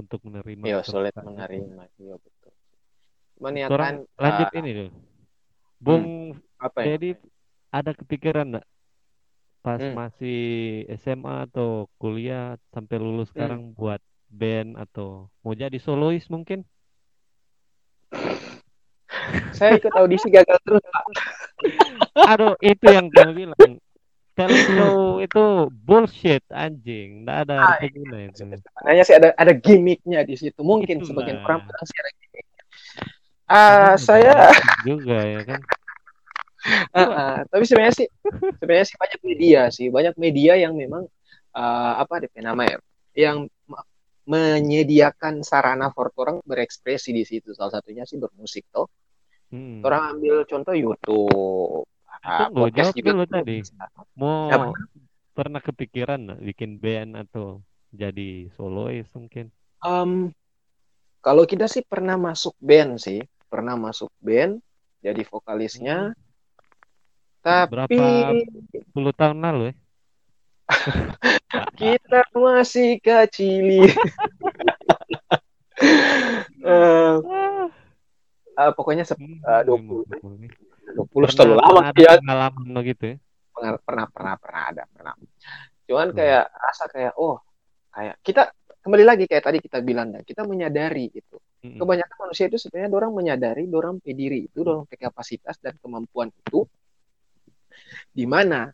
untuk 0.00 0.20
menerima. 0.26 0.66
iya 0.66 0.78
sulit 0.90 1.14
menerima 1.26 1.82
iya 2.02 2.14
betul 2.22 2.35
cuman 3.36 3.52
ya 3.54 3.66
Orang 3.66 3.84
kan 3.84 3.94
lanjut 4.16 4.46
ah, 4.46 4.58
ini 4.58 4.70
loh. 4.74 4.90
Bung 5.76 6.04
apa 6.56 6.78
ya 6.80 6.96
Jadi 6.96 7.08
ada 7.70 7.92
kepikiran 7.92 8.46
nggak 8.50 8.66
pas 9.60 9.76
Hmm. 9.76 9.94
masih 9.94 10.38
SMA 10.94 11.44
atau 11.44 11.90
kuliah 11.96 12.54
sampai 12.70 12.96
lulus 12.96 13.28
Hmm. 13.28 13.34
sekarang 13.34 13.60
buat 13.72 13.98
band 14.26 14.74
atau 14.76 15.26
mau 15.40 15.52
jadi 15.52 15.76
solois 15.76 16.26
mungkin? 16.26 16.62
saya 19.50 19.74
ikut 19.74 19.90
audisi 19.92 20.28
gagal 20.28 20.58
terus 20.62 20.84
Pak. 20.84 21.04
Aduh, 22.30 22.54
itu 22.60 22.86
yang 22.86 23.08
kamu 23.08 23.32
bilang. 23.34 23.80
Talent 24.36 24.68
show 24.68 25.16
itu 25.18 25.44
bullshit 25.72 26.44
anjing, 26.52 27.24
nggak 27.24 27.48
ada 27.48 27.56
Ah, 27.72 27.80
guna 27.80 28.16
itu. 28.22 28.36
sebenarnya 28.36 29.02
sih 29.02 29.16
ada 29.16 29.32
ada 29.32 29.50
gimmicknya 29.50 30.22
di 30.22 30.36
situ 30.36 30.60
mungkin 30.60 31.00
Itulah. 31.00 31.08
sebagian 31.08 31.38
orang 31.40 31.64
bilang 31.64 31.86
sih 31.88 31.96
ada 31.96 32.10
gimmicknya 32.12 32.55
ah 33.46 33.94
Tapi 33.94 34.02
saya 34.02 34.34
juga 34.88 35.18
ya 35.22 35.40
kan. 35.46 35.60
Ah, 36.90 36.98
ah. 36.98 37.36
tapi 37.46 37.62
sebenarnya 37.62 37.94
sih 37.94 38.08
sebenarnya 38.58 38.86
sih 38.90 38.96
banyak 38.98 39.20
media 39.22 39.60
sih 39.70 39.86
banyak 39.86 40.14
media 40.18 40.58
yang 40.58 40.74
memang 40.74 41.06
ah, 41.54 42.02
apa 42.02 42.26
DP 42.26 42.42
nama 42.42 42.66
ya 42.66 42.76
yang 43.14 43.46
me- 43.70 43.86
menyediakan 44.26 45.46
sarana 45.46 45.94
for 45.94 46.10
orang 46.18 46.42
berekspresi 46.42 47.14
di 47.14 47.22
situ 47.22 47.54
salah 47.54 47.78
satunya 47.78 48.02
sih 48.02 48.18
bermusik 48.18 48.66
toh 48.70 48.90
Hmm. 49.46 49.78
orang 49.86 50.18
ambil 50.18 50.42
contoh 50.42 50.74
YouTube 50.74 51.86
ah, 52.26 52.50
podcast 52.50 52.90
jawab 52.90 52.98
juga 52.98 53.10
dulu 53.14 53.24
tadi. 53.30 53.56
Mau 54.18 54.50
Apa? 54.50 54.74
pernah 55.38 55.62
kepikiran 55.62 56.42
bikin 56.42 56.82
band 56.82 57.14
atau 57.14 57.62
jadi 57.94 58.50
solois 58.58 59.06
mungkin? 59.14 59.54
Em, 59.86 60.34
kalau 61.22 61.46
kita 61.46 61.70
sih 61.70 61.86
pernah 61.86 62.18
masuk 62.18 62.58
band 62.58 62.98
sih 62.98 63.22
pernah 63.56 63.74
masuk 63.80 64.12
band 64.20 64.60
jadi 65.00 65.24
vokalisnya. 65.24 66.12
Hmm. 66.12 66.24
tapi 67.46 67.70
berapa 67.72 68.04
puluh 68.90 69.14
tahun 69.14 69.38
lalu 69.38 69.70
ya 69.70 69.74
kita 71.80 72.26
masih 72.34 72.98
kecil. 72.98 73.86
Uh, 76.66 77.22
uh, 78.58 78.72
pokoknya 78.74 79.06
se- 79.06 79.14
uh, 79.16 79.62
20 79.62 80.10
puluh. 81.14 81.28
terlalu 81.30 81.54
lama 81.62 81.94
ya. 81.94 82.18
pengalaman 82.18 82.82
gitu 82.82 83.14
ya 83.14 83.16
pernah 83.56 83.72
pernah 83.80 84.06
pernah 84.12 84.34
pernah 84.36 84.62
ada 84.68 84.82
pernah. 84.92 85.14
Cuman 85.88 86.08
hmm. 86.12 86.16
kayak 86.16 86.44
rasa 86.52 86.84
kayak 86.92 87.12
oh 87.16 87.40
kayak 87.94 88.16
kita 88.20 88.42
kembali 88.84 89.04
lagi 89.06 89.24
kayak 89.24 89.44
tadi 89.48 89.58
kita 89.64 89.78
bilang 89.80 90.12
kita 90.22 90.44
menyadari 90.44 91.08
itu 91.08 91.36
Kebanyakan 91.64 92.16
manusia 92.20 92.46
itu 92.46 92.58
sebenarnya 92.60 92.90
orang 92.94 93.12
menyadari 93.16 93.64
orang 93.72 93.98
pediri 93.98 94.46
itu 94.46 94.62
orang 94.62 94.86
punya 94.86 95.10
kapasitas 95.10 95.56
dan 95.58 95.74
kemampuan 95.82 96.30
itu 96.30 96.68
di 98.12 98.24
mana 98.24 98.70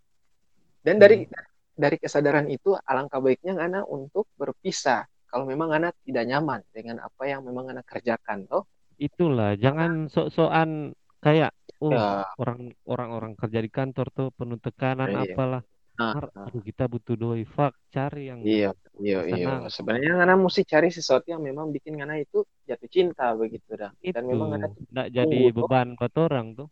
dan 0.83 0.99
dari 0.99 1.27
dari 1.73 1.97
kesadaran 1.97 2.47
itu 2.53 2.77
alangkah 2.85 3.19
baiknya 3.19 3.57
ngana 3.59 3.81
untuk 3.89 4.29
berpisah 4.37 5.09
kalau 5.27 5.49
memang 5.49 5.73
ngana 5.73 5.89
tidak 6.05 6.25
nyaman 6.29 6.61
dengan 6.71 7.01
apa 7.01 7.23
yang 7.25 7.41
memang 7.43 7.73
ngana 7.73 7.83
kerjakan 7.83 8.45
toh 8.47 8.69
Itulah, 9.01 9.59
jangan 9.59 10.07
sok-sokan 10.07 10.95
kayak 11.19 11.51
oh 11.83 11.91
Ya. 11.91 12.23
orang 12.39 12.71
orang-orang 12.87 13.33
kerja 13.35 13.59
di 13.59 13.67
kantor 13.67 14.07
tuh 14.15 14.29
penuh 14.31 14.63
tekanan 14.63 15.11
Iya. 15.11 15.35
apalah. 15.35 15.63
Mar, 16.11 16.27
aduh 16.35 16.63
kita 16.63 16.85
butuh 16.91 17.15
doi, 17.15 17.47
fuck, 17.47 17.73
cari 17.95 18.29
yang 18.29 18.43
Iya, 18.43 18.71
iya, 18.99 19.21
iya. 19.31 19.53
Sebenarnya 19.71 20.19
ngana 20.19 20.35
mesti 20.35 20.67
cari 20.67 20.91
sesuatu 20.91 21.31
yang 21.31 21.43
memang 21.47 21.71
bikin 21.71 21.95
ngana 21.95 22.19
itu 22.19 22.43
jatuh 22.67 22.91
cinta 22.91 23.31
begitu 23.39 23.79
dah. 23.79 23.95
itu 24.03 24.11
Dan 24.11 24.27
memang 24.27 24.59
ngana 24.59 24.67
nggak 24.69 25.09
jadi 25.15 25.39
beban 25.55 25.95
buat 25.95 26.15
orang 26.19 26.47
tuh. 26.59 26.69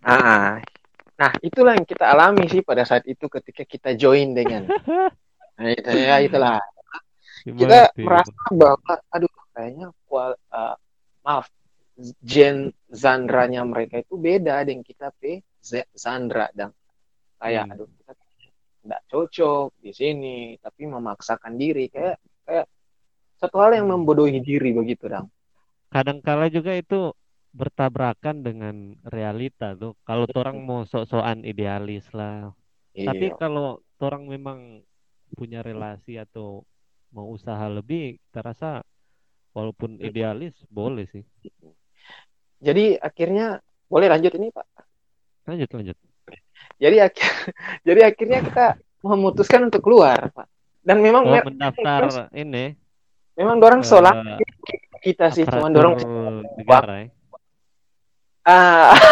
Ah, 0.00 0.62
nah 1.20 1.32
itulah 1.44 1.76
yang 1.76 1.84
kita 1.84 2.08
alami 2.08 2.48
sih 2.48 2.62
pada 2.64 2.86
saat 2.88 3.04
itu 3.04 3.26
ketika 3.28 3.62
kita 3.68 3.92
join 3.92 4.32
dengan. 4.32 4.64
Nah, 5.54 5.70
itu 5.70 5.86
ya 5.86 6.18
itulah. 6.18 6.58
Kita 7.46 7.94
merasa 7.94 8.34
bahwa, 8.50 8.98
aduh, 9.06 9.30
kayaknya 9.54 9.94
kual, 10.10 10.34
eh, 10.34 10.74
maaf, 11.22 11.46
gen 12.18 12.74
zanranya 12.90 13.62
mereka 13.62 14.02
itu 14.02 14.18
beda 14.18 14.66
dengan 14.66 14.82
kita 14.82 15.14
p 15.14 15.46
zandra 15.94 16.50
dan 16.50 16.74
kayak, 17.38 17.70
Hmm. 17.70 17.72
aduh, 17.78 17.88
kita 18.02 18.12
tidak 18.84 19.02
cocok 19.08 19.68
di 19.80 19.92
sini, 19.96 20.36
tapi 20.60 20.84
memaksakan 20.84 21.56
diri 21.56 21.88
kayak 21.88 22.20
kayak 22.44 22.68
satu 23.40 23.56
hal 23.64 23.72
yang 23.80 23.88
Hmm. 23.88 24.04
membodohi 24.04 24.44
diri 24.44 24.76
begitu, 24.76 25.08
dong. 25.08 25.32
Kadang-kala 25.88 26.52
juga 26.52 26.76
itu 26.76 27.16
bertabrakan 27.54 28.44
dengan 28.44 28.98
realita 29.08 29.72
tuh. 29.78 29.96
Kalau 30.04 30.26
orang 30.34 30.58
mau 30.66 30.84
sok-sokan 30.84 31.46
idealis 31.46 32.04
lah. 32.12 32.52
Tapi 32.92 33.30
Iya. 33.30 33.38
kalau 33.38 33.80
orang 34.02 34.26
memang 34.28 34.58
punya 35.34 35.62
relasi 35.62 36.18
atau 36.18 36.62
mau 37.14 37.30
usaha 37.30 37.66
lebih, 37.70 38.18
kita 38.28 38.42
rasa 38.42 38.70
walaupun 39.54 40.02
idealis 40.02 40.54
boleh 40.66 41.06
sih. 41.10 41.22
Jadi 42.58 42.98
akhirnya 42.98 43.62
boleh 43.86 44.10
lanjut 44.10 44.34
ini, 44.34 44.50
Pak. 44.50 44.66
Lanjut 45.46 45.70
lanjut. 45.74 45.98
Jadi 46.78 46.96
akhir, 47.00 47.30
jadi 47.86 48.00
akhirnya 48.10 48.40
kita 48.44 48.66
memutuskan 49.04 49.68
untuk 49.68 49.82
keluar, 49.84 50.32
Pak. 50.32 50.46
Dan 50.84 51.00
memang 51.00 51.24
Oh, 51.24 51.32
mendaftar 51.32 52.28
ini 52.36 52.76
memang 53.34 53.58
dorang 53.58 53.82
eh, 53.82 53.88
solak 53.88 54.16
kita 55.02 55.32
sih, 55.34 55.44
cuma 55.44 55.68
dorong 55.72 55.98
negara 56.60 57.04
ya. 57.04 57.08
ah 58.44 58.92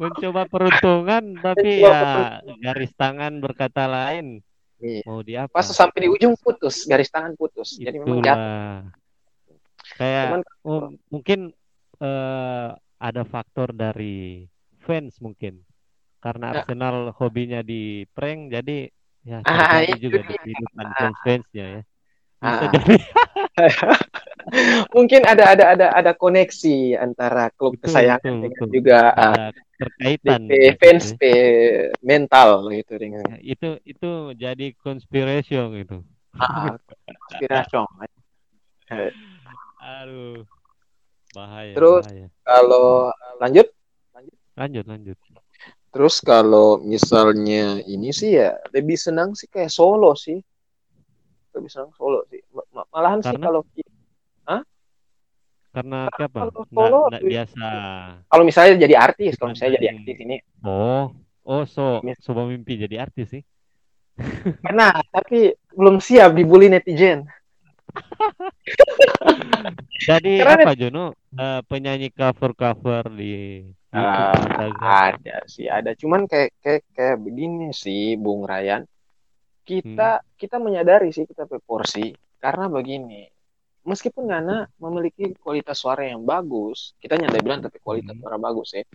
Mencoba 0.00 0.48
peruntungan 0.48 1.36
tapi 1.36 1.84
Mencoba 1.84 2.40
ya 2.42 2.56
garis 2.64 2.92
tangan 2.96 3.36
berkata 3.38 3.84
lain. 3.84 4.40
Iya. 4.82 5.04
Mau 5.06 5.20
di 5.22 5.38
apa? 5.38 5.52
pas 5.60 5.68
sampai 5.68 6.04
di 6.04 6.08
ujung 6.10 6.34
putus, 6.40 6.88
garis 6.88 7.12
tangan 7.12 7.36
putus. 7.38 7.78
Jadi 7.78 8.02
memang 8.02 8.18
jatuh. 8.24 8.40
Itulah. 8.42 8.80
Kayak 10.00 10.24
Cuman 10.26 10.42
oh, 10.66 10.84
mungkin 11.12 11.40
eh, 12.00 12.68
ada 12.98 13.22
faktor 13.28 13.70
dari 13.76 14.48
fans 14.82 15.16
mungkin. 15.18 15.62
Karena 16.18 16.54
Ya. 16.54 16.62
Arsenal 16.62 17.10
hobinya 17.18 17.60
di 17.62 18.06
prank 18.10 18.50
jadi 18.50 18.86
ya 19.22 19.38
Ah, 19.42 19.82
itu 19.82 20.06
juga 20.06 20.22
di 20.22 20.34
kehidupan 20.34 20.86
fans-fansnya 20.92 21.66
ya. 21.66 21.80
Bisa 22.38 22.46
Ah. 22.62 22.70
jadi 22.74 22.94
mungkin 24.96 25.22
ada 25.22 25.54
ada 25.54 25.64
ada 25.74 25.86
ada 25.94 26.12
koneksi 26.12 26.98
antara 26.98 27.50
klub 27.54 27.78
Betul, 27.78 27.82
kesayangan 27.86 28.22
betul, 28.22 28.42
dengan 28.42 28.62
betul. 28.66 28.74
juga 28.74 28.98
ah, 29.14 29.34
ada 29.50 29.60
terkaitan 29.78 30.40
DP 30.46 30.50
gitu 30.50 30.78
fans 30.78 31.06
ya. 31.14 31.34
Mental 32.02 32.48
gitu 32.70 32.94
dengan 32.98 33.22
Ya, 33.26 33.36
itu 33.42 33.68
itu 33.82 34.10
jadi 34.34 34.66
conspiration 34.78 35.64
gitu. 35.78 35.96
ah, 36.34 36.74
konspirasi. 37.30 37.76
Aduh. 39.82 40.46
Bahaya, 41.32 41.72
Terus- 41.72 42.06
bahaya. 42.06 42.26
Kalau 42.44 43.08
lanjut 43.40 43.66
Lanjut, 44.52 44.84
lanjut. 44.84 45.18
Terus 45.92 46.20
kalau 46.24 46.80
misalnya 46.80 47.80
ini 47.84 48.12
sih 48.12 48.36
ya 48.40 48.56
lebih 48.72 48.96
senang 48.96 49.36
sih 49.36 49.48
kayak 49.48 49.68
solo 49.72 50.16
sih. 50.16 50.40
Lebih 51.52 51.68
senang 51.68 51.92
solo 51.96 52.24
sih. 52.32 52.40
Ma- 52.52 52.68
ma- 52.72 52.88
Malahan 52.92 53.20
sih 53.20 53.36
Karena? 53.36 53.46
kalau 53.48 53.62
Karena 55.72 56.04
Karena 56.12 56.26
apa? 56.28 56.36
kalau 56.36 56.52
Nggak, 56.52 56.68
solo 56.68 57.00
nggak 57.08 57.22
lebih- 57.24 57.32
biasa. 57.32 57.66
kalau 58.28 58.44
misalnya 58.44 58.74
jadi 58.76 58.94
artis, 59.00 59.32
kalau 59.40 59.50
misalnya 59.56 59.72
jadi 59.80 59.88
artis 59.96 60.16
ini 60.20 60.36
Oh, 60.62 61.04
oh 61.48 61.62
so, 61.64 62.04
coba 62.28 62.44
mimpi 62.44 62.76
jadi 62.76 62.96
artis 63.08 63.32
sih. 63.32 63.42
pernah, 64.68 64.92
tapi 65.08 65.56
belum 65.72 65.96
siap 65.96 66.36
dibully 66.36 66.68
netizen. 66.68 67.24
Jadi 70.02 70.32
Karena 70.42 70.64
apa 70.66 70.72
Jono? 70.74 71.04
Eh, 71.32 71.60
penyanyi 71.64 72.08
cover-cover 72.12 73.08
di 73.14 73.64
YouTube, 73.92 73.96
Ah, 73.96 74.32
Instagram. 74.36 74.82
ada 74.82 75.36
sih, 75.48 75.66
ada. 75.68 75.90
Cuman 75.96 76.24
kayak 76.26 76.52
kayak 76.60 76.82
kayak 76.92 77.16
begini 77.20 77.72
sih, 77.72 78.16
Bung 78.16 78.44
Ryan. 78.44 78.84
Kita 79.62 80.20
Hmm. 80.20 80.26
kita 80.36 80.56
menyadari 80.58 81.08
sih 81.08 81.24
kita 81.24 81.46
proporsi 81.46 82.10
karena 82.36 82.66
begini. 82.66 83.30
Meskipun 83.82 84.30
Nana 84.30 84.66
memiliki 84.78 85.34
kualitas 85.38 85.78
suara 85.78 86.06
yang 86.06 86.22
bagus, 86.22 86.94
kita 86.98 87.18
nyanda 87.18 87.38
bilang 87.38 87.60
tapi 87.60 87.78
kualitas 87.78 88.14
Hmm. 88.14 88.22
suara 88.22 88.38
bagus 88.38 88.68
ya. 88.72 88.82
Iya, 88.82 88.86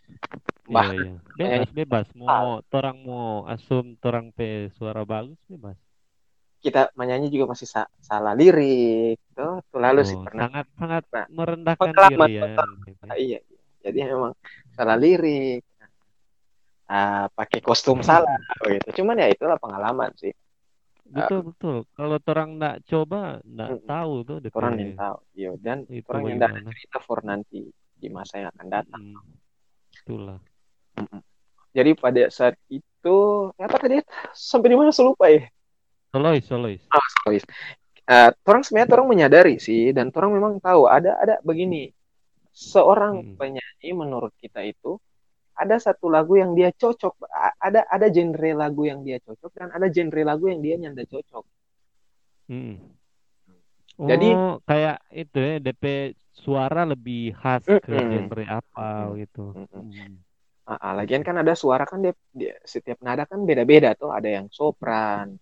Bah, 0.68 0.88
iya. 0.92 1.14
Bebas, 1.40 1.70
bebas. 1.72 2.08
Mau 2.14 2.60
torang 2.68 2.98
mau 3.02 3.48
asum 3.48 3.96
torang 3.98 4.32
pe 4.32 4.68
suara 4.76 5.08
bagus 5.08 5.40
bebas. 5.48 5.80
Kita 6.64 6.80
menyanyi 7.00 7.28
juga 7.34 7.46
masih 7.54 7.68
sa- 7.76 7.92
salah 8.10 8.34
lirik. 8.40 9.16
Tuh, 9.38 9.54
tuh 9.70 9.80
lalu 9.86 10.00
sih 10.10 10.18
Oh, 10.18 10.24
pernah. 10.26 10.44
sangat 10.44 10.66
sangat 10.80 11.04
Nah, 11.14 11.26
merendahkan 11.38 11.96
pengalaman, 11.96 12.30
diri 12.30 12.38
ya. 12.40 12.44
gitu. 12.44 12.62
Ah, 13.12 13.18
iya, 13.24 13.38
iya. 13.50 13.60
jadi 13.86 13.98
memang 14.12 14.34
salah 14.78 14.98
lirik. 15.04 15.62
Ah, 16.88 17.28
pakai 17.38 17.60
kostum 17.60 18.00
salah 18.00 18.32
gitu. 18.74 19.04
Cuman 19.04 19.16
ya 19.22 19.28
itulah 19.34 19.58
pengalaman 19.64 20.12
sih. 20.22 20.32
Betul 21.08 21.40
betul. 21.52 21.76
Kalau 21.96 22.18
torang 22.20 22.50
nggak 22.60 22.76
coba 22.92 23.40
Mm-mm. 23.44 23.80
tahu 23.88 24.12
tuh 24.28 24.38
DP 24.44 24.56
Orang 24.60 24.76
yang 24.80 24.94
tahu. 24.96 25.18
Iya, 25.40 25.50
dan 25.66 25.78
itu 25.88 26.08
orang 26.12 26.24
yang 26.32 26.40
cerita 26.72 26.98
for 27.04 27.20
nanti 27.24 27.60
di 28.02 28.08
masa 28.12 28.34
yang 28.44 28.50
akan 28.56 28.68
datang. 28.72 29.02
Mm, 29.04 29.20
Itulah. 30.04 30.40
Jadi 31.78 31.92
pada 31.94 32.24
saat 32.34 32.56
itu 32.74 33.16
apa 33.60 33.78
tadi? 33.78 34.02
Sampai 34.34 34.68
di 34.74 34.78
mana 34.80 34.90
saya 34.96 35.14
lupa 35.14 35.26
ya. 35.30 35.46
Solois, 36.12 36.44
solois. 36.48 36.82
Solois. 37.24 37.44
Eh, 38.08 38.30
orang 38.48 38.64
sebenarnya 38.64 38.96
orang 38.96 39.08
menyadari 39.12 39.56
sih 39.60 39.92
dan 39.92 40.16
orang 40.16 40.32
memang 40.32 40.54
tahu 40.64 40.88
ada 40.88 41.20
ada 41.20 41.36
begini. 41.44 41.92
Seorang 42.56 43.14
Hmm. 43.22 43.36
penyanyi 43.36 43.90
menurut 43.94 44.32
kita 44.40 44.64
itu 44.64 44.98
ada 45.58 45.76
satu 45.78 46.08
lagu 46.08 46.38
yang 46.40 46.56
dia 46.56 46.72
cocok, 46.72 47.18
ada 47.60 47.84
ada 47.90 48.08
genre 48.14 48.52
lagu 48.56 48.88
yang 48.88 49.02
dia 49.04 49.20
cocok 49.20 49.52
dan 49.58 49.70
ada 49.74 49.90
genre 49.92 50.22
lagu 50.24 50.48
yang 50.48 50.62
dia 50.64 50.76
nyanda 50.80 51.04
cocok. 51.04 51.44
Mm. 52.48 52.78
Jadi- 53.98 54.34
Oh, 54.38 54.62
kayak 54.64 55.02
itu 55.10 55.38
ya 55.42 55.56
DP 55.58 55.84
suara 56.32 56.86
lebih 56.86 57.34
khas 57.34 57.66
ke 57.66 57.90
Mm-mm. 57.90 58.30
genre 58.30 58.44
apa 58.46 58.88
gitu. 59.18 59.58
Mm-mm. 59.58 59.84
Mm. 59.90 60.14
Ah, 60.70 60.78
ah, 60.80 60.94
lagian 60.94 61.24
kan 61.26 61.42
ada 61.42 61.58
suara 61.58 61.88
kan 61.88 62.04
dia, 62.04 62.14
dia 62.30 62.54
setiap 62.62 63.02
nada 63.02 63.26
kan 63.26 63.42
beda-beda 63.42 63.96
tuh, 63.98 64.14
ada 64.14 64.28
yang 64.30 64.52
sopran, 64.54 65.40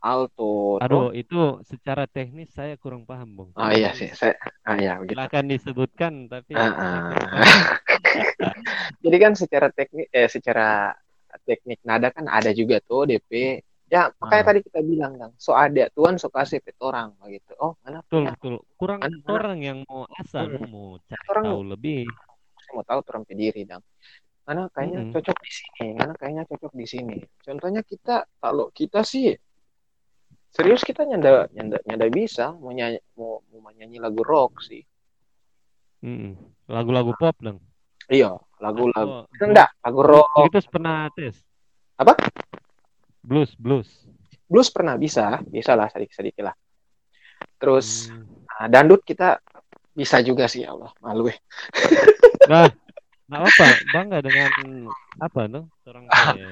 alto. 0.00 0.80
Aduh, 0.80 1.12
itu 1.12 1.60
secara 1.62 2.04
teknis 2.04 2.48
saya 2.50 2.74
kurang 2.74 3.04
paham, 3.04 3.28
Bung. 3.36 3.50
Ah 3.54 3.70
iya 3.70 3.92
sih, 3.92 4.08
saya 4.10 4.34
ah 4.64 4.76
iya 4.76 4.96
begitu. 4.96 5.14
Silakan 5.14 5.44
disebutkan, 5.46 6.12
tapi 6.26 6.52
Ah, 6.56 6.72
ah. 6.72 7.12
Jadi 9.04 9.16
kan 9.16 9.32
secara 9.36 9.68
teknik 9.68 10.08
eh 10.10 10.26
secara 10.26 10.92
teknik 11.44 11.80
nada 11.84 12.10
kan 12.10 12.26
ada 12.26 12.50
juga 12.50 12.80
tuh 12.80 13.06
DP. 13.06 13.60
Ya, 13.90 14.06
makanya 14.22 14.42
Ah. 14.42 14.48
tadi 14.54 14.60
kita 14.62 14.80
bilang 14.80 15.12
kan, 15.18 15.30
so 15.34 15.50
ada 15.50 15.90
tuan 15.90 16.14
so 16.14 16.30
kasih 16.30 16.62
pet 16.62 16.78
orang 16.78 17.10
begitu. 17.18 17.58
Oh, 17.58 17.74
mana 17.82 17.98
Betul, 18.00 18.22
punya? 18.22 18.30
betul. 18.38 18.54
Kurang 18.78 18.98
Mana- 19.02 19.26
orang 19.26 19.58
yang 19.58 19.78
mau 19.82 20.06
asal 20.14 20.46
Hmm. 20.46 20.70
mau 20.70 20.94
cari 21.02 21.26
Orang- 21.26 21.46
tahu 21.50 21.62
lebih. 21.74 22.06
Saya 22.56 22.70
mau 22.72 22.84
tahu 22.86 23.00
orang 23.02 23.22
diri 23.28 23.62
dong. 23.66 23.82
Mana 24.46 24.66
kayaknya 24.70 24.98
Mm-mm. 25.04 25.12
cocok 25.12 25.36
di 25.42 25.50
sini, 25.50 25.86
mana 25.94 26.12
kayaknya 26.14 26.42
cocok 26.46 26.72
di 26.72 26.86
sini. 26.86 27.18
Contohnya 27.38 27.82
kita 27.82 28.16
kalau 28.38 28.66
kita 28.70 29.02
sih 29.02 29.34
serius 30.50 30.82
kita 30.82 31.06
nyanda 31.06 31.46
nyanda 31.54 31.78
nyanda 31.86 32.06
bisa 32.10 32.50
mau 32.58 32.74
nyanyi 32.74 32.98
mau, 33.14 33.40
mau 33.54 33.70
nyanyi 33.70 34.02
lagu 34.02 34.20
rock 34.26 34.62
sih. 34.66 34.82
Lagu-lagu 36.70 37.12
pop 37.18 37.36
dong. 37.42 37.58
Iya, 38.10 38.38
lagu-lagu. 38.58 39.26
Enggak, 39.38 39.70
lagu 39.82 40.00
rock. 40.02 40.50
itu 40.50 40.58
pernah 40.70 41.06
tes. 41.14 41.38
Apa? 41.98 42.16
Blues, 43.22 43.52
blues. 43.54 43.86
Blues 44.50 44.70
pernah 44.72 44.98
bisa, 44.98 45.38
bisa 45.46 45.78
lah 45.78 45.86
sedikit-sedikit 45.92 46.42
lah. 46.50 46.56
Terus 47.60 48.10
Hmm. 48.10 48.26
nah, 48.48 48.66
dangdut 48.66 49.04
kita 49.04 49.38
bisa 49.94 50.24
juga 50.24 50.48
sih 50.48 50.64
ya 50.64 50.74
Allah, 50.74 50.90
malu 51.02 51.28
ya. 51.28 51.38
Nah, 52.50 52.66
nggak 53.30 53.42
apa, 53.46 53.66
bangga 53.94 54.18
dengan 54.26 54.50
apa 55.22 55.46
no? 55.46 55.70
Orang 55.86 56.08
punya 56.10 56.50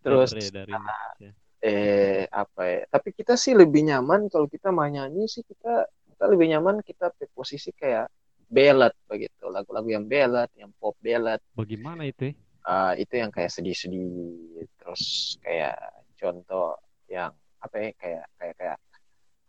Terus 0.00 0.30
dari 0.32 0.72
Indonesia. 0.72 1.30
Eh 1.64 2.28
apa 2.28 2.62
ya? 2.68 2.80
Tapi 2.92 3.08
kita 3.16 3.40
sih 3.40 3.56
lebih 3.56 3.88
nyaman 3.88 4.28
kalau 4.28 4.44
kita 4.44 4.68
mau 4.68 4.84
nyanyi 4.84 5.24
sih 5.24 5.40
kita 5.40 5.88
kita 5.88 6.24
lebih 6.28 6.52
nyaman 6.52 6.84
kita 6.84 7.08
posisi 7.32 7.72
kayak 7.72 8.12
ballad 8.44 8.92
begitu, 9.08 9.48
lagu-lagu 9.48 9.88
yang 9.88 10.04
ballad, 10.04 10.52
yang 10.54 10.70
pop 10.76 10.94
ballad. 11.00 11.40
Bagaimana 11.56 12.04
itu? 12.04 12.36
Ah, 12.64 12.92
itu 12.94 13.16
yang 13.16 13.32
kayak 13.32 13.50
sedih-sedih. 13.50 14.68
Terus 14.76 15.36
kayak 15.40 15.76
contoh 16.20 16.76
yang 17.08 17.32
apa 17.64 17.76
ya 17.80 17.90
kayak 17.96 18.24
kayak 18.36 18.54
kayak 18.60 18.78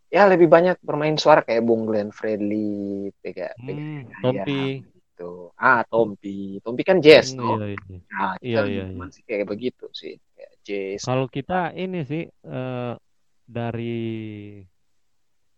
ya 0.08 0.22
lebih 0.24 0.48
banyak 0.48 0.80
bermain 0.80 1.20
suara 1.20 1.44
kayak 1.44 1.60
Bung 1.60 1.84
Glenn 1.84 2.08
Fredly, 2.08 3.12
kayak 3.20 3.52
Hmm, 3.60 4.08
ya, 4.08 4.42
Tompi. 4.44 4.80
Gitu. 5.16 5.48
Ah, 5.56 5.80
Tompi. 5.88 6.60
Tompi 6.60 6.82
kan 6.84 7.00
jazz, 7.00 7.32
Hmm, 7.32 7.40
toh. 7.40 7.56
iya, 7.56 7.66
iya. 7.72 7.98
Nah, 8.12 8.32
kita 8.36 8.44
Iya, 8.44 8.60
lebih 8.68 8.76
iya, 8.76 8.84
iya. 8.92 9.06
sih 9.16 9.22
kayak 9.24 9.46
begitu 9.48 9.84
sih, 9.96 10.14
kayak 10.36 10.52
jazz. 10.60 11.00
Kalau 11.08 11.26
kita 11.32 11.72
ini 11.72 12.00
sih 12.04 12.22
eh, 12.28 12.94
dari 13.48 13.96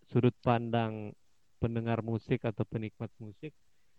sudut 0.08 0.32
pandang 0.40 1.10
pendengar 1.58 2.00
musik 2.06 2.46
atau 2.46 2.62
penikmat 2.62 3.10
musik, 3.18 3.50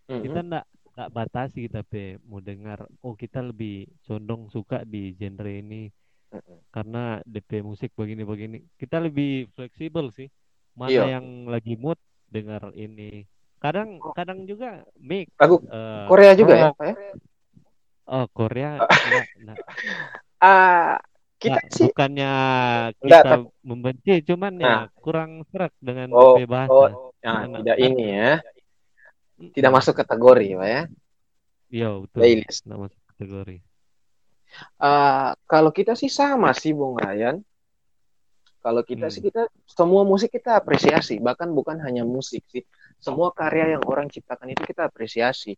Mhm. 0.07 0.21
kita 0.23 0.39
ndak 0.47 0.65
ndak 0.95 1.09
batasi 1.11 1.67
tapi 1.67 2.15
mau 2.23 2.39
dengar. 2.39 2.87
Oh, 3.03 3.13
kita 3.13 3.43
lebih 3.43 3.87
condong 4.07 4.47
suka 4.49 4.87
di 4.87 5.11
genre 5.19 5.51
ini 5.51 5.91
Mhm. 6.31 6.55
karena 6.71 7.19
DP 7.27 7.61
musik 7.61 7.91
begini-begini. 7.99 8.63
Kita 8.79 8.97
lebih 9.03 9.51
fleksibel 9.53 10.07
sih. 10.15 10.31
Mana 10.79 10.91
Iya. 10.91 11.03
yang 11.19 11.45
lagi 11.51 11.75
mood 11.75 11.99
dengar 12.31 12.71
ini. 12.75 13.27
Kadang 13.59 13.99
kadang 14.15 14.47
juga 14.47 14.87
mix 14.95 15.27
Lagu 15.35 15.59
eh, 15.67 16.07
Korea 16.07 16.31
juga 16.33 16.53
ya. 16.55 16.69
Pak 16.71 16.87
ya? 16.87 16.95
Oh, 18.09 18.25
Korea 18.31 18.81
nggak, 19.05 19.27
nggak, 19.45 19.57
Ah, 20.41 20.97
kita 21.37 21.59
nggak, 21.61 21.75
sih 21.75 21.85
bukannya 21.91 22.31
Enggak, 23.03 23.23
kita 23.23 23.35
membenci, 23.61 24.13
cuman 24.25 24.53
ya 24.57 24.65
Nah. 24.65 24.83
kurang 24.97 25.31
serak 25.51 25.75
dengan 25.77 26.09
Oh, 26.15 26.33
bahasa. 26.47 26.73
oh, 26.73 27.11
nah, 27.21 27.45
Anak- 27.45 27.61
tidak 27.61 27.77
ini 27.77 28.05
ya, 28.17 28.31
tidak 29.53 29.71
masuk 29.77 29.93
kategori, 29.99 30.47
Pak 30.57 30.67
ya. 30.67 30.81
Iya, 31.69 31.89
betul. 32.01 32.19
Playlist. 32.23 32.59
Nggak 32.65 32.79
masuk 32.87 33.01
kategori. 33.13 33.57
Ah, 34.81 35.37
kalau 35.45 35.69
kita 35.69 35.93
sih 35.93 36.09
sama 36.09 36.49
sih, 36.57 36.73
Bung 36.73 36.97
Ryan. 36.97 37.37
Kalau 38.59 38.81
kita 38.83 39.07
Hmm. 39.07 39.13
sih 39.13 39.21
kita 39.23 39.47
semua 39.69 40.03
musik 40.03 40.33
kita 40.35 40.59
apresiasi, 40.59 41.15
bahkan 41.23 41.47
bukan 41.53 41.79
hanya 41.79 42.03
musik 42.03 42.43
sih. 42.51 42.65
Semua 42.99 43.29
karya 43.31 43.79
yang 43.79 43.83
orang 43.87 44.07
ciptakan 44.11 44.51
itu 44.51 44.63
kita 44.67 44.91
apresiasi. 44.91 45.55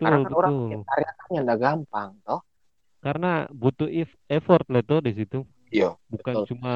Karena 0.00 0.16
Betul, 0.16 0.24
kan 0.24 0.32
orang 0.40 0.52
betul. 0.52 0.64
bikin 0.64 0.80
karya 0.88 1.10
kan 1.12 1.28
yang 1.36 1.46
gampang, 1.60 2.10
toh. 2.24 2.40
Karena 3.00 3.32
butuh 3.52 3.88
if- 3.88 4.18
effort 4.28 4.64
lah 4.68 4.82
tuh 4.84 5.00
di 5.04 5.12
situ. 5.16 5.44
Iya, 5.72 5.96
Bukan 6.08 6.34
betul. 6.34 6.44
cuma 6.56 6.74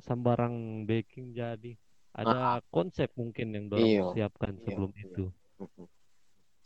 sembarang 0.00 0.86
baking 0.88 1.34
jadi. 1.34 1.72
Ada 2.10 2.58
konsep 2.74 3.06
mungkin 3.14 3.54
yang 3.54 3.64
dorong 3.70 3.86
Iya, 3.86 4.04
siapkan 4.14 4.52
iya, 4.58 4.64
sebelum 4.66 4.90
iya. 4.90 5.04
itu. 5.06 5.24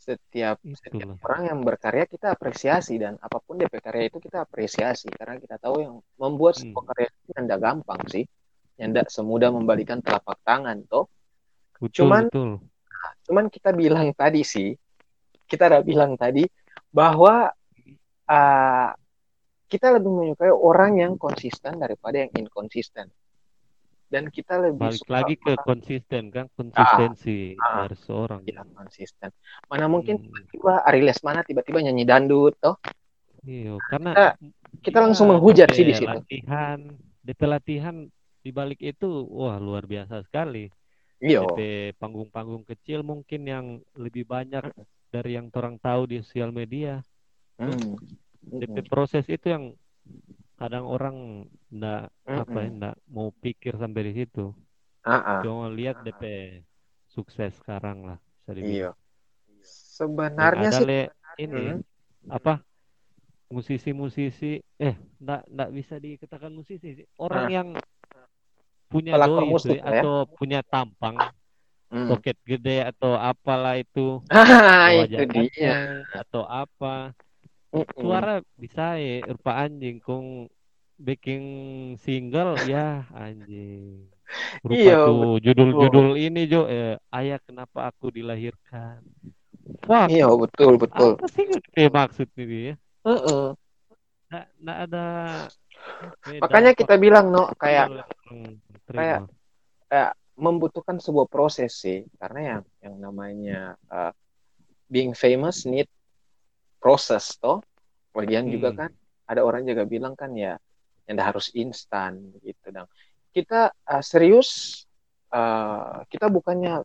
Setiap 0.05 0.57
setiap 0.61 1.17
orang 1.25 1.41
yang 1.49 1.59
berkarya 1.65 2.05
kita 2.05 2.37
apresiasi 2.37 3.01
dan 3.01 3.17
apa 3.17 3.41
pun 3.41 3.57
DP 3.57 3.73
karya 3.81 4.05
itu 4.05 4.21
kita 4.21 4.45
apresiasi 4.45 5.09
karena 5.09 5.41
kita 5.41 5.57
tahu 5.57 5.81
yang 5.81 5.95
membuat 6.21 6.57
Hmm. 6.57 6.69
sebuah 6.69 6.83
karya 6.93 7.07
itu 7.09 7.31
tidak 7.33 7.59
gampang 7.61 8.01
sih. 8.09 8.25
Yang 8.77 8.89
tidak 8.93 9.07
semudah 9.09 9.49
membalikan 9.49 9.99
telapak 10.05 10.37
tangan, 10.45 10.85
toh. 10.85 11.09
Betul, 11.79 11.97
Cuman 12.05 12.23
betul. 12.27 12.49
cuman 13.25 13.45
kita 13.51 13.69
bilang 13.75 14.09
tadi 14.15 14.41
sih, 14.41 14.71
kita 15.45 15.67
udah 15.69 15.81
bilang 15.85 16.15
tadi 16.15 16.45
bahwa 16.89 17.51
ah, 18.25 18.91
kita 19.65 19.97
lebih 19.97 20.11
menyukai 20.13 20.53
orang 20.53 21.01
yang 21.01 21.13
konsisten 21.17 21.77
daripada 21.81 22.21
yang 22.25 22.31
inkonsisten. 22.33 23.09
Dan 24.05 24.29
kita 24.29 24.61
lebih 24.61 24.93
Balik 24.93 25.01
suka 25.01 25.11
lagi 25.11 25.35
ke 25.35 25.51
orang 25.57 25.65
konsisten 25.65 26.23
kan, 26.29 26.45
konsistensi 26.53 27.57
ah. 27.57 27.83
dari 27.83 27.97
seorang. 27.97 28.39
yang 28.45 28.69
konsisten. 28.71 29.33
Mana 29.65 29.89
mungkin 29.89 30.21
Hmm. 30.21 30.29
tiba-tiba 30.29 30.73
Ari 30.85 31.01
Lesmana 31.01 31.41
tiba-tiba 31.41 31.81
nyanyi 31.81 32.05
dandut, 32.05 32.53
toh. 32.61 32.77
Iya, 33.45 33.77
karena 33.89 34.11
Kita, 34.13 34.25
kita 34.85 34.97
dia 35.01 35.05
langsung 35.09 35.27
menghujat 35.33 35.69
sih 35.73 35.85
di 35.85 35.93
situ. 35.97 36.07
Latihan, 36.07 36.79
DP 37.25 37.41
latihan 37.49 37.95
di 38.41 38.49
balik 38.53 38.79
itu, 38.81 39.09
wah 39.25 39.57
luar 39.57 39.89
biasa 39.89 40.21
sekali. 40.21 40.69
Iya. 41.25 41.41
DP 41.41 41.59
panggung-panggung 41.97 42.61
kecil 42.69 43.01
mungkin 43.01 43.41
yang 43.49 43.65
lebih 43.97 44.29
banyak 44.29 44.61
dari 45.09 45.33
yang 45.33 45.49
orang 45.57 45.81
tahu 45.81 46.05
di 46.05 46.21
sosial 46.21 46.53
media. 46.53 47.01
Hmm. 47.57 47.97
DP 48.45 48.85
proses 48.85 49.25
itu 49.25 49.49
yang 49.49 49.73
kadang 50.55 50.85
orang 50.85 51.49
ndak 51.73 52.13
apa 52.23 52.57
ya, 52.61 52.69
ndak 52.69 52.95
mau 53.09 53.33
pikir 53.33 53.73
sampai 53.81 54.13
di 54.13 54.13
situ. 54.21 54.53
Ah. 55.01 55.41
Cuma 55.41 55.73
lihat 55.73 56.05
DP 56.05 56.23
sukses 57.09 57.57
sekarang 57.57 58.05
lah. 58.05 58.19
Iya. 58.53 58.93
Sebenarnya 59.65 60.69
ada 60.69 60.77
sih 60.77 60.85
le 60.85 61.01
ini 61.41 61.65
Hmm. 61.73 61.81
apa 62.29 62.61
musisi-musisi 63.49 64.57
eh 64.77 64.95
ndak 65.21 65.45
ndak 65.49 65.69
bisa 65.73 65.95
dikatakan 65.97 66.53
musisi 66.53 67.01
sih. 67.01 67.07
Orang 67.17 67.49
Ah. 67.49 67.53
yang 67.53 67.67
punya 68.91 69.13
Pelakor 69.13 69.43
doi 69.45 69.49
musik 69.53 69.79
ya. 69.95 70.03
atau 70.03 70.13
punya 70.37 70.59
tampang 70.71 71.17
Hmm. 71.91 72.07
soket 72.09 72.37
gede 72.49 72.71
atau 72.91 73.11
apalah 73.29 73.75
itu 73.83 74.21
Ah, 74.29 74.93
itu 75.03 75.21
dia. 75.33 75.73
atau 76.21 76.43
apa 76.45 77.13
Mm-mm. 77.73 77.95
suara 78.01 78.31
bisa 78.61 78.81
ya 78.99 79.31
rupa 79.35 79.51
anjing 79.63 79.97
kung 80.07 80.47
bikin 81.07 81.41
single 82.05 82.63
ya 82.63 83.03
anjing 83.11 84.07
rupa 84.63 84.91
Iya, 84.91 84.95
tuh 85.05 85.17
judul-judul 85.45 86.07
ini 86.25 86.39
Jo 86.51 86.59
eh, 86.71 86.95
ayah 87.17 87.39
kenapa 87.47 87.79
aku 87.91 88.05
dilahirkan 88.17 88.99
wah 89.89 90.07
Iya, 90.11 90.25
betul, 90.41 90.71
betul. 90.81 91.11
apa 91.11 91.25
sih 91.33 91.45
yang 91.77 91.93
maksud 91.93 92.27
ini 92.39 92.57
ya 92.71 92.75
Heeh. 93.05 93.55
nggak 94.27 94.45
nggak 94.61 94.77
ada 94.85 94.99
apa 96.05 96.27
ya, 96.33 96.41
Makanya 96.41 96.71
kita 96.79 96.95
bilang 97.03 97.25
no 97.33 97.43
kayak 97.61 97.87
terima. 98.23 98.55
Kayak 99.89 100.11
membutuhkan 100.35 100.99
sebuah 100.99 101.25
proses 101.31 101.75
sih. 101.79 102.05
Karena 102.19 102.39
yang 102.41 102.63
yang 102.83 102.95
namanya 103.01 103.59
uh, 103.89 104.11
being 104.87 105.15
famous 105.15 105.65
need 105.65 105.89
proses 106.77 107.33
toh. 107.39 107.61
Juga 108.47 108.71
Hmm. 108.71 108.79
kan 108.85 108.89
ada 109.25 109.41
orang 109.41 109.65
juga 109.65 109.83
bilang 109.83 110.13
kan 110.13 110.31
ya 110.37 110.55
yang 111.05 111.17
harus 111.21 111.53
instan 111.53 112.33
gitu 112.41 112.73
dan 112.73 112.85
kita 113.29 113.69
uh, 113.85 114.01
serius 114.01 114.81
uh, 115.29 116.01
kita 116.09 116.29
bukannya 116.29 116.81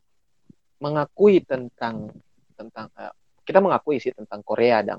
mengakui 0.80 1.40
tentang 1.44 2.12
tentang 2.56 2.92
uh, 2.96 3.12
kita 3.44 3.60
mengakui 3.64 3.96
sih 3.96 4.12
tentang 4.12 4.44
Korea 4.44 4.84
dan 4.84 4.98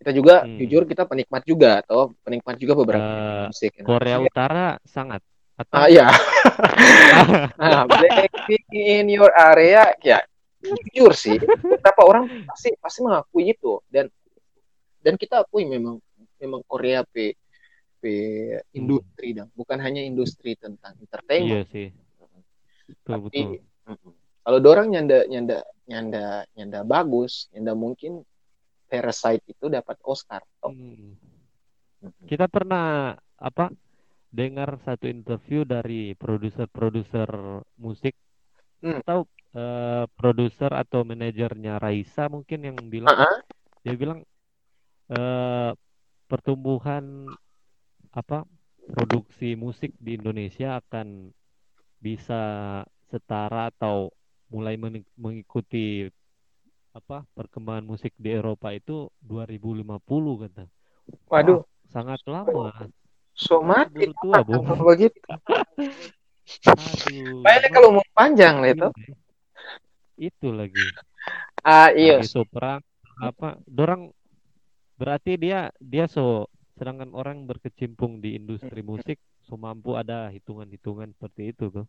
kita 0.00 0.12
juga 0.12 0.44
Hmm. 0.44 0.56
jujur 0.60 0.84
kita 0.88 1.04
penikmat 1.08 1.42
juga 1.44 1.80
atau 1.84 2.12
penikmat 2.24 2.56
juga 2.60 2.72
beberapa 2.76 3.04
Eh, 3.04 3.48
musik 3.48 3.70
Korea 3.84 4.20
Utara 4.20 4.76
sangat 4.84 5.20
atau 5.56 5.74
Ah 5.76 5.88
iya. 5.88 6.06
Nah, 7.60 7.88
Blackpink 7.88 8.68
in 8.70 9.08
your 9.08 9.32
area. 9.32 9.92
Ya 10.04 10.20
jujur 10.66 11.14
sih 11.14 11.38
beberapa 11.38 12.02
orang 12.02 12.26
pasti 12.48 12.74
pasti 12.78 13.00
mengakui 13.04 13.52
itu. 13.52 13.80
Dan 13.88 14.12
dan 15.00 15.14
kita 15.16 15.46
akui 15.46 15.64
memang 15.64 16.02
memang 16.36 16.60
Korea 16.66 17.06
p 17.06 17.32
p 18.00 18.04
industri 18.76 19.32
dan 19.32 19.48
bukan 19.56 19.78
hanya 19.80 20.04
industri 20.04 20.58
tentang 20.58 20.92
iya 20.96 21.02
entertainment 21.06 21.66
sih. 21.72 21.88
Betul 22.86 23.10
tapi 23.10 23.40
betul. 23.58 24.12
kalau 24.46 24.58
dorang 24.62 24.88
nyanda 24.92 25.26
nyanda 25.26 25.64
nyanda 25.86 26.46
nyanda 26.54 26.80
bagus 26.86 27.50
nyanda 27.54 27.72
mungkin 27.74 28.22
Parasite 28.86 29.42
itu 29.50 29.66
dapat 29.66 29.98
Oscar. 30.06 30.46
Hmm. 30.62 31.18
Kita 32.22 32.46
pernah 32.46 33.18
apa 33.34 33.74
dengar 34.30 34.78
satu 34.84 35.06
interview 35.08 35.62
dari 35.64 36.12
produser-produser 36.18 37.62
musik 37.78 38.14
Hmm. 38.76 39.00
atau 39.00 39.24
eh, 39.56 40.04
produser 40.20 40.68
atau 40.68 41.00
manajernya 41.00 41.80
Raisa 41.80 42.28
mungkin 42.28 42.60
yang 42.60 42.76
bilang 42.92 43.08
Ah, 43.08 43.24
ah. 43.24 43.36
dia 43.80 43.96
bilang 43.96 44.20
eh, 45.08 45.72
pertumbuhan 46.28 47.24
apa 48.12 48.44
produksi 48.92 49.56
musik 49.56 49.96
di 49.96 50.20
Indonesia 50.20 50.76
akan 50.76 51.32
bisa 51.98 52.42
setara 53.08 53.72
atau 53.72 54.12
mulai 54.52 54.76
mengikuti 55.16 56.06
apa 56.92 57.24
perkembangan 57.32 57.84
musik 57.84 58.12
di 58.16 58.36
Eropa 58.36 58.72
itu 58.72 59.08
2050 59.24 60.42
kata. 60.46 60.64
Waduh, 61.32 61.64
Sangat 61.90 62.20
lama. 62.28 62.72
So 63.36 63.60
mati 63.60 64.08
Buru 64.08 64.16
tua, 64.24 64.40
kalau 64.40 64.84
begitu. 64.88 65.20
Aduh. 66.66 67.44
Kalau 67.68 67.88
mau 68.00 68.06
panjang 68.16 68.64
lah 68.64 68.70
itu. 68.72 68.88
Ini. 68.96 70.30
Itu 70.32 70.48
lagi. 70.56 70.80
Ah, 71.60 71.92
iya. 71.92 72.24
Lagi 72.24 72.82
apa? 73.16 73.60
Dorang 73.68 74.12
berarti 74.96 75.36
dia 75.36 75.68
dia 75.80 76.08
so 76.08 76.48
sedangkan 76.76 77.12
orang 77.16 77.48
berkecimpung 77.48 78.20
di 78.20 78.36
industri 78.36 78.80
musik 78.84 79.20
so 79.44 79.56
mampu 79.56 79.96
ada 79.96 80.28
hitungan-hitungan 80.32 81.12
seperti 81.16 81.52
itu 81.52 81.68
tuh. 81.68 81.86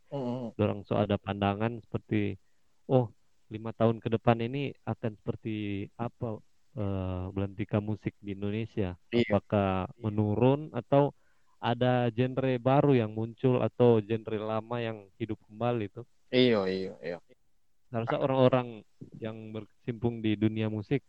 Dorang 0.60 0.84
so 0.84 1.00
ada 1.00 1.16
pandangan 1.16 1.80
seperti 1.84 2.36
oh 2.92 3.12
lima 3.48 3.72
tahun 3.72 4.04
ke 4.04 4.12
depan 4.20 4.44
ini 4.44 4.76
akan 4.84 5.16
seperti 5.24 5.88
apa 5.96 6.40
eh, 6.76 7.26
belantika 7.32 7.80
musik 7.80 8.16
di 8.20 8.36
Indonesia? 8.36 8.96
Iya. 9.12 9.40
Apakah 9.40 9.88
menurun 10.00 10.72
atau 10.76 11.16
ada 11.58 12.08
genre 12.14 12.54
baru 12.62 12.94
yang 12.94 13.12
muncul 13.14 13.60
atau 13.62 14.00
genre 14.04 14.38
lama 14.38 14.78
yang 14.82 14.98
hidup 15.18 15.38
kembali 15.50 15.90
tuh? 15.92 16.06
Iya, 16.32 16.68
iya, 16.70 16.94
iya. 17.02 17.18
Harusnya 17.92 18.20
orang-orang 18.20 18.84
yang 19.18 19.56
berkecimpung 19.56 20.20
di 20.20 20.36
dunia 20.36 20.68
musik 20.68 21.02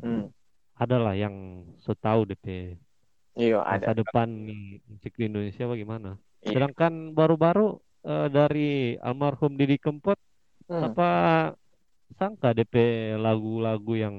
Hmm. 0.00 0.32
adalah 0.80 1.12
yang 1.12 1.64
so 1.84 1.92
tahu 1.92 2.24
DP 2.24 2.76
Iya, 3.36 3.60
masa 3.64 3.92
ada. 3.92 4.00
depan 4.00 4.28
nih 4.48 4.80
musik 4.88 5.12
di 5.16 5.24
Indonesia 5.28 5.64
bagaimana. 5.68 6.10
Iya. 6.44 6.52
Sedangkan 6.56 7.12
baru-baru 7.12 7.76
eh, 8.04 8.28
dari 8.32 8.70
almarhum 9.00 9.56
Didi 9.56 9.76
Kempot 9.76 10.16
Hmm. 10.70 10.94
apa 10.94 11.08
sangka 12.18 12.54
DP 12.54 12.74
lagu-lagu 13.18 13.92
yang 13.98 14.16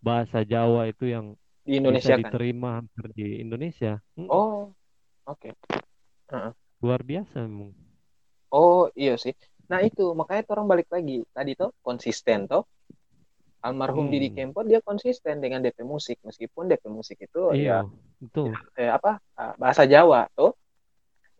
bahasa 0.00 0.42
Jawa 0.44 0.88
itu 0.88 1.08
yang 1.12 1.36
Di 1.64 1.72
bisa 1.72 1.80
Indonesia 1.80 2.14
kan. 2.20 2.32
diterima 2.32 2.68
hampir 2.78 3.04
di 3.16 3.26
Indonesia. 3.40 3.92
Mm, 4.16 4.28
Oh, 4.28 4.72
oke. 5.26 5.50
Luar 6.84 7.00
biasa 7.00 7.48
memang. 7.48 7.72
Oh, 8.52 8.80
iya 8.94 9.12
sih. 9.24 9.34
Nah, 9.70 9.80
itu 9.88 10.02
makanya 10.18 10.42
orang 10.54 10.66
balik 10.72 10.88
lagi. 10.94 11.24
Tadi 11.36 11.50
tuh 11.60 11.70
konsisten 11.86 12.38
tuh. 12.52 12.62
Almarhum 13.64 14.06
Hmm. 14.06 14.12
Didi 14.12 14.28
Kempot 14.36 14.64
dia 14.68 14.80
konsisten 14.84 15.40
dengan 15.40 15.64
DP 15.64 15.88
musik 15.88 16.20
meskipun 16.20 16.68
DP 16.68 16.84
musik 16.92 17.16
itu 17.16 17.40
ya 17.56 17.80
Iya, 17.80 17.88
betul. 18.20 18.52
eh, 18.76 18.90
apa 18.92 19.16
ah, 19.40 19.52
bahasa 19.56 19.88
Jawa 19.88 20.28
tuh. 20.36 20.52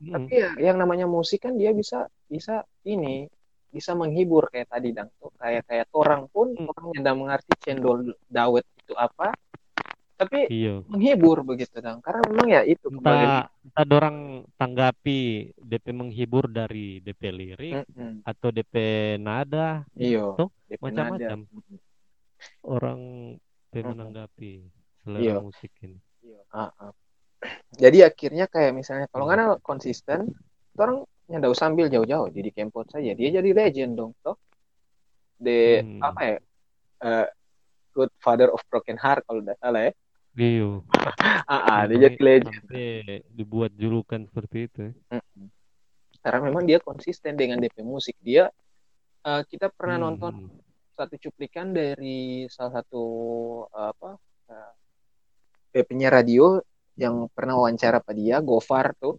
Mm, 0.01 0.11
Tapi 0.17 0.35
ya 0.41 0.49
yang 0.73 0.77
namanya 0.81 1.05
musik 1.05 1.45
kan 1.45 1.55
dia 1.61 1.71
bisa 1.77 2.09
bisa 2.29 2.65
ini 2.89 3.29
bisa 3.69 3.93
menghibur 3.93 4.49
kayak 4.49 4.69
tadi 4.73 4.89
dang 4.97 5.11
tuh 5.21 5.31
kayak 5.37 5.63
kayak 5.69 5.87
orang 5.93 6.23
pun 6.33 6.57
Hmm. 6.57 6.69
orang 6.71 6.85
yang 6.95 6.97
tidak 7.05 7.17
mengerti 7.21 7.53
cendol 7.61 7.99
dawet 8.31 8.65
itu 8.81 8.95
apa 8.97 9.37
tapi 10.15 10.47
Iya. 10.47 10.87
menghibur 10.87 11.43
begitu 11.43 11.75
dang 11.83 11.99
karena 11.99 12.23
memang 12.31 12.47
ya 12.47 12.63
itu 12.63 12.87
Entah, 12.87 13.51
entah 13.51 13.85
dorang 13.85 14.19
tanggapi 14.55 15.19
DP 15.59 15.87
menghibur 15.91 16.47
dari 16.47 17.03
DP 17.03 17.23
lirik 17.35 17.83
Mm-mm. 17.83 18.23
atau 18.23 18.49
DP 18.55 18.75
nada 19.19 19.83
iyo 19.99 20.39
DP 20.71 20.79
macam-macam. 20.81 21.39
orang 22.63 23.01
DP 23.71 23.83
Mm-mm. 23.83 23.91
menanggapi 23.91 24.53
Iya. 24.63 25.03
selera 25.03 25.43
musik 25.43 25.73
ini. 25.83 25.99
Iya, 26.25 26.41
ah. 26.55 26.71
Jadi 27.77 28.01
akhirnya 28.01 28.49
kayak 28.49 28.73
misalnya 28.73 29.07
kalau 29.13 29.29
nggak 29.29 29.61
konsisten, 29.61 30.33
orang 30.81 31.05
yang 31.29 31.45
nggak 31.45 31.53
usah 31.53 31.69
ambil 31.69 31.93
jauh-jauh 31.93 32.33
jadi 32.33 32.51
Kempot 32.55 32.89
saja. 32.89 33.13
Dia 33.13 33.29
jadi 33.43 33.51
legend 33.53 34.01
dong, 34.01 34.13
toh. 34.25 34.39
The 35.43 35.83
Hmm. 35.85 36.01
apa 36.01 36.21
ya? 36.25 36.37
Eh, 37.05 37.27
Good 37.93 38.11
Father 38.19 38.49
of 38.49 38.65
Broken 38.73 38.97
Heart 38.97 39.29
kalau 39.29 39.45
tidak 39.45 39.59
salah 39.61 39.83
ya. 39.87 39.93
Iya. 40.35 40.83
Ah, 41.47 41.61
ah, 41.63 41.81
dia 41.87 42.11
jadi 42.11 43.23
dibuat 43.31 43.71
julukan 43.79 44.27
seperti 44.27 44.67
itu. 44.67 44.85
Mm-mm. 45.11 45.47
Karena 46.19 46.41
memang 46.51 46.65
dia 46.67 46.83
konsisten 46.83 47.39
dengan 47.39 47.63
DP 47.63 47.87
musik. 47.87 48.19
Dia 48.19 48.51
eh, 49.25 49.43
kita 49.47 49.71
pernah 49.71 49.97
Hmm. 50.01 50.07
nonton 50.11 50.35
satu 50.95 51.15
cuplikan 51.19 51.71
dari 51.75 52.47
salah 52.51 52.83
satu 52.83 53.05
eh, 53.71 53.89
apa? 53.95 54.11
eh, 55.75 55.85
penyiar 55.87 56.19
radio 56.23 56.59
yang 56.95 57.27
pernah 57.35 57.59
wawancara 57.59 57.99
pada 57.99 58.19
dia, 58.19 58.39
Gofar 58.43 58.95
tuh. 58.99 59.19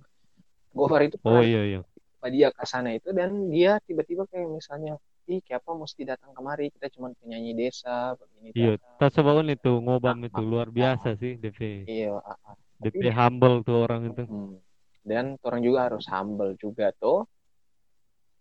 Gofar 0.71 1.07
itu 1.07 1.15
Oh 1.23 1.31
pernah 1.31 1.43
iya 1.43 1.61
iya. 1.63 1.81
Pak 2.19 2.29
dia 2.31 2.47
ke 2.51 2.65
sana 2.67 2.91
itu 2.95 3.11
dan 3.15 3.47
dia 3.53 3.79
tiba-tiba 3.87 4.27
kayak 4.27 4.49
misalnya 4.49 4.99
ih 5.25 5.41
kayak 5.41 5.65
apa 5.65 5.71
mesti 5.73 6.01
datang 6.05 6.31
kemari 6.31 6.69
kita 6.69 6.87
cuma 6.93 7.09
penyanyi 7.17 7.57
desa 7.57 8.13
begini 8.13 8.53
Iya, 8.53 8.73
datang." 8.77 8.97
tak 9.01 9.09
sebaun 9.11 9.47
itu 9.49 9.71
ngobam 9.81 10.17
itu 10.23 10.41
luar 10.41 10.69
biasa 10.69 11.17
sih 11.17 11.35
DP. 11.35 11.89
iya 11.89 12.13
ah, 12.21 12.37
ah. 12.45 12.55
DP 12.77 13.09
humble 13.09 13.65
tuh 13.65 13.85
orang 13.85 14.01
itu. 14.13 14.23
Hmm. 14.25 14.57
dan 15.05 15.37
orang 15.41 15.61
juga 15.61 15.79
harus 15.89 16.05
humble 16.09 16.53
juga 16.57 16.89
tuh 16.97 17.25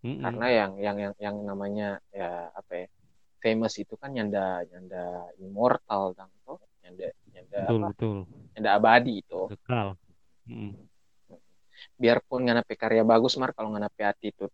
karena 0.05 0.47
yang 0.53 0.71
yang 0.77 0.97
yang 1.01 1.13
yang 1.17 1.35
namanya 1.41 1.97
ya 2.13 2.53
apa 2.53 2.85
ya 2.85 2.87
famous 3.41 3.73
itu 3.81 3.97
kan 3.97 4.13
nyanda 4.13 4.61
nyanda 4.69 5.03
immortal 5.41 6.13
dong 6.13 6.29
tuh 6.45 6.61
nyanda 6.85 7.09
nyanda 7.33 7.57
betul 7.65 7.81
apa 7.81 7.87
betul. 7.89 8.17
nyanda 8.53 8.69
abadi 8.77 9.13
itu 9.25 9.41
Kekal. 9.49 9.87
Mm-mm. 10.45 10.77
biarpun 11.97 12.45
nganape 12.45 12.77
karya 12.77 13.01
bagus 13.01 13.33
mar 13.41 13.49
kalau 13.57 13.73
nganape 13.73 14.05
attitude 14.05 14.53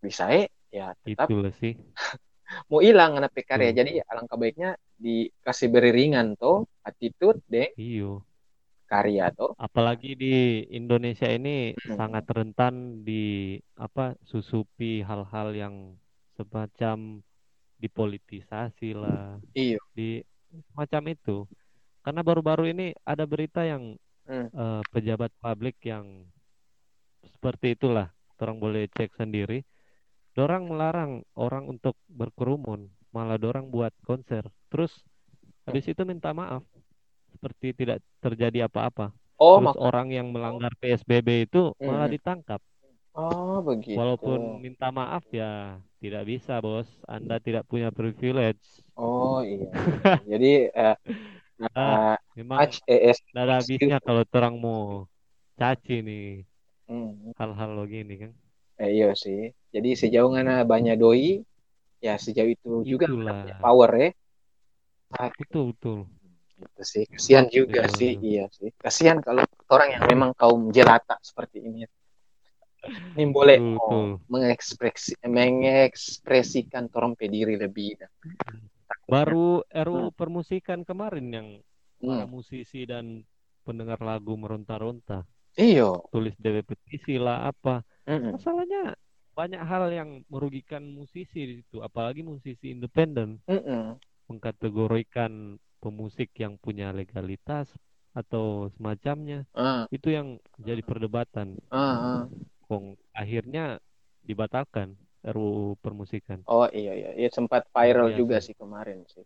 bisa 0.00 0.28
eh 0.28 0.48
ya 0.70 0.94
tetap 1.02 1.26
Itulah 1.26 1.52
sih. 1.58 1.74
mau 2.70 2.82
hilang 2.82 3.14
nganape 3.14 3.46
karya 3.46 3.70
Betul. 3.70 3.78
jadi 3.78 3.92
alangkah 4.06 4.34
baiknya 4.34 4.70
dikasih 4.98 5.68
beri 5.70 5.90
ringan 5.90 6.34
tuh 6.34 6.66
attitude 6.82 7.38
deh 7.46 7.70
Iyo. 7.74 8.26
karya 8.86 9.30
tuh 9.30 9.54
Apalagi 9.54 10.14
di 10.14 10.34
Indonesia 10.68 11.30
ini 11.30 11.78
Hmm. 11.78 11.94
sangat 11.94 12.26
rentan 12.26 13.06
di 13.06 13.54
apa 13.78 14.18
susupi 14.26 14.98
hal-hal 15.00 15.54
yang 15.54 15.74
semacam 16.34 17.22
dipolitisasi 17.78 18.92
lah, 18.92 19.40
iya 19.54 19.80
di 19.94 20.20
macam 20.74 21.00
itu. 21.06 21.48
Karena 22.00 22.20
baru-baru 22.20 22.68
ini 22.68 22.92
ada 23.04 23.24
berita 23.24 23.62
yang 23.62 23.96
Hmm. 24.26 24.46
eh, 24.46 24.82
pejabat 24.90 25.32
publik 25.38 25.80
yang 25.82 26.28
seperti 27.24 27.74
itulah. 27.74 28.10
Orang 28.36 28.56
boleh 28.56 28.88
cek 28.88 29.16
sendiri. 29.16 29.64
Dorang 30.40 30.64
melarang 30.72 31.12
orang 31.46 31.64
untuk 31.72 31.94
berkerumun, 32.20 32.80
malah 33.16 33.36
dorang 33.44 33.66
buat 33.74 33.92
konser. 34.08 34.44
Terus 34.72 34.92
habis 35.66 35.84
itu 35.92 36.02
minta 36.10 36.30
maaf, 36.40 36.62
seperti 37.32 37.66
tidak 37.80 37.98
terjadi 38.24 38.58
apa-apa. 38.68 39.06
oh 39.38 39.56
Terus 39.58 39.66
mak 39.66 39.76
orang 39.88 40.08
yang 40.16 40.26
melanggar 40.34 40.72
PSBB 40.80 41.28
itu 41.46 41.62
malah 41.88 42.08
Hmm. 42.08 42.14
ditangkap. 42.14 42.60
oh 43.14 43.56
begitu 43.68 43.98
Walaupun 43.98 44.40
minta 44.64 44.88
maaf 44.98 45.24
ya 45.40 45.50
tidak 46.02 46.22
bisa, 46.30 46.52
Bos. 46.64 46.88
Anda 47.10 47.36
tidak 47.46 47.66
punya 47.70 47.88
privilege. 47.98 48.64
oh 48.96 49.38
iya 49.50 49.66
jadi 50.30 50.46
Ah, 51.76 52.16
eh, 52.16 52.16
Memang 52.38 52.60
ada 53.40 53.52
habisnya 53.60 53.96
kalau 54.06 54.24
terang 54.32 54.56
mau 54.64 54.80
caci 55.58 55.92
nih 56.06 56.22
Hmm. 56.88 57.32
hal-hal 57.38 57.70
begini 57.80 58.14
kan. 58.22 58.32
Eh, 58.80 58.90
iya 58.96 59.12
sih 59.12 59.52
jadi 59.68 59.92
sejauh 59.92 60.32
mana 60.32 60.64
banyak 60.64 60.96
doi 60.96 61.44
ya 62.00 62.16
sejauh 62.16 62.48
itu 62.48 62.80
juga 62.88 63.04
Itulah. 63.12 63.44
punya 63.44 63.56
power 63.60 63.90
ya 63.92 64.10
ah, 65.20 65.28
Betul, 65.36 65.76
betul. 65.76 65.98
gitu 66.56 66.82
sih 66.84 67.04
kasihan 67.04 67.44
juga 67.52 67.84
Betul. 67.84 67.96
sih 68.00 68.10
iya 68.24 68.44
sih 68.48 68.72
kasihan 68.80 69.20
kalau 69.20 69.44
orang 69.68 70.00
yang 70.00 70.04
memang 70.08 70.30
kaum 70.32 70.72
jelata 70.72 71.20
seperti 71.20 71.60
ini 71.60 71.84
ini 73.20 73.24
boleh 73.28 73.60
Betul, 73.60 73.76
betul. 73.76 74.08
mengekspresi 74.32 75.12
mengekspresikan 75.28 76.88
torompe 76.88 77.28
diri 77.28 77.60
lebih 77.60 78.00
Baru 79.04 79.60
RUU 79.68 80.14
permusikan 80.14 80.86
kemarin 80.86 81.26
yang 81.28 81.48
para 82.00 82.24
Hmm. 82.24 82.32
musisi 82.32 82.88
dan 82.88 83.20
pendengar 83.60 84.00
lagu 84.00 84.32
meronta-ronta. 84.40 85.28
iyo 85.58 86.00
Tulis 86.08 86.32
DP 86.40 86.64
petisi 86.64 87.20
lah 87.20 87.50
apa. 87.52 87.84
Mm-mm. 88.08 88.32
Masalahnya 88.36 88.96
banyak 89.36 89.62
hal 89.62 89.84
yang 89.92 90.10
merugikan 90.28 90.82
musisi 90.84 91.40
di 91.46 91.54
situ, 91.62 91.80
apalagi 91.80 92.20
musisi 92.24 92.70
independen 92.74 93.38
Mm-mm. 93.48 93.96
mengkategorikan 94.28 95.56
pemusik 95.80 96.28
yang 96.36 96.60
punya 96.60 96.92
legalitas 96.92 97.70
atau 98.12 98.68
semacamnya. 98.76 99.46
Ah, 99.54 99.86
Itu 99.90 100.10
yang 100.12 100.36
jadi 100.60 100.82
perdebatan. 100.84 101.56
Kong 102.70 102.94
akhirnya 103.16 103.82
dibatalkan 104.22 104.94
RUU 105.26 105.74
permusikan. 105.82 106.38
oh 106.48 106.66
iya 106.70 106.92
iya 106.96 107.10
iya 107.18 107.28
sempat 107.34 107.66
viral 107.74 108.08
Biasa. 108.14 108.18
juga 108.20 108.36
sih 108.40 108.54
kemarin 108.54 109.02
sih 109.10 109.24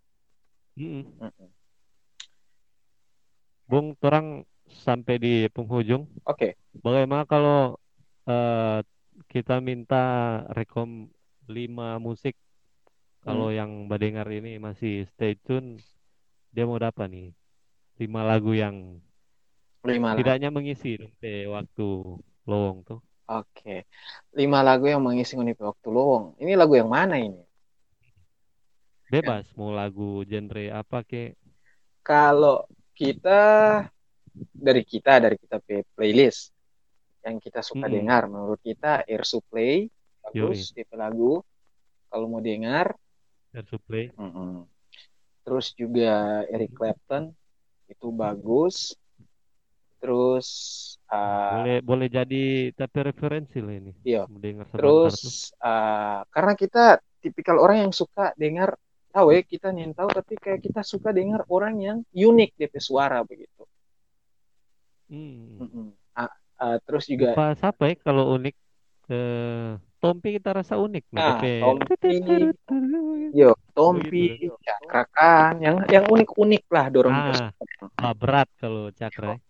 Mm-mm. 0.80 1.04
Mm-mm. 1.22 1.48
Bung, 3.68 3.96
torang 4.00 4.44
sampai 4.84 5.16
di 5.20 5.32
penghujung. 5.52 6.04
oke 6.24 6.56
Bagaimana 6.84 7.24
kalau 7.24 7.78
eh, 8.28 8.78
kita 9.32 9.54
minta 9.68 9.96
rekom 10.56 11.10
5 11.48 11.98
musik 12.06 12.34
kalau 13.24 13.48
yang 13.58 13.70
mendengar 13.90 14.28
ini 14.38 14.60
masih 14.66 15.08
stay 15.12 15.32
tune, 15.46 15.80
dia 16.54 16.64
mau 16.68 16.78
dapat 16.78 17.06
nih 17.14 17.28
lima 18.00 18.20
lagu 18.30 18.52
yang 18.52 18.76
Lima 19.84 20.10
lagu. 20.18 20.20
tidaknya 20.20 20.48
mengisi 20.56 20.90
sampai 21.00 21.34
waktu 21.54 21.86
lowong 22.48 22.78
tuh. 22.88 23.00
Oke. 23.38 23.70
Lima 24.38 24.58
lagu 24.68 24.84
yang 24.92 25.02
mengisi 25.06 25.32
ngoni 25.36 25.52
waktu 25.70 25.88
luang. 25.96 26.24
Ini 26.42 26.52
lagu 26.60 26.74
yang 26.80 26.90
mana 26.96 27.14
ini? 27.26 27.40
Bebas 29.12 29.46
mau 29.58 29.70
lagu 29.80 30.10
genre 30.30 30.64
apa 30.80 30.98
ke? 31.10 31.24
Kalau 32.04 32.68
kita 32.94 33.40
dari 34.54 34.82
kita 34.82 35.12
dari 35.22 35.36
kita 35.38 35.56
playlist 35.94 36.53
yang 37.24 37.40
kita 37.40 37.60
suka 37.64 37.88
Mm-mm. 37.88 37.96
dengar 37.96 38.22
menurut 38.28 38.60
kita 38.60 39.02
Air 39.08 39.24
Supply 39.24 39.88
bagus 40.24 40.72
DP 40.76 40.92
lagu 40.96 41.40
kalau 42.12 42.26
mau 42.28 42.44
dengar 42.44 42.92
Air 43.56 43.66
Supply. 43.66 44.12
mm-mm. 44.12 44.68
terus 45.44 45.72
juga 45.72 46.44
Eric 46.48 46.76
Clapton 46.76 47.32
itu 47.88 48.08
bagus 48.12 48.92
terus 50.04 50.48
uh, 51.08 51.64
Boleh 51.64 51.78
boleh 51.80 52.08
jadi 52.12 52.68
tapi 52.76 53.08
referensi 53.08 53.56
lah 53.64 53.72
ini. 53.72 53.92
Iya. 54.04 54.28
Tuh. 54.28 54.76
terus 54.76 55.48
uh, 55.64 56.20
karena 56.28 56.52
kita 56.52 57.00
tipikal 57.24 57.56
orang 57.56 57.88
yang 57.88 57.92
suka 57.96 58.36
dengar 58.36 58.76
tahu 59.08 59.32
ya 59.32 59.40
kita 59.40 59.72
nih 59.72 59.96
tahu 59.96 60.12
tapi 60.12 60.36
kayak 60.36 60.60
kita 60.60 60.84
suka 60.84 61.08
dengar 61.08 61.48
orang 61.48 61.80
yang 61.80 61.98
unik 62.12 62.52
DP 62.60 62.74
suara 62.84 63.24
begitu 63.24 63.64
Hmm. 65.04 65.60
Mm-mm. 65.60 65.88
Ah, 65.92 66.03
ah, 66.64 66.76
terus 66.80 67.04
juga 67.04 67.36
apa 67.60 67.82
ya 67.92 67.94
kalau 68.00 68.24
unik 68.34 68.54
eh 69.12 69.76
Tompi 70.00 70.36
kita 70.36 70.52
rasa 70.52 70.76
unik 70.76 71.04
Ah, 71.16 71.40
DP. 71.40 71.44
Tompi. 71.64 72.12
yo 73.40 73.50
Tompi 73.72 74.36
Begitu. 74.36 74.52
cakrakan 74.60 75.52
yang 75.64 75.76
yang 75.88 76.04
unik-unik 76.08 76.62
lah 76.68 76.86
dorong 76.92 77.16
Ah. 77.16 77.48
Ah, 78.00 78.12
berat 78.12 78.48
kalau 78.60 78.92
cakra. 78.92 79.36
ya. 79.36 79.40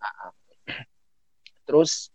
terus 1.67 2.11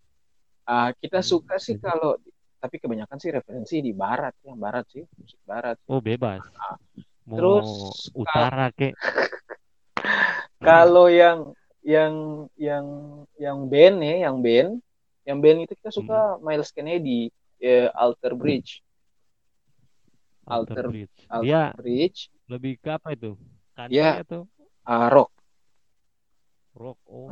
ah, 0.63 0.91
kita 0.95 1.19
Hmm, 1.19 1.30
suka 1.31 1.55
sih 1.59 1.76
gitu. 1.76 1.84
kalau 1.84 2.15
tapi 2.59 2.76
kebanyakan 2.80 3.17
sih 3.19 3.31
referensi 3.31 3.80
di 3.80 3.91
barat 3.95 4.35
yang 4.43 4.59
barat 4.59 4.84
sih 4.91 5.03
musik 5.15 5.39
barat 5.47 5.76
Oh, 5.88 5.99
bebas. 6.03 6.43
Mau 7.27 7.39
Terus, 7.39 7.69
utara 8.15 8.67
ke 8.71 8.91
kalau 10.63 11.07
yang 11.11 11.51
yang 11.84 12.13
yang 12.59 12.85
yang 13.39 13.57
band 13.71 13.95
ya 14.03 14.15
yang 14.27 14.38
band 14.43 14.84
yang 15.30 15.38
band 15.43 15.69
itu 15.69 15.73
kita 15.77 15.91
suka 15.93 16.18
Hmm. 16.18 16.41
Miles 16.41 16.72
Kennedy 16.73 17.30
eh, 17.61 17.88
Alter 17.93 18.34
Bridge 18.34 18.81
Alter 20.49 20.73
Alter- 20.73 20.89
Bridge. 20.89 21.18
Alter 21.30 21.45
Dia 21.45 21.61
Bridge 21.77 22.19
lebih 22.49 22.73
ke 22.81 22.89
apa 22.97 23.14
itu? 23.14 23.38
Country 23.77 23.93
Dia- 23.93 24.19
atau 24.26 24.49
ah, 24.89 25.07
rock 25.14 25.30
rock? 26.73 26.97
Oh, 27.06 27.30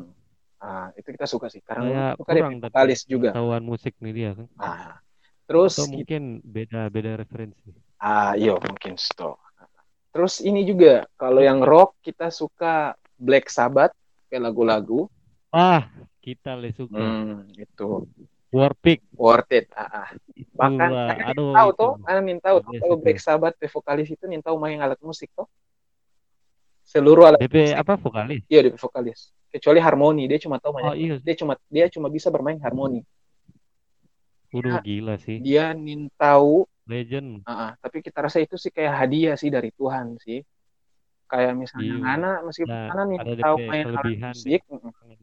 Ah, 0.57 0.89
itu 0.97 1.13
kita 1.13 1.29
suka 1.29 1.53
sih 1.53 1.61
karena 1.61 1.85
saya 1.85 2.17
suka 2.17 2.33
kurang 2.33 2.53
tapi 2.57 2.93
juga 3.05 3.29
pengetahuan 3.33 3.63
musik 3.65 3.93
nih 4.01 4.13
dia 4.13 4.29
kan. 4.33 4.47
ah, 4.57 4.97
terus 5.45 5.77
Atau 5.77 5.85
mungkin 5.89 6.21
beda-beda 6.41 7.11
referensi. 7.21 7.69
Ah, 8.01 8.33
iya 8.37 8.53
mungkin 8.57 8.93
stop. 8.97 9.37
Terus 10.13 10.41
ini 10.41 10.65
juga 10.65 11.05
kalau 11.17 11.41
yang 11.45 11.61
rock 11.61 11.97
kita 12.01 12.33
suka 12.33 12.97
Black 13.17 13.49
Sabbath 13.53 13.93
kayak 14.29 14.49
lagu-lagu. 14.49 15.05
Ah, 15.53 15.89
kita 16.27 16.59
le 16.59 16.75
suka. 16.75 16.99
Hmm, 16.99 17.47
itu 17.55 18.03
Warpick. 18.51 18.99
worth 19.15 19.47
it. 19.55 19.71
Ah, 19.71 20.03
ah. 20.03 20.07
Bahkan 20.59 20.89
Wah, 20.91 21.07
Ana 21.15 21.31
aduh 21.31 21.51
tahu 21.55 21.69
tuh, 21.79 21.91
Ana 22.03 22.19
min 22.19 22.39
tahu 22.43 22.57
tuh 22.63 22.71
kalau. 22.75 22.95
Black 22.99 23.19
Sabbath 23.23 23.55
pe 23.55 23.67
vokalis 23.71 24.11
itu 24.11 24.23
nin 24.27 24.43
tahu 24.43 24.59
main 24.59 24.79
alat 24.83 24.99
musik 24.99 25.31
tuh. 25.31 25.47
Seluruh 26.83 27.31
alat 27.31 27.39
DP 27.39 27.55
musik. 27.71 27.79
apa 27.79 27.93
vokalis? 27.95 28.41
Iya, 28.51 28.59
dia 28.67 28.75
vokalis. 28.75 29.19
Kecuali 29.47 29.79
harmoni, 29.79 30.23
dia 30.27 30.39
cuma 30.43 30.59
tahu 30.59 30.75
Oh 30.75 30.91
main. 30.91 30.99
iya, 30.99 31.15
Dia 31.23 31.35
cuma 31.39 31.53
dia 31.71 31.85
cuma 31.87 32.07
bisa 32.11 32.27
bermain 32.27 32.59
harmoni. 32.59 33.03
udah 34.51 34.79
gila 34.83 35.15
sih. 35.19 35.39
Dia 35.43 35.71
nin 35.75 36.07
tahu 36.15 36.67
Legend. 36.87 37.43
Ah, 37.43 37.51
ah. 37.51 37.71
tapi 37.83 37.99
kita 37.99 38.23
rasa 38.23 38.39
itu 38.39 38.55
sih 38.55 38.71
kayak 38.71 38.95
hadiah 38.95 39.35
sih 39.35 39.51
dari 39.51 39.75
Tuhan 39.75 40.15
sih. 40.23 40.39
Kayak 41.27 41.53
misalnya 41.59 41.91
Iya. 41.91 42.03
Ngana 42.03 42.31
meskipun 42.47 42.71
Nah, 42.71 42.87
Ngana 42.87 43.03
nih 43.03 43.17
tahu 43.43 43.55
main 43.67 43.85
alat 43.91 44.03
musik, 44.31 44.61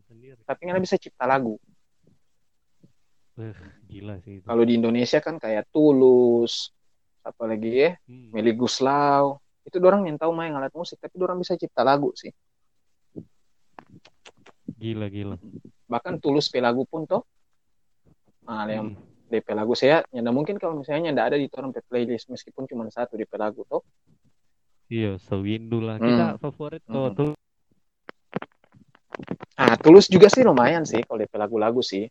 sendiri. 0.04 0.40
tapi 0.44 0.60
Ngana 0.68 0.80
bisa 0.84 0.96
cipta 1.00 1.24
lagu. 1.24 1.56
Eh, 3.34 3.56
gila 3.90 4.14
sih 4.22 4.38
itu. 4.38 4.46
Kalau 4.46 4.62
di 4.62 4.78
Indonesia 4.78 5.18
kan 5.18 5.40
kayak 5.40 5.66
Tulus, 5.72 6.70
apalagi 7.24 7.70
ya, 7.72 7.90
Hmm. 8.06 8.30
Meli 8.30 8.52
Guslau, 8.52 9.40
itu 9.64 9.80
orang 9.80 10.04
yang 10.06 10.20
tahu 10.20 10.30
main 10.36 10.52
alat 10.52 10.70
musik, 10.76 11.00
tapi 11.00 11.16
orang 11.18 11.40
bisa 11.40 11.56
cipta 11.56 11.80
lagu 11.82 12.12
sih. 12.14 12.30
Gila 14.76 15.08
gila. 15.08 15.36
Bahkan 15.88 16.20
Tulus 16.20 16.52
pe 16.52 16.60
lagu 16.60 16.84
pun 16.84 17.08
toh, 17.08 17.24
nah, 18.44 18.68
yang 18.68 18.92
Hmm. 18.92 19.02
DP 19.24 19.56
lagu 19.56 19.72
saya, 19.72 20.04
ya 20.12 20.20
nah, 20.20 20.30
mungkin 20.30 20.60
kalau 20.60 20.78
misalnya 20.78 21.10
nggak 21.10 21.26
ada 21.32 21.38
di 21.40 21.48
pe 21.48 21.80
playlist, 21.88 22.28
meskipun 22.28 22.68
cuma 22.68 22.86
satu 22.92 23.16
DP 23.16 23.34
lagu 23.40 23.64
toh, 23.66 23.82
Iya, 24.92 25.16
sewindu 25.16 25.80
lah. 25.80 25.96
Kita 25.96 26.36
Hmm. 26.36 26.40
favorit 26.40 26.82
tuh 26.84 27.08
Hmm. 27.08 27.16
tuh. 27.16 27.32
ah 29.54 29.78
Tulus 29.78 30.10
juga 30.10 30.26
sih 30.26 30.42
lumayan 30.42 30.82
sih 30.82 31.00
kalau 31.06 31.22
DP 31.22 31.34
lagu-lagu 31.38 31.80
sih. 31.80 32.10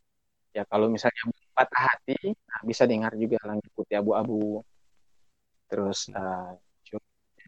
Ya 0.53 0.63
kalau 0.69 0.87
misalnya 0.87 1.27
patah 1.53 1.91
hati, 1.91 2.33
nah, 2.33 2.61
bisa 2.63 2.85
dengar 2.85 3.13
juga 3.17 3.41
langit 3.45 3.67
putih 3.73 3.99
abu-abu. 3.99 4.61
Terus 5.69 6.09
ah, 6.13 6.53
coba, 6.85 7.07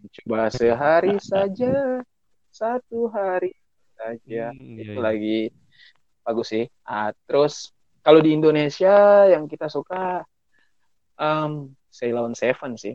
coba 0.10 0.40
sehari 0.52 1.16
saja, 1.32 2.02
satu 2.50 3.08
hari 3.10 3.54
saja. 3.96 4.52
Hmm, 4.52 4.78
iya, 4.78 4.82
itu 4.84 5.00
iya. 5.00 5.06
lagi 5.06 5.40
bagus 6.26 6.48
sih. 6.54 6.66
Ah, 6.86 7.14
terus 7.30 7.72
kalau 8.06 8.22
di 8.22 8.34
Indonesia 8.34 9.26
yang 9.30 9.50
kita 9.50 9.70
suka 9.70 10.26
um, 11.18 11.74
Ceylon 11.90 12.34
Seven 12.38 12.78
sih. 12.78 12.94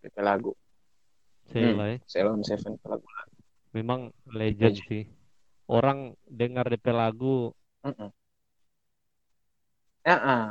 DP 0.00 0.16
lagu. 0.22 0.52
Sheila 1.50 1.84
ya. 1.90 1.98
Ceylon 2.06 2.40
Seven 2.46 2.74
lagu. 2.86 3.06
Memang 3.76 4.00
legend 4.30 4.74
Legend. 4.74 4.88
sih. 4.90 5.02
Orang 5.70 6.18
dengar 6.26 6.66
DP 6.66 6.86
lagu, 6.90 7.54
Mm-mm. 7.86 8.10
Ya, 10.02 10.16
ah. 10.18 10.48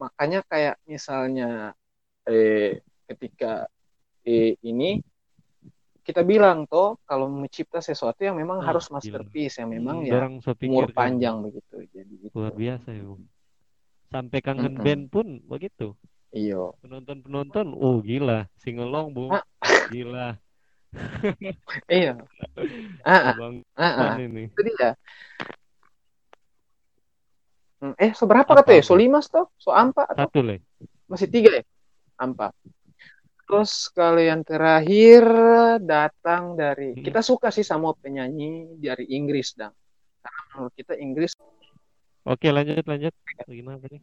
makanya 0.00 0.40
kayak 0.48 0.76
misalnya 0.88 1.76
eh 2.24 2.80
ketika 3.08 3.66
eh, 4.24 4.56
ini 4.64 5.00
kita 6.00 6.22
bilang 6.24 6.64
toh 6.66 6.96
kalau 7.04 7.28
mencipta 7.28 7.78
sesuatu 7.84 8.20
yang 8.24 8.36
memang 8.38 8.64
Ah, 8.64 8.72
harus 8.72 8.88
gila. 8.88 8.96
masterpiece 8.96 9.60
yang 9.60 9.70
memang 9.70 10.02
hmm, 10.02 10.08
ya 10.08 10.14
orang 10.18 10.34
umur 10.64 10.84
kan 10.90 10.94
panjang 10.96 11.36
begitu. 11.44 11.76
Jadi 11.92 12.12
gitu. 12.28 12.34
luar 12.34 12.52
biasa 12.54 12.88
ya. 12.94 13.04
Sampai 14.10 14.38
kangen 14.42 14.74
Mm-mm. 14.74 14.84
band 14.84 15.02
pun 15.12 15.26
begitu. 15.46 15.94
Iyo. 16.30 16.78
Penonton-penonton, 16.80 17.74
oh 17.74 17.98
gila, 18.00 18.46
singelong 18.56 19.10
bu, 19.10 19.34
Ah. 19.34 19.42
gila, 19.90 20.38
Iya. 21.90 22.18
Ah, 23.06 23.10
ah, 23.10 23.22
abang 23.34 23.62
ah, 23.78 23.86
ah. 23.86 24.14
ini. 24.18 24.50
Itu 24.50 24.62
dia. 24.62 24.94
Hmm, 27.80 27.94
Eh, 27.96 28.12
seberapa 28.12 28.44
Apa, 28.44 28.60
kata 28.60 28.70
ya? 28.74 28.82
apa? 28.82 28.86
So 28.86 28.94
lima 28.94 29.18
toh? 29.22 29.46
So 29.56 29.70
empat 29.72 30.12
atau 30.12 30.26
Satu 30.28 30.40
le. 30.42 30.60
masih 31.06 31.26
tiga 31.26 31.50
ya? 31.50 31.64
Empat. 32.20 32.52
Terus 33.46 33.90
kalau 33.90 34.20
yang 34.22 34.44
terakhir 34.46 35.24
datang 35.82 36.54
dari 36.54 36.94
Hmm. 36.94 37.02
kita 37.02 37.22
suka 37.24 37.50
sih 37.50 37.64
sama 37.64 37.90
penyanyi 37.96 38.78
dari 38.78 39.10
Inggris 39.10 39.56
dan 39.56 39.74
karena 40.20 40.42
menurut 40.54 40.74
kita 40.76 40.94
Inggris 40.94 41.32
Oke 42.20 42.52
lanjut 42.52 42.84
lanjut. 42.84 43.14
Gimana 43.48 43.80
nih? 43.88 44.02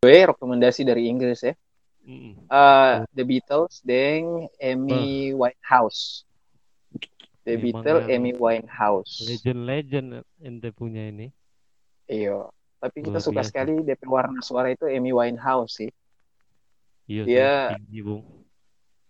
Gue 0.00 0.16
rekomendasi 0.32 0.88
dari 0.88 1.12
Inggris 1.12 1.44
ya. 1.44 1.52
Mm. 2.08 2.48
Eh, 2.48 2.94
The 3.12 3.24
Beatles 3.28 3.84
dan 3.84 4.48
Amy 4.56 5.36
Winehouse. 5.36 6.24
The 7.44 7.60
Memang 7.60 7.84
Beatles, 7.84 8.04
yang 8.08 8.24
Amy 8.24 8.32
Winehouse. 8.32 9.28
Legend-legend 9.28 10.24
ente 10.40 10.72
punya 10.72 11.04
ini. 11.12 11.28
Iya. 12.08 12.48
Tapi 12.80 13.04
kita 13.04 13.20
Luar 13.20 13.24
suka 13.28 13.40
biasa. 13.44 13.48
sekali 13.52 13.84
DP 13.84 14.02
warna 14.08 14.40
suara 14.40 14.72
itu 14.72 14.88
Amy 14.88 15.12
Winehouse 15.12 15.84
sih. 15.84 15.92
Iya 17.04 17.22
Dia- 17.28 17.68
sih, 17.76 17.84
tinggi 17.84 18.00
bung. 18.00 18.24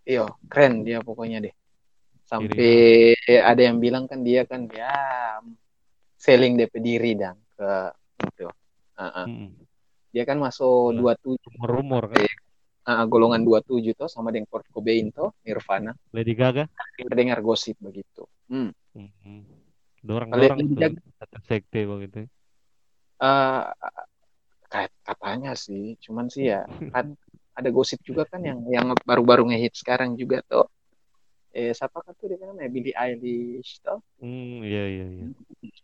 Iya, 0.03 0.27
keren 0.51 0.83
dia 0.83 0.99
pokoknya 0.99 1.39
deh. 1.39 1.55
Sampai 2.27 3.15
ada 3.39 3.61
yang 3.63 3.79
bilang 3.79 4.11
kan 4.11 4.27
dia 4.27 4.43
kan 4.43 4.67
ya 4.67 4.91
selling 6.19 6.59
DP 6.59 6.73
diri 6.83 7.15
dan 7.15 7.39
ke 7.55 7.71
itu. 8.27 8.51
Ah, 8.99 9.23
ah. 9.23 9.27
Mm. 9.31 9.55
Dia 10.11 10.23
kan 10.27 10.37
masuk 10.37 10.95
Lah. 10.99 11.15
27 11.15 11.39
Rumor-rumor 11.55 12.03
kan. 12.11 12.27
ah, 12.87 13.03
golongan 13.07 13.41
27 13.47 13.95
tuh 13.95 14.09
sama 14.11 14.33
dengan 14.35 14.49
Kurt 14.51 14.67
Cobain 14.73 15.07
tuh 15.13 15.31
Nirvana. 15.47 15.95
Lady 16.11 16.33
Gaga. 16.35 16.67
Kita 16.99 17.13
dengar 17.15 17.39
gosip 17.39 17.79
begitu. 17.79 18.27
Hmm. 18.51 18.75
Mm. 18.91 19.47
Dorang 20.01 20.29
Lady 20.33 20.49
dorang 20.75 20.97
sekte 21.45 21.85
begitu. 21.87 22.25
Eh, 23.21 23.63
kat- 24.65 24.97
katanya 25.05 25.53
sih, 25.53 25.93
cuman 26.01 26.25
sih 26.27 26.49
ya 26.49 26.65
kat- 26.95 27.15
ada 27.51 27.69
gosip 27.69 28.01
juga 28.01 28.25
kan 28.25 28.41
yang 28.41 28.59
yang 28.71 28.87
baru-baru 29.05 29.51
ngehit 29.51 29.75
sekarang 29.75 30.15
juga 30.15 30.39
tuh 30.47 30.65
eh 31.51 31.75
siapa 31.75 31.99
kan 31.99 32.15
tuh 32.15 32.31
dia 32.31 32.39
namanya 32.39 32.71
Billie 32.71 32.95
Eilish 32.95 33.83
tuh 33.83 33.99
Hmm, 34.23 34.63
iya 34.63 34.87
iya 34.87 35.05
iya. 35.11 35.25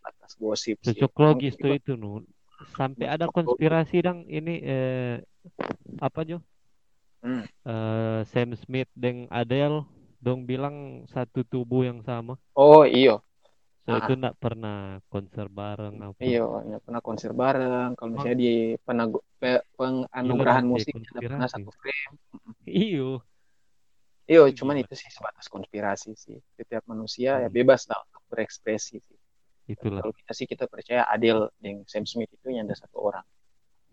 atas 0.02 0.40
gosip 0.40 0.80
sih. 0.80 0.96
Cocok 0.96 1.14
logis 1.20 1.54
tuh 1.60 1.76
itu 1.76 1.94
nu. 2.00 2.24
Sampai 2.78 3.06
ada 3.06 3.26
Cocok 3.28 3.30
logis. 3.30 3.36
konspirasi 3.38 3.96
dong 4.02 4.20
ini 4.30 4.54
eh 4.66 5.22
apa 6.02 6.20
Jo? 6.26 6.38
Hmm. 7.24 7.44
Eh, 7.68 8.20
Sam 8.32 8.50
Smith 8.58 8.90
dan 8.98 9.28
Adele 9.30 9.84
dong 10.24 10.48
bilang 10.50 11.06
satu 11.14 11.46
tubuh 11.46 11.86
yang 11.86 12.00
sama. 12.02 12.34
Oh 12.58 12.84
iya, 12.86 13.22
So 13.86 13.96
Ah. 13.96 14.00
itu 14.04 14.12
nggak 14.20 14.38
pernah 14.44 15.00
konser 15.12 15.48
bareng 15.48 15.96
apa. 16.04 16.20
iya 16.28 16.42
nggak 16.44 16.82
pernah 16.86 17.02
konser 17.08 17.32
bareng. 17.42 17.90
Kalau 17.98 18.10
misalnya 18.14 18.38
di 18.44 18.52
penagu- 18.86 19.26
pe- 19.42 19.64
penganugerahan 19.78 20.66
Gila, 20.66 20.72
musik 20.74 20.94
ada 20.98 21.22
pernah 21.24 21.48
satu 21.54 21.70
frame. 21.80 22.16
Iyo. 22.68 23.24
Iya, 24.28 24.42
Gila. 24.44 24.58
cuman 24.60 24.76
itu 24.84 24.94
sih 25.02 25.10
sebatas 25.16 25.48
konspirasi 25.56 26.10
sih. 26.24 26.38
Setiap 26.58 26.84
manusia 26.92 27.30
ya 27.44 27.48
Hmm. 27.48 27.56
bebas 27.58 27.82
lah 27.90 27.98
untuk 28.06 28.22
berekspresi 28.32 28.96
sih. 29.08 29.17
Itulah. 29.68 30.00
Kalau 30.00 30.16
kita 30.16 30.32
sih 30.32 30.48
kita 30.48 30.66
percaya 30.66 31.04
Adele 31.06 31.52
dan 31.60 31.84
Sam 31.84 32.08
Smith 32.08 32.32
itu 32.32 32.48
yang 32.50 32.66
ada 32.66 32.76
satu 32.80 33.04
orang. 33.04 33.26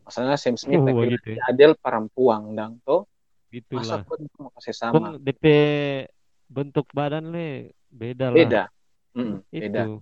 Masalahnya 0.07 0.39
Sam 0.39 0.55
Smith 0.55 0.79
Oh, 0.79 0.87
laki-laki, 0.87 1.19
gitu 1.19 1.29
ya. 1.35 1.41
Adele 1.51 1.75
perempuan 1.75 2.55
dang 2.55 2.79
tuh. 2.87 3.05
Gitulah. 3.51 4.03
Masa 4.03 4.31
mau 4.39 4.51
kasih 4.55 4.75
sama? 4.75 4.95
Kong 4.95 5.07
DP 5.19 5.45
bentuk 6.47 6.87
badan 6.95 7.35
le 7.35 7.75
beda 7.91 8.31
lah. 8.31 8.37
Beda. 8.39 8.63
Mm, 9.15 9.37
beda. 9.51 9.83
Itu. 9.83 9.95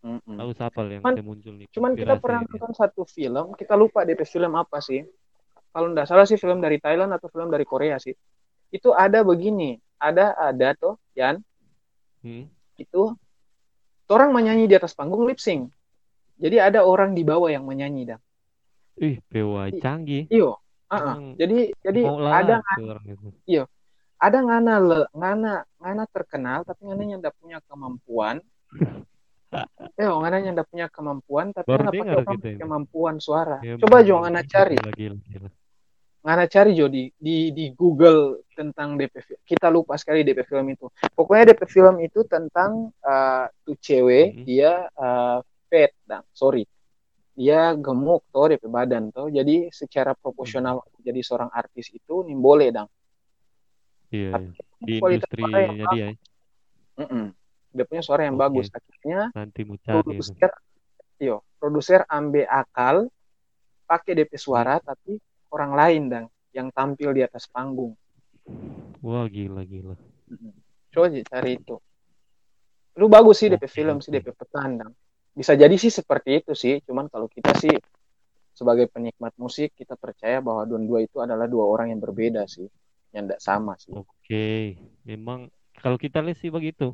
Mm-mm. 0.00 0.36
Tahu 0.40 0.50
siapa 0.56 0.80
yang 0.88 1.04
Cuman- 1.04 1.20
muncul 1.20 1.52
nih 1.60 1.68
Cuman 1.76 1.92
kita 1.92 2.16
pernah 2.16 2.40
nonton 2.40 2.72
satu 2.72 3.04
film, 3.04 3.52
kita 3.52 3.76
lupa 3.76 4.00
DP 4.04 4.24
film 4.24 4.52
apa 4.56 4.80
sih. 4.80 5.04
Kalau 5.70 5.92
nggak 5.92 6.08
salah 6.08 6.24
sih 6.24 6.40
film 6.40 6.58
dari 6.58 6.80
Thailand 6.80 7.12
atau 7.12 7.28
film 7.28 7.52
dari 7.52 7.68
Korea 7.68 8.00
sih. 8.00 8.16
Itu 8.72 8.96
ada 8.96 9.20
begini, 9.20 9.76
ada 10.00 10.32
ada 10.34 10.72
tuh, 10.74 10.96
Yan, 11.14 11.40
Hmm? 12.20 12.48
itu 12.76 13.12
orang 14.10 14.34
menyanyi 14.34 14.66
di 14.66 14.74
atas 14.74 14.92
panggung 14.92 15.22
lip 15.24 15.38
sync. 15.38 15.70
Jadi 16.40 16.56
ada 16.58 16.82
orang 16.82 17.14
di 17.14 17.22
bawah 17.22 17.48
yang 17.48 17.64
menyanyi 17.64 18.16
dah. 18.16 18.20
Ih, 19.00 19.22
PWA 19.30 19.70
canggih. 19.78 20.26
Iyo. 20.28 20.58
ah. 20.90 21.16
Emang 21.16 21.38
Jadi 21.38 21.70
jadi 21.80 22.00
ada 22.04 22.60
orang 22.60 23.04
itu. 23.06 23.62
ada 24.20 24.38
ngana 24.44 24.74
le, 24.82 25.00
ngana 25.16 25.52
ngana 25.80 26.04
terkenal 26.12 26.60
tapi 26.68 26.84
ngana 26.84 27.02
yang 27.06 27.20
tidak 27.24 27.36
punya 27.40 27.58
kemampuan. 27.64 28.36
Eh, 29.98 30.06
ngana 30.06 30.46
yang 30.46 30.54
tidak 30.54 30.70
punya 30.70 30.86
kemampuan 30.86 31.50
tapi 31.50 31.66
Baru 31.66 31.90
ngana 31.90 32.22
kita 32.22 32.48
ini. 32.54 32.58
kemampuan 32.62 33.18
suara. 33.18 33.58
Ya, 33.66 33.74
Coba. 33.82 34.06
Jo 34.06 34.22
ngana 34.22 34.46
cari. 34.46 34.78
Gila, 34.78 34.92
gila, 34.94 35.16
gila. 35.26 35.48
Ngana 36.20 36.44
cari 36.46 36.76
Jo 36.76 36.84
di, 36.84 37.08
di 37.16 37.48
di 37.48 37.72
Google 37.72 38.44
tentang 38.52 39.00
DP 39.00 39.14
film. 39.24 39.40
Kita 39.40 39.72
lupa 39.72 39.96
sekali 39.96 40.20
DP 40.20 40.44
film 40.44 40.68
itu. 40.68 40.84
Pokoknya 41.16 41.56
DP 41.56 41.62
film 41.64 41.96
itu 42.04 42.20
tentang 42.28 42.92
eh, 43.00 43.46
tuh 43.64 43.76
cewek 43.80 44.36
Mhm. 44.36 44.44
dia 44.44 44.72
eh, 44.84 45.38
fat 45.66 45.90
dan 46.04 46.20
sorry. 46.30 46.68
Dia 47.32 47.72
gemuk 47.72 48.28
tuh 48.28 48.52
DP 48.52 48.68
badan 48.68 49.08
tuh. 49.08 49.32
Jadi 49.32 49.72
secara 49.72 50.12
proporsional 50.12 50.84
jadi 51.00 51.24
seorang 51.24 51.48
artis 51.48 51.88
itu 51.88 52.20
nih 52.28 52.36
boleh 52.36 52.68
dang. 52.68 52.88
Iya, 54.12 54.36
iya. 54.44 54.52
Di 54.84 54.94
suara 55.24 55.58
yang 55.64 55.76
dia 55.78 55.88
ya. 55.94 56.08
Mm-mm. 57.00 57.24
Dia 57.70 57.84
punya 57.88 58.02
suara 58.04 58.22
yang 58.28 58.36
Oke. 58.36 58.44
bagus. 58.44 58.66
Akhirnya 58.68 59.20
Nanti 59.32 59.60
mau 59.64 59.78
cari 59.80 59.94
itu. 59.96 60.02
produser, 60.04 60.50
yo, 61.16 61.36
produser 61.56 62.00
ambil 62.10 62.44
akal, 62.44 62.96
pakai 63.86 64.12
DP 64.20 64.36
suara, 64.36 64.82
tapi 64.82 65.16
orang 65.54 65.72
lain 65.76 66.02
dang 66.10 66.26
yang 66.54 66.68
tampil 66.74 67.10
di 67.14 67.22
atas 67.22 67.46
panggung. 67.50 67.94
Wah, 69.02 69.26
gila, 69.30 69.62
gila. 69.64 69.96
Coba 70.90 71.06
aja 71.10 71.20
cari 71.26 71.58
itu. 71.58 71.76
Lu 72.98 73.06
bagus 73.06 73.40
sih 73.40 73.48
DP 73.48 73.64
film 73.70 74.02
sih. 74.02 74.10
DP 74.10 74.34
petandang. 74.34 74.90
Bisa 75.30 75.54
jadi 75.54 75.72
sih 75.78 75.92
seperti 75.94 76.42
itu 76.42 76.52
sih. 76.58 76.82
Cuman 76.82 77.06
kalau 77.06 77.30
kita 77.30 77.54
sih 77.54 77.74
sebagai 78.50 78.90
penikmat 78.90 79.32
musik 79.38 79.72
kita 79.78 79.94
percaya 79.94 80.42
bahwa 80.42 80.66
dua-dua 80.66 81.00
itu 81.06 81.16
adalah 81.22 81.46
dua 81.46 81.64
orang 81.70 81.94
yang 81.94 82.00
berbeda 82.02 82.44
sih, 82.50 82.66
yang 83.14 83.30
tidak 83.30 83.40
sama 83.40 83.78
sih. 83.78 83.94
Oke, 83.94 84.76
memang 85.06 85.48
kalau 85.78 85.96
kita 85.96 86.20
lihat 86.20 86.38
sih 86.42 86.50
begitu. 86.50 86.92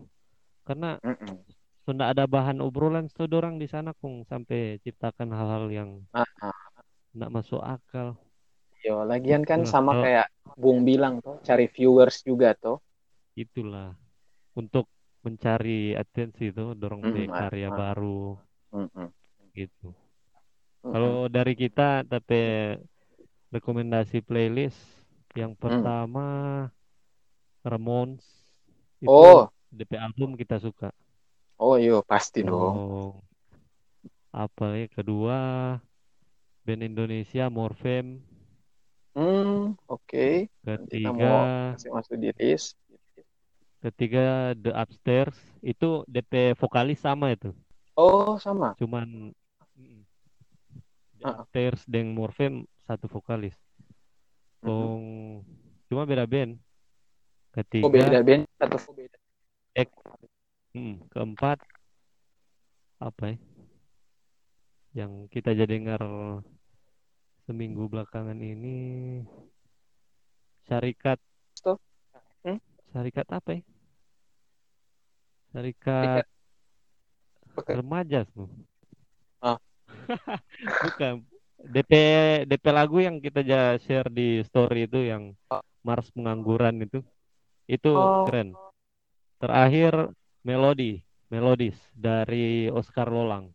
Karena 0.67 1.01
Mm-mm. 1.03 1.43
sudah 1.87 2.13
ada 2.13 2.27
bahan 2.27 2.59
obrolan 2.63 3.07
tuh 3.11 3.27
orang 3.31 3.59
di 3.59 3.67
sana 3.67 3.95
kung 3.99 4.27
sampai 4.27 4.79
ciptakan 4.85 5.31
hal-hal 5.33 5.65
yang 5.71 5.91
Ah, 6.13 6.27
ah. 6.43 6.55
nggak 7.17 7.33
masuk 7.33 7.63
akal. 7.65 8.15
Yo, 8.87 8.97
lagian 9.11 9.43
kan 9.51 9.61
Itulah, 9.61 9.73
sama 9.73 9.93
kayak 10.03 10.27
Bung 10.63 10.79
bilang 10.89 11.15
tuh, 11.25 11.37
cari 11.49 11.67
viewers 11.75 12.17
juga 12.29 12.49
tuh. 12.65 12.77
Itulah 13.43 13.91
untuk 14.61 14.87
mencari 15.27 15.79
atensi 16.03 16.45
itu 16.53 16.65
dorong 16.81 17.05
Mm, 17.05 17.29
ah, 17.33 17.41
karya 17.41 17.69
ah. 17.69 17.81
baru 17.81 18.21
Mm-mm. 18.75 19.13
gitu. 19.57 19.95
Mm-mm. 20.85 20.93
Kalau 20.93 21.27
dari 21.37 21.53
kita 21.63 22.07
tapi 22.11 22.35
rekomendasi 23.55 24.23
playlist 24.23 24.79
yang 25.35 25.53
Hmm. 25.67 25.89
pertama 25.93 26.25
Ramones 27.71 28.25
itu 29.07 29.29
Oh, 29.29 29.51
DP 29.77 29.93
album 30.07 30.31
kita 30.41 30.57
suka. 30.65 30.89
oh 31.65 31.75
iya 31.85 31.97
pasti 32.11 32.41
dong. 32.49 32.77
Oh, 32.83 33.23
apa 34.43 34.67
ya 34.79 34.87
kedua 34.95 35.37
band 36.69 36.85
Indonesia 36.85 37.49
Morfem 37.49 38.21
Hmm, 39.17 39.73
oke. 39.89 40.45
Kita 40.61 40.77
ketiga 40.85 41.09
mau 41.09 41.73
kasih 41.73 41.91
masuk 41.97 42.15
di 42.21 42.29
list. 42.37 42.77
ketiga 43.81 44.53
The 44.59 44.77
Upstairs 44.77 45.37
itu 45.65 46.05
DP 46.05 46.53
vokalis 46.59 47.01
sama 47.01 47.33
itu 47.33 47.55
Oh, 47.97 48.37
sama. 48.37 48.77
cuman 48.77 49.33
The 51.17 51.25
Ah. 51.25 51.41
Upstairs 51.41 51.81
dan 51.89 52.13
Morfem 52.13 52.69
satu 52.85 53.09
vokalis 53.09 53.57
Mhm. 54.61 54.69
Kong 54.69 55.03
cuma 55.89 56.05
beda 56.05 56.29
band 56.29 56.61
Oh, 57.81 57.89
beda 57.89 58.21
ketiga 58.21 58.21
band 58.21 58.43
atau 58.61 58.79
oh, 58.85 58.93
beda. 58.93 59.19
mm, 60.77 60.95
keempat 61.09 61.59
apa 63.01 63.25
ya 63.33 63.37
yang 64.97 65.29
kita 65.29 65.53
jadi 65.53 65.69
dengar 65.69 66.01
seminggu 67.47 67.87
belakangan 67.87 68.37
ini 68.37 69.23
syarikat 70.67 71.19
Stop. 71.55 71.79
Hmm? 72.43 72.59
syarikat 72.91 73.27
apa 73.31 73.51
ya 73.53 73.63
syarikat 75.53 76.25
Oke. 77.55 77.73
remaja 77.73 78.27
tuh 78.29 78.51
Ah. 79.39 79.61
bukan 80.85 81.23
DP 81.63 81.93
DP 82.45 82.65
lagu 82.69 82.99
yang 82.99 83.17
kita 83.19 83.41
share 83.79 84.09
di 84.09 84.43
story 84.43 84.85
itu 84.85 85.01
yang 85.03 85.33
Mars 85.81 86.11
pengangguran 86.11 86.83
itu 86.83 87.01
itu 87.67 87.91
Oh. 87.91 88.27
keren 88.27 88.53
terakhir 89.39 90.11
melodi 90.43 90.99
melodis 91.27 91.75
dari 91.93 92.67
Oscar 92.69 93.07
Lolang 93.07 93.51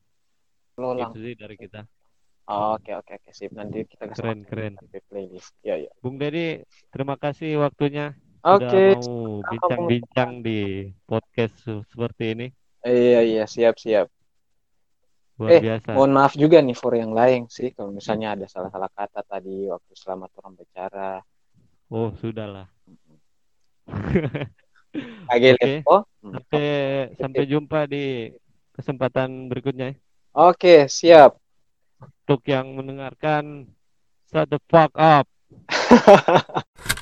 Lolang. 0.75 1.11
itu 1.11 1.17
sih 1.21 1.35
dari 1.35 1.55
kita 1.55 1.83
Oke, 2.45 2.91
oke, 2.91 3.11
oke, 3.15 3.29
sip. 3.31 3.53
Nanti 3.53 3.85
kita 3.85 4.09
kasih 4.09 4.17
Keren, 4.17 4.39
keren. 4.43 4.73
playlist. 5.07 5.53
Iya, 5.61 5.87
iya. 5.87 5.91
Bung 6.01 6.17
Dedi 6.17 6.65
terima 6.89 7.15
kasih 7.15 7.61
waktunya 7.61 8.17
Oke. 8.41 8.97
mau 8.97 9.39
bincang-bincang 9.45 10.41
di 10.41 10.59
podcast 11.05 11.53
se- 11.61 11.85
seperti 11.87 12.33
ini 12.33 12.47
Iya, 12.81 13.21
iya, 13.21 13.43
siap, 13.45 13.77
siap. 13.77 14.09
luar 15.37 15.57
Eh, 15.57 15.61
biasa 15.61 15.93
Mohon 15.93 16.11
maaf 16.13 16.33
juga 16.33 16.57
nih 16.61 16.73
for 16.73 16.93
yang 16.93 17.13
lain 17.13 17.45
sih 17.47 17.69
kalau 17.73 17.89
misalnya 17.89 18.33
ada 18.33 18.45
salah-salah 18.45 18.89
kata 18.89 19.21
tadi 19.21 19.69
waktu 19.69 19.93
selamat 19.93 20.29
orang 20.37 20.53
bicara. 20.53 21.21
oh 21.89 22.09
sudahlah 22.17 22.65
Oke. 25.31 25.49
lepo. 25.57 26.05
Hmm. 26.21 26.33
sampai 26.37 26.65
sampai 27.17 27.43
jumpa 27.47 27.79
di 27.87 28.29
kesempatan 28.71 29.49
berikutnya 29.49 29.93
ya. 29.93 29.95
Oke, 30.31 30.85
siap. 30.85 31.40
Untuk 32.31 32.47
yang 32.47 32.79
mendengarkan 32.79 33.67
shut 34.31 34.47
the 34.47 34.59
fuck 34.71 34.95
up 34.95 35.27